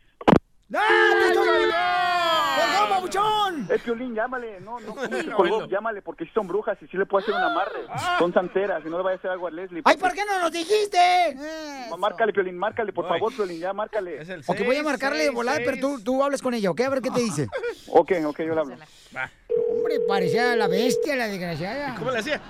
¡Ah, 0.76 1.14
te 1.28 1.34
colgó! 1.36 1.52
¡Colgó, 1.54 2.90
babuchón! 2.90 3.68
Es 3.72 3.82
Piolín, 3.82 4.14
llámale. 4.14 4.60
No, 4.62 4.80
no, 4.80 4.96
¿cómo 4.96 5.02
que 5.10 5.24
No, 5.24 5.38
colgó? 5.38 5.60
no. 5.62 5.68
Llámale, 5.68 6.04
porque 6.04 6.26
sí 6.26 6.32
son 6.36 6.48
brujas 6.48 6.78
y 6.84 6.88
sí 6.88 6.98
le 6.98 7.06
puede 7.08 7.24
hacer 7.24 7.34
un 7.36 7.42
amarre. 7.42 7.80
Son 8.20 8.32
santeras 8.32 8.84
y 8.86 8.90
no 8.90 8.98
le 8.98 9.04
vaya 9.04 9.16
a 9.16 9.18
hacer 9.18 9.32
algo 9.32 9.48
a 9.48 9.52
Leslie. 9.52 9.82
¡Ay, 9.86 9.98
por 9.98 10.14
qué 10.14 10.24
no 10.26 10.40
nos 10.40 10.52
dijiste! 10.52 11.30
Eso. 11.30 11.98
Márcale, 11.98 12.32
Piolín, 12.32 12.58
márcale, 12.60 12.94
por 12.94 13.08
Voy. 13.08 13.18
favor, 13.18 13.34
Piolín, 13.36 13.60
ya 13.60 13.74
márcale. 13.74 14.22
Es 14.22 14.30
el 14.30 14.42
Ok, 14.42 14.58
voy 14.60 14.68
a 14.68 14.72
seis, 14.74 14.84
marcarle 14.84 15.18
de 15.20 15.24
seis, 15.26 15.36
volar, 15.36 15.62
pero 15.66 15.78
tú, 15.80 15.94
seis. 15.96 16.04
tú 16.04 16.24
hables 16.24 16.42
con 16.44 16.54
ella, 16.54 16.70
¿ok? 16.70 16.82
A 16.82 16.90
ver 16.90 17.02
qué 17.02 17.10
te 17.10 17.22
dice. 17.22 17.48
Ok, 17.88 18.12
ok, 18.26 18.40
yo 18.42 18.54
le 18.54 18.60
hablo. 18.62 18.76
Va. 19.16 19.30
Hombre, 19.72 20.00
parecía 20.08 20.56
la 20.56 20.68
bestia, 20.68 21.16
la 21.16 21.28
desgraciada. 21.28 21.96
¿Cómo 21.96 22.12
le 22.12 22.20
hacía? 22.20 22.42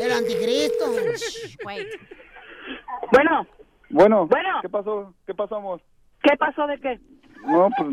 El 0.00 0.10
anticristo. 0.12 0.86
Wait. 1.64 1.86
Bueno, 3.12 3.46
Bueno, 3.90 4.26
Bueno. 4.26 4.58
¿qué 4.62 4.68
pasó? 4.68 5.14
¿Qué 5.26 5.34
pasamos? 5.34 5.80
¿qué 6.22 6.36
pasó 6.36 6.66
de 6.66 6.78
qué? 6.78 7.00
No, 7.46 7.68
pues... 7.76 7.90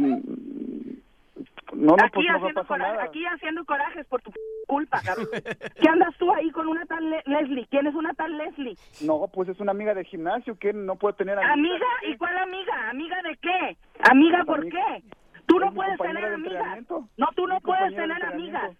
No, 1.73 1.95
no, 1.95 2.03
aquí, 2.03 2.11
pues 2.13 2.27
no 2.27 2.35
haciendo 2.37 2.61
pasó 2.61 2.67
coraje- 2.73 2.91
nada. 2.93 3.03
aquí 3.03 3.25
haciendo 3.25 3.65
corajes 3.65 4.05
por 4.07 4.21
tu 4.21 4.31
culpa, 4.67 4.99
cabrón. 5.03 5.27
¿Qué 5.81 5.87
andas 5.89 6.15
tú 6.17 6.33
ahí 6.33 6.49
con 6.51 6.67
una 6.67 6.85
tal 6.85 7.09
Le- 7.09 7.23
Leslie? 7.25 7.67
¿Quién 7.69 7.87
es 7.87 7.93
una 7.95 8.13
tal 8.13 8.37
Leslie? 8.37 8.75
No, 9.01 9.27
pues 9.33 9.49
es 9.49 9.59
una 9.59 9.71
amiga 9.71 9.93
de 9.93 10.03
gimnasio 10.05 10.57
que 10.57 10.73
no 10.73 10.95
puede 10.95 11.15
tener 11.15 11.37
amigas. 11.37 11.53
¿Amiga? 11.53 11.85
¿Y 12.09 12.17
cuál 12.17 12.37
amiga? 12.37 12.89
¿Amiga 12.89 13.21
de 13.21 13.37
qué? 13.37 13.77
¿Amiga 14.09 14.43
por 14.45 14.59
Amiga. 14.59 14.79
qué? 14.97 15.03
Tú 15.45 15.59
no 15.59 15.73
puedes 15.73 15.97
tener 15.99 16.25
amigas. 16.25 16.79
No, 17.17 17.27
tú 17.35 17.47
no 17.47 17.59
puedes 17.61 17.95
tener 17.95 18.23
amigas. 18.25 18.75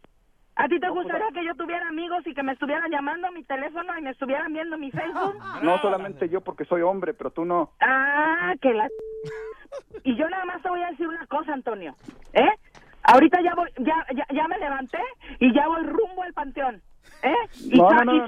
¿A 0.58 0.68
ti 0.68 0.80
te 0.80 0.88
pues, 0.88 1.04
gustaría 1.04 1.28
que 1.34 1.46
yo 1.46 1.54
tuviera 1.56 1.88
amigos 1.88 2.26
y 2.26 2.34
que 2.34 2.42
me 2.42 2.54
estuvieran 2.54 2.90
llamando 2.90 3.28
a 3.28 3.32
mi 3.32 3.44
teléfono 3.44 3.96
y 3.98 4.02
me 4.02 4.10
estuvieran 4.10 4.52
viendo 4.52 4.78
mi 4.78 4.92
Facebook? 4.92 5.36
No 5.64 5.78
solamente 5.80 6.30
yo 6.30 6.42
porque 6.42 6.66
soy 6.66 6.82
hombre, 6.82 7.14
pero 7.14 7.30
tú 7.32 7.46
no. 7.46 7.72
Ah, 7.80 8.54
que 8.62 8.74
la... 8.74 8.90
Y 10.04 10.16
yo 10.16 10.28
nada 10.30 10.46
más 10.46 10.62
te 10.62 10.70
voy 10.70 10.82
a 10.82 10.90
decir 10.90 11.08
una 11.08 11.26
cosa, 11.28 11.54
Antonio. 11.54 11.96
¿Eh? 12.34 12.50
Ahorita 13.04 13.42
ya 13.42 13.54
voy, 13.54 13.70
ya, 13.78 14.06
ya, 14.16 14.26
ya 14.34 14.48
me 14.48 14.58
levanté 14.58 15.00
y 15.40 15.54
ya 15.54 15.68
voy 15.68 15.84
rumbo 15.84 16.24
al 16.24 16.34
panteón. 16.34 16.82
¿Eh? 17.28 17.36
Y, 17.64 17.78
No, 17.78 17.90
sa- 17.90 18.04
no, 18.06 18.14
y 18.16 18.20
no, 18.20 18.26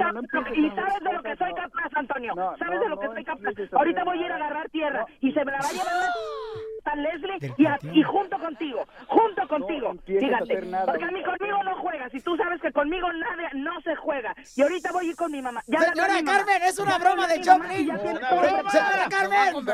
y 0.56 0.62
no, 0.70 0.76
sabes 0.76 1.04
de 1.04 1.14
lo 1.14 1.24
que 1.24 1.36
soy 1.38 1.54
capaz, 1.54 1.90
Antonio. 1.96 2.34
No, 2.36 2.58
sabes 2.58 2.76
no, 2.76 2.84
de 2.84 2.90
lo 2.90 3.00
que 3.00 3.08
no 3.08 3.14
soy 3.14 3.24
capaz. 3.26 3.52
Ahorita 3.74 4.04
voy 4.04 4.22
a 4.22 4.26
ir 4.26 4.32
a 4.32 4.36
agarrar 4.36 4.70
tierra 4.70 5.06
y 5.22 5.32
se 5.32 5.46
me 5.46 5.52
la 5.52 5.60
va 5.60 5.68
a 5.68 5.72
llevar 5.72 5.94
la 5.96 6.10
a 6.92 6.96
Leslie 6.96 7.54
y, 7.58 7.66
a- 7.68 7.78
y 7.94 8.02
junto 8.04 8.40
contigo, 8.40 8.84
junto 9.08 9.48
contigo. 9.48 9.94
Fíjate, 10.08 10.62
porque 10.86 11.04
a 11.04 11.12
mí 11.12 11.24
conmigo 11.24 11.64
no 11.64 11.76
juegas 11.76 12.12
y 12.16 12.20
tú 12.22 12.36
sabes 12.36 12.60
que 12.62 12.72
conmigo 12.72 13.12
nada, 13.14 13.50
no 13.54 13.80
se 13.82 13.96
juega. 13.96 14.34
Y 14.56 14.62
ahorita 14.64 14.92
voy 14.92 15.06
a 15.06 15.10
ir 15.10 15.16
con 15.16 15.32
mi 15.32 15.42
mamá. 15.42 15.62
Ya 15.68 15.82
Señora 15.82 16.14
mi 16.16 16.24
mamá. 16.24 16.38
Carmen, 16.38 16.64
es 16.64 16.80
una 16.80 16.92
Ya 16.92 16.98
broma 16.98 17.28
de 17.28 17.42
Choplin. 17.42 17.98
Señora 18.00 19.08
Carmen, 19.10 19.66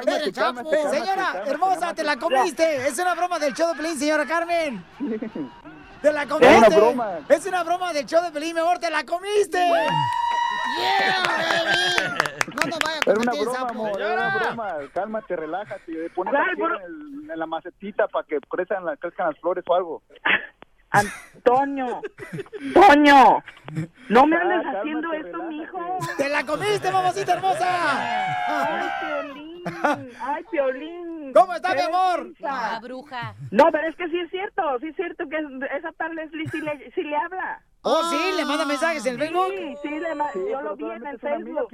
señora 0.92 1.44
hermosa, 1.46 1.94
te 1.94 2.04
la 2.04 2.18
comiste. 2.18 2.88
Es 2.88 3.00
una 3.00 3.16
broma 3.16 3.40
del 3.40 3.54
show 3.54 3.74
de 3.74 3.88
señora 3.96 4.26
Carmen. 4.26 4.84
Te 6.06 6.14
la 6.14 6.22
Es 6.22 6.28
comiste. 6.30 6.58
una 6.58 6.70
broma. 6.70 7.10
Es 7.30 7.46
una 7.48 7.64
broma 7.64 7.92
del 7.94 8.06
show 8.06 8.22
de 8.24 8.30
Pelín, 8.32 8.54
mi 8.54 8.62
amor, 8.62 8.78
te 8.78 8.92
la 8.92 9.04
comiste. 9.04 9.58
Yeah, 9.58 11.24
baby. 11.26 12.54
No 12.54 12.70
nos 12.70 12.80
vaya 12.80 12.98
a 12.98 13.10
Era 13.12 13.20
una 13.22 13.32
broma, 13.42 13.70
amor, 13.70 14.00
era 14.02 14.14
una 14.14 14.38
broma. 14.38 14.76
Cálmate, 14.94 15.36
relájate. 15.36 16.10
Pones 16.14 16.32
¿Cuál 16.32 16.34
la 16.48 16.56
tierra 16.56 16.78
en, 17.34 17.40
la 17.40 17.46
macetita 17.48 18.08
para 18.08 18.24
que 18.28 18.38
crezcan, 18.48 18.86
la- 18.86 18.98
crezcan 18.98 19.30
las 19.32 19.40
flores 19.40 19.64
o 19.68 19.74
algo. 19.76 20.04
Antonio, 20.92 22.02
Toño, 22.74 23.44
no 24.10 24.28
me 24.28 24.36
Ya, 24.36 24.42
andes 24.44 24.76
haciendo 24.76 25.12
esto, 25.14 25.44
mijo. 25.44 25.98
Te 26.18 26.30
la 26.30 26.46
comiste, 26.46 26.92
mamacita 26.92 27.34
hermosa. 27.34 27.68
Ay, 28.48 28.90
Piolín, 29.02 29.64
ay, 30.22 30.44
Piolín. 30.52 31.15
¿Cómo 31.36 31.54
está, 31.54 31.74
mi 31.76 31.82
amor? 31.82 32.32
La 32.40 32.80
bruja. 32.82 33.36
No, 33.52 33.66
pero 33.72 33.88
es 33.90 33.96
que 33.98 34.08
sí 34.08 34.18
es 34.20 34.32
cierto, 34.32 34.62
sí 34.80 34.88
es 34.88 34.96
cierto 34.96 35.26
que 35.30 35.36
esa 35.78 35.92
tal 35.98 36.16
Leslie 36.16 36.48
sí 36.50 36.62
le, 36.62 36.92
sí 36.96 37.04
le 37.04 37.16
habla. 37.16 37.62
Oh, 37.82 38.04
sí, 38.10 38.18
le 38.38 38.46
manda 38.46 38.66
mensajes 38.66 39.06
en 39.06 39.14
el 39.14 39.20
Facebook. 39.20 39.48
Sí, 39.50 39.76
sí, 39.84 39.90
le 40.00 40.16
ma- 40.16 40.32
Sí, 40.32 40.40
yo 40.50 40.62
lo 40.62 40.76
vi 40.78 40.86
en 40.86 41.06
el 41.06 41.20
Facebook. 41.20 41.68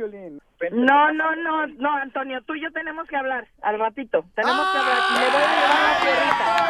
No, 0.71 1.11
no, 1.13 1.35
no, 1.35 1.67
no, 1.67 1.95
Antonio, 1.95 2.41
tú 2.43 2.55
y 2.55 2.61
yo 2.63 2.71
tenemos 2.73 3.07
que 3.07 3.15
hablar 3.15 3.47
al 3.61 3.79
ratito. 3.79 4.25
Tenemos 4.35 4.65
que 4.71 4.77
hablar. 4.79 4.97
Le 5.13 5.29
voy 5.29 5.43
a 5.43 6.01
llevar 6.01 6.61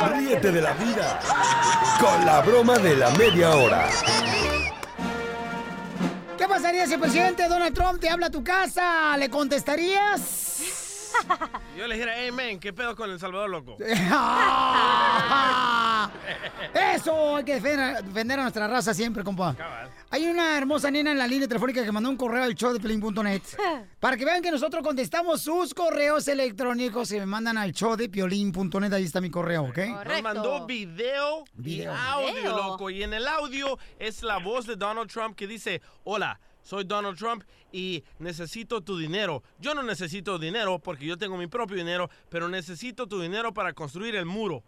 a 0.00 0.08
la 0.08 0.18
Ríete 0.18 0.50
de 0.50 0.60
la 0.62 0.72
vida 0.72 1.20
con 2.00 2.24
la 2.26 2.40
broma 2.40 2.78
de 2.78 2.96
la 2.96 3.10
media 3.10 3.50
hora. 3.50 3.84
¿Qué 6.38 6.48
pasaría 6.48 6.86
si 6.86 6.94
el 6.94 7.00
presidente 7.00 7.46
Donald 7.48 7.74
Trump 7.74 8.00
te 8.00 8.08
habla 8.10 8.26
a 8.26 8.30
tu 8.30 8.42
casa? 8.42 9.16
¿Le 9.18 9.28
contestarías? 9.30 10.61
Yo 11.76 11.86
le 11.86 11.94
dijera, 11.94 12.12
hey, 12.16 12.30
man, 12.30 12.58
¿qué 12.58 12.72
pedo 12.72 12.94
con 12.94 13.10
El 13.10 13.18
Salvador, 13.18 13.50
loco? 13.50 13.76
Eso, 16.94 17.36
hay 17.36 17.44
que 17.44 17.54
defender, 17.54 18.02
defender 18.04 18.38
a 18.38 18.42
nuestra 18.42 18.68
raza 18.68 18.92
siempre, 18.94 19.24
compa. 19.24 19.56
Hay 20.10 20.26
una 20.26 20.58
hermosa 20.58 20.90
nena 20.90 21.12
en 21.12 21.18
la 21.18 21.26
línea 21.26 21.48
telefónica 21.48 21.82
que 21.84 21.92
mandó 21.92 22.10
un 22.10 22.16
correo 22.16 22.44
al 22.44 22.54
show 22.54 22.72
de 22.72 22.80
Piolín.net 22.80 23.42
para 24.00 24.16
que 24.16 24.24
vean 24.24 24.42
que 24.42 24.50
nosotros 24.50 24.82
contestamos 24.82 25.40
sus 25.40 25.72
correos 25.72 26.28
electrónicos 26.28 27.10
y 27.12 27.18
me 27.18 27.26
mandan 27.26 27.56
al 27.56 27.72
show 27.72 27.96
de 27.96 28.08
Piolín.net. 28.08 28.92
Ahí 28.92 29.04
está 29.04 29.20
mi 29.20 29.30
correo, 29.30 29.64
¿ok? 29.64 29.78
Nos 30.06 30.22
mandó 30.22 30.66
video, 30.66 31.44
Video. 31.54 31.92
y 31.92 31.96
audio, 31.96 32.34
Video. 32.34 32.56
loco. 32.56 32.90
Y 32.90 33.02
en 33.02 33.14
el 33.14 33.26
audio 33.26 33.78
es 33.98 34.22
la 34.22 34.38
voz 34.38 34.66
de 34.66 34.76
Donald 34.76 35.10
Trump 35.10 35.34
que 35.36 35.46
dice, 35.46 35.80
hola, 36.04 36.38
soy 36.62 36.84
Donald 36.84 37.16
Trump 37.18 37.42
y 37.72 38.02
necesito 38.18 38.80
tu 38.80 38.96
dinero. 38.98 39.42
Yo 39.58 39.74
no 39.74 39.82
necesito 39.82 40.38
dinero 40.38 40.78
porque 40.78 41.06
yo 41.06 41.16
tengo 41.18 41.36
mi 41.36 41.46
propio 41.46 41.76
dinero, 41.76 42.08
pero 42.28 42.48
necesito 42.48 43.06
tu 43.06 43.20
dinero 43.20 43.52
para 43.52 43.72
construir 43.72 44.14
el 44.16 44.26
muro. 44.26 44.62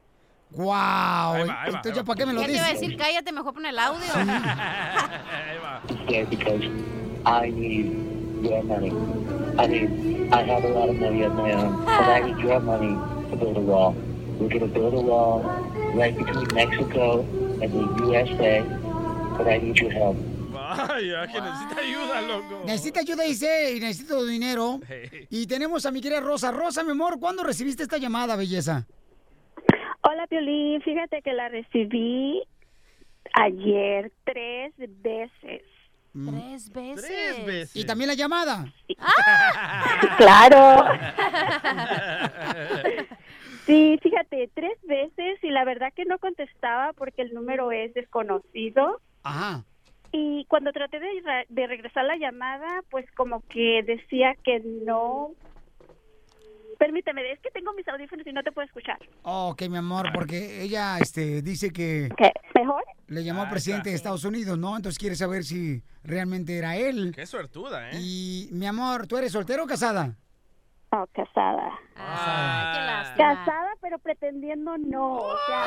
¡Wow! 0.51 0.65
Ahí 0.67 0.69
va, 0.69 1.41
ahí 1.41 1.47
va, 1.49 1.65
Entonces, 1.67 1.93
ahí 1.93 1.97
¿ya 1.97 2.03
va. 2.03 2.05
para 2.05 2.17
qué 2.19 2.27
me 2.27 2.33
lo 2.35 2.41
Ya 2.43 2.47
te 2.47 2.53
iba 2.53 2.65
a 2.65 2.69
dices? 2.69 2.81
decir, 2.81 2.97
cállate, 2.97 3.33
mejor 3.33 3.55
pon 3.55 3.67
el 3.67 3.79
audio. 3.79 4.07
Ahí 4.15 5.59
va. 5.63 5.83
because 6.31 6.65
I 7.27 7.51
need 7.51 8.43
your 8.43 8.63
money. 8.63 8.91
I 9.59 9.67
mean, 9.67 10.33
I 10.33 10.43
have 10.43 10.65
a 10.65 10.69
lot 10.69 10.89
of 10.91 10.97
money 10.97 11.23
of 11.23 11.35
my 11.35 11.53
own, 11.53 11.85
but 11.85 12.09
I 12.09 12.21
need 12.21 12.39
your 12.45 12.61
money 12.61 12.95
to 13.31 13.37
build 13.37 13.57
a 13.57 13.61
wall. 13.61 13.95
We're 14.39 14.49
going 14.49 14.61
to 14.61 14.67
build 14.67 14.95
a 14.95 15.01
wall 15.01 15.41
right 15.95 16.17
between 16.17 16.47
Mexico 16.55 17.21
and 17.63 17.73
the 17.73 18.05
USA, 18.07 18.63
but 19.39 19.47
I 19.47 19.59
need 19.59 19.79
your 19.79 19.91
help. 19.93 20.17
Vaya, 20.65 21.27
que 21.27 21.41
necesita 21.41 21.81
ayuda, 21.81 22.21
loco. 22.23 22.63
Necesita 22.65 23.01
ayuda, 23.01 23.25
dice, 23.25 23.75
y 23.77 23.81
necesito 23.81 24.25
dinero. 24.25 24.81
Hey. 24.89 25.27
Y 25.31 25.47
tenemos 25.47 25.85
a 25.87 25.91
mi 25.91 26.01
querida 26.01 26.21
Rosa. 26.21 26.51
Rosa, 26.51 26.83
mi 26.83 26.93
amor, 26.93 27.19
¿cuándo 27.21 27.43
recibiste 27.43 27.83
esta 27.83 27.99
llamada, 27.99 28.37
belleza? 28.37 28.87
Hola, 30.03 30.27
Piolín. 30.27 30.83
Fíjate 30.83 31.23
que 31.23 31.33
la 31.33 31.49
recibí 31.49 32.43
ayer 33.35 34.13
tres 34.25 34.73
veces. 34.77 35.63
Tres 36.13 36.73
veces. 36.73 37.07
Tres 37.07 37.47
veces. 37.47 37.77
¿Y 37.77 37.85
también 37.85 38.09
la 38.09 38.15
llamada? 38.15 38.73
Claro. 40.17 40.85
Sí, 43.67 43.99
fíjate, 44.03 44.51
tres 44.53 44.77
veces 44.83 45.43
y 45.43 45.49
la 45.49 45.65
verdad 45.65 45.91
que 45.95 46.05
no 46.05 46.19
contestaba 46.19 46.93
porque 46.93 47.23
el 47.23 47.33
número 47.33 47.73
es 47.73 47.95
desconocido. 47.95 49.01
Ajá. 49.23 49.65
Y 50.17 50.45
cuando 50.45 50.71
traté 50.71 51.01
de, 51.01 51.09
de 51.49 51.67
regresar 51.67 52.05
la 52.05 52.17
llamada, 52.17 52.85
pues 52.89 53.05
como 53.17 53.41
que 53.49 53.83
decía 53.85 54.37
que 54.45 54.61
no. 54.61 55.33
Permíteme, 56.79 57.33
es 57.33 57.41
que 57.41 57.51
tengo 57.51 57.73
mis 57.73 57.89
audífonos 57.89 58.25
y 58.25 58.33
no 58.33 58.45
te 58.45 58.53
puedo 58.53 58.65
escuchar. 58.65 58.97
Oh, 59.25 59.49
ok, 59.49 59.63
mi 59.69 59.77
amor, 59.77 60.11
porque 60.15 60.63
ella 60.63 60.99
este, 60.99 61.43
dice 61.43 61.73
que 61.73 62.11
¿Qué? 62.17 62.33
¿Mejor? 62.55 62.85
le 63.09 63.25
llamó 63.25 63.43
al 63.43 63.51
presidente 63.51 63.91
de 63.91 63.97
Estados 63.97 64.25
Unidos, 64.25 64.57
¿no? 64.57 64.77
Entonces 64.77 65.01
quiere 65.01 65.17
saber 65.17 65.43
si 65.43 65.83
realmente 66.05 66.57
era 66.57 66.77
él. 66.77 67.11
Qué 67.13 67.27
suertuda, 67.27 67.91
¿eh? 67.91 67.99
Y, 68.01 68.49
mi 68.53 68.67
amor, 68.67 69.09
¿tú 69.09 69.17
eres 69.17 69.33
soltero 69.33 69.65
o 69.65 69.67
casada? 69.67 70.15
Oh, 70.93 71.07
casada. 71.13 71.77
Ah, 71.97 72.73
Qué 72.73 72.87
lástima. 72.87 73.45
Casada, 73.45 73.71
pero 73.81 73.99
pretendiendo 73.99 74.79
no. 74.79 75.17
O 75.17 75.37
sea, 75.49 75.65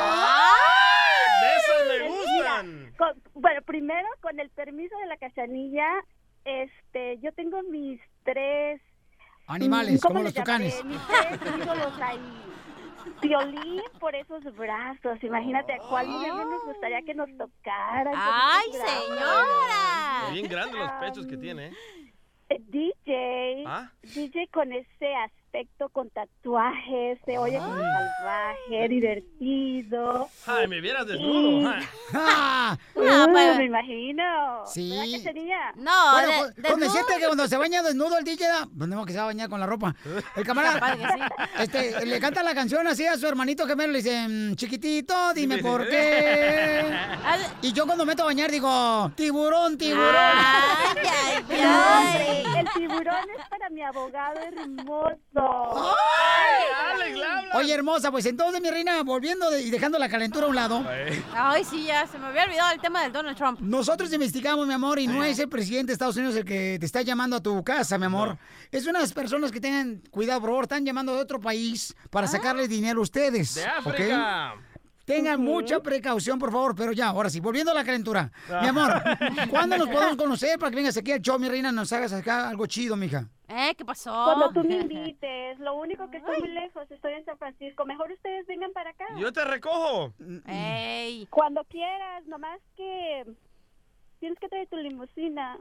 de 1.41 1.55
esas 1.55 1.88
me 1.88 2.09
Mira, 2.09 2.61
gustan. 2.61 2.93
con- 2.97 3.23
bueno, 3.41 3.61
primero, 3.63 4.07
con 4.21 4.39
el 4.39 4.49
permiso 4.49 4.97
de 4.97 5.05
la 5.07 5.17
cachanilla, 5.17 5.88
este, 6.45 7.17
yo 7.19 7.32
tengo 7.34 7.61
mis 7.63 7.99
tres... 8.23 8.82
Animales, 9.47 10.01
¿cómo 10.01 10.15
como 10.15 10.23
los 10.25 10.34
tucanes. 10.34 10.84
Mis 10.84 10.99
tres 11.07 11.39
ídolos 11.57 12.01
ahí. 12.01 12.19
Violín 13.21 13.82
por 13.99 14.13
esos 14.15 14.43
brazos. 14.57 15.23
Imagínate 15.23 15.73
a 15.73 15.78
cuál 15.78 16.07
mujer 16.07 16.30
no 16.34 16.45
nos 16.49 16.65
gustaría 16.65 17.01
que 17.03 17.13
nos 17.13 17.30
tocara. 17.38 18.11
¡Ay, 18.13 18.71
señora! 18.73 20.32
Bien 20.34 20.47
grandes 20.49 20.75
los 20.80 20.91
pechos 20.93 21.25
que 21.25 21.38
tiene, 21.38 21.67
¿eh? 21.67 21.73
Eh, 22.49 22.57
DJ, 22.67 23.63
¿Ah? 23.65 23.91
DJ 24.03 24.47
con 24.49 24.71
ese 24.71 25.15
aspecto, 25.51 25.89
con 25.89 26.09
tatuajes, 26.09 27.17
se 27.25 27.37
oye 27.37 27.57
como 27.57 27.77
salvaje, 27.77 28.87
divertido. 28.89 30.27
Ay, 30.45 30.67
me 30.67 30.81
vieras 30.81 31.07
desnudo. 31.07 31.71
¡Ah! 32.13 32.77
Uh, 32.93 33.01
pues- 33.31 33.57
me 33.57 33.65
imagino. 33.65 34.23
Sí. 34.65 34.89
¿Verdad 34.89 35.03
que 35.05 35.19
sería? 35.23 35.57
No, 35.75 36.11
bueno, 36.11 36.27
de- 36.31 36.37
con- 36.37 36.47
con 36.53 36.61
desnudo. 36.63 36.79
decirte 36.93 37.13
que 37.19 37.25
cuando 37.25 37.47
se 37.47 37.57
baña 37.57 37.81
desnudo 37.81 38.17
el 38.17 38.25
DJ, 38.25 38.47
da, 38.47 38.67
pues 38.77 38.89
no, 38.89 39.05
que 39.05 39.13
se 39.13 39.17
va 39.19 39.23
a 39.23 39.27
bañar 39.27 39.49
con 39.49 39.59
la 39.59 39.65
ropa. 39.65 39.95
El 40.35 40.45
camarada, 40.45 40.95
sí. 40.95 41.21
este, 41.59 42.05
le 42.05 42.19
canta 42.19 42.43
la 42.43 42.53
canción 42.53 42.86
así 42.87 43.05
a 43.05 43.15
su 43.17 43.25
hermanito 43.28 43.65
gemelo, 43.65 43.93
le 43.93 43.99
dice, 43.99 44.28
"Mm, 44.28 44.55
chiquitito, 44.55 45.33
dime 45.33 45.59
por 45.59 45.87
qué. 45.87 46.83
Y 47.61 47.71
yo 47.71 47.86
cuando 47.86 48.05
meto 48.05 48.24
a 48.24 48.25
bañar 48.28 48.51
digo, 48.51 49.11
tiburón, 49.15 49.78
tiburón. 49.78 50.13
Ay, 50.15 50.97
ay, 51.49 51.61
No, 51.63 51.83
ay. 51.86 52.43
hombre, 52.45 52.59
el 52.59 52.69
tiburón 52.74 53.25
es 53.39 53.47
para 53.47 53.69
mi 53.69 53.82
abogado 53.82 54.39
hermoso. 54.41 55.17
Alex, 55.39 57.18
la 57.18 57.38
habla. 57.39 57.58
Oye, 57.58 57.74
hermosa, 57.74 58.12
pues 58.12 58.26
entonces, 58.26 58.62
mi 58.62 58.70
reina, 58.70 59.01
volviendo 59.04 59.50
de- 59.50 59.62
y 59.62 59.70
dejando 59.70 59.97
la 60.00 60.09
calentura 60.09 60.46
a 60.46 60.50
un 60.50 60.55
lado, 60.55 60.86
Ay, 61.34 61.64
sí, 61.64 61.86
ya, 61.86 62.05
se 62.08 62.18
me 62.18 62.28
había 62.28 62.43
olvidado 62.46 62.72
el 62.74 62.82
tema 62.82 63.04
del 63.04 63.12
Donald 63.14 63.38
Trump. 63.38 63.59
nosotros 63.59 64.12
investigamos, 64.14 64.68
mi 64.68 64.74
amor, 64.74 65.00
y 65.00 65.08
no 65.08 65.24
es 65.24 65.39
el 65.39 65.50
presidente 65.50 65.88
de 65.88 65.93
Estados 65.93 66.18
Unidos 66.18 66.36
el 66.36 66.46
que 66.46 66.78
te 66.80 66.86
está 66.86 67.01
llamando 67.01 67.36
a 67.38 67.42
tu 67.42 67.64
casa, 67.64 67.97
mi 67.97 68.05
amor. 68.05 68.38
Es 68.72 68.86
unas 68.86 69.14
personas 69.14 69.51
que 69.51 69.59
tengan 69.62 70.01
cuidado, 70.12 70.42
por 70.42 70.50
favor, 70.50 70.64
están 70.66 70.86
llamando 70.86 71.14
de 71.16 71.22
otro 71.22 71.39
país 71.39 71.96
para 72.09 72.28
sacarles 72.28 72.70
dinero 72.70 73.00
a 73.00 73.04
ustedes. 73.04 73.55
De. 73.55 73.66
África. 73.66 74.54
Tengan 75.08 75.42
mucha 75.42 75.79
precaución, 75.79 76.38
por 76.38 76.51
favor, 76.51 76.75
pero 76.75 76.92
ya, 76.92 77.08
ahora 77.08 77.29
sí, 77.29 77.39
volviendo 77.39 77.71
a 77.71 77.74
la 77.74 77.86
calentura. 77.86 78.29
Mi 78.62 78.67
amor, 78.67 78.92
¿cuándo 79.50 79.78
nos 79.78 79.88
podemos 79.96 80.17
conocer 80.17 80.59
para 80.59 80.70
que 80.70 80.75
vengas 80.75 80.97
aquí 80.97 81.13
al 81.13 81.21
show, 81.21 81.39
mi 81.39 81.47
reina, 81.47 81.71
nos 81.71 81.93
hagas 81.93 82.12
acá 82.12 82.50
algo 82.50 82.66
chido, 82.66 82.97
mija? 82.97 83.25
¿Eh? 83.47 83.74
¿Qué 83.78 83.86
pasó? 83.86 84.12
Cuando 84.12 84.51
tú 84.51 84.67
me 84.67 84.75
invites, 84.82 85.59
lo 85.59 85.75
único 85.75 86.09
que 86.12 86.17
estoy 86.17 86.42
muy 86.42 86.50
lejos, 86.50 86.92
estoy 86.92 87.13
en 87.13 87.24
San 87.24 87.38
Francisco. 87.38 87.86
Mejor 87.86 88.12
ustedes 88.12 88.46
vengan 88.47 88.74
para 88.74 88.89
acá. 88.89 89.05
Yo 89.17 89.32
te 89.32 89.46
recojo. 89.46 90.13
Ey. 90.46 91.25
Cuando 91.29 91.63
quieras, 91.63 92.28
nomás 92.28 92.59
que 92.75 93.24
tienes 94.19 94.39
que 94.39 94.47
traer 94.47 94.67
tu 94.67 94.77
limusina. 94.77 95.57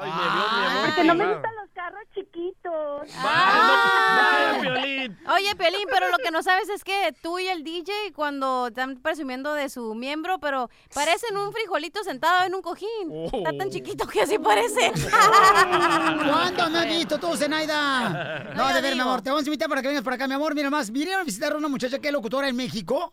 Ay, 0.00 0.10
me 0.10 0.22
vio 0.22 0.60
mi 0.60 0.66
amor. 0.66 0.86
Porque 0.86 1.04
no 1.04 1.14
me 1.14 1.32
gustan 1.32 1.54
los 1.56 1.70
carros 1.72 2.02
chiquitos. 2.14 3.22
Vaya, 3.22 4.52
no, 4.54 4.60
Piolín. 4.60 5.18
Oye, 5.34 5.54
Pelín, 5.56 5.86
pero 5.90 6.08
lo 6.10 6.18
que 6.18 6.30
no 6.30 6.42
sabes 6.42 6.68
es 6.68 6.84
que 6.84 7.14
tú 7.22 7.38
y 7.38 7.46
el 7.48 7.62
DJ 7.64 8.12
cuando 8.14 8.68
están 8.68 8.96
presumiendo 9.00 9.54
de 9.54 9.68
su 9.68 9.94
miembro, 9.94 10.38
pero 10.38 10.70
parecen 10.94 11.36
un 11.36 11.52
frijolito 11.52 12.02
sentado 12.04 12.44
en 12.46 12.54
un 12.54 12.62
cojín. 12.62 12.88
Está 13.32 13.52
tan 13.56 13.70
chiquito 13.70 14.06
que 14.06 14.22
así 14.22 14.38
parece. 14.38 14.92
¿Cuándo 16.28 16.70
me 16.70 16.78
has 16.78 16.86
visto 16.86 17.18
tú, 17.18 17.36
Zenaida? 17.36 18.46
No, 18.54 18.68
No, 18.68 18.74
de 18.74 18.80
ver, 18.80 18.94
mi 18.94 19.00
amor, 19.00 19.22
te 19.22 19.30
vamos 19.30 19.44
a 19.44 19.48
invitar 19.48 19.68
para 19.68 19.80
que 19.82 19.88
vengas 19.88 20.02
para 20.04 20.16
acá, 20.16 20.26
mi 20.26 20.34
amor. 20.34 20.54
Mira 20.54 20.70
más, 20.70 20.90
vinieron 20.90 21.22
a 21.22 21.24
visitar 21.24 21.52
a 21.52 21.56
una 21.56 21.68
muchacha 21.68 21.98
que 21.98 22.08
es 22.08 22.12
locutora 22.12 22.48
en 22.48 22.56
México. 22.56 23.12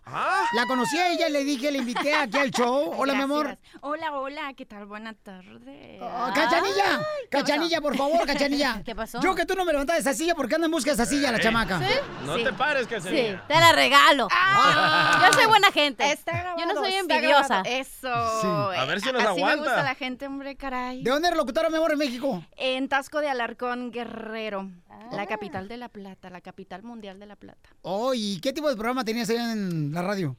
La 0.53 0.65
conocí 0.67 0.97
a 0.97 1.11
ella, 1.11 1.29
le 1.29 1.43
dije, 1.43 1.71
le 1.71 1.79
invité 1.79 2.13
aquí 2.15 2.37
al 2.37 2.51
show. 2.51 2.93
Hola, 2.97 3.13
mi 3.13 3.21
amor. 3.21 3.57
Hola, 3.81 4.13
hola, 4.17 4.53
¿qué 4.55 4.65
tal? 4.65 4.85
Buena 4.97 5.13
tarde. 5.13 5.99
Oh, 6.01 6.31
¡Cachanilla! 6.33 7.05
¡Cachanilla, 7.29 7.81
por 7.81 7.95
favor, 7.95 8.25
Cachanilla! 8.25 8.81
¿Qué 8.85 8.95
pasó? 8.95 9.19
Yo 9.21 9.35
que 9.35 9.45
tú 9.45 9.53
no 9.53 9.63
me 9.63 9.71
levantas 9.71 9.97
de 9.97 9.99
esa 10.01 10.15
silla, 10.15 10.33
¿por 10.33 10.49
qué 10.49 10.55
andas 10.55 10.69
en 10.69 10.71
busca 10.71 10.89
de 10.89 10.95
esa 10.95 11.05
silla, 11.05 11.31
la 11.31 11.39
chamaca? 11.39 11.79
No 12.25 12.35
te 12.35 12.51
pares, 12.51 12.87
Sí, 12.87 12.95
Cachanilla. 12.95 13.45
te 13.47 13.53
la 13.53 13.73
regalo. 13.73 14.27
Ah. 14.31 15.21
Yo 15.31 15.33
soy 15.37 15.45
buena 15.45 15.71
gente. 15.71 16.11
Está 16.11 16.31
grabado, 16.31 16.57
Yo 16.57 16.65
no 16.65 16.81
soy 16.81 16.93
envidiosa. 16.95 17.61
Eso. 17.61 18.41
Sí. 18.41 18.47
A 18.75 18.85
ver 18.85 18.99
si 19.01 19.11
nos 19.11 19.21
Así 19.23 19.35
me 19.35 19.41
aguanta. 19.43 19.55
gusta 19.65 19.83
la 19.83 19.93
gente, 19.93 20.25
hombre, 20.25 20.55
caray. 20.55 21.03
¿De 21.03 21.11
dónde 21.11 21.27
eres 21.27 21.37
locutora, 21.37 21.69
mi 21.69 21.75
amor, 21.75 21.91
en 21.91 21.99
México? 21.99 22.43
En 22.55 22.89
Tasco 22.89 23.21
de 23.21 23.29
Alarcón, 23.29 23.91
Guerrero. 23.91 24.67
La 25.11 25.27
capital 25.27 25.67
de 25.67 25.77
La 25.77 25.89
Plata, 25.89 26.31
la 26.31 26.41
capital 26.41 26.81
mundial 26.81 27.19
de 27.19 27.27
La 27.27 27.35
Plata. 27.35 27.69
Oh, 27.83 28.15
¿y 28.15 28.39
qué 28.41 28.51
tipo 28.51 28.67
de 28.67 28.73
programa 28.75 29.05
tenías 29.05 29.29
ahí 29.29 29.37
en 29.37 29.93
la 29.93 30.01
radio? 30.01 30.35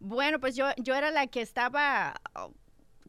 Bueno, 0.00 0.38
pues 0.38 0.54
yo, 0.54 0.66
yo 0.76 0.94
era 0.96 1.10
la 1.12 1.28
que 1.28 1.40
estaba 1.40 2.20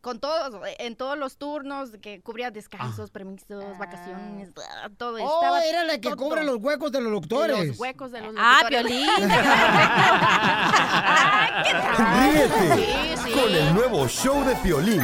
con 0.03 0.19
todos, 0.19 0.53
en 0.79 0.97
todos 0.97 1.17
los 1.17 1.37
turnos, 1.37 1.91
que 2.01 2.19
cubría 2.19 2.51
descansos, 2.51 3.09
permisos, 3.09 3.63
vacaciones, 3.79 4.49
ah, 4.83 4.89
todo. 4.97 5.15
Oh, 5.23 5.39
estaba 5.41 5.63
era 5.65 5.85
la 5.85 5.93
que 5.93 6.09
todo. 6.09 6.17
cubre 6.17 6.43
los 6.43 6.57
huecos 6.57 6.91
de 6.91 6.99
los 6.99 7.09
locutores. 7.09 7.67
Los 7.69 7.79
huecos 7.79 8.11
de 8.11 8.19
los 8.19 8.35
Ah, 8.37 8.57
locutores. 8.63 8.91
Piolín. 8.91 9.09
Ríete 12.21 12.75
Sí, 12.75 13.23
sí. 13.23 13.31
con 13.31 13.55
el 13.55 13.73
nuevo 13.73 14.05
show 14.09 14.43
de 14.43 14.55
Piolín. 14.57 15.01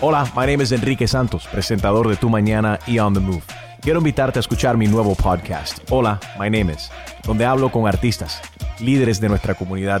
Hola, 0.00 0.24
my 0.36 0.46
name 0.46 0.62
is 0.62 0.70
Enrique 0.70 1.08
Santos, 1.08 1.48
presentador 1.48 2.08
de 2.08 2.14
Tu 2.14 2.30
Mañana 2.30 2.78
y 2.86 3.00
On 3.00 3.12
the 3.12 3.18
Move. 3.18 3.42
Quiero 3.80 3.98
invitarte 3.98 4.38
a 4.38 4.40
escuchar 4.40 4.76
mi 4.76 4.86
nuevo 4.86 5.16
podcast, 5.16 5.78
Hola, 5.90 6.20
my 6.38 6.48
name 6.48 6.72
is, 6.72 6.90
donde 7.24 7.44
hablo 7.44 7.72
con 7.72 7.88
artistas, 7.88 8.40
líderes 8.78 9.20
de 9.20 9.28
nuestra 9.28 9.54
comunidad 9.56 10.00